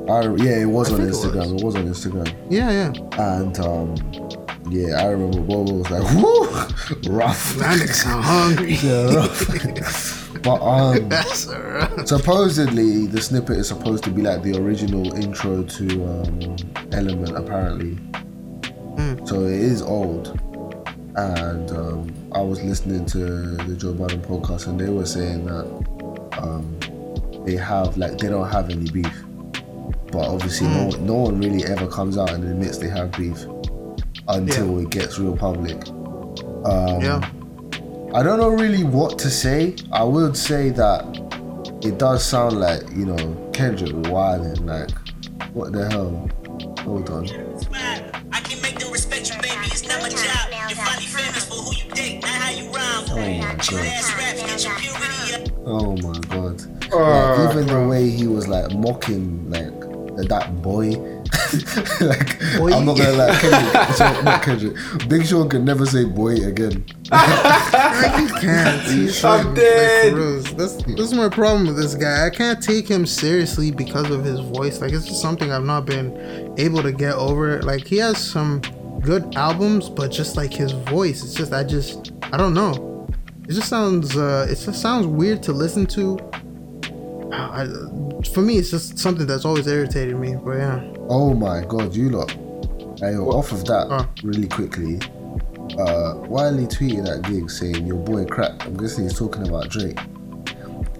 I, 0.09 0.43
yeah, 0.43 0.61
it 0.61 0.65
was 0.65 0.91
I 0.91 0.93
on 0.93 0.99
think 0.99 1.09
it 1.09 1.15
Instagram. 1.15 1.57
It 1.59 1.63
was. 1.63 1.75
on 1.75 1.87
Instagram. 1.87 2.35
Yeah, 2.51 2.69
yeah. 2.69 3.41
And 3.41 3.59
um, 3.59 4.44
yeah, 4.69 5.01
I 5.01 5.07
remember 5.07 5.41
Bobo 5.41 5.73
was 5.73 5.89
like, 5.91 6.03
"Whoo, 6.15 7.13
rough." 7.15 7.55
That 7.55 7.79
nigga 7.79 7.93
sound 7.93 8.23
hungry. 8.23 8.73
Yeah, 8.81 9.15
rough. 9.15 10.41
but 10.41 10.61
um, 10.61 11.09
That's 11.09 11.47
alright. 11.49 12.07
supposedly 12.07 13.05
the 13.07 13.21
snippet 13.21 13.57
is 13.57 13.67
supposed 13.67 14.03
to 14.05 14.09
be 14.11 14.21
like 14.21 14.41
the 14.43 14.57
original 14.59 15.13
intro 15.15 15.63
to 15.63 16.05
um, 16.05 16.55
Element, 16.91 17.35
apparently. 17.37 17.97
So 19.25 19.41
it 19.43 19.59
is 19.59 19.81
old. 19.81 20.39
And 21.17 21.71
um, 21.71 22.13
I 22.33 22.41
was 22.41 22.61
listening 22.63 23.05
to 23.07 23.17
the 23.57 23.75
Joe 23.75 23.93
Budden 23.93 24.21
podcast, 24.21 24.67
and 24.67 24.79
they 24.79 24.89
were 24.89 25.05
saying 25.05 25.45
that 25.45 25.65
um, 26.41 26.77
they 27.45 27.55
have 27.55 27.97
like 27.97 28.17
they 28.17 28.27
don't 28.29 28.49
have 28.49 28.69
any 28.69 28.89
beef. 28.89 29.23
But 30.11 30.27
obviously, 30.29 30.67
no, 30.67 30.89
no 30.99 31.13
one 31.15 31.39
really 31.39 31.65
ever 31.65 31.87
comes 31.87 32.17
out 32.17 32.31
and 32.31 32.43
admits 32.43 32.77
they 32.77 32.89
have 32.89 33.11
beef 33.13 33.45
until 34.27 34.79
it 34.79 34.89
gets 34.89 35.19
real 35.19 35.35
public. 35.37 35.87
Um, 36.65 37.01
Yeah. 37.01 37.21
I 38.13 38.23
don't 38.23 38.39
know 38.39 38.49
really 38.49 38.83
what 38.83 39.19
to 39.19 39.29
say. 39.29 39.75
I 39.91 40.03
would 40.03 40.37
say 40.37 40.69
that 40.69 41.03
it 41.83 41.97
does 41.97 42.23
sound 42.23 42.59
like, 42.59 42.81
you 42.91 43.05
know, 43.05 43.49
Kendrick 43.51 43.93
wilding. 44.09 44.65
Like, 44.65 44.89
what 45.53 45.73
the 45.73 45.89
hell? 45.89 46.29
Hold 46.85 47.09
on. 47.09 47.25
I 48.31 48.39
can 48.41 48.61
make 48.61 48.79
them 48.79 48.91
respect 48.91 49.29
you, 49.29 49.41
baby. 49.41 49.65
It's 49.65 49.85
not 49.85 50.01
my 50.01 50.09
job. 50.09 50.49
You're 50.69 50.77
finally 50.77 51.07
famous 51.07 51.45
for 51.45 51.55
who 51.55 51.75
you 51.75 51.91
date, 51.93 52.21
not 52.21 52.31
how 52.31 52.51
you 52.51 52.69
rhyme. 52.71 53.05
Oh 53.09 53.15
my 53.17 53.53
god. 53.55 53.85
ass 53.85 54.13
raps, 54.17 54.41
get 54.43 54.63
your 54.63 54.75
puberty 54.79 55.33
up. 55.35 55.61
Oh 55.65 55.97
my 55.97 56.19
god. 56.29 56.93
Uh, 56.93 57.45
like, 57.45 57.55
even 57.55 57.67
the 57.67 57.87
way 57.87 58.09
he 58.09 58.27
was 58.27 58.47
like 58.47 58.71
mocking 58.75 59.49
like 59.49 60.27
that 60.29 60.61
boy. 60.61 60.93
like 62.01 62.39
Boy. 62.57 62.71
I'm 62.73 62.85
not 62.85 62.97
gonna 62.97 63.11
lie, 63.13 63.35
Kendrick, 63.39 63.95
sorry, 63.95 64.23
not 64.23 64.41
Kendrick. 64.41 64.75
Big 65.09 65.25
Sean 65.25 65.49
can 65.49 65.65
never 65.65 65.85
say 65.85 66.05
boy 66.05 66.35
again. 66.35 66.85
Like, 67.11 68.19
you 68.19 68.27
can't. 68.39 68.81
He's 68.87 69.23
I'm 69.23 69.47
like, 69.47 69.55
dead. 69.55 70.13
reals. 70.13 70.53
That's 70.55 70.75
this 70.83 70.99
is 70.99 71.13
my 71.13 71.29
problem 71.29 71.67
with 71.67 71.77
this 71.77 71.95
guy. 71.95 72.25
I 72.25 72.29
can't 72.29 72.61
take 72.61 72.87
him 72.87 73.05
seriously 73.05 73.71
because 73.71 74.09
of 74.09 74.23
his 74.23 74.39
voice. 74.39 74.81
Like 74.81 74.91
it's 74.93 75.05
just 75.05 75.21
something 75.21 75.51
I've 75.51 75.63
not 75.65 75.85
been 75.85 76.53
able 76.57 76.81
to 76.83 76.91
get 76.91 77.13
over. 77.15 77.61
Like 77.61 77.85
he 77.85 77.97
has 77.97 78.17
some 78.17 78.61
good 79.01 79.35
albums, 79.35 79.89
but 79.89 80.11
just 80.11 80.35
like 80.35 80.53
his 80.53 80.71
voice, 80.71 81.23
it's 81.23 81.33
just 81.33 81.53
I 81.53 81.63
just 81.63 82.11
I 82.23 82.37
don't 82.37 82.53
know. 82.53 83.07
It 83.47 83.53
just 83.53 83.69
sounds 83.69 84.17
uh 84.17 84.47
it 84.49 84.55
just 84.55 84.81
sounds 84.81 85.05
weird 85.05 85.43
to 85.43 85.53
listen 85.53 85.85
to. 85.87 86.17
I, 87.31 87.63
for 88.33 88.41
me, 88.41 88.57
it's 88.57 88.71
just 88.71 88.97
something 88.99 89.25
that's 89.27 89.45
always 89.45 89.67
irritated 89.67 90.17
me. 90.17 90.35
But 90.35 90.57
yeah, 90.57 90.83
Oh 91.09 91.33
my 91.33 91.63
god, 91.65 91.95
you 91.95 92.09
lot. 92.09 92.31
Hey, 92.99 93.11
yo, 93.13 93.25
off 93.29 93.51
of 93.51 93.65
that, 93.65 93.87
Uh. 93.91 94.05
really 94.23 94.47
quickly. 94.47 94.99
Uh, 95.79 96.15
Wiley 96.27 96.65
tweeted 96.67 97.07
at 97.09 97.23
Giggs 97.23 97.59
saying, 97.59 97.85
Your 97.85 97.97
boy 97.97 98.25
crap. 98.25 98.65
I'm 98.65 98.77
guessing 98.77 99.03
he's 99.03 99.17
talking 99.17 99.47
about 99.47 99.69
Drake. 99.69 99.99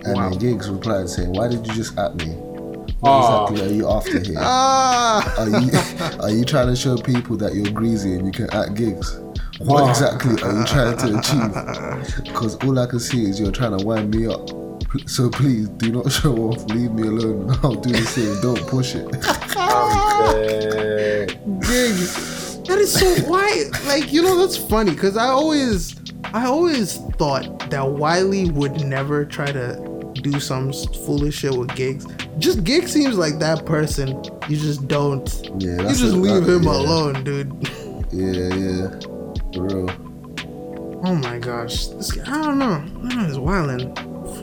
And 0.04 0.16
Wow. 0.16 0.30
then 0.30 0.40
Giggs 0.40 0.70
replied 0.70 1.08
saying, 1.10 1.32
Why 1.34 1.48
did 1.48 1.66
you 1.66 1.74
just 1.74 1.98
at 1.98 2.16
me? 2.16 2.26
What 3.00 3.12
Aw. 3.12 3.46
exactly 3.46 3.68
are 3.70 3.74
you 3.74 3.88
after 3.90 4.20
here? 4.20 4.36
ah, 4.40 5.34
Are 5.38 5.50
you 5.50 5.72
are 6.22 6.32
you 6.32 6.44
trying 6.46 6.68
to 6.68 6.76
show 6.76 6.98
people 6.98 7.38
that 7.38 7.54
you're 7.56 7.72
greasy 7.72 8.16
and 8.16 8.26
you 8.26 8.32
can 8.32 8.50
act 8.54 8.74
Giggs? 8.76 9.18
What 9.60 9.84
Wow. 9.84 9.90
exactly 9.90 10.42
are 10.44 10.58
you 10.60 10.66
trying 10.66 10.98
to 10.98 11.20
achieve? 11.20 12.24
Because 12.26 12.56
all 12.58 12.78
I 12.80 12.86
can 12.88 13.00
see 13.00 13.26
is 13.30 13.40
you're 13.40 13.52
trying 13.52 13.78
to 13.78 13.86
wind 13.86 14.14
me 14.14 14.28
up. 14.28 14.50
So 15.06 15.30
please 15.30 15.70
do 15.70 15.92
not 15.92 16.12
show 16.20 16.36
off. 16.38 16.64
Leave 16.66 16.92
me 16.92 17.08
alone. 17.08 17.52
I'll 17.64 17.76
do 17.76 17.92
the 17.92 18.02
same. 18.06 18.40
Don't 18.42 18.66
push 18.68 18.96
it. 18.96 19.06
Giggs. 21.62 22.62
That 22.64 22.78
is 22.80 22.92
so 22.94 23.14
why 23.30 23.66
like 23.86 24.12
you 24.12 24.22
know 24.24 24.38
that's 24.40 24.58
funny 24.58 24.92
because 24.92 25.16
I 25.18 25.28
always 25.28 25.96
I 26.26 26.46
always 26.48 26.98
thought 27.18 27.70
that 27.70 27.88
Wiley 27.88 28.50
would 28.52 28.84
never 28.86 29.24
try 29.26 29.52
to 29.52 30.12
do 30.22 30.40
some 30.40 30.72
foolish 30.74 31.40
shit 31.40 31.56
with 31.56 31.76
Giggs. 31.76 32.06
Just 32.40 32.64
Giggs 32.64 32.92
seems 32.92 33.18
like 33.18 33.38
that 33.40 33.66
person. 33.66 34.24
You 34.50 34.58
just 34.58 34.88
don't. 34.88 35.28
Yeah, 35.60 35.82
You 35.90 35.96
just 35.96 36.16
leave 36.16 36.46
that- 36.46 36.54
him 36.56 36.64
yeah. 36.64 36.72
alone, 36.72 37.24
dude. 37.24 37.52
Yeah, 38.12 38.56
yeah. 38.56 38.90
For 39.54 39.64
real. 39.64 39.90
Oh 41.06 41.16
my 41.16 41.38
gosh, 41.38 41.88
this 41.88 42.18
I 42.28 42.42
don't 42.42 42.58
know. 42.58 42.84
I 43.04 43.10
don't 43.28 43.44
wilding 43.44 43.94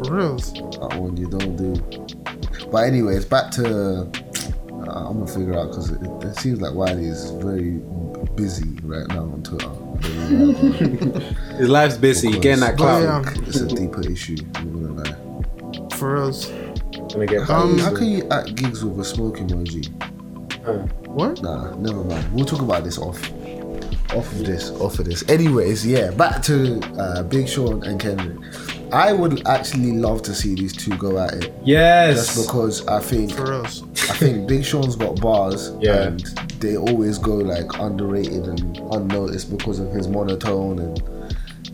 for 0.05 0.15
real. 0.17 0.37
That 0.37 0.97
one 0.99 1.17
you 1.17 1.29
don't 1.29 1.57
do. 1.57 2.67
But 2.71 2.85
anyways, 2.85 3.25
back 3.25 3.51
to. 3.53 4.01
Uh, 4.03 5.07
I'm 5.09 5.21
gonna 5.21 5.27
figure 5.27 5.55
out 5.59 5.69
because 5.69 5.91
it, 5.91 6.01
it 6.27 6.37
seems 6.37 6.61
like 6.61 6.75
Wiley 6.75 7.07
is 7.07 7.31
very 7.33 7.81
busy 8.35 8.69
right 8.83 9.07
now 9.09 9.21
on 9.23 9.43
Twitter. 9.43 9.67
I 9.69 9.71
don't 9.71 10.03
know 10.41 11.11
why, 11.11 11.57
His 11.59 11.69
life's 11.69 11.97
busy. 11.97 12.33
He 12.33 12.39
getting 12.41 12.61
that 12.61 12.77
But 12.77 13.01
clout. 13.01 13.25
yeah. 13.25 13.43
It's 13.47 13.61
a 13.61 13.69
deeper 13.69 14.01
issue. 14.09 14.37
I'm 14.57 14.73
gonna 14.83 15.03
lie. 15.03 15.89
For 15.97 16.15
real. 16.15 16.35
Um, 17.51 17.79
How 17.79 17.95
can 17.95 18.07
you 18.07 18.29
act 18.31 18.55
Giggs 18.57 18.85
with 18.85 18.99
a 18.99 19.05
smoke 19.05 19.37
emoji? 19.39 19.89
What? 21.07 21.43
Nah, 21.43 21.75
never 21.77 22.03
mind. 22.05 22.33
We'll 22.33 22.45
talk 22.47 22.63
about 22.63 22.85
this 22.85 22.99
off. 22.99 23.21
Off 24.15 24.31
of 24.33 24.45
this, 24.45 24.71
off 24.73 24.99
of 24.99 25.07
this. 25.07 25.27
Anyways, 25.29 25.87
yeah, 25.87 26.11
back 26.11 26.43
to 26.43 26.81
uh, 26.99 27.23
Big 27.23 27.49
Sean 27.49 27.83
and 27.85 27.99
Kendrick. 28.01 28.39
I 28.93 29.13
would 29.13 29.47
actually 29.47 29.93
love 29.93 30.23
to 30.23 30.35
see 30.35 30.55
these 30.55 30.73
two 30.73 30.97
go 30.99 31.19
at 31.19 31.35
it. 31.35 31.55
Yes. 31.65 32.35
Just 32.35 32.47
because 32.47 32.87
I 32.87 33.01
think 33.01 33.33
For 33.33 33.51
real. 33.51 33.65
I 33.65 34.15
think 34.19 34.47
Big 34.49 34.65
Sean's 34.65 34.97
got 34.97 35.21
bars 35.21 35.73
Yeah. 35.81 36.03
and 36.09 36.21
they 36.61 36.77
always 36.77 37.19
go 37.19 37.35
like 37.37 37.79
underrated 37.79 38.47
and 38.47 38.77
unnoticed 38.93 39.57
because 39.57 39.79
of 39.79 39.91
his 39.93 40.09
monotone 40.09 40.79
and 40.79 41.03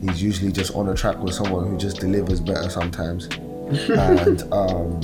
he's 0.01 0.23
usually 0.23 0.53
just 0.53 0.75
on 0.75 0.89
a 0.89 0.95
track 0.95 1.19
with 1.19 1.35
someone 1.35 1.66
who 1.69 1.77
just 1.77 1.99
delivers 2.01 2.41
better 2.41 2.71
sometimes. 2.71 3.27
and 3.91 4.51
um, 4.53 5.01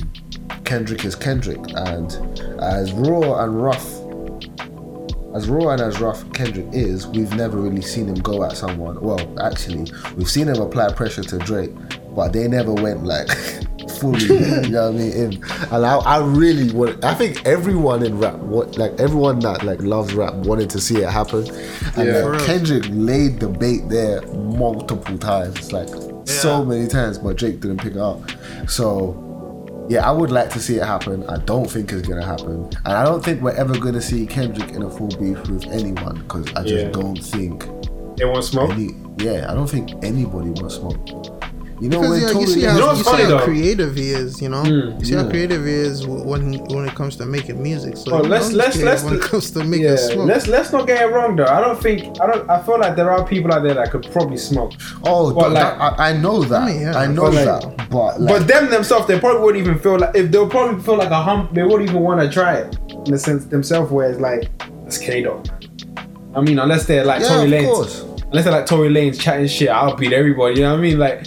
Kendrick 0.65 1.05
is 1.05 1.15
Kendrick 1.15 1.61
and 1.75 2.13
as 2.61 2.93
raw 2.93 3.43
and 3.45 3.61
rough 3.63 4.01
as 5.35 5.49
raw 5.49 5.71
and 5.71 5.81
as 5.83 6.01
rough 6.01 6.33
Kendrick 6.33 6.67
is, 6.73 7.09
we've 7.09 7.35
never 7.35 7.57
really 7.59 7.83
seen 7.83 8.07
him 8.07 8.15
go 8.15 8.45
at 8.45 8.57
someone. 8.57 9.01
Well, 9.01 9.19
actually, 9.41 9.91
we've 10.17 10.31
seen 10.31 10.47
him 10.47 10.61
apply 10.63 10.93
pressure 10.93 11.25
to 11.25 11.39
Drake, 11.39 11.73
but 12.15 12.33
they 12.33 12.49
never 12.49 12.73
went 12.73 13.05
like 13.05 13.29
fully, 13.99 14.25
you 14.25 14.69
know 14.71 14.91
what 14.91 14.95
I 14.95 14.99
mean? 14.99 15.13
In. 15.13 15.33
And 15.73 15.87
I, 15.87 15.97
I 15.99 16.19
really 16.25 16.73
want. 16.73 17.05
I 17.05 17.15
think 17.15 17.45
everyone 17.47 18.05
in 18.05 18.19
rap, 18.19 18.37
what 18.37 18.77
like 18.79 18.99
everyone 19.01 19.39
that 19.41 19.63
like 19.65 19.81
loves 19.83 20.15
rap, 20.15 20.35
wanted 20.35 20.71
to 20.71 20.81
see 20.81 20.97
it 20.99 21.09
happen. 21.09 21.47
And 21.97 22.09
Yeah. 22.09 22.19
Like. 22.25 22.43
Kendrick 22.47 22.85
laid 22.91 23.41
the 23.41 23.49
bait 23.49 23.89
there 23.89 24.23
multiple 24.33 25.19
times, 25.19 25.73
like 25.73 25.89
so 26.27 26.65
many 26.65 26.87
times, 26.89 27.19
but 27.19 27.37
Drake 27.37 27.61
didn't 27.61 27.79
pick 27.79 27.93
it 27.95 27.99
up. 27.99 28.21
So 28.69 29.21
yeah, 29.89 30.09
I 30.09 30.13
would 30.13 30.31
like 30.31 30.49
to 30.51 30.61
see 30.61 30.77
it 30.77 30.85
happen. 30.85 31.25
I 31.29 31.37
don't 31.39 31.71
think 31.71 31.93
it's 31.93 32.09
gonna 32.09 32.25
happen, 32.25 32.65
and 32.85 32.95
I 32.95 33.05
don't 33.05 33.23
think 33.25 33.43
we're 33.43 33.53
ever 33.53 33.79
gonna 33.79 34.01
see 34.01 34.25
Kendrick 34.27 34.71
in 34.71 34.83
a 34.83 34.91
full 34.91 35.09
beef 35.09 35.39
with 35.49 35.67
anyone 35.67 36.23
because 36.23 36.47
I 36.55 36.63
just 36.63 36.75
Yeah. 36.87 36.91
don't 36.91 37.17
think 37.23 37.69
They 38.17 38.25
want 38.25 38.45
smoke. 38.45 38.71
any. 38.71 38.95
Yeah, 39.19 39.47
I 39.51 39.55
don't 39.55 39.69
think 39.69 39.91
anybody 40.03 40.51
wants 40.51 40.77
smoke. 40.77 40.99
You 41.81 41.89
know 41.89 42.01
Because 42.03 42.11
when 42.11 42.21
yeah, 42.35 42.41
you 42.41 42.47
see 42.47 42.63
how, 42.63 42.77
you 42.79 42.87
what's 42.87 43.05
see 43.05 43.23
how 43.25 43.39
creative 43.45 43.97
he 43.97 44.11
is, 44.11 44.41
you 44.41 44.49
know. 44.49 44.63
Mm, 44.63 45.01
you 45.01 45.05
see 45.07 45.15
how 45.15 45.29
creative 45.29 45.65
he 45.67 45.73
is 45.73 46.07
when 46.07 46.53
he, 46.53 46.59
when 46.73 46.87
it 46.89 46.95
comes 46.95 47.17
to 47.17 47.27
making 47.27 47.61
music. 47.61 47.97
So 47.97 48.13
Oh, 48.13 48.19
let's- 48.21 48.53
let's- 48.53 48.81
let's- 48.81 49.03
when 49.03 49.15
it 49.15 49.23
comes 49.23 49.51
to 49.51 49.65
making 49.65 49.87
Yeah, 49.87 49.97
smoke. 49.97 50.29
let's 50.29 50.47
let's 50.47 50.73
not 50.73 50.87
get 50.87 51.03
it 51.03 51.13
wrong 51.13 51.35
though. 51.35 51.47
I 51.47 51.61
don't 51.61 51.81
think 51.83 52.21
I 52.21 52.27
don't. 52.29 52.49
I 52.49 52.63
feel 52.63 52.79
like 52.79 52.95
there 52.95 53.11
are 53.11 53.27
people 53.27 53.53
out 53.53 53.65
there 53.65 53.75
that 53.75 53.91
could 53.91 54.07
probably 54.13 54.37
smoke, 54.37 54.73
Oh, 55.05 55.33
But, 55.35 55.41
but 55.41 55.53
like- 55.53 55.81
I, 55.81 56.11
I 56.11 56.13
know 56.17 56.45
that. 56.45 56.63
I 56.63 56.67
mean, 56.67 56.81
yeah, 56.83 56.97
I 56.97 57.07
know 57.09 57.23
but, 57.23 57.35
like- 57.35 57.45
that. 57.45 57.91
But 57.91 58.21
like, 58.21 58.39
but 58.39 58.47
them 58.47 58.71
themselves, 58.71 59.07
they 59.09 59.19
probably 59.19 59.43
wouldn't 59.43 59.67
even 59.67 59.79
feel 59.81 59.99
like 59.99 60.15
if 60.15 60.31
they'll 60.31 60.49
probably 60.49 60.81
feel 60.83 60.97
like 60.97 61.11
a 61.11 61.23
hump. 61.23 61.55
They 61.55 61.65
wouldn't 61.65 61.89
even 61.91 62.03
want 62.03 62.21
to 62.21 62.29
try 62.31 62.55
it 62.59 62.77
in 63.05 63.05
the 63.13 63.19
sense 63.19 63.47
themselves, 63.47 63.91
where 63.91 64.09
it's 64.11 64.21
like 64.21 64.49
that's 64.85 64.99
K-Dot. 64.99 65.51
I 66.37 66.41
mean, 66.41 66.59
unless 66.61 66.87
they're 66.87 67.05
like 67.05 67.21
yeah, 67.21 67.29
Tory 67.29 67.45
of 67.45 67.51
Lanez, 67.51 67.67
course. 67.67 68.01
unless 68.31 68.45
they're 68.45 68.53
like 68.53 68.67
Tory 68.67 68.89
Lanez 68.91 69.21
chatting 69.21 69.47
shit, 69.49 69.69
I'll 69.69 69.97
beat 69.97 70.13
everybody. 70.13 70.57
You 70.57 70.63
know 70.63 70.73
what 70.73 70.79
I 70.79 70.83
mean? 70.83 70.99
Like, 70.99 71.27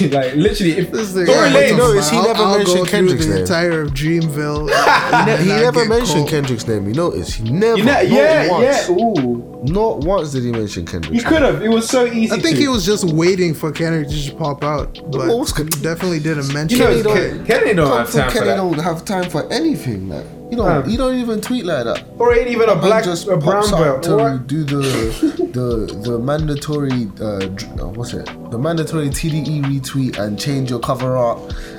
like 0.12 0.34
literally, 0.34 0.72
if 0.78 0.90
Tory 1.26 1.50
yeah, 1.50 1.50
Lanez, 1.50 1.70
you 1.70 1.76
is 1.98 2.10
he 2.10 2.16
I'll- 2.16 2.24
never 2.24 2.42
I'll 2.42 2.56
mentioned 2.58 2.76
go 2.78 2.84
through 2.84 2.90
Kendrick's 2.98 3.26
the 3.26 3.32
name? 3.32 3.40
entire 3.42 3.80
of 3.82 3.90
Dreamville. 3.92 4.70
He, 5.14 5.24
ne- 5.26 5.42
he 5.44 5.50
and 5.52 5.60
never 5.62 5.80
get 5.80 5.88
mentioned 5.88 6.18
cold. 6.20 6.28
Kendrick's 6.30 6.66
name. 6.66 6.88
You 6.88 6.94
notice 6.94 7.34
he 7.34 7.50
never. 7.50 7.78
you 7.78 7.84
know, 7.84 7.92
not 7.92 8.08
yeah, 8.08 8.50
once, 8.50 8.88
yeah, 8.88 8.94
ooh, 8.94 9.60
Not 9.64 9.98
once 10.00 10.32
did 10.32 10.42
he 10.44 10.50
mention 10.52 10.86
he 10.86 10.92
Kendrick's 10.92 11.24
could 11.24 11.42
have. 11.42 11.62
It 11.62 11.68
was 11.68 11.88
so 11.88 12.06
easy. 12.06 12.32
I 12.34 12.40
think 12.40 12.56
to. 12.56 12.62
he 12.62 12.68
was 12.68 12.84
just 12.84 13.04
waiting 13.04 13.54
for 13.54 13.70
Kendrick 13.72 14.08
to 14.08 14.14
just 14.14 14.36
pop 14.36 14.64
out, 14.64 14.98
but 15.12 15.28
he 15.28 15.64
definitely 15.82 16.20
didn't 16.20 16.52
mention 16.52 16.78
You 16.78 16.84
know, 16.84 16.90
Kenny 16.90 17.02
don't- 17.02 17.46
Kenny 17.46 17.74
don't 17.74 17.88
Come 17.88 17.98
have 17.98 18.08
from 18.10 18.20
time 18.20 18.30
for 18.30 18.34
Kenny 18.38 18.46
that. 18.48 18.56
don't 18.56 18.78
have 18.80 19.04
time 19.04 19.30
for 19.30 19.52
anything. 19.52 20.08
Like 20.08 20.26
You 20.50 20.58
don't. 20.58 20.68
Um, 20.68 20.88
you 20.88 20.96
don't 20.98 21.14
even 21.16 21.40
tweet 21.40 21.64
like 21.64 21.84
that. 21.84 22.04
Or 22.18 22.34
ain't 22.34 22.48
even 22.48 22.68
a 22.68 22.74
Man 22.74 22.84
black, 22.84 23.04
just 23.04 23.26
a 23.26 23.36
brown 23.36 23.62
pops 23.64 23.70
belt. 23.72 24.02
to 24.04 24.16
What? 24.16 24.46
do 24.46 24.62
the 24.64 24.76
the 25.52 26.00
the 26.10 26.18
mandatory 26.18 27.08
uh, 27.20 27.82
uh, 27.82 27.88
what's 27.88 28.12
it? 28.12 28.26
The 28.50 28.58
mandatory 28.58 29.08
TDE 29.08 29.62
retweet 29.64 30.18
and 30.18 30.38
change 30.38 30.70
your 30.70 30.80
cover 30.80 31.16
art 31.16 31.38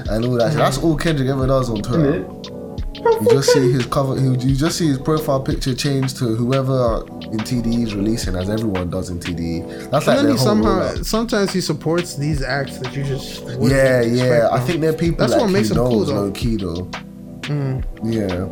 and 0.10 0.26
all 0.26 0.34
that. 0.40 0.50
shit. 0.50 0.58
That's 0.58 0.78
all 0.80 0.98
Kendrick 0.98 1.30
ever 1.30 1.48
does 1.48 1.70
on 1.70 1.82
Twitter. 1.82 2.28
You 3.22 3.28
just 3.30 3.54
see 3.54 3.72
his 3.72 3.86
cover. 3.86 4.16
You 4.20 4.32
you 4.40 4.56
just 4.56 4.80
see 4.80 4.88
his 4.88 4.98
profile 4.98 5.40
picture 5.40 5.76
change 5.76 6.16
to 6.16 6.26
whoever 6.36 7.06
in 7.32 7.38
TDE 7.38 7.84
is 7.84 7.94
releasing, 7.96 8.36
as 8.36 8.50
everyone 8.50 8.90
does 8.90 9.10
in 9.12 9.20
TDE. 9.20 9.92
That's 9.92 10.08
like 10.08 10.18
and 10.18 10.18
then 10.18 10.26
their 10.26 10.34
he 10.34 10.38
whole 10.40 10.46
somehow 10.48 10.80
rollout. 10.92 11.06
sometimes 11.06 11.54
he 11.54 11.62
supports 11.62 12.16
these 12.16 12.42
acts 12.42 12.80
that 12.80 12.96
you 12.96 13.04
just 13.04 13.44
wouldn't 13.44 13.72
Yeah, 13.72 14.00
expect 14.02 14.18
yeah. 14.44 14.50
I 14.52 14.60
think 14.60 14.82
they're 14.82 14.92
people 14.94 15.20
That's 15.20 15.34
like 15.34 15.42
what 15.42 15.52
makes 15.52 15.70
he 15.70 15.76
him 15.76 15.82
cool, 15.82 16.00
knows 16.00 16.08
though. 16.08 16.16
low 16.16 16.32
key 16.32 16.56
though. 16.58 16.90
Yeah. 17.50 18.48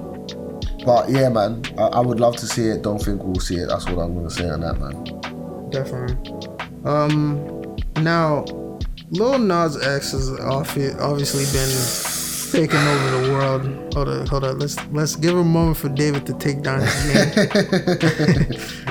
But 0.86 1.10
yeah, 1.10 1.30
man, 1.30 1.64
I, 1.78 1.84
I 1.84 2.00
would 2.00 2.20
love 2.20 2.36
to 2.38 2.46
see 2.46 2.68
it. 2.68 2.82
Don't 2.82 3.00
think 3.00 3.24
we'll 3.24 3.40
see 3.40 3.56
it. 3.56 3.68
That's 3.68 3.86
what 3.86 4.00
I'm 4.00 4.16
gonna 4.16 4.30
say 4.30 4.50
on 4.50 4.62
that, 4.62 4.80
man. 4.80 5.70
definitely. 5.70 6.18
Um, 6.86 7.78
now, 8.02 8.44
Lil 9.12 9.40
Nas 9.40 9.82
X 9.82 10.12
has 10.12 10.30
obviously 10.40 11.46
been 11.54 11.70
taking 12.52 12.80
over 12.80 13.10
the 13.22 13.32
world. 13.32 13.94
Hold 13.94 14.10
on, 14.10 14.28
hold 14.28 14.44
on. 14.44 14.60
Let's 14.60 14.78
let's 14.88 15.16
give 15.16 15.38
a 15.38 15.44
moment 15.44 15.78
for 15.78 15.90
David 15.90 16.26
to 16.28 16.34
take 16.34 16.62
down 16.62 16.82
his 16.82 17.14
name. 17.14 17.30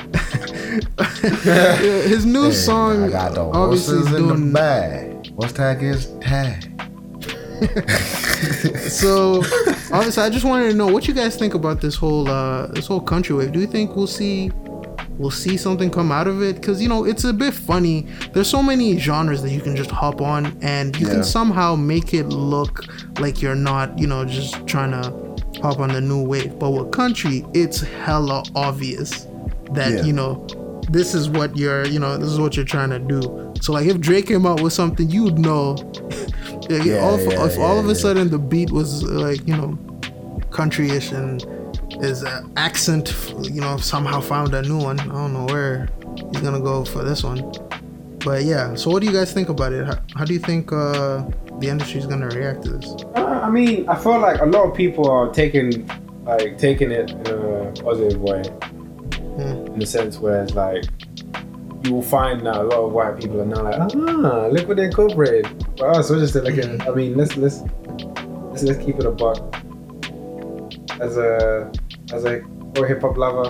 his 2.09 2.25
new 2.25 2.47
I 2.47 2.51
song 2.51 3.13
obviously 3.13 3.99
is 3.99 4.07
in 4.07 4.13
the 4.13 4.19
doing 4.35 4.51
bag. 4.53 5.31
What's 5.35 5.53
tag 5.53 5.83
is 5.83 6.07
tag. 6.21 6.69
so 8.89 9.43
obviously 9.93 10.23
i 10.23 10.29
just 10.29 10.45
wanted 10.45 10.69
to 10.69 10.75
know 10.75 10.87
what 10.87 11.07
you 11.07 11.13
guys 11.13 11.35
think 11.37 11.53
about 11.53 11.79
this 11.81 11.95
whole 11.95 12.27
uh 12.27 12.67
this 12.67 12.87
whole 12.87 12.99
country 13.01 13.35
wave 13.35 13.51
do 13.51 13.59
you 13.59 13.67
think 13.67 13.95
we'll 13.95 14.07
see 14.07 14.51
we'll 15.17 15.29
see 15.31 15.55
something 15.57 15.91
come 15.91 16.11
out 16.11 16.27
of 16.27 16.41
it 16.41 16.55
because 16.55 16.81
you 16.81 16.89
know 16.89 17.05
it's 17.05 17.23
a 17.23 17.31
bit 17.33 17.53
funny 17.53 18.07
there's 18.33 18.49
so 18.49 18.63
many 18.63 18.97
genres 18.97 19.41
that 19.43 19.51
you 19.51 19.61
can 19.61 19.75
just 19.75 19.91
hop 19.91 20.21
on 20.21 20.57
and 20.61 20.99
you 20.99 21.05
Yeah. 21.07 21.13
can 21.15 21.23
somehow 21.23 21.75
make 21.75 22.13
it 22.13 22.27
look 22.27 22.83
like 23.19 23.41
you're 23.41 23.55
not 23.55 23.97
you 23.99 24.07
know 24.07 24.25
just 24.25 24.65
trying 24.65 24.91
to 24.91 25.11
hop 25.61 25.79
on 25.79 25.89
the 25.93 26.01
new 26.01 26.23
wave 26.23 26.57
but 26.57 26.71
with 26.71 26.91
country 26.91 27.45
it's 27.53 27.81
hella 27.81 28.43
obvious 28.55 29.27
that 29.73 29.91
Yeah. 29.91 30.03
you 30.03 30.13
know 30.13 30.47
this 30.89 31.13
is 31.13 31.29
what 31.29 31.55
you're 31.55 31.85
you 31.85 31.99
know 31.99 32.17
this 32.17 32.29
is 32.29 32.39
what 32.39 32.55
you're 32.55 32.65
trying 32.65 32.89
to 32.89 32.99
do 32.99 33.21
so 33.61 33.71
like 33.73 33.85
if 33.87 33.99
drake 33.99 34.27
came 34.27 34.45
out 34.47 34.61
with 34.61 34.73
something 34.73 35.09
you 35.09 35.23
would 35.23 35.37
know 35.37 35.77
Yeah, 36.69 36.81
Yeah, 36.83 36.97
all, 36.99 37.15
if, 37.19 37.29
yeah, 37.29 37.61
all 37.63 37.77
of 37.77 37.85
a 37.85 37.89
yeah, 37.89 37.93
yeah. 37.93 37.99
sudden 37.99 38.29
the 38.29 38.37
beat 38.39 38.71
was 38.71 39.03
like 39.03 39.45
you 39.47 39.55
know 39.55 39.77
country-ish 40.53 41.11
and 41.11 41.45
his 42.01 42.23
uh, 42.23 42.41
accent 42.55 43.13
you 43.41 43.61
know 43.61 43.77
somehow 43.77 44.19
found 44.19 44.53
a 44.53 44.61
new 44.61 44.77
one 44.77 44.99
i 44.99 45.05
don't 45.05 45.33
know 45.33 45.45
where 45.45 45.89
he's 46.31 46.41
gonna 46.41 46.59
go 46.61 46.85
for 46.85 47.03
this 47.03 47.23
one 47.23 47.39
but 48.23 48.43
yeah 48.43 48.73
so 48.75 48.89
what 48.89 49.01
do 49.01 49.07
you 49.07 49.13
guys 49.13 49.33
think 49.33 49.49
about 49.49 49.73
it 49.73 49.85
how, 49.85 49.97
how 50.15 50.25
do 50.25 50.33
you 50.33 50.39
think 50.39 50.71
uh 50.71 51.23
the 51.59 51.95
is 51.95 52.05
gonna 52.05 52.27
react 52.27 52.63
to 52.63 52.69
this 52.71 52.93
Uh, 53.15 53.39
I 53.43 53.49
mean, 53.49 53.87
I 53.87 53.95
feel 53.95 54.19
like 54.19 54.41
a 54.41 54.45
lot 54.45 54.69
of 54.69 54.75
people 54.75 55.09
are 55.09 55.29
taking, 55.31 55.89
like, 56.25 56.57
taking 56.57 56.91
it 56.91 57.11
in 57.11 57.27
a 57.27 57.71
positive 57.81 58.19
way, 58.21 58.43
Hmm. 59.37 59.73
in 59.73 59.79
the 59.79 59.85
sense 59.85 60.19
where 60.19 60.43
it's 60.43 60.53
like 60.53 60.83
you 61.83 61.93
will 61.93 62.01
find 62.01 62.45
that 62.45 62.55
a 62.55 62.63
lot 62.63 62.79
of 62.79 62.91
white 62.91 63.19
people 63.19 63.41
are 63.41 63.45
now 63.45 63.63
like, 63.63 63.75
ah, 63.79 64.47
look 64.47 64.67
what 64.67 64.77
they 64.77 64.85
incorporated. 64.85 65.47
For 65.77 65.89
us, 65.89 66.09
we're 66.09 66.19
just 66.19 66.35
like, 66.35 66.57
I 66.87 66.91
mean, 66.93 67.15
let's 67.17 67.35
let's 67.37 67.61
let's 68.51 68.63
let's 68.63 68.85
keep 68.85 68.99
it 68.99 69.05
a 69.05 69.11
buck. 69.11 69.62
As 71.03 71.17
a 71.17 71.71
as 72.13 72.23
a 72.25 72.41
or 72.77 72.87
hip 72.87 73.01
hop 73.01 73.17
lover, 73.17 73.49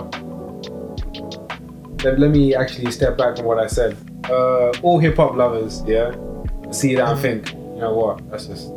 let, 2.04 2.18
let 2.18 2.30
me 2.30 2.54
actually 2.54 2.90
step 2.90 3.16
back 3.16 3.36
from 3.36 3.46
what 3.46 3.58
I 3.58 3.66
said. 3.66 3.96
Uh, 4.28 4.70
all 4.82 4.98
hip 4.98 5.16
hop 5.16 5.34
lovers, 5.36 5.82
yeah, 5.86 6.14
see 6.70 6.94
that 6.96 7.08
and 7.08 7.20
think, 7.20 7.52
you 7.52 7.80
know 7.80 7.94
what? 7.94 8.28
That's 8.30 8.46
just 8.46 8.68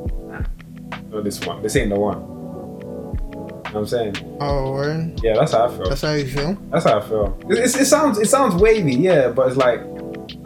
no, 1.12 1.22
this 1.22 1.40
one. 1.46 1.62
This 1.62 1.76
ain't 1.76 1.90
the 1.90 2.00
one. 2.00 2.18
You 2.20 2.24
know 2.24 3.62
what 3.64 3.76
I'm 3.76 3.86
saying? 3.88 4.38
oh 4.40 4.72
word? 4.74 5.20
Yeah, 5.24 5.34
that's 5.36 5.52
how 5.54 5.66
I 5.68 5.70
feel. 5.76 5.90
that's 5.90 6.02
how 6.02 6.14
you 6.14 6.28
feel 6.28 6.54
That's 6.72 6.86
how 6.86 7.00
I 7.00 7.08
feel. 7.08 7.38
It, 7.50 7.54
it's- 7.54 7.80
it 7.80 7.86
sounds 7.86 8.18
it 8.20 8.28
sounds 8.30 8.56
wavy, 8.62 8.96
yeah, 8.96 9.30
but 9.30 9.48
it's 9.48 9.58
like 9.58 9.80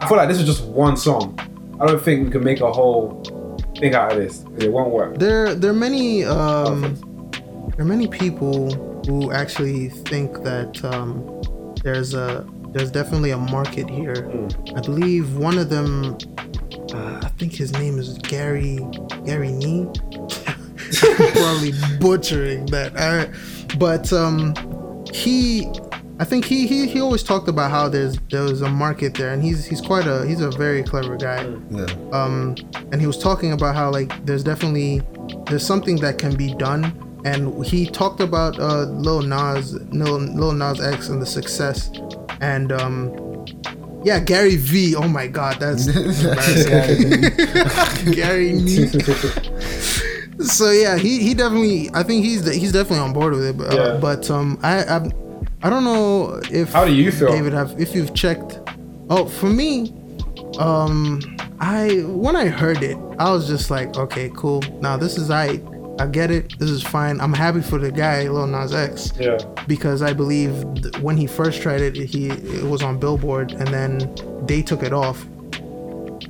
I 0.00 0.08
feel 0.08 0.16
like 0.16 0.28
this 0.28 0.38
is 0.38 0.46
just 0.46 0.64
one 0.64 0.96
song. 0.96 1.38
I 1.80 1.86
don't 1.86 2.02
think 2.02 2.24
we 2.26 2.30
can 2.30 2.42
make 2.44 2.60
a 2.60 2.72
whole 2.72 3.22
thing 3.78 3.94
out 3.94 4.12
of 4.12 4.18
this 4.18 4.44
it 4.58 4.70
won't 4.70 4.90
work. 4.90 5.18
there 5.18 5.54
there 5.54 5.70
are 5.70 5.74
many 5.74 6.24
um 6.24 6.94
there 7.82 7.88
are 7.90 7.96
many 7.96 8.06
people 8.06 8.70
who 9.06 9.32
actually 9.32 9.88
think 9.88 10.44
that 10.44 10.84
um 10.84 11.42
there's 11.82 12.14
a 12.14 12.46
there's 12.68 12.92
definitely 12.92 13.32
a 13.32 13.36
market 13.36 13.90
here. 13.90 14.30
I 14.76 14.80
believe 14.80 15.36
one 15.36 15.58
of 15.58 15.68
them 15.68 16.16
uh, 16.94 17.20
i 17.24 17.28
think 17.38 17.52
his 17.52 17.72
name 17.72 17.98
is 17.98 18.18
gary 18.18 18.78
gary 19.24 19.50
nee. 19.50 19.86
Probably 21.34 21.72
butchering 21.98 22.66
that. 22.66 22.92
But 23.80 24.12
um 24.12 24.54
he 25.12 25.66
i 26.20 26.24
think 26.24 26.44
he, 26.44 26.68
he 26.68 26.86
he 26.86 27.00
always 27.00 27.24
talked 27.24 27.48
about 27.48 27.72
how 27.72 27.88
there's 27.88 28.16
there 28.30 28.42
was 28.44 28.62
a 28.62 28.68
market 28.68 29.14
there 29.14 29.32
and 29.32 29.42
he's 29.42 29.64
he's 29.66 29.80
quite 29.80 30.06
a 30.06 30.24
he's 30.24 30.40
a 30.40 30.50
very 30.52 30.84
clever 30.84 31.16
guy. 31.16 31.42
Yeah. 31.70 31.86
um 32.12 32.54
and 32.92 33.00
he 33.00 33.08
was 33.08 33.18
talking 33.18 33.52
about 33.52 33.74
how 33.74 33.90
like 33.90 34.24
there's 34.24 34.44
definitely 34.44 35.02
there's 35.46 35.66
something 35.66 35.96
that 35.96 36.18
can 36.18 36.36
be 36.36 36.54
done 36.54 37.08
and 37.24 37.64
he 37.64 37.86
talked 37.86 38.20
about 38.20 38.58
uh 38.58 38.82
Lil 38.84 39.22
Nas 39.22 39.74
Lil, 39.92 40.18
Lil 40.18 40.52
Nas 40.52 40.80
X 40.80 41.08
and 41.08 41.22
the 41.22 41.26
success. 41.26 41.90
And 42.40 42.72
um 42.72 43.12
yeah 44.04 44.18
Gary 44.18 44.56
Vee. 44.56 44.96
Oh 44.96 45.06
my 45.08 45.26
god 45.28 45.58
that's 45.60 45.86
Gary 48.14 48.58
Vee. 48.58 48.88
So 50.42 50.72
yeah 50.72 50.96
he 50.98 51.20
he 51.22 51.34
definitely 51.34 51.88
I 51.94 52.02
think 52.02 52.24
he's 52.24 52.44
he's 52.52 52.72
definitely 52.72 52.98
on 53.04 53.12
board 53.12 53.32
with 53.34 53.44
it. 53.44 53.56
But, 53.58 53.72
uh, 53.72 53.76
Yeah. 53.92 53.98
but 54.00 54.28
um 54.30 54.58
I 54.62 54.78
I've, 54.96 55.12
I 55.62 55.70
don't 55.70 55.84
know 55.84 56.40
if 56.50 56.72
How 56.72 56.84
do 56.84 56.92
you 56.92 57.12
feel? 57.12 57.28
David 57.30 57.52
have 57.52 57.78
if 57.80 57.94
you've 57.94 58.14
checked. 58.14 58.58
Oh 59.10 59.26
for 59.26 59.46
me 59.48 59.92
um 60.58 61.20
i 61.60 62.02
when 62.06 62.34
i 62.36 62.46
heard 62.46 62.82
it 62.82 62.96
i 63.18 63.30
was 63.30 63.46
just 63.46 63.70
like 63.70 63.96
okay 63.96 64.30
cool. 64.34 64.62
Now 64.80 64.96
this 64.96 65.16
is 65.16 65.30
i 65.30 65.58
i 65.98 66.06
get 66.06 66.30
it 66.30 66.58
this 66.58 66.70
is 66.70 66.82
fine 66.82 67.20
i'm 67.20 67.32
happy 67.32 67.60
for 67.60 67.78
the 67.78 67.90
guy 67.90 68.28
lil 68.28 68.46
nas 68.46 68.72
x 68.74 69.12
Yeah. 69.18 69.38
because 69.66 70.00
i 70.02 70.12
believe 70.12 70.52
th- 70.82 70.98
when 71.00 71.16
he 71.16 71.26
first 71.26 71.60
tried 71.62 71.80
it 71.80 71.94
he 71.96 72.28
it 72.30 72.64
was 72.64 72.82
on 72.82 72.98
billboard 72.98 73.52
and 73.52 73.68
then 73.68 73.98
they 74.46 74.62
took 74.62 74.82
it 74.82 74.92
off 74.92 75.24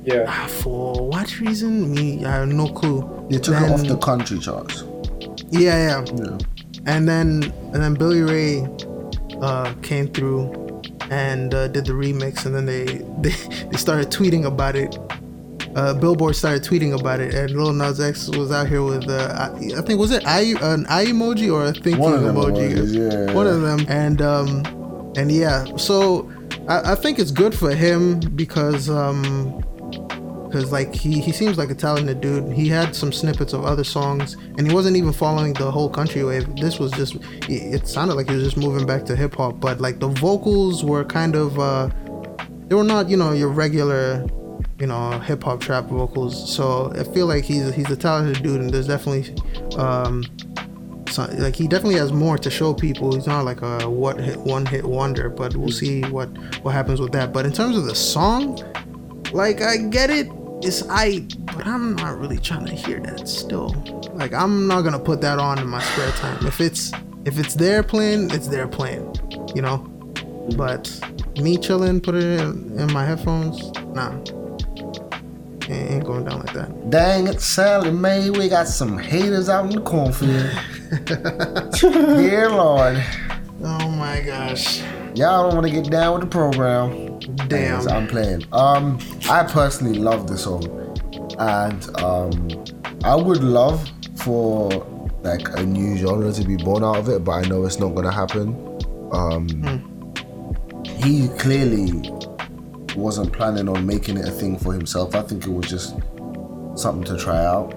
Yeah. 0.05 0.25
Ah, 0.27 0.47
for 0.61 1.07
what 1.07 1.39
reason 1.39 1.93
me 1.93 2.25
i 2.25 2.31
have 2.39 2.47
no 2.49 2.67
clue 2.67 2.99
They 3.29 3.39
took 3.39 3.55
it 3.55 3.71
off 3.71 3.83
the 3.87 3.97
country 3.97 4.37
charts. 4.39 4.83
yeah 5.49 5.77
yeah 5.87 6.05
Yeah. 6.17 6.37
and 6.93 7.07
then 7.07 7.27
and 7.73 7.79
then 7.83 7.93
Billy 7.93 8.21
Ray 8.21 8.67
uh, 9.41 9.73
came 9.81 10.07
through 10.07 10.41
and 11.09 11.53
uh, 11.53 11.67
did 11.67 11.85
the 11.85 11.93
remix, 11.93 12.45
and 12.45 12.53
then 12.55 12.65
they 12.65 12.85
they, 13.23 13.35
they 13.71 13.77
started 13.77 14.09
tweeting 14.09 14.45
about 14.45 14.75
it. 14.75 14.97
Uh, 15.75 15.93
Billboard 15.93 16.35
started 16.35 16.63
tweeting 16.63 16.97
about 16.99 17.19
it, 17.19 17.33
and 17.33 17.51
Lil 17.51 17.73
Nas 17.73 17.99
X 17.99 18.29
was 18.29 18.51
out 18.51 18.67
here 18.67 18.83
with 18.83 19.09
uh, 19.09 19.49
I, 19.51 19.79
I 19.79 19.81
think 19.81 19.99
was 19.99 20.11
it 20.11 20.25
eye, 20.27 20.53
an 20.61 20.85
eye 20.87 21.05
emoji 21.05 21.51
or 21.51 21.65
a 21.65 21.73
thinking 21.73 21.97
One 21.97 22.13
of 22.13 22.21
them 22.21 22.35
emoji, 22.35 22.73
emojis, 22.73 23.27
yeah, 23.27 23.33
one 23.33 23.47
of 23.47 23.61
them, 23.61 23.85
and 23.89 24.21
um, 24.21 24.63
and 25.17 25.31
yeah, 25.31 25.65
so 25.75 26.31
I, 26.67 26.91
I 26.91 26.95
think 26.95 27.17
it's 27.17 27.31
good 27.31 27.55
for 27.55 27.73
him 27.73 28.19
because 28.19 28.87
um, 28.87 29.63
because 30.53 30.71
like 30.71 30.93
he 30.93 31.19
he 31.19 31.31
seems 31.31 31.57
like 31.57 31.71
a 31.71 31.75
talented 31.75 32.21
dude. 32.21 32.53
He 32.53 32.69
had 32.69 32.95
some 32.95 33.11
snippets 33.11 33.53
of 33.53 33.65
other 33.65 33.83
songs, 33.83 34.35
and 34.57 34.67
he 34.67 34.73
wasn't 34.73 34.95
even 34.95 35.11
following 35.11 35.53
the 35.53 35.71
whole 35.71 35.89
country 35.89 36.23
wave. 36.23 36.55
This 36.57 36.77
was 36.77 36.91
just 36.91 37.15
it 37.49 37.81
it 37.81 37.87
sounded 37.87 38.13
like 38.13 38.29
he 38.29 38.35
was 38.35 38.43
just 38.43 38.57
moving 38.57 38.85
back 38.85 39.05
to 39.05 39.15
hip 39.15 39.33
hop, 39.33 39.59
but 39.59 39.81
like 39.81 39.99
the 39.99 40.09
vocals 40.09 40.83
were 40.83 41.03
kind 41.03 41.35
of 41.35 41.57
uh, 41.57 41.89
they 42.67 42.75
were 42.75 42.83
not 42.83 43.09
you 43.09 43.17
know 43.17 43.31
your 43.31 43.49
regular 43.49 44.23
you 44.79 44.87
know 44.87 45.11
hip 45.19 45.43
hop 45.43 45.61
trap 45.61 45.85
vocals. 45.85 46.53
So 46.53 46.91
I 46.95 47.03
feel 47.03 47.27
like 47.27 47.43
he's 47.43 47.73
he's 47.73 47.89
a 47.89 47.95
talented 47.95 48.43
dude, 48.43 48.61
and 48.61 48.71
there's 48.71 48.87
definitely 48.87 49.35
um 49.77 50.23
like 51.17 51.55
he 51.55 51.67
definitely 51.67 51.99
has 51.99 52.11
more 52.11 52.37
to 52.37 52.49
show 52.49 52.73
people. 52.73 53.13
He's 53.13 53.27
not 53.27 53.45
like 53.45 53.61
a 53.61 53.89
what 53.89 54.19
hit 54.19 54.39
one 54.39 54.65
hit 54.65 54.85
wonder, 54.85 55.29
but 55.29 55.55
we'll 55.55 55.71
see 55.71 56.01
what 56.03 56.29
what 56.63 56.71
happens 56.71 56.99
with 56.99 57.11
that. 57.11 57.33
But 57.33 57.45
in 57.45 57.53
terms 57.53 57.77
of 57.77 57.85
the 57.85 57.95
song, 57.95 58.59
like 59.31 59.61
I 59.61 59.77
get 59.77 60.09
it, 60.09 60.27
it's 60.61 60.83
I, 60.89 61.27
but 61.45 61.67
I'm 61.67 61.95
not 61.95 62.17
really 62.17 62.39
trying 62.39 62.65
to 62.65 62.73
hear 62.73 62.99
that 63.01 63.27
still. 63.27 63.75
Like 64.13 64.33
I'm 64.33 64.67
not 64.67 64.81
gonna 64.81 64.99
put 64.99 65.21
that 65.21 65.39
on 65.39 65.59
in 65.59 65.67
my 65.67 65.81
spare 65.81 66.11
time. 66.11 66.45
If 66.45 66.59
it's 66.59 66.91
if 67.25 67.37
it's 67.37 67.53
their 67.53 67.83
playing, 67.83 68.31
it's 68.31 68.47
their 68.47 68.67
playing, 68.67 69.15
you 69.55 69.61
know. 69.61 69.77
But 70.57 70.91
me 71.37 71.57
chilling, 71.57 72.01
put 72.01 72.15
it 72.15 72.39
in, 72.39 72.77
in 72.77 72.91
my 72.91 73.05
headphones, 73.05 73.71
nah. 73.93 74.19
It 75.69 75.91
ain't 75.91 76.05
going 76.05 76.25
down 76.25 76.39
like 76.39 76.53
that. 76.53 76.89
Dang 76.89 77.27
it, 77.27 77.41
Sally 77.41 77.91
Mae, 77.91 78.29
we 78.29 78.49
got 78.49 78.67
some 78.67 78.97
haters 78.97 79.47
out 79.49 79.65
in 79.65 79.71
the 79.71 79.81
cornfield. 79.81 80.51
Dear 82.17 82.49
Lord. 82.49 83.03
Oh 83.63 83.89
my 83.89 84.21
gosh. 84.21 84.81
Y'all 85.15 85.49
don't 85.49 85.55
want 85.55 85.65
to 85.67 85.71
get 85.71 85.89
down 85.89 86.13
with 86.13 86.23
the 86.23 86.27
program. 86.29 87.19
Damn. 87.47 87.87
I'm 87.87 88.07
playing. 88.07 88.43
Um, 88.51 88.99
I 89.29 89.43
personally 89.43 89.97
love 89.97 90.27
the 90.27 90.37
song, 90.37 90.65
and 91.39 91.99
um, 91.99 92.65
I 93.03 93.15
would 93.15 93.43
love 93.43 93.89
for 94.17 94.69
like 95.21 95.47
a 95.57 95.63
new 95.63 95.95
genre 95.97 96.31
to 96.31 96.43
be 96.43 96.57
born 96.57 96.83
out 96.83 96.97
of 96.97 97.09
it, 97.09 97.23
but 97.23 97.31
I 97.31 97.41
know 97.47 97.63
it's 97.65 97.79
not 97.79 97.95
gonna 97.95 98.11
happen. 98.11 98.49
Um, 99.13 99.47
he 100.85 101.29
clearly 101.37 102.01
wasn't 102.95 103.31
planning 103.33 103.67
on 103.69 103.85
making 103.85 104.17
it 104.17 104.27
a 104.27 104.31
thing 104.31 104.57
for 104.57 104.73
himself. 104.73 105.15
I 105.15 105.21
think 105.21 105.45
it 105.45 105.49
was 105.51 105.69
just 105.69 105.95
something 106.75 107.03
to 107.05 107.17
try 107.17 107.43
out. 107.45 107.73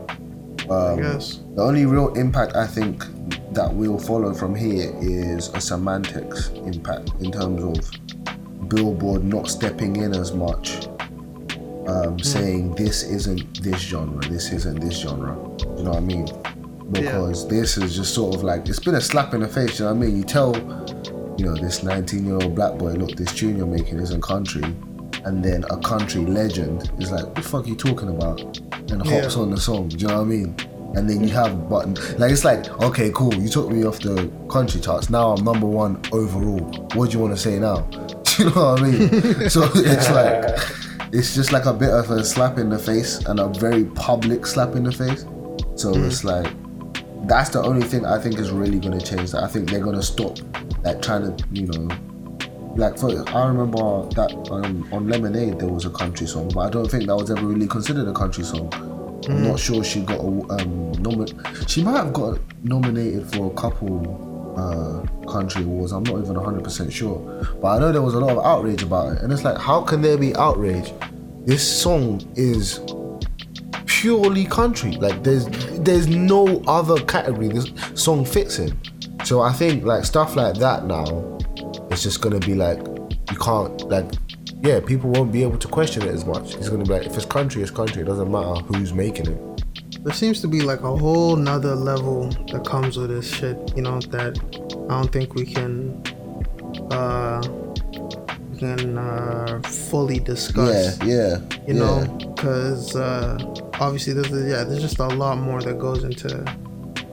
Um, 0.71 0.99
Yes. 0.99 1.41
The 1.55 1.63
only 1.63 1.87
real 1.87 2.13
impact 2.15 2.57
I 2.57 2.67
think 2.67 3.05
that 3.53 3.73
will 3.73 3.99
follow 3.99 4.35
from 4.35 4.55
here 4.55 4.93
is 5.01 5.49
a 5.49 5.61
semantics 5.61 6.49
impact 6.51 7.11
in 7.21 7.31
terms 7.33 7.63
of 7.63 8.69
Billboard 8.69 9.25
not 9.25 9.49
stepping 9.49 9.97
in 9.97 10.15
as 10.15 10.33
much, 10.33 10.87
um, 11.87 12.19
saying 12.19 12.75
this 12.75 13.03
isn't 13.05 13.63
this 13.63 13.79
genre, 13.81 14.21
this 14.29 14.53
isn't 14.53 14.81
this 14.81 14.99
genre. 14.99 15.35
You 15.77 15.85
know 15.85 15.91
what 15.91 15.97
I 15.97 16.01
mean? 16.01 16.27
Because 16.91 17.49
this 17.49 17.79
is 17.79 17.95
just 17.97 18.15
sort 18.15 18.35
of 18.35 18.43
like 18.43 18.69
it's 18.69 18.79
been 18.81 18.97
a 18.97 19.01
slap 19.01 19.35
in 19.35 19.41
the 19.41 19.49
face. 19.49 19.79
You 19.79 19.87
know 19.87 19.93
what 19.95 20.03
I 20.03 20.07
mean? 20.07 20.17
You 20.17 20.25
tell, 20.25 20.55
you 21.39 21.45
know, 21.47 21.55
this 21.57 21.81
19-year-old 21.81 22.55
black 22.55 22.77
boy, 22.79 22.93
look, 22.93 23.17
this 23.17 23.33
tune 23.33 23.57
you're 23.57 23.67
making 23.67 23.99
isn't 23.99 24.23
country, 24.23 24.63
and 25.27 25.45
then 25.45 25.65
a 25.71 25.77
country 25.79 26.25
legend 26.25 26.91
is 26.99 27.11
like, 27.11 27.25
what 27.25 27.35
the 27.35 27.43
fuck 27.43 27.65
are 27.65 27.69
you 27.69 27.75
talking 27.75 28.09
about? 28.09 28.41
And 28.91 29.03
hops 29.07 29.35
Yeah. 29.35 29.43
on 29.43 29.51
the 29.51 29.61
song. 29.61 29.89
Do 29.89 29.97
you 29.97 30.07
know 30.07 30.19
what 30.19 30.23
I 30.23 30.25
mean? 30.25 30.55
And 30.95 31.11
then 31.11 31.23
you 31.23 31.35
have 31.35 31.69
button 31.69 31.95
like 32.17 32.31
it's 32.33 32.45
like 32.45 32.71
okay 32.81 33.11
cool 33.15 33.35
you 33.35 33.51
took 33.51 33.71
me 33.71 33.85
off 33.85 33.99
the 33.99 34.31
country 34.49 34.81
charts 34.81 35.11
now 35.11 35.33
I'm 35.33 35.45
number 35.45 35.67
one 35.67 36.01
overall 36.11 36.61
what 36.95 37.11
do 37.11 37.19
you 37.19 37.23
want 37.23 37.35
to 37.35 37.39
say 37.39 37.59
now 37.59 37.81
do 38.25 38.45
you 38.45 38.51
know 38.51 38.73
what 38.73 38.81
I 38.81 38.83
mean 38.83 39.51
so 39.51 39.69
it's 39.75 40.11
like 40.11 40.59
it's 41.13 41.35
just 41.35 41.53
like 41.53 41.67
a 41.67 41.73
bit 41.75 41.91
of 41.91 42.11
a 42.11 42.25
slap 42.25 42.57
in 42.57 42.71
the 42.71 42.79
face 42.79 43.19
and 43.27 43.41
a 43.41 43.49
very 43.49 43.85
public 43.85 44.47
slap 44.47 44.75
in 44.75 44.85
the 44.85 44.93
face 44.93 45.27
so 45.75 45.93
hmm. 45.93 46.05
it's 46.07 46.25
like 46.25 46.51
that's 47.27 47.51
the 47.51 47.63
only 47.63 47.87
thing 47.87 48.07
I 48.07 48.19
think 48.19 48.39
is 48.39 48.51
really 48.51 48.79
going 48.79 48.99
to 48.99 49.05
change 49.05 49.33
that 49.33 49.43
I 49.43 49.49
think 49.49 49.69
they're 49.69 49.85
going 49.85 49.97
to 49.97 50.03
stop 50.03 50.39
like 50.83 51.03
trying 51.03 51.37
to 51.37 51.45
you 51.53 51.67
know 51.67 51.89
like 52.77 52.99
for 52.99 53.11
I 53.31 53.47
remember 53.47 54.07
that 54.15 54.33
um, 54.51 54.89
on 54.93 55.09
Lemonade 55.09 55.59
there 55.59 55.69
was 55.69 55.85
a 55.85 55.91
country 55.91 56.27
song, 56.27 56.51
but 56.55 56.61
I 56.61 56.71
don't 56.71 56.91
think 56.91 57.07
that 57.07 57.17
was 57.17 57.31
ever 57.31 57.47
really 57.47 57.67
considered 57.67 58.09
a 58.09 58.13
country 58.13 58.45
song. 58.45 58.73
I'm 59.29 59.43
not 59.43 59.59
sure 59.59 59.83
she 59.83 60.03
got 60.03 60.21
a 60.21 60.27
um, 60.27 60.93
nomi- 60.97 61.69
She 61.69 61.83
might 61.83 61.97
have 61.97 62.13
got 62.13 62.39
nominated 62.63 63.27
for 63.33 63.51
a 63.51 63.55
couple 63.55 64.55
uh, 64.57 65.27
country 65.31 65.65
awards. 65.65 65.93
I'm 65.93 66.05
not 66.05 66.19
even 66.23 66.35
100 66.35 66.63
percent 66.63 66.93
sure, 66.93 67.19
but 67.61 67.69
I 67.69 67.79
know 67.79 67.93
there 67.93 68.03
was 68.03 68.15
a 68.15 68.21
lot 68.21 68.31
of 68.31 68.45
outrage 68.45 68.83
about 68.83 69.17
it, 69.17 69.23
and 69.23 69.33
it's 69.33 69.43
like, 69.45 69.59
how 69.59 69.81
can 69.83 70.03
there 70.03 70.17
be 70.17 70.35
outrage? 70.37 70.93
This 71.45 71.63
song 71.67 72.23
is 72.37 72.81
purely 73.87 74.45
country. 74.45 74.93
Like 74.93 75.23
there's 75.23 75.47
there's 75.79 76.07
no 76.07 76.63
other 76.67 76.97
category 77.05 77.49
this 77.49 77.67
song 77.95 78.25
fits 78.25 78.59
in. 78.59 78.79
So 79.25 79.41
I 79.41 79.53
think 79.53 79.85
like 79.85 80.05
stuff 80.05 80.37
like 80.37 80.55
that 80.57 80.85
now, 80.85 81.36
it's 81.97 82.03
just 82.03 82.21
gonna 82.21 82.39
be 82.39 82.55
like 82.55 82.77
you 83.31 83.39
can't 83.39 83.89
like 83.89 84.05
yeah, 84.61 84.81
people 84.81 85.09
won't 85.09 85.33
be 85.33 85.43
able 85.43 85.57
to 85.57 85.67
question 85.67 86.03
it 86.03 86.09
as 86.09 86.27
much. 86.27 86.55
It's 86.57 86.69
gonna 86.69 86.85
be 86.85 86.91
like 86.91 87.07
if 87.07 87.17
it's 87.17 87.25
country, 87.25 87.63
it's 87.63 87.71
country. 87.71 88.03
It 88.03 88.05
doesn't 88.05 88.31
matter 88.31 88.61
who's 88.65 88.93
making 88.93 89.29
it. 89.29 90.05
There 90.05 90.13
seems 90.13 90.43
to 90.43 90.49
be 90.49 90.61
like 90.61 90.83
a 90.83 90.95
whole 90.95 91.37
nother 91.37 91.75
level 91.75 92.29
that 92.53 92.67
comes 92.67 92.99
with 92.99 93.09
this 93.09 93.27
shit, 93.35 93.57
you 93.75 93.81
know, 93.81 93.99
that 94.11 94.39
I 94.91 95.01
don't 95.01 95.11
think 95.11 95.35
we 95.35 95.47
can 95.47 96.03
uh 96.91 97.43
we 98.51 98.59
can 98.59 98.99
uh 98.99 99.63
fully 99.63 100.19
discuss. 100.19 100.99
Yeah, 100.99 101.07
yeah. 101.07 101.39
you 101.67 101.75
yeah. 101.75 101.81
know 101.81 102.33
because 102.35 102.95
uh, 102.95 103.39
obviously 103.81 104.13
there's 104.13 104.31
yeah 104.31 104.65
there's 104.65 104.83
just 104.83 104.99
a 104.99 105.09
lot 105.09 105.39
more 105.39 105.63
that 105.63 105.79
goes 105.79 106.05
into 106.05 106.45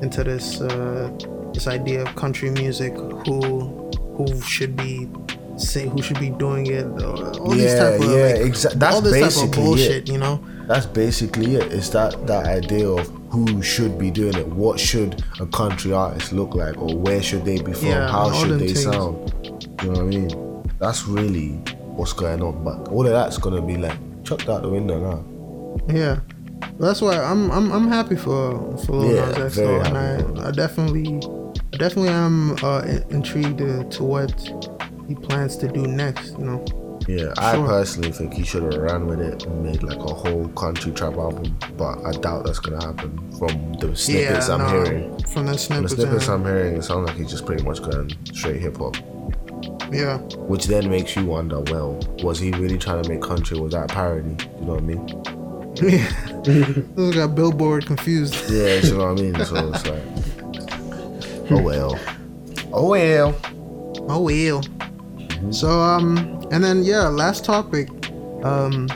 into 0.01 0.26
this 0.26 0.60
uh, 0.60 1.10
this 1.53 1.68
idea 1.68 2.01
of 2.01 2.14
country 2.18 2.49
music 2.49 2.93
who 3.26 3.82
who 4.15 4.41
should 4.41 4.76
be 4.76 5.07
say 5.57 5.88
who 5.88 6.02
should 6.02 6.19
be 6.19 6.30
doing 6.31 6.65
it 6.68 6.85
all 7.03 7.52
these 7.52 7.64
Yeah, 7.73 7.91
type 7.91 8.02
of 8.02 8.10
yeah, 8.11 8.15
like, 8.26 8.35
exa- 8.52 8.73
that's 8.73 8.95
all 8.95 9.02
this 9.02 9.14
type 9.14 9.23
of 9.23 9.52
basically 9.52 9.61
it. 9.61 9.65
bullshit 9.65 10.10
you 10.10 10.18
know 10.18 10.44
That's 10.68 10.85
basically 10.85 11.56
it. 11.56 11.72
It's 11.73 11.90
that 11.90 12.26
that 12.27 12.45
idea 12.48 12.88
of 12.90 13.07
who 13.30 13.61
should 13.61 13.98
be 13.99 14.10
doing 14.11 14.35
it. 14.35 14.48
What 14.48 14.80
should 14.80 15.22
a 15.41 15.45
country 15.48 15.91
artist 15.91 16.31
look 16.31 16.56
like, 16.56 16.77
or 16.77 16.95
where 16.95 17.22
should 17.22 17.44
they 17.45 17.60
be 17.61 17.73
from? 17.73 17.88
Yeah, 17.90 18.07
How 18.10 18.31
should 18.31 18.60
they 18.60 18.68
things. 18.73 18.84
sound? 18.84 19.34
You 19.81 19.91
know 19.91 19.99
what 19.99 19.99
I 19.99 20.03
mean? 20.03 20.64
That's 20.80 21.06
really 21.07 21.49
what's 21.98 22.14
going 22.14 22.41
on. 22.41 22.64
But 22.64 22.88
all 22.90 23.06
of 23.06 23.11
that's 23.11 23.38
gonna 23.38 23.61
be 23.61 23.76
like 23.77 23.98
chucked 24.23 24.48
out 24.49 24.61
the 24.61 24.69
window 24.69 24.98
now. 24.99 25.19
yeah 25.94 26.19
that's 26.80 27.02
why 27.02 27.18
I'm 27.19 27.52
I'm 27.52 27.72
I'm 27.72 27.88
happy 27.90 28.15
for 28.15 28.56
for 28.85 28.94
Lil 28.94 29.15
Yeah, 29.15 29.26
Nas 29.38 29.38
X 29.38 29.56
though, 29.57 29.81
and 29.81 29.98
I, 29.98 30.48
I 30.48 30.52
definitely 30.52 31.19
definitely 31.77 32.09
am 32.09 32.55
uh, 32.63 32.81
intrigued 33.09 33.57
to, 33.59 33.83
to 33.89 34.03
what 34.03 34.31
he 35.07 35.15
plans 35.15 35.57
to 35.57 35.67
do 35.67 35.85
next 35.87 36.31
you 36.37 36.45
know 36.45 36.63
Yeah, 37.07 37.33
I 37.37 37.55
Sure. 37.55 37.67
personally 37.67 38.11
think 38.13 38.33
he 38.33 38.43
should 38.45 38.63
have 38.63 38.77
ran 38.81 39.07
with 39.07 39.19
it 39.19 39.45
and 39.45 39.61
made 39.63 39.83
like 39.83 39.97
a 39.99 40.13
whole 40.13 40.47
country 40.55 40.91
trap 40.93 41.15
album. 41.17 41.57
But 41.77 41.95
I 42.05 42.11
doubt 42.13 42.45
that's 42.45 42.59
gonna 42.59 42.81
happen 42.85 43.11
from 43.37 43.73
the 43.81 43.93
snippets 43.95 44.47
I'm 44.47 44.59
nah, 44.59 44.69
hearing. 44.69 45.09
from 45.09 45.19
the 45.19 45.27
From 45.27 45.45
the 45.47 45.57
snippets, 45.57 45.93
snippets. 45.95 46.29
I'm 46.29 46.43
hearing, 46.45 46.77
it 46.77 46.83
sounds 46.83 47.07
like 47.09 47.17
he's 47.17 47.29
just 47.29 47.45
pretty 47.45 47.63
much 47.63 47.81
going 47.83 48.09
straight 48.33 48.61
hip 48.61 48.77
hop. 48.77 48.95
yeah 49.91 50.17
Which 50.51 50.65
then 50.67 50.89
makes 50.89 51.11
you 51.17 51.25
wonder, 51.25 51.59
well, 51.73 51.99
was 52.23 52.39
he 52.39 52.51
really 52.51 52.77
trying 52.77 53.03
to 53.03 53.09
make 53.09 53.21
country? 53.21 53.59
Was 53.59 53.73
that 53.73 53.89
parody? 53.89 54.37
You 54.59 54.65
know 54.65 54.75
what 54.75 54.83
I 54.83 54.91
mean? 54.91 55.03
Yeah. 55.75 56.07
this 56.95 57.15
got 57.15 57.35
Billboard 57.35 57.85
confused. 57.85 58.35
Yeah, 58.49 58.75
you 58.79 58.93
know 58.97 59.11
what 59.11 59.19
I 59.19 59.21
mean? 59.23 59.35
So 59.43 59.55
it's 59.73 59.85
like, 59.87 60.03
oh 61.53 61.61
well. 61.61 61.99
Oh 62.71 62.89
well. 62.89 63.39
Oh 64.09 64.21
well. 64.21 64.61
So 65.51 65.69
um, 65.69 66.17
and 66.51 66.63
then 66.63 66.84
yeah, 66.84 67.07
last 67.07 67.45
topic. 67.45 67.89
Um, 68.43 68.88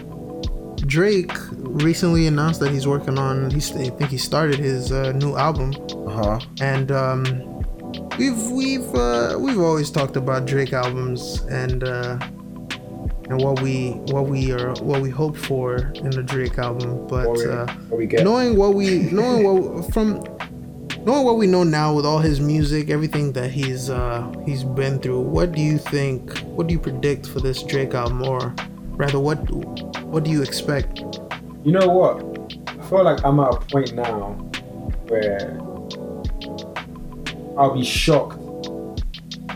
Drake 0.87 1.31
recently 1.51 2.27
announced 2.27 2.59
that 2.61 2.71
he's 2.71 2.87
working 2.87 3.17
on. 3.17 3.51
He's 3.51 3.71
I 3.75 3.89
think 3.89 4.09
he 4.09 4.17
started 4.17 4.57
his 4.59 4.91
uh, 4.91 5.11
new 5.13 5.35
album, 5.35 5.73
Uh 6.07 6.11
huh. 6.11 6.39
and 6.61 6.91
um, 6.91 7.23
we've 8.17 8.41
we've 8.51 8.95
uh, 8.95 9.35
we've 9.39 9.59
always 9.59 9.91
talked 9.91 10.15
about 10.15 10.45
Drake 10.45 10.71
albums 10.73 11.41
and 11.49 11.83
uh, 11.83 12.17
and 13.29 13.41
what 13.41 13.61
we 13.61 13.91
what 14.13 14.27
we 14.27 14.51
are 14.53 14.71
what 14.81 15.01
we 15.01 15.09
hope 15.09 15.35
for 15.35 15.91
in 15.95 16.09
the 16.11 16.23
Drake 16.23 16.57
album, 16.57 17.05
but. 17.07 17.27
What 17.27 17.37
we, 17.37 17.45
Uh, 17.45 17.65
what 17.89 17.97
we 17.97 18.05
get. 18.07 18.23
knowing 18.23 18.55
what 18.57 18.73
we 18.73 18.99
knowing 19.11 19.43
what 19.43 19.93
from 19.93 20.23
knowing 21.07 21.23
what 21.23 21.37
we 21.37 21.47
know 21.47 21.63
now 21.63 21.93
with 21.93 22.05
all 22.05 22.19
his 22.19 22.41
music 22.41 22.89
everything 22.89 23.31
that 23.31 23.49
he's 23.49 23.89
uh 23.89 24.29
he's 24.45 24.65
been 24.65 24.99
through 24.99 25.21
what 25.21 25.53
do 25.53 25.61
you 25.61 25.77
think 25.77 26.37
what 26.47 26.67
do 26.67 26.73
you 26.73 26.79
predict 26.79 27.25
for 27.25 27.39
this 27.39 27.63
drake 27.63 27.93
album 27.93 28.21
or 28.23 28.53
rather 28.97 29.17
what 29.17 29.37
what 30.07 30.25
do 30.25 30.29
you 30.29 30.41
expect 30.41 30.99
You 31.63 31.71
know 31.71 31.87
what? 31.87 32.15
I 32.67 32.89
feel 32.89 33.03
like 33.03 33.23
I'm 33.25 33.39
at 33.39 33.53
a 33.53 33.59
point 33.59 33.93
now 33.93 34.31
where 35.07 35.57
I'll 37.57 37.73
be 37.73 37.83
shocked 37.83 38.39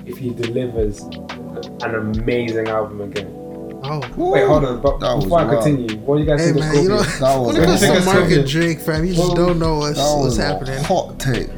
if 0.05 0.17
he 0.17 0.31
delivers 0.31 1.01
an 1.83 1.95
amazing 1.95 2.67
album 2.67 3.01
again. 3.01 3.40
Oh 3.91 4.31
Wait, 4.31 4.45
hold 4.45 4.65
on. 4.65 4.81
But 4.81 4.99
That 4.99 5.15
was 5.15 5.23
before 5.25 5.39
I 5.39 5.43
wild. 5.45 5.63
continue, 5.63 5.97
what 5.99 6.15
do 6.17 6.23
you 6.23 6.29
guys 6.29 6.39
hey 6.39 6.45
think 6.53 6.57
of 6.57 6.61
man 6.73 6.83
you 6.83 6.89
know 6.89 7.01
Scorpion? 7.03 7.19
That 7.21 7.37
was 7.37 7.47
when 7.53 7.63
it 7.63 7.65
comes 7.65 7.81
wild. 7.81 7.97
to 7.99 8.05
market 8.05 8.21
Scorpion. 8.29 8.47
drake 8.47 8.79
fam 8.79 9.05
you 9.05 9.13
just 9.13 9.27
Well, 9.27 9.35
don't 9.35 9.59
know 9.59 9.77
what's, 9.79 9.97
That 9.97 10.03
what's 10.15 10.25
was 10.25 10.37
a 10.39 10.43
happening 10.43 10.83
hot 10.83 11.19
take. 11.19 11.49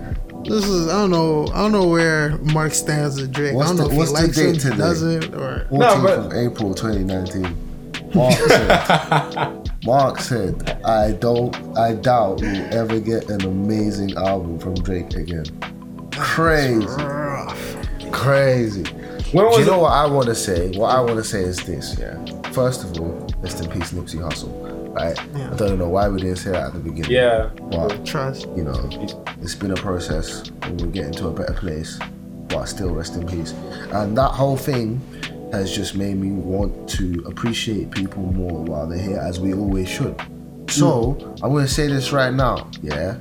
this 0.46 0.66
is 0.66 0.88
i 0.90 0.92
don't 0.94 1.10
know 1.12 1.48
i 1.54 1.58
don't 1.62 1.72
know 1.72 1.88
where 1.88 2.38
mark 2.40 2.74
stands 2.74 3.20
with 3.22 3.32
drake 3.32 3.54
What's 3.56 3.72
i 3.72 3.76
don't 3.76 3.86
know 3.86 3.92
if 3.92 3.98
what's 3.98 4.10
he 4.12 4.16
likes 4.26 4.36
date 4.36 4.50
him 4.50 4.58
today? 4.58 4.78
doesn't 4.78 5.36
or 5.36 5.68
14th 5.72 6.04
but- 6.04 6.20
of 6.20 6.34
April 6.34 6.74
2019. 6.74 7.70
Mark 8.14 8.34
said, 8.36 9.70
Mark 9.86 10.20
said, 10.20 10.80
I 10.86 11.14
don't, 11.14 11.56
I 11.76 11.96
doubt 11.96 12.42
we'll 12.42 12.74
ever 12.74 13.00
get 13.00 13.28
an 13.32 13.42
amazing 13.44 14.16
album 14.18 14.60
from 14.60 14.76
Drake 14.76 15.16
again. 15.16 15.46
Crazy, 16.12 16.86
crazy. 18.12 18.84
When 19.34 19.52
Do 19.52 19.60
you 19.60 19.66
know 19.66 19.80
it? 19.80 19.82
what 19.82 19.92
I 19.92 20.06
want 20.06 20.28
to 20.28 20.36
say? 20.36 20.70
What 20.78 20.96
I 20.96 21.02
want 21.02 21.16
to 21.16 21.24
say 21.24 21.42
is 21.42 21.58
this, 21.66 21.98
yeah. 21.98 22.24
First 22.52 22.84
of 22.84 23.00
all, 23.00 23.28
rest 23.42 23.64
in 23.64 23.72
peace, 23.72 23.92
Nipsey 23.92 24.20
Hussle. 24.20 24.94
Right? 24.94 25.18
Yeah. 25.36 25.52
I 25.52 25.56
don't 25.56 25.80
know 25.80 25.90
why 25.90 26.08
we 26.08 26.22
didn't 26.22 26.36
say 26.36 26.52
that 26.52 26.68
at 26.68 26.74
the 26.74 26.80
beginning. 26.80 27.10
Yeah. 27.10 27.50
But 27.72 28.06
trust 28.06 28.48
you 28.56 28.64
know, 28.64 28.90
it's 29.42 29.56
been 29.56 29.72
a 29.72 29.76
process 29.76 30.52
and 30.62 30.80
we're 30.80 30.92
getting 30.92 31.14
to 31.14 31.30
a 31.30 31.32
better 31.32 31.54
place, 31.54 31.98
but 32.48 32.66
still 32.66 32.94
rest 32.94 33.16
in 33.16 33.26
peace. 33.26 33.54
And 33.92 34.16
that 34.20 34.30
whole 34.30 34.56
thing 34.56 35.02
has 35.52 35.76
just 35.76 35.96
made 35.96 36.18
me 36.18 36.32
want 36.32 36.88
to 36.90 37.24
appreciate 37.26 37.90
people 37.90 38.22
more 38.22 38.64
while 38.64 38.88
they're 38.88 39.00
here, 39.02 39.18
as 39.18 39.40
we 39.40 39.56
always 39.56 39.90
should. 39.90 40.16
So 40.70 41.18
I'm 41.42 41.54
gonna 41.54 41.68
say 41.68 41.88
this 41.88 42.12
right 42.12 42.34
now, 42.34 42.70
yeah. 42.84 43.18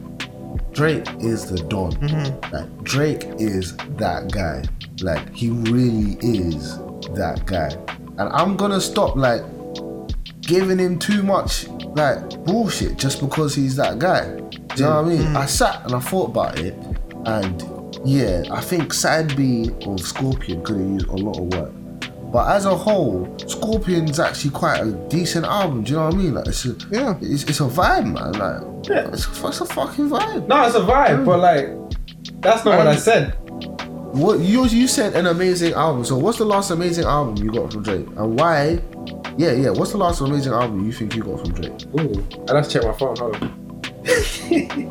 Drake 0.73 1.07
is 1.20 1.51
the 1.51 1.59
Don. 1.69 1.93
Mm-hmm. 1.93 2.55
Like 2.55 2.85
Drake 2.85 3.24
is 3.39 3.77
that 3.77 4.31
guy. 4.33 4.65
Like 5.01 5.35
he 5.35 5.51
really 5.51 6.16
is 6.20 6.79
that 7.15 7.43
guy. 7.47 7.70
And 8.19 8.29
I'm 8.33 8.57
gonna 8.57 8.81
stop 8.81 9.16
like 9.16 9.43
giving 10.41 10.79
him 10.79 10.99
too 10.99 11.23
much 11.23 11.69
like 11.97 12.45
bullshit 12.45 12.97
just 12.97 13.20
because 13.20 13.55
he's 13.55 13.77
that 13.77 13.99
guy. 13.99 14.37
Do 14.74 14.85
you 14.85 14.85
know 14.85 15.03
what 15.03 15.05
I 15.05 15.09
mean? 15.09 15.23
Mm-hmm. 15.23 15.37
I 15.37 15.47
sat 15.47 15.85
and 15.85 15.95
I 15.95 16.01
thought 16.01 16.31
about 16.31 16.59
it, 16.59 16.74
and 17.27 17.99
yeah, 18.05 18.45
I 18.51 18.61
think 18.61 18.93
side 18.93 19.37
B 19.37 19.70
of 19.87 20.01
Scorpion 20.01 20.62
could 20.65 20.77
have 20.77 20.89
used 20.89 21.09
a 21.09 21.16
lot 21.16 21.39
of 21.39 21.47
work. 21.55 21.73
But 22.33 22.49
as 22.49 22.65
a 22.65 22.75
whole, 22.75 23.29
Scorpion's 23.47 24.19
actually 24.19 24.53
quite 24.53 24.81
a 24.81 24.93
decent 25.11 25.45
album. 25.45 25.83
Do 25.83 25.91
you 25.93 25.99
know 25.99 26.07
what 26.07 26.15
I 26.15 26.17
mean? 26.17 26.35
Like 26.35 26.47
it's 26.47 26.65
a, 26.65 26.75
Yeah. 26.91 27.15
it's, 27.21 27.45
it's 27.45 27.61
a 27.61 27.65
vibe, 27.65 28.05
man. 28.07 28.33
Like 28.33 28.89
Yeah. 28.89 29.09
it's, 29.13 29.27
it's 29.27 29.61
a 29.61 29.67
fucking 29.67 30.09
vibe. 30.09 30.47
No, 30.49 30.65
it's 30.67 30.75
a 30.75 30.81
vibe, 30.81 31.27
but 31.27 31.39
like, 31.41 32.41
that's 32.41 32.65
not 32.65 32.79
what 32.79 32.87
I 32.87 32.97
said. 32.97 33.37
What 34.15 34.41
you 34.41 34.67
you 34.67 34.89
said 34.89 35.15
an 35.15 35.27
amazing 35.27 35.73
album. 35.75 36.05
So 36.05 36.17
what's 36.19 36.39
the 36.39 36.45
last 36.45 36.71
amazing 36.71 37.05
album 37.05 37.37
you 37.43 37.51
got 37.53 37.73
from 37.73 37.83
Drake, 37.83 38.07
and 38.17 38.39
why? 38.39 38.79
Yeah, 39.39 39.53
yeah. 39.53 39.71
What's 39.71 39.93
the 39.93 39.99
last 39.99 40.21
amazing 40.21 40.53
album 40.53 40.85
you 40.85 40.93
think 40.93 41.15
you 41.17 41.23
got 41.23 41.41
from 41.41 41.53
Drake? 41.53 41.73
Ooh, 41.99 42.27
I 42.49 42.53
let's 42.53 42.71
check 42.73 42.83
my 42.83 42.93
phone. 42.93 43.17
Hold 43.17 43.37
on. 43.37 43.62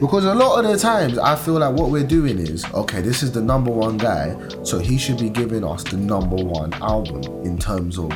Because 0.00 0.24
a 0.24 0.34
lot 0.34 0.64
of 0.64 0.70
the 0.70 0.78
times 0.78 1.18
I 1.18 1.36
feel 1.36 1.54
like 1.54 1.74
what 1.76 1.90
we're 1.90 2.06
doing 2.06 2.38
is 2.38 2.64
okay, 2.72 3.00
this 3.00 3.22
is 3.22 3.32
the 3.32 3.40
number 3.42 3.70
one 3.70 3.96
guy, 3.98 4.34
so 4.62 4.78
he 4.78 4.96
should 4.98 5.18
be 5.18 5.28
giving 5.28 5.64
us 5.64 5.84
the 5.84 5.96
number 5.96 6.36
one 6.36 6.72
album 6.74 7.22
in 7.44 7.58
terms 7.58 7.98
of 7.98 8.10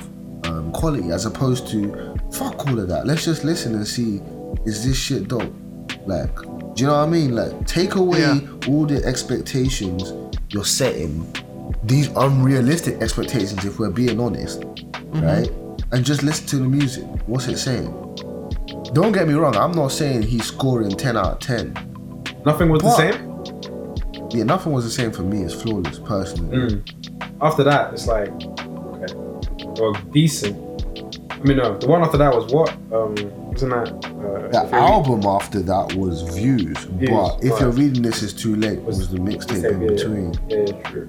um, 0.46 0.72
quality, 0.72 1.10
as 1.10 1.26
opposed 1.26 1.68
to 1.68 2.16
fuck 2.32 2.66
all 2.66 2.78
of 2.78 2.88
that. 2.88 3.06
Let's 3.06 3.24
just 3.24 3.44
listen 3.44 3.74
and 3.74 3.86
see 3.86 4.20
is 4.66 4.84
this 4.84 4.96
shit 4.96 5.28
dope? 5.28 5.52
Like, 6.06 6.34
do 6.34 6.48
you 6.76 6.86
know 6.86 6.96
what 6.96 7.04
I 7.04 7.06
mean? 7.06 7.34
Like, 7.34 7.66
take 7.66 7.94
away 7.96 8.20
Yeah. 8.20 8.40
all 8.68 8.86
the 8.86 9.02
expectations 9.04 10.12
you're 10.50 10.64
setting, 10.64 11.26
these 11.84 12.08
unrealistic 12.16 13.00
expectations, 13.02 13.64
if 13.64 13.78
we're 13.78 13.90
being 13.90 14.18
honest, 14.18 14.64
right? 15.12 15.50
And 15.92 16.04
just 16.04 16.22
listen 16.22 16.46
to 16.48 16.56
the 16.56 16.64
music. 16.64 17.04
What's 17.26 17.48
it 17.48 17.58
saying? 17.58 17.92
Don't 18.92 19.12
get 19.12 19.28
me 19.28 19.34
wrong, 19.34 19.56
I'm 19.56 19.72
not 19.72 19.88
saying 19.92 20.22
he's 20.22 20.46
scoring 20.46 20.90
10 20.90 21.16
out 21.16 21.26
of 21.26 21.38
10. 21.38 21.72
Nothing 22.44 22.70
was 22.70 22.82
the 22.82 22.90
same. 22.96 24.30
Yeah, 24.30 24.44
nothing 24.44 24.72
was 24.72 24.84
the 24.84 24.90
same 24.90 25.12
for 25.12 25.22
me. 25.22 25.42
It's 25.42 25.54
flawless, 25.60 25.98
personally. 26.00 26.82
After 27.40 27.62
that, 27.64 27.92
it's 27.92 28.06
like, 28.06 28.28
okay, 28.28 29.14
well, 29.80 29.92
decent. 30.12 30.56
I 31.30 31.38
mean, 31.44 31.56
no, 31.56 31.78
the 31.78 31.86
one 31.86 32.02
after 32.02 32.18
that 32.18 32.34
was 32.34 32.52
what? 32.52 32.70
Um, 32.92 33.14
wasn't 33.50 33.70
that? 33.72 33.88
Uh, 34.04 34.48
The 34.48 34.64
if 34.66 34.70
you're 34.72 34.80
album 34.80 35.22
after 35.24 35.60
that 35.62 35.94
was 35.94 36.22
Views, 36.22 36.76
Views, 36.84 37.10
but 37.10 37.42
if 37.42 37.52
right. 37.52 37.60
you're 37.62 37.70
reading 37.70 38.02
this 38.02 38.22
is 38.22 38.34
too 38.34 38.56
late, 38.56 38.78
it 38.78 38.84
was, 38.84 39.08
the 39.08 39.20
reading- 39.20 39.38
mixtape 39.40 39.70
in 39.72 39.80
yeah, 39.82 39.88
between. 39.88 40.34
Yeah, 40.48 40.64
yeah, 40.66 40.90
true. 40.90 41.08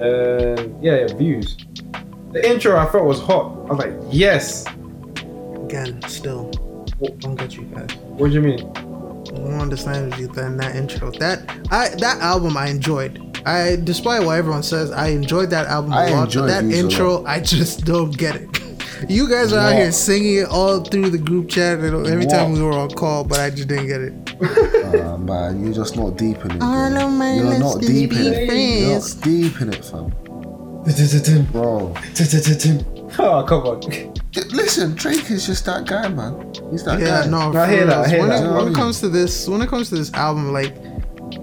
Um, 0.00 0.76
yeah, 0.82 1.06
yeah, 1.06 1.14
views. 1.14 1.56
The 2.32 2.48
intro 2.50 2.76
I 2.78 2.86
felt 2.90 3.04
was 3.04 3.20
hot. 3.20 3.52
I 3.68 3.72
was 3.74 3.78
like, 3.78 3.94
yes. 4.10 4.66
Again, 5.64 6.00
still, 6.06 6.50
don't 7.00 7.34
get 7.36 7.54
you 7.54 7.62
guys. 7.62 7.94
What 7.96 8.28
do 8.28 8.34
you 8.34 8.40
mean? 8.40 8.60
I 8.76 8.80
don't 9.38 9.60
understand 9.60 10.16
you 10.18 10.28
than 10.28 10.56
that 10.58 10.76
intro. 10.76 11.10
That 11.12 11.48
I 11.70 11.90
that 12.00 12.20
album 12.20 12.56
I 12.56 12.68
enjoyed. 12.68 13.22
I 13.46 13.76
despite 13.76 14.24
what 14.24 14.38
everyone 14.38 14.62
says, 14.62 14.90
I 14.90 15.08
enjoyed 15.08 15.50
that 15.50 15.66
album 15.66 15.92
a 15.92 15.96
I 15.96 16.10
lot. 16.10 16.24
enjoyed 16.24 16.42
But 16.42 16.46
that 16.48 16.64
Views 16.64 16.74
a 16.74 16.78
intro, 16.84 17.24
I 17.24 17.40
just 17.40 17.84
don't 17.92 18.16
get 18.16 18.36
it. 18.36 18.48
You 19.10 19.28
guys 19.28 19.52
are 19.52 19.58
out 19.58 19.74
here 19.74 19.92
singing 19.92 20.36
it 20.36 20.48
all 20.48 20.80
through 20.82 21.10
the 21.10 21.18
group 21.18 21.50
chat 21.50 21.80
and 21.80 22.06
every 22.06 22.24
time 22.26 22.52
we 22.52 22.62
were 22.62 22.72
on 22.72 22.88
call, 22.90 23.24
but 23.24 23.38
I 23.38 23.50
just 23.50 23.68
didn't 23.68 23.88
get 23.88 24.00
it. 24.00 24.14
Ah 24.96 25.16
man, 25.18 25.62
you're 25.64 25.74
just 25.74 25.96
not 25.96 26.16
deep 26.16 26.42
in 26.44 26.52
it. 26.52 26.62
All 26.62 26.96
of 26.96 27.12
my 27.12 27.34
You're 27.34 27.58
not 27.58 27.80
deep 27.80 28.12
in 28.12 28.18
be 28.18 28.28
it. 28.28 28.80
You're 28.80 28.98
not 28.98 29.16
deep 29.22 29.60
in 29.60 29.72
it, 29.72 29.84
fam. 29.84 30.12
Bro, 31.52 31.94
Oh, 33.18 33.44
come 33.48 33.62
on. 33.66 34.14
D- 34.36 34.42
listen, 34.54 34.94
Drake 34.94 35.30
is 35.30 35.46
just 35.46 35.64
that 35.64 35.86
guy, 35.86 36.08
man. 36.08 36.52
He's 36.70 36.84
that 36.84 37.00
Yeah, 37.00 37.22
guy. 37.24 37.26
no. 37.30 37.52
No, 37.52 37.58
I 37.60 37.70
hear 37.70 37.86
that, 37.86 38.04
I 38.04 38.08
hear 38.08 38.20
when 38.20 38.28
that. 38.28 38.42
It, 38.42 38.44
You 38.46 38.52
when 38.54 38.66
I 38.66 38.70
it 38.70 38.74
comes 38.74 39.00
to 39.00 39.08
this, 39.08 39.48
when 39.48 39.62
it 39.62 39.68
comes 39.68 39.88
to 39.88 39.94
this 39.96 40.12
album, 40.12 40.52
like, 40.52 40.76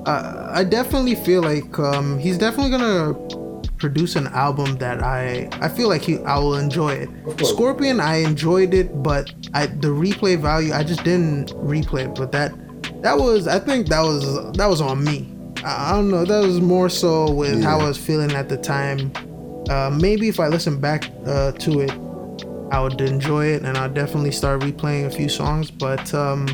uh, 0.05 0.51
I 0.53 0.63
definitely 0.63 1.15
feel 1.15 1.41
like 1.41 1.77
um, 1.79 2.19
he's 2.19 2.37
definitely 2.37 2.69
gonna 2.71 3.15
produce 3.77 4.15
an 4.15 4.27
album 4.27 4.77
that 4.77 5.03
I 5.03 5.49
I 5.59 5.67
feel 5.69 5.89
like 5.89 6.01
he 6.03 6.19
I 6.19 6.37
will 6.37 6.55
enjoy 6.55 6.91
it. 6.93 7.09
Scorpion, 7.45 7.99
I 7.99 8.17
enjoyed 8.17 8.73
it, 8.73 9.01
but 9.03 9.31
I 9.53 9.65
the 9.65 9.87
replay 9.89 10.37
value 10.37 10.71
I 10.73 10.83
just 10.83 11.03
didn't 11.03 11.49
replay 11.55 12.05
it. 12.05 12.15
But 12.15 12.31
that 12.31 12.53
that 13.01 13.17
was 13.17 13.47
I 13.47 13.59
think 13.59 13.87
that 13.87 14.01
was 14.01 14.53
that 14.53 14.67
was 14.69 14.81
on 14.81 15.03
me. 15.03 15.35
I, 15.65 15.91
I 15.91 15.95
don't 15.95 16.09
know. 16.11 16.25
That 16.25 16.45
was 16.45 16.61
more 16.61 16.89
so 16.89 17.31
with 17.31 17.63
how 17.63 17.79
I 17.79 17.87
was 17.87 17.97
feeling 17.97 18.31
at 18.33 18.49
the 18.49 18.57
time. 18.57 19.11
Uh, 19.69 19.89
maybe 19.89 20.27
if 20.27 20.39
I 20.39 20.47
listen 20.47 20.79
back 20.79 21.09
uh, 21.25 21.51
to 21.53 21.79
it, 21.81 21.91
I 22.73 22.81
would 22.81 22.99
enjoy 23.01 23.45
it, 23.47 23.61
and 23.63 23.77
I'll 23.77 23.89
definitely 23.93 24.31
start 24.31 24.61
replaying 24.61 25.05
a 25.05 25.09
few 25.11 25.29
songs. 25.29 25.69
But 25.71 26.13
um, 26.13 26.47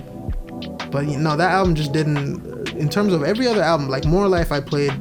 but 0.91 1.08
you 1.08 1.18
know 1.18 1.36
that 1.38 1.52
album 1.52 1.76
just 1.76 1.94
didn't. 1.94 2.70
In 2.74 2.90
terms 2.90 3.14
of 3.14 3.24
every 3.24 3.48
other 3.48 3.62
album, 3.62 3.90
like 3.90 4.06
More 4.06 4.28
Life, 4.28 4.52
I 4.52 4.60
played 4.60 4.91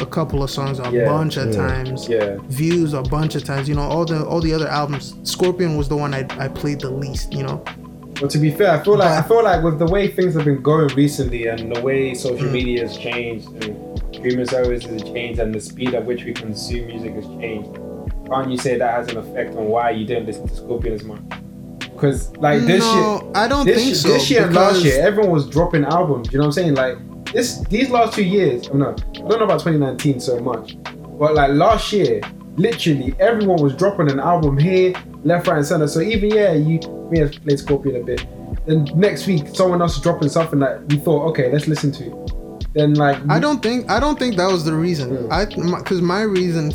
a 0.00 0.06
couple 0.06 0.42
of 0.42 0.50
songs 0.50 0.78
a 0.78 0.90
Yeah. 0.90 1.06
bunch 1.06 1.36
of 1.36 1.52
times. 1.54 2.08
Yeah. 2.08 2.36
Views 2.48 2.92
a 2.94 3.02
bunch 3.02 3.34
of 3.34 3.44
times. 3.44 3.68
You 3.68 3.74
know 3.74 3.82
all 3.82 4.04
the 4.04 4.24
all 4.24 4.40
the 4.40 4.54
other 4.54 4.68
albums. 4.68 5.14
Scorpion 5.24 5.76
was 5.76 5.88
the 5.88 5.96
one 5.96 6.14
I, 6.14 6.26
I 6.38 6.48
played 6.48 6.80
the 6.80 6.90
least. 6.90 7.32
You 7.32 7.42
know. 7.42 7.62
Well, 8.20 8.28
to 8.30 8.38
be 8.38 8.50
fair, 8.50 8.70
I 8.72 8.82
feel 8.82 8.96
like 8.96 9.10
I 9.10 9.26
feel 9.26 9.42
like 9.44 9.62
with 9.64 9.78
the 9.78 9.86
way 9.86 10.08
things 10.08 10.34
have 10.34 10.44
been 10.44 10.62
going 10.62 10.88
recently 10.96 11.46
and 11.48 11.74
the 11.74 11.80
way 11.80 12.14
social 12.14 12.46
Mm. 12.48 12.52
media 12.52 12.80
has 12.86 12.96
changed 12.96 13.46
and 13.64 13.76
streaming 14.14 14.46
services 14.46 14.90
has 14.90 15.02
changed 15.04 15.38
and 15.40 15.54
the 15.54 15.60
speed 15.60 15.94
at 15.94 16.04
which 16.04 16.24
we 16.24 16.32
consume 16.32 16.86
music 16.88 17.14
has 17.14 17.26
changed, 17.40 17.70
can't 18.28 18.50
you 18.50 18.58
say 18.58 18.76
that 18.78 18.94
has 18.94 19.08
an 19.08 19.16
effect 19.16 19.54
on 19.56 19.66
why 19.66 19.90
you 19.90 20.06
didn't 20.06 20.26
listen 20.26 20.46
to 20.46 20.54
Scorpion 20.54 20.94
as 20.94 21.04
much? 21.04 21.20
Because 21.80 22.36
like 22.36 22.62
this 22.62 22.80
no, 22.80 23.20
year, 23.22 23.32
I 23.34 23.48
don't 23.48 23.66
this, 23.66 23.82
think 23.82 23.96
so. 23.96 24.08
this 24.08 24.30
year 24.30 24.44
and 24.44 24.54
last 24.54 24.84
year, 24.84 25.04
everyone 25.04 25.32
was 25.32 25.48
dropping 25.48 25.84
albums. 25.84 26.32
You 26.32 26.38
know 26.38 26.46
what 26.46 26.58
I'm 26.58 26.74
saying? 26.74 26.74
Like 26.74 26.96
this, 27.32 27.60
these 27.68 27.90
last 27.90 28.14
two 28.14 28.24
years. 28.24 28.68
Oh, 28.68 28.74
I'm. 28.74 28.82
I 28.82 28.92
don't 28.92 29.38
know 29.38 29.44
about 29.44 29.60
2019 29.60 30.20
so 30.20 30.38
much, 30.40 30.76
but 31.18 31.34
like 31.34 31.50
last 31.52 31.92
year, 31.92 32.20
literally 32.56 33.14
everyone 33.18 33.62
was 33.62 33.74
dropping 33.74 34.10
an 34.10 34.20
album 34.20 34.58
here, 34.58 34.92
left, 35.24 35.48
right, 35.48 35.58
and 35.58 35.66
center. 35.66 35.88
So 35.88 36.00
even 36.00 36.30
yeah, 36.30 36.52
you 36.52 36.78
may 37.10 37.18
have 37.20 37.32
played 37.32 37.58
Scorpion 37.58 37.96
a 37.96 38.04
bit. 38.04 38.26
Then 38.66 38.84
next 38.94 39.26
week, 39.26 39.48
someone 39.48 39.82
else 39.82 39.96
is 39.96 40.02
dropping 40.02 40.28
something 40.28 40.58
that 40.60 40.84
we 40.88 40.98
thought, 40.98 41.26
okay, 41.30 41.50
let's 41.50 41.66
listen 41.66 41.90
to. 41.92 42.37
Then 42.74 42.94
like 42.94 43.18
I 43.28 43.38
don't 43.38 43.62
think 43.62 43.90
I 43.90 43.98
don't 43.98 44.18
think 44.18 44.36
that 44.36 44.50
was 44.50 44.64
the 44.64 44.74
reason. 44.74 45.30
I 45.32 45.46
because 45.46 46.02
my 46.02 46.22
reason 46.22 46.72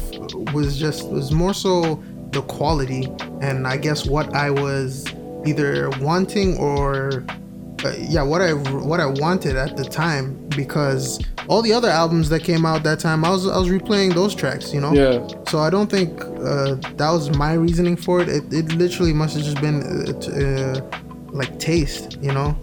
was 0.54 0.78
just 0.78 1.08
was 1.10 1.32
more 1.32 1.54
so 1.54 2.02
the 2.32 2.42
quality 2.42 3.08
and 3.42 3.68
I 3.68 3.78
guess 3.78 4.06
what 4.06 4.36
I 4.36 4.50
was 4.50 5.06
either 5.46 5.90
wanting 6.02 6.58
or 6.58 7.24
uh, 7.86 7.94
yeah 8.00 8.24
what 8.24 8.42
I 8.42 8.54
what 8.54 9.00
I 9.00 9.06
wanted 9.06 9.56
at 9.56 9.78
the 9.78 9.84
time 9.84 10.36
because 10.50 11.20
all 11.48 11.62
the 11.62 11.74
other 11.74 11.90
albums 11.90 12.30
that 12.30 12.44
came 12.44 12.66
out 12.66 12.84
that 12.84 13.00
time 13.00 13.24
I 13.24 13.30
was 13.30 13.48
I 13.48 13.58
was 13.58 13.70
replaying 13.70 14.14
those 14.14 14.34
tracks 14.34 14.74
you 14.74 14.82
know? 14.82 14.94
Yeah. 14.94 15.28
so 15.48 15.60
I 15.60 15.70
don't 15.70 15.90
think 15.90 16.22
uh, 16.22 16.76
that 16.96 17.12
was 17.12 17.36
my 17.38 17.54
reasoning 17.54 17.96
for 17.96 18.22
it. 18.22 18.30
It, 18.30 18.52
it 18.52 18.74
literally 18.74 19.14
must 19.14 19.36
have 19.36 19.44
just 19.44 19.62
been 19.62 19.84
uh, 19.84 20.30
uh, 20.30 21.02
like 21.32 21.60
taste 21.60 22.18
you 22.22 22.32
know? 22.32 22.58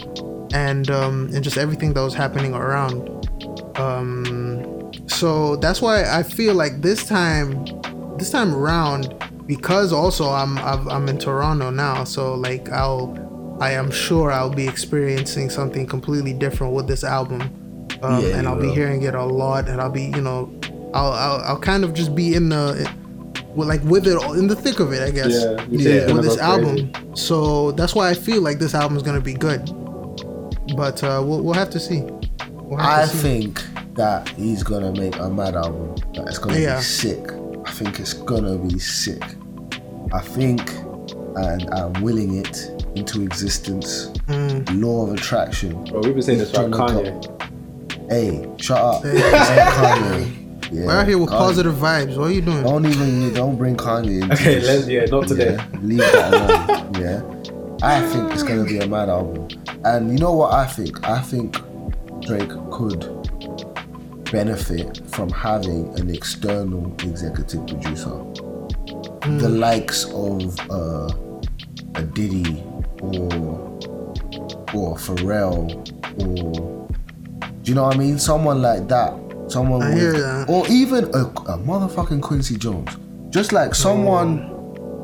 And 0.52 0.90
um, 0.90 1.30
and 1.32 1.44
just 1.44 1.58
everything 1.58 1.92
that 1.94 2.00
was 2.00 2.14
happening 2.14 2.54
around 2.54 3.19
um 3.76 4.90
so 5.06 5.56
that's 5.56 5.80
why 5.80 6.04
i 6.18 6.22
feel 6.22 6.54
like 6.54 6.80
this 6.82 7.06
time 7.06 7.64
this 8.18 8.30
time 8.30 8.54
around 8.54 9.14
because 9.46 9.92
also 9.92 10.28
i'm 10.30 10.58
I've, 10.58 10.86
i'm 10.88 11.08
in 11.08 11.18
toronto 11.18 11.70
now 11.70 12.04
so 12.04 12.34
like 12.34 12.68
i'll 12.70 13.16
i 13.60 13.70
am 13.72 13.90
sure 13.90 14.30
i'll 14.32 14.50
be 14.50 14.66
experiencing 14.68 15.50
something 15.50 15.86
completely 15.86 16.32
different 16.32 16.72
with 16.72 16.86
this 16.86 17.04
album. 17.04 17.42
Um, 18.02 18.22
Yeah, 18.24 18.38
and 18.38 18.48
i'll 18.48 18.60
be 18.60 18.70
hearing 18.70 19.02
it 19.02 19.14
a 19.14 19.24
lot 19.24 19.68
and 19.68 19.80
i'll 19.80 19.90
be 19.90 20.04
you 20.04 20.22
know 20.22 20.50
i'll 20.94 21.12
i'll, 21.12 21.40
I'll 21.42 21.58
kind 21.60 21.84
of 21.84 21.92
just 21.92 22.14
be 22.14 22.34
in 22.34 22.48
the 22.48 22.90
with 23.54 23.68
like 23.68 23.82
with 23.82 24.06
it 24.06 24.16
in 24.38 24.46
the 24.46 24.56
thick 24.56 24.80
of 24.80 24.92
it 24.92 25.02
i 25.02 25.10
guess. 25.10 25.32
Yeah, 25.44 25.66
Yeah. 25.68 25.84
say 25.84 25.90
it's 25.96 26.06
gonna 26.06 26.14
with 26.20 26.24
this 26.30 26.36
go 26.36 26.56
crazy. 26.56 26.92
album. 26.92 27.16
So 27.16 27.72
that's 27.72 27.94
why 27.94 28.08
i 28.10 28.14
feel 28.14 28.40
like 28.42 28.58
this 28.58 28.74
album 28.74 28.96
is 28.96 29.02
gonna 29.02 29.20
be 29.20 29.34
good. 29.34 29.64
But 30.76 31.02
uh 31.02 31.22
we'll, 31.24 31.42
we'll 31.42 31.54
have 31.54 31.70
to 31.70 31.80
see 31.80 32.02
we'll 32.70 32.80
I 32.80 33.02
to 33.02 33.08
see. 33.08 33.18
think 33.18 33.62
that 33.94 34.28
he's 34.30 34.62
gonna 34.62 34.92
make 34.92 35.16
a 35.18 35.28
mad 35.28 35.54
album. 35.56 35.94
That 36.14 36.28
it's 36.28 36.38
gonna 36.38 36.58
Yeah. 36.58 36.76
be 36.76 36.82
sick. 36.82 37.32
I 37.66 37.70
think 37.72 38.00
it's 38.00 38.14
gonna 38.14 38.56
be 38.56 38.78
sick. 38.78 39.22
I 40.12 40.20
think, 40.20 40.70
and 41.36 41.68
I'm 41.72 41.92
willing 42.02 42.38
it 42.38 42.70
into 42.96 43.22
existence. 43.22 44.08
Mm. 44.28 44.80
Law 44.82 45.06
of 45.06 45.14
attraction. 45.14 45.84
Bro, 45.84 46.00
we've 46.02 46.14
been 46.14 46.22
saying 46.22 46.38
this 46.38 46.50
about 46.50 46.70
Gonna 46.70 46.92
Kanye. 47.02 48.10
Hey, 48.10 48.48
shut 48.56 48.78
up. 48.78 49.02
Hey. 49.04 49.10
This 49.12 49.32
Kanye. 49.32 50.36
Yeah, 50.72 50.86
We're 50.86 50.92
out 51.00 51.08
here 51.08 51.18
with 51.18 51.30
Kanye. 51.30 51.38
positive 51.38 51.74
vibes. 51.74 52.16
What 52.16 52.28
are 52.28 52.32
you 52.32 52.40
doing? 52.42 52.62
Don't 52.62 52.86
even 52.86 53.34
don't 53.34 53.56
bring 53.56 53.76
Kanye 53.76 54.22
into 54.22 54.34
Okay, 54.34 54.54
this. 54.60 54.66
let's 54.66 54.88
yeah, 54.88 55.04
not 55.06 55.28
today. 55.28 55.54
Yeah, 55.54 55.78
leave 55.82 55.98
that 55.98 56.34
alone. 56.34 56.94
yeah. 57.00 57.22
I 57.82 58.00
think 58.08 58.32
it's 58.32 58.42
gonna 58.42 58.64
be 58.64 58.78
a 58.78 58.86
mad 58.86 59.08
album. 59.08 59.48
And 59.84 60.12
you 60.12 60.18
know 60.18 60.32
what 60.32 60.52
I 60.52 60.66
think? 60.66 61.08
I 61.08 61.20
think 61.20 61.60
Drake 62.30 62.50
could 62.70 63.00
benefit 64.30 65.00
from 65.08 65.30
having 65.30 65.98
an 65.98 66.14
external 66.14 66.94
executive 67.02 67.66
producer. 67.66 68.22
The 69.40 69.48
likes 69.48 70.04
of 70.04 70.56
uh, 70.70 71.12
a 71.96 72.02
Diddy 72.04 72.62
or 73.00 73.32
or 74.72 74.94
Pharrell 74.94 75.74
or 76.22 76.86
do 77.62 77.68
you 77.68 77.74
know 77.74 77.82
what 77.82 77.96
I 77.96 77.98
mean? 77.98 78.16
Someone 78.20 78.62
like 78.62 78.86
that. 78.86 79.12
Someone 79.48 79.92
with, 79.92 80.14
that. 80.14 80.46
or 80.48 80.64
even 80.68 81.06
a, 81.06 81.24
a 81.24 81.58
motherfucking 81.58 82.22
Quincy 82.22 82.56
Jones. 82.56 82.96
Just 83.30 83.52
like 83.52 83.74
someone 83.74 84.59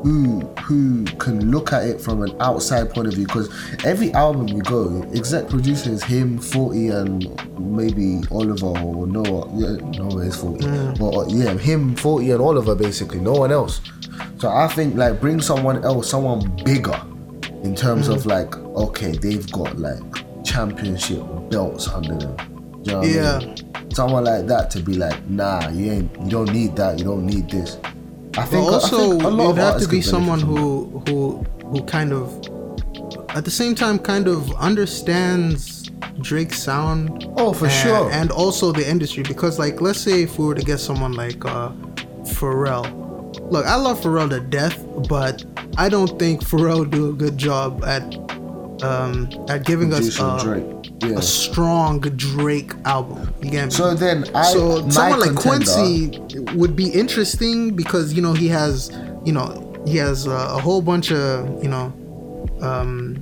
who 0.07 0.39
who 0.63 1.03
can 1.17 1.51
look 1.51 1.73
at 1.73 1.83
it 1.85 1.99
from 1.99 2.21
an 2.21 2.33
outside 2.39 2.89
point 2.89 3.07
of 3.07 3.13
view 3.13 3.25
because 3.27 3.49
every 3.83 4.11
album 4.13 4.47
you 4.47 4.61
go 4.61 5.03
exec 5.13 5.49
producer 5.49 5.89
is 5.89 6.01
him 6.01 6.39
40 6.39 6.87
and 6.89 7.59
maybe 7.59 8.21
oliver 8.31 8.67
or 8.67 9.05
noah 9.05 9.49
yeah 9.55 9.75
noah 9.99 10.21
is 10.21 10.37
40 10.37 10.65
or 10.65 11.13
or, 11.13 11.23
uh, 11.25 11.27
yeah 11.27 11.53
him 11.57 11.93
40 11.95 12.31
and 12.31 12.41
oliver 12.41 12.73
basically 12.73 13.19
no 13.19 13.33
one 13.33 13.51
else 13.51 13.81
so 14.37 14.47
i 14.49 14.67
think 14.67 14.95
like 14.95 15.19
bring 15.19 15.41
someone 15.41 15.83
else 15.83 16.09
someone 16.09 16.39
bigger 16.63 17.01
in 17.63 17.75
terms 17.75 18.07
of 18.07 18.19
mm. 18.23 18.27
like 18.27 18.55
okay 18.85 19.11
they've 19.11 19.51
got 19.51 19.77
like 19.77 19.99
championship 20.45 21.21
belts 21.49 21.89
under 21.89 22.15
them 22.15 22.81
you 22.85 22.91
know 22.93 22.99
what 22.99 23.07
I 23.07 23.11
Yeah. 23.11 23.39
mean? 23.39 23.91
someone 23.91 24.23
like 24.25 24.45
that 24.47 24.69
to 24.71 24.79
be 24.79 24.93
like 24.93 25.27
nah 25.29 25.67
you 25.69 25.91
ain't 25.91 26.21
you 26.21 26.29
don't 26.29 26.53
need 26.53 26.75
that 26.77 26.97
you 26.99 27.03
don't 27.05 27.25
need 27.25 27.49
this 27.49 27.77
I 28.37 28.41
But 28.41 28.49
think, 28.49 28.67
I 28.67 28.73
also, 28.73 28.97
think 29.11 29.23
it 29.23 29.25
of 29.25 29.37
would 29.37 29.57
have 29.57 29.81
to 29.81 29.87
be 29.87 30.01
someone 30.01 30.39
who 30.39 31.03
who 31.07 31.43
who 31.65 31.83
kind 31.85 32.13
of, 32.13 32.31
at 33.35 33.45
the 33.45 33.51
same 33.51 33.73
time, 33.73 33.97
kind 33.97 34.27
of 34.27 34.53
understands 34.57 35.89
Drake's 36.21 36.61
sound. 36.61 37.25
Oh, 37.35 37.51
for 37.51 37.65
and, 37.65 37.73
sure. 37.73 38.11
And 38.11 38.31
also 38.31 38.71
the 38.71 38.87
industry, 38.87 39.23
because 39.23 39.57
like, 39.57 39.81
let's 39.81 39.99
say 39.99 40.21
if 40.21 40.37
we 40.37 40.45
were 40.45 40.55
to 40.55 40.61
get 40.63 40.79
someone 40.79 41.13
like 41.13 41.43
uh, 41.45 41.71
Pharrell. 42.37 42.85
Look, 43.51 43.65
I 43.65 43.75
love 43.75 44.01
Pharrell 44.01 44.29
to 44.29 44.39
death, 44.39 44.85
but 45.09 45.43
I 45.77 45.89
don't 45.89 46.19
think 46.19 46.41
Pharrell 46.41 46.79
would 46.79 46.91
do 46.91 47.09
a 47.09 47.13
good 47.13 47.37
job 47.37 47.83
at 47.85 48.03
um, 48.83 49.29
at 49.49 49.65
giving 49.65 49.93
us 49.93 50.17
Producing 50.17 50.25
uh, 50.25 50.43
Drake. 50.43 50.76
Yeah. 51.01 51.17
a 51.17 51.21
strong 51.21 51.99
Drake 51.99 52.71
album. 52.85 53.33
You 53.43 53.51
get 53.51 53.65
me? 53.65 53.71
So 53.71 53.93
then, 53.93 54.25
I 54.35 54.51
so 54.51 54.87
someone 54.89 55.19
like 55.19 55.35
Quincy 55.35 56.19
would 56.55 56.75
be 56.75 56.89
interesting 56.89 57.75
because 57.75 58.13
you 58.13 58.21
know 58.21 58.33
he 58.33 58.47
has 58.47 58.91
you 59.23 59.31
know 59.31 59.63
he 59.85 59.97
has 59.97 60.27
uh, 60.27 60.55
a 60.57 60.59
whole 60.59 60.81
bunch 60.81 61.11
of 61.11 61.63
you 61.63 61.69
know 61.69 61.93
um 62.61 63.15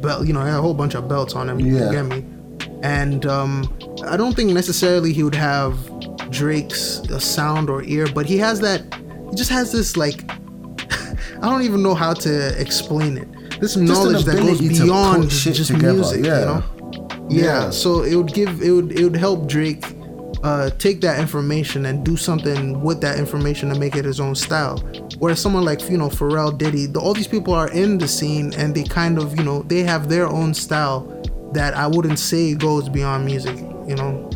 belt 0.00 0.26
you 0.26 0.32
know 0.32 0.40
a 0.40 0.60
whole 0.60 0.74
bunch 0.74 0.94
of 0.94 1.08
belts 1.08 1.34
on 1.34 1.48
him 1.48 1.60
Yeah. 1.60 1.86
you 1.86 1.92
get 1.92 2.06
me 2.06 2.24
and 2.82 3.26
um 3.26 3.76
I 4.06 4.16
don't 4.16 4.34
think 4.34 4.50
necessarily 4.52 5.12
he 5.12 5.22
would 5.22 5.34
have 5.34 5.76
Drake's 6.30 7.00
uh, 7.10 7.18
sound 7.18 7.68
or 7.68 7.82
ear 7.84 8.06
but 8.12 8.26
he 8.26 8.38
has 8.38 8.60
that 8.60 8.82
he 9.30 9.36
just 9.36 9.50
has 9.50 9.72
this 9.72 9.96
like 9.96 10.24
I 11.42 11.50
don't 11.50 11.62
even 11.62 11.82
know 11.82 11.94
how 11.94 12.14
to 12.14 12.60
explain 12.60 13.18
it 13.18 13.28
this 13.60 13.76
an 13.76 13.84
knowledge 13.84 14.24
that 14.24 14.36
goes 14.36 14.58
ability 14.60 14.68
to 14.74 14.80
put 14.80 14.84
beyond 14.86 15.30
just 15.30 15.70
together, 15.70 15.92
music 15.94 16.24
yeah. 16.24 16.40
you 16.40 16.44
know 16.46 16.64
yeah. 17.28 17.44
Yeah. 17.44 17.70
so 17.70 18.02
it 18.02 18.14
would 18.14 18.32
give 18.32 18.62
it 18.62 18.70
would 18.70 18.92
it 18.92 19.04
would 19.04 19.16
help 19.16 19.48
Drake 19.48 19.84
uh, 20.44 20.68
take 20.78 21.00
that 21.00 21.18
information 21.18 21.86
and 21.86 22.04
do 22.04 22.18
something 22.18 22.82
with 22.82 23.00
that 23.00 23.18
information 23.18 23.70
to 23.70 23.78
make 23.78 23.96
it 23.96 24.04
his 24.04 24.20
own 24.20 24.34
style. 24.34 24.78
Whereas 25.18 25.40
someone 25.40 25.64
like 25.64 25.88
you 25.88 25.96
know 25.96 26.08
Pharrell, 26.08 26.56
Diddy, 26.56 26.86
the, 26.86 27.00
all 27.00 27.14
these 27.14 27.26
people 27.26 27.54
are 27.54 27.70
in 27.70 27.96
the 27.98 28.06
scene 28.06 28.52
and 28.54 28.74
they 28.74 28.84
kind 28.84 29.18
of 29.18 29.36
you 29.38 29.44
know 29.44 29.62
they 29.62 29.82
have 29.82 30.08
their 30.08 30.28
own 30.28 30.52
style 30.52 31.00
that 31.54 31.74
I 31.74 31.86
wouldn't 31.86 32.18
say 32.18 32.54
goes 32.54 32.88
beyond 32.88 33.24
music, 33.24 33.56
you 33.86 33.96
know. 33.96 34.30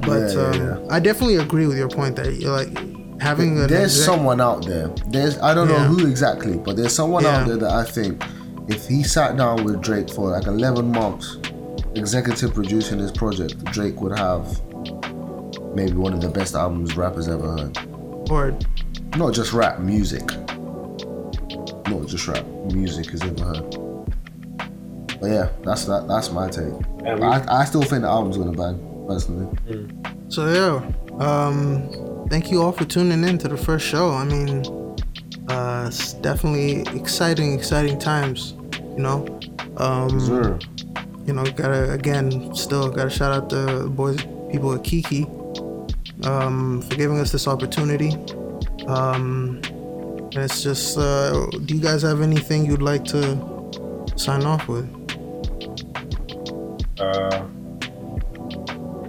But 0.00 0.34
Yeah, 0.34 0.42
um, 0.42 0.54
yeah. 0.54 0.78
I 0.90 1.00
definitely 1.00 1.36
agree 1.36 1.66
with 1.66 1.78
your 1.78 1.88
point 1.88 2.16
that 2.16 2.34
you're 2.34 2.52
like 2.52 3.20
having 3.20 3.66
there's 3.66 4.04
someone 4.04 4.40
out 4.40 4.66
there. 4.66 4.88
There's 5.08 5.38
I 5.38 5.54
don't 5.54 5.68
know 5.68 5.78
who 5.78 6.06
exactly, 6.06 6.58
but 6.58 6.76
there's 6.76 6.94
someone 6.94 7.24
out 7.24 7.46
there 7.46 7.56
that 7.56 7.70
I 7.70 7.84
think 7.84 8.22
if 8.68 8.86
he 8.86 9.02
sat 9.02 9.36
down 9.36 9.64
with 9.64 9.80
Drake 9.80 10.10
for 10.10 10.30
like 10.30 10.46
11 10.46 10.90
months, 10.90 11.38
executive 11.96 12.54
producing 12.54 12.98
this 12.98 13.10
project, 13.12 13.62
Drake 13.66 14.00
would 14.00 14.16
have 14.18 14.60
maybe 15.74 15.92
one 15.92 16.12
of 16.12 16.20
the 16.20 16.28
best 16.28 16.54
albums 16.54 16.96
rappers 16.96 17.28
ever 17.28 17.48
heard. 17.56 17.78
or 18.30 18.56
Not 19.16 19.34
just 19.34 19.52
rap 19.52 19.78
music. 19.80 20.26
Not 21.88 22.06
just 22.06 22.26
rap 22.28 22.44
music 22.72 23.10
has 23.10 23.22
ever 23.22 23.44
heard. 23.44 23.76
But 25.20 25.26
yeah, 25.30 25.48
that's 25.62 25.84
that. 25.86 26.06
That's 26.08 26.30
my 26.30 26.48
take. 26.48 26.64
And 26.64 27.02
But 27.04 27.20
we- 27.20 27.26
I, 27.26 27.60
I 27.60 27.64
still 27.64 27.82
think 27.82 28.02
the 28.02 28.08
album's 28.08 28.36
gonna 28.36 28.52
bang 28.52 29.04
personally. 29.06 29.48
So 30.28 30.52
yeah, 30.52 31.24
um, 31.24 32.26
thank 32.30 32.50
you 32.50 32.62
all 32.62 32.72
for 32.72 32.84
tuning 32.84 33.22
in 33.24 33.38
to 33.38 33.48
the 33.48 33.56
first 33.56 33.86
show. 33.86 34.10
I 34.10 34.24
mean, 34.24 34.64
uh, 35.48 35.84
it's 35.88 36.14
definitely 36.14 36.82
exciting, 36.98 37.52
exciting 37.54 37.98
times. 37.98 38.54
You 38.96 39.00
know, 39.02 39.40
um, 39.76 40.20
Sure. 40.26 40.58
You 41.26 41.32
know, 41.32 41.44
gotta 41.44 41.92
again, 41.92 42.54
still 42.54 42.90
gotta 42.90 43.10
shout 43.10 43.32
out 43.32 43.48
the 43.48 43.88
boys, 43.90 44.22
people 44.50 44.74
at 44.74 44.84
Kiki, 44.84 45.26
um, 46.24 46.82
for 46.82 46.96
giving 46.96 47.18
us 47.18 47.32
this 47.32 47.48
opportunity. 47.48 48.12
Um, 48.86 49.60
and 49.64 50.36
it's 50.36 50.62
just, 50.62 50.98
uh, 50.98 51.46
do 51.64 51.74
you 51.74 51.80
guys 51.80 52.02
have 52.02 52.20
anything 52.20 52.66
you'd 52.66 52.82
like 52.82 53.04
to 53.06 53.38
sign 54.16 54.44
off 54.44 54.68
with? 54.68 54.88
Uh, 56.98 57.44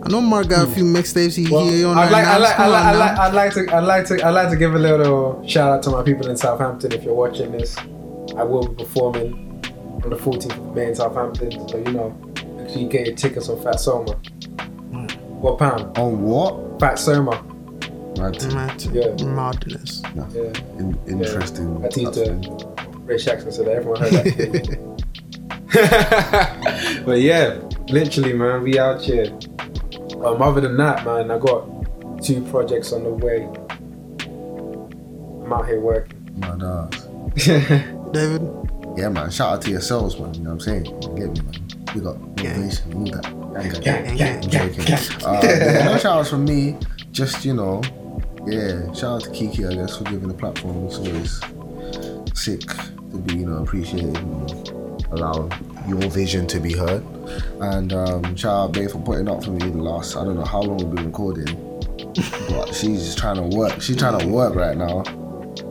I 0.03 0.09
know 0.09 0.21
Mark 0.21 0.49
got 0.49 0.67
a 0.67 0.71
few 0.71 0.83
mixtapes. 0.83 1.35
He, 1.35 1.51
well, 1.51 1.67
he 1.67 1.83
on 1.83 1.97
I'd 1.97 2.11
like. 2.11 2.25
I'd 2.25 2.37
like, 2.37 2.59
I'd 2.59 2.67
like, 2.67 2.85
I'd 2.85 2.95
like. 2.95 3.19
I'd 3.19 3.33
like 3.33 3.53
to, 3.53 3.75
I'd 3.75 3.79
like 3.83 4.05
to, 4.05 4.25
I'd 4.25 4.31
like 4.31 4.49
to 4.49 4.55
give 4.55 4.75
a 4.75 4.79
little 4.79 5.45
shout 5.47 5.71
out 5.71 5.83
to 5.83 5.89
my 5.89 6.03
people 6.03 6.29
in 6.29 6.37
Southampton. 6.37 6.91
If 6.91 7.03
you're 7.03 7.15
watching 7.15 7.51
this, 7.51 7.75
I 8.37 8.43
will 8.43 8.67
be 8.67 8.83
performing 8.83 9.44
on 10.05 10.11
the 10.11 10.17
14th 10.17 10.51
of 10.57 10.75
May 10.75 10.87
in 10.89 10.95
Southampton. 10.95 11.67
So 11.67 11.77
you 11.77 11.91
know, 11.91 12.09
make 12.57 12.69
sure 12.69 12.77
you 12.79 12.87
get 12.87 13.07
your 13.07 13.15
tickets 13.15 13.49
on 13.49 13.57
Fatsoma. 13.57 14.13
What 15.41 15.57
pound? 15.59 15.97
On 15.97 16.21
what? 16.21 16.77
Fatsoma. 16.79 17.41
Right. 18.17 18.53
Matt, 18.53 18.85
Yeah. 18.85 19.09
Madness. 19.25 20.01
Yeah. 20.15 20.27
In, 20.79 20.97
interesting. 21.07 21.83
I 21.83 21.89
teach 21.89 22.11
the 22.11 22.35
Ray 23.03 23.17
Jackson 23.17 23.51
so 23.51 23.63
that 23.63 23.71
everyone 23.71 23.99
heard 23.99 24.11
that. 24.13 24.95
but 27.05 27.19
yeah, 27.19 27.59
literally, 27.89 28.33
man, 28.33 28.61
we 28.63 28.79
out 28.79 29.01
here. 29.01 29.25
Um, 30.23 30.41
other 30.41 30.61
than 30.61 30.77
that, 30.77 31.03
man, 31.03 31.29
I 31.29 31.37
got 31.37 31.67
two 32.23 32.41
projects 32.49 32.93
on 32.93 33.03
the 33.03 33.09
way. 33.09 33.49
I'm 35.43 35.51
out 35.51 35.67
here 35.67 35.81
working. 35.81 36.39
My 36.39 36.55
dogs. 36.55 37.05
David. 38.13 38.64
Yeah, 38.97 39.09
man. 39.09 39.29
Shout 39.29 39.53
out 39.53 39.61
to 39.63 39.71
yourselves, 39.71 40.17
man. 40.19 40.33
You 40.33 40.41
know 40.41 40.53
what 40.53 40.67
I'm 40.67 40.83
saying? 40.83 40.85
You 40.85 40.93
get 41.15 41.31
me, 41.33 41.41
man. 41.41 41.85
We 41.93 42.01
got 42.01 42.19
motivation, 42.19 42.93
all 42.93 43.05
that. 43.05 43.25
I'm 43.25 43.81
gang, 43.81 44.41
joking. 44.49 44.85
gang. 44.85 44.99
Uh, 45.23 45.41
yeah, 45.43 45.85
no 45.85 45.97
shout 45.97 46.19
outs 46.19 46.29
from 46.29 46.45
me. 46.45 46.77
Just, 47.11 47.45
you 47.45 47.53
know, 47.53 47.81
yeah. 48.45 48.91
Shout 48.93 49.03
out 49.03 49.21
to 49.23 49.31
Kiki, 49.31 49.65
I 49.65 49.73
guess, 49.73 49.97
for 49.97 50.03
giving 50.05 50.27
the 50.27 50.33
platform. 50.33 50.85
It's 50.85 50.97
always 50.97 51.41
sick 52.37 52.61
to 52.61 53.17
be, 53.17 53.35
you 53.35 53.45
know, 53.45 53.63
appreciated 53.63 54.17
and 54.17 55.05
allow 55.11 55.49
your 55.87 56.01
vision 56.09 56.47
to 56.47 56.59
be 56.59 56.73
heard. 56.73 57.03
And 57.61 57.93
um, 57.93 58.35
shout 58.35 58.51
out 58.51 58.71
Babe 58.73 58.89
for 58.89 58.99
putting 58.99 59.29
up 59.29 59.43
for 59.43 59.51
me 59.51 59.59
the 59.59 59.77
last, 59.77 60.15
I 60.15 60.23
don't 60.23 60.35
know 60.35 60.45
how 60.45 60.61
long 60.61 60.77
we've 60.77 60.95
been 60.95 61.05
recording. 61.05 61.61
But 62.49 62.73
she's 62.73 63.05
just 63.05 63.17
trying 63.17 63.37
to 63.37 63.55
work. 63.57 63.81
She's 63.81 63.97
trying 63.97 64.19
to 64.19 64.27
work 64.27 64.55
right 64.55 64.77
now. 64.77 65.03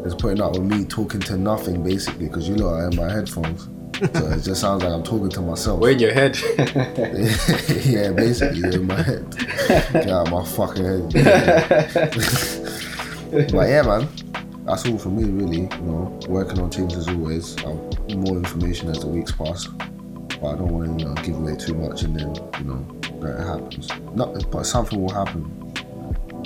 It's 0.05 0.15
putting 0.15 0.41
up 0.41 0.53
with 0.53 0.63
me 0.63 0.85
talking 0.85 1.21
to 1.21 1.37
nothing 1.37 1.83
basically 1.83 2.27
because 2.27 2.49
you 2.49 2.57
know 2.57 2.69
I 2.69 2.83
have 2.83 2.95
my 2.95 3.11
headphones. 3.11 3.69
So 3.99 4.27
it 4.27 4.43
just 4.43 4.61
sounds 4.61 4.83
like 4.83 4.93
I'm 4.93 5.03
talking 5.03 5.31
to 5.31 5.41
myself. 5.41 5.81
We're 5.81 5.93
in 5.93 5.99
your 6.01 6.13
head. 6.13 6.37
yeah, 7.87 8.11
basically 8.11 8.75
in 8.75 8.87
my 8.87 9.01
head. 9.01 9.35
Get 9.93 10.11
out 10.11 10.27
of 10.27 10.33
my 10.33 10.45
fucking 10.45 10.85
head. 10.85 11.13
but 13.53 13.69
yeah, 13.69 13.83
man, 13.83 14.09
that's 14.67 14.85
all 14.87 14.99
for 14.99 15.11
me, 15.11 15.25
really. 15.25 15.61
You 15.63 15.69
know, 15.83 16.21
working 16.29 16.61
on 16.61 16.71
things 16.71 16.95
as 16.97 17.09
always. 17.09 17.57
I'll 17.65 17.77
more 18.17 18.37
information 18.37 18.89
as 18.89 19.01
the 19.01 19.07
weeks 19.07 19.33
pass, 19.33 19.67
but 19.67 20.45
I 20.45 20.55
don't 20.57 20.69
want 20.69 20.99
to, 20.99 21.05
you 21.05 21.11
know, 21.11 21.15
give 21.23 21.37
away 21.37 21.57
too 21.57 21.75
much 21.75 22.03
and 22.03 22.19
then, 22.19 22.35
you 22.59 22.65
know, 22.65 22.87
that 23.21 23.41
it 23.41 23.47
happens. 23.47 23.89
Not, 24.15 24.51
but 24.51 24.65
something 24.65 25.01
will 25.01 25.13
happen. 25.13 25.51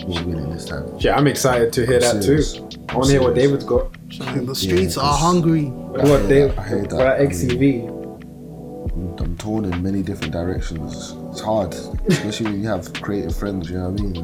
Winning 0.06 0.50
this 0.50 0.64
time. 0.64 0.86
yeah, 1.00 1.16
I'm 1.16 1.26
excited 1.26 1.72
to 1.72 1.84
hear 1.84 1.96
I'm 1.96 2.02
that 2.02 2.22
serious. 2.22 2.52
too. 2.54 2.67
I 2.88 2.94
want 2.94 3.06
to 3.06 3.12
hear 3.12 3.22
what 3.22 3.34
serious. 3.34 3.50
David's 3.50 3.64
got. 3.64 3.92
The 4.46 4.54
streets 4.54 4.96
Yeah, 4.96 5.02
are 5.02 5.06
it's- 5.06 5.20
hungry. 5.20 5.64
What 5.66 6.00
I 6.00 6.04
about 6.04 6.20
hear 6.20 6.28
Dave? 6.28 6.56
that, 6.56 6.58
I 6.64 6.68
hear 6.68 6.78
What 6.78 6.90
that. 6.90 6.96
about 7.00 7.16
I 7.16 7.18
mean- 7.20 7.30
XCV? 7.30 7.94
I'm 9.20 9.36
torn 9.36 9.64
in 9.64 9.82
many 9.82 10.02
different 10.02 10.32
directions. 10.32 11.14
It's 11.30 11.40
hard, 11.40 11.74
especially 12.08 12.46
when 12.52 12.62
you 12.62 12.68
have 12.68 12.92
creative 12.94 13.34
friends. 13.36 13.68
You 13.70 13.78
know 13.78 13.90
what 13.90 14.00
I 14.00 14.02
mean? 14.02 14.14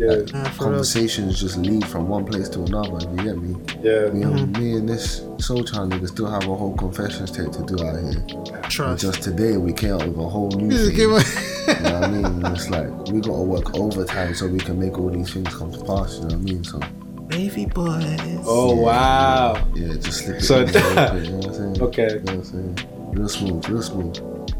Yeah, 0.00 0.06
Like, 0.08 0.32
Yeah, 0.32 0.44
for 0.50 0.64
real. 0.64 0.70
conversations 0.72 1.40
just 1.40 1.56
lead 1.58 1.84
from 1.86 2.08
one 2.08 2.24
place 2.24 2.48
to 2.50 2.62
another. 2.62 2.98
You 3.10 3.16
get 3.24 3.40
me? 3.42 3.56
yeah. 3.82 4.10
Me, 4.10 4.22
and 4.22 4.54
Mm-hmm. 4.54 4.62
me 4.62 4.76
and 4.76 4.88
this 4.88 5.20
Soülchyld 5.38 5.90
nigga 5.92 6.08
still 6.08 6.26
have 6.30 6.42
a 6.48 6.54
whole 6.54 6.74
confessions 6.76 7.30
tape 7.30 7.50
to 7.52 7.62
do 7.62 7.74
out 7.84 7.96
here. 8.00 8.24
And 8.28 8.64
Trust. 8.64 9.02
just 9.02 9.22
today 9.22 9.56
we 9.58 9.72
came 9.72 9.94
up 9.94 10.06
with 10.06 10.18
a 10.18 10.28
whole 10.28 10.50
new 10.50 10.70
Just 10.70 10.86
thing. 10.86 10.96
give 10.96 11.10
You 11.10 11.16
a- 11.16 11.82
know 11.82 12.00
what 12.00 12.04
I 12.04 12.08
mean? 12.10 12.46
It's 12.54 12.68
like 12.70 13.08
we 13.08 13.20
gotta 13.20 13.42
work 13.42 13.74
overtime 13.78 14.34
so 14.34 14.46
we 14.48 14.58
can 14.58 14.78
make 14.78 14.98
all 14.98 15.10
these 15.10 15.32
things 15.32 15.48
come 15.54 15.70
to 15.72 15.78
pass. 15.84 16.14
You 16.16 16.20
know 16.22 16.26
what 16.26 16.32
I 16.34 16.36
mean? 16.36 16.64
So 16.64 16.80
Baby 17.28 17.66
boys. 17.66 18.20
Oh 18.46 18.74
wow. 18.76 19.54
yeah, 19.74 19.94
just 19.94 20.24
slip 20.24 20.36
it 20.36 20.42
So- 20.42 20.60
in. 20.62 20.66
real 20.72 21.24
you 21.24 21.30
know 21.30 21.36
what 21.38 21.46
I'm 21.46 21.54
saying? 21.54 21.82
Okay. 21.82 22.02
You 22.14 22.20
know 22.20 22.22
what 22.22 22.28
I'm 22.34 22.44
saying? 22.44 22.78
Real 23.12 23.28
smooth, 23.28 23.68
real 23.68 23.82
smooth. 23.82 24.14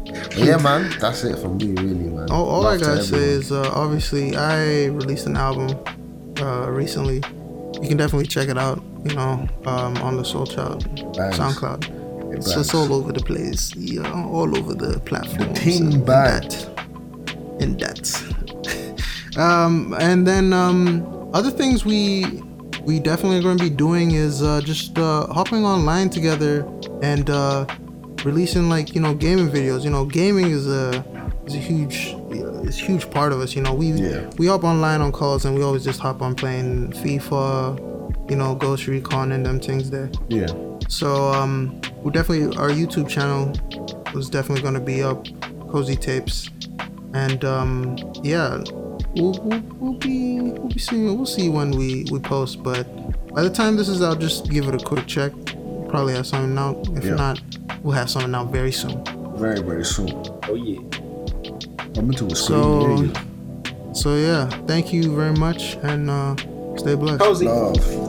But 0.07 0.37
yeah, 0.37 0.57
man, 0.57 0.93
that's 0.99 1.23
it 1.23 1.37
for 1.39 1.49
me, 1.49 1.67
really, 1.73 1.93
man. 1.93 2.29
All, 2.31 2.47
all 2.47 2.61
Love 2.63 2.73
I 2.81 2.83
gotta 2.83 3.03
say 3.03 3.17
is, 3.17 3.51
uh, 3.51 3.71
obviously, 3.73 4.35
I 4.35 4.85
released 4.87 5.27
an 5.27 5.37
album 5.37 5.77
uh, 6.39 6.69
recently. 6.69 7.17
You 7.81 7.87
can 7.87 7.97
definitely 7.97 8.27
check 8.27 8.49
it 8.49 8.57
out. 8.57 8.83
You 9.05 9.15
know, 9.15 9.47
um, 9.65 9.95
on 9.97 10.17
the 10.17 10.23
Soülchyld 10.23 11.15
Bangs. 11.15 11.37
SoundCloud. 11.37 12.33
It 12.35 12.43
So 12.43 12.59
it's 12.61 12.71
bangs. 12.71 12.73
all 12.73 12.93
over 12.93 13.13
the 13.13 13.21
place. 13.23 13.73
Yeah, 13.75 14.11
all 14.11 14.57
over 14.57 14.73
the 14.73 14.99
platforms. 15.01 15.59
ting 15.59 15.93
and 15.93 16.05
bang. 16.05 16.41
that. 16.41 16.67
And 17.61 17.79
that. 17.79 19.37
um, 19.37 19.95
and 19.99 20.25
then 20.27 20.51
um, 20.53 21.29
other 21.33 21.51
things 21.51 21.85
we 21.85 22.25
we 22.87 22.99
definitely 23.01 23.37
are 23.37 23.41
going 23.41 23.57
to 23.57 23.63
be 23.65 23.69
doing 23.69 24.11
is 24.11 24.41
uh, 24.41 24.61
just 24.61 24.97
uh, 24.97 25.27
hopping 25.27 25.65
online 25.65 26.09
together 26.09 26.65
and 27.03 27.29
uh, 27.29 27.65
releasing 28.23 28.69
like 28.69 28.95
you 28.95 29.01
know 29.01 29.13
gaming 29.13 29.49
videos. 29.49 29.83
You 29.83 29.89
know, 29.89 30.05
gaming 30.05 30.51
is 30.51 30.67
a 30.67 31.03
is 31.45 31.53
a 31.53 31.57
huge 31.57 32.15
is 32.65 32.79
a 32.79 32.81
huge 32.81 33.11
part 33.11 33.33
of 33.33 33.41
us. 33.41 33.55
You 33.55 33.61
know, 33.61 33.73
we 33.73 33.91
Yeah. 33.91 34.29
we 34.37 34.47
hop 34.47 34.63
online 34.63 35.01
on 35.01 35.11
calls 35.11 35.43
and 35.43 35.53
we 35.55 35.63
always 35.63 35.83
just 35.83 35.99
hop 35.99 36.21
on 36.21 36.33
playing 36.33 36.93
FIFA, 36.93 38.29
you 38.31 38.37
know, 38.37 38.55
Ghost 38.55 38.87
Recon 38.87 39.33
and 39.33 39.45
them 39.45 39.59
things 39.59 39.89
there. 39.89 40.09
Yeah. 40.29 40.47
So 40.87 41.27
um, 41.33 41.81
we 42.03 42.11
definitely 42.11 42.55
our 42.57 42.69
YouTube 42.69 43.09
channel 43.09 43.51
was 44.13 44.29
definitely 44.29 44.61
going 44.61 44.75
to 44.75 44.79
be 44.93 45.03
up, 45.03 45.27
Cozy 45.69 45.97
Tapes, 45.97 46.49
and 47.13 47.43
um, 47.43 47.97
yeah, 48.23 48.63
we'll, 49.19 49.39
we'll, 49.43 49.59
we'll 49.79 49.93
be 49.93 50.39
we'll 50.41 50.67
be 50.69 50.79
seeing 50.79 51.15
we'll 51.17 51.25
see 51.25 51.49
when 51.49 51.71
we 51.71 52.05
we 52.11 52.19
post. 52.19 52.63
But 52.63 52.85
by 53.33 53.43
the 53.43 53.49
time 53.49 53.75
this 53.75 53.89
is 53.89 54.01
out, 54.01 54.19
just 54.19 54.49
give 54.49 54.67
it 54.67 54.75
a 54.81 54.83
quick 54.83 55.05
check. 55.07 55.31
Probably 55.89 56.13
have 56.13 56.27
something 56.27 56.57
out. 56.57 56.87
If 56.97 57.05
Yeah. 57.05 57.15
not, 57.15 57.39
we'll 57.83 57.93
have 57.95 58.09
something 58.09 58.33
out 58.35 58.51
very 58.51 58.71
soon. 58.71 59.03
Very, 59.37 59.61
very 59.61 59.85
soon. 59.85 60.09
Oh 60.47 60.55
yeah. 60.55 60.79
I'm 61.97 62.09
into 62.09 62.25
a 62.27 62.35
screen 62.35 63.13
So- 63.13 63.23
So 63.93 64.15
yeah, 64.15 64.47
thank 64.67 64.93
you 64.93 65.15
very 65.15 65.33
much 65.33 65.75
and 65.81 66.09
uh, 66.09 66.35
stay 66.77 66.93
blessed. 66.95 67.19
Cozy. 67.19 67.45
Love. 67.47 68.06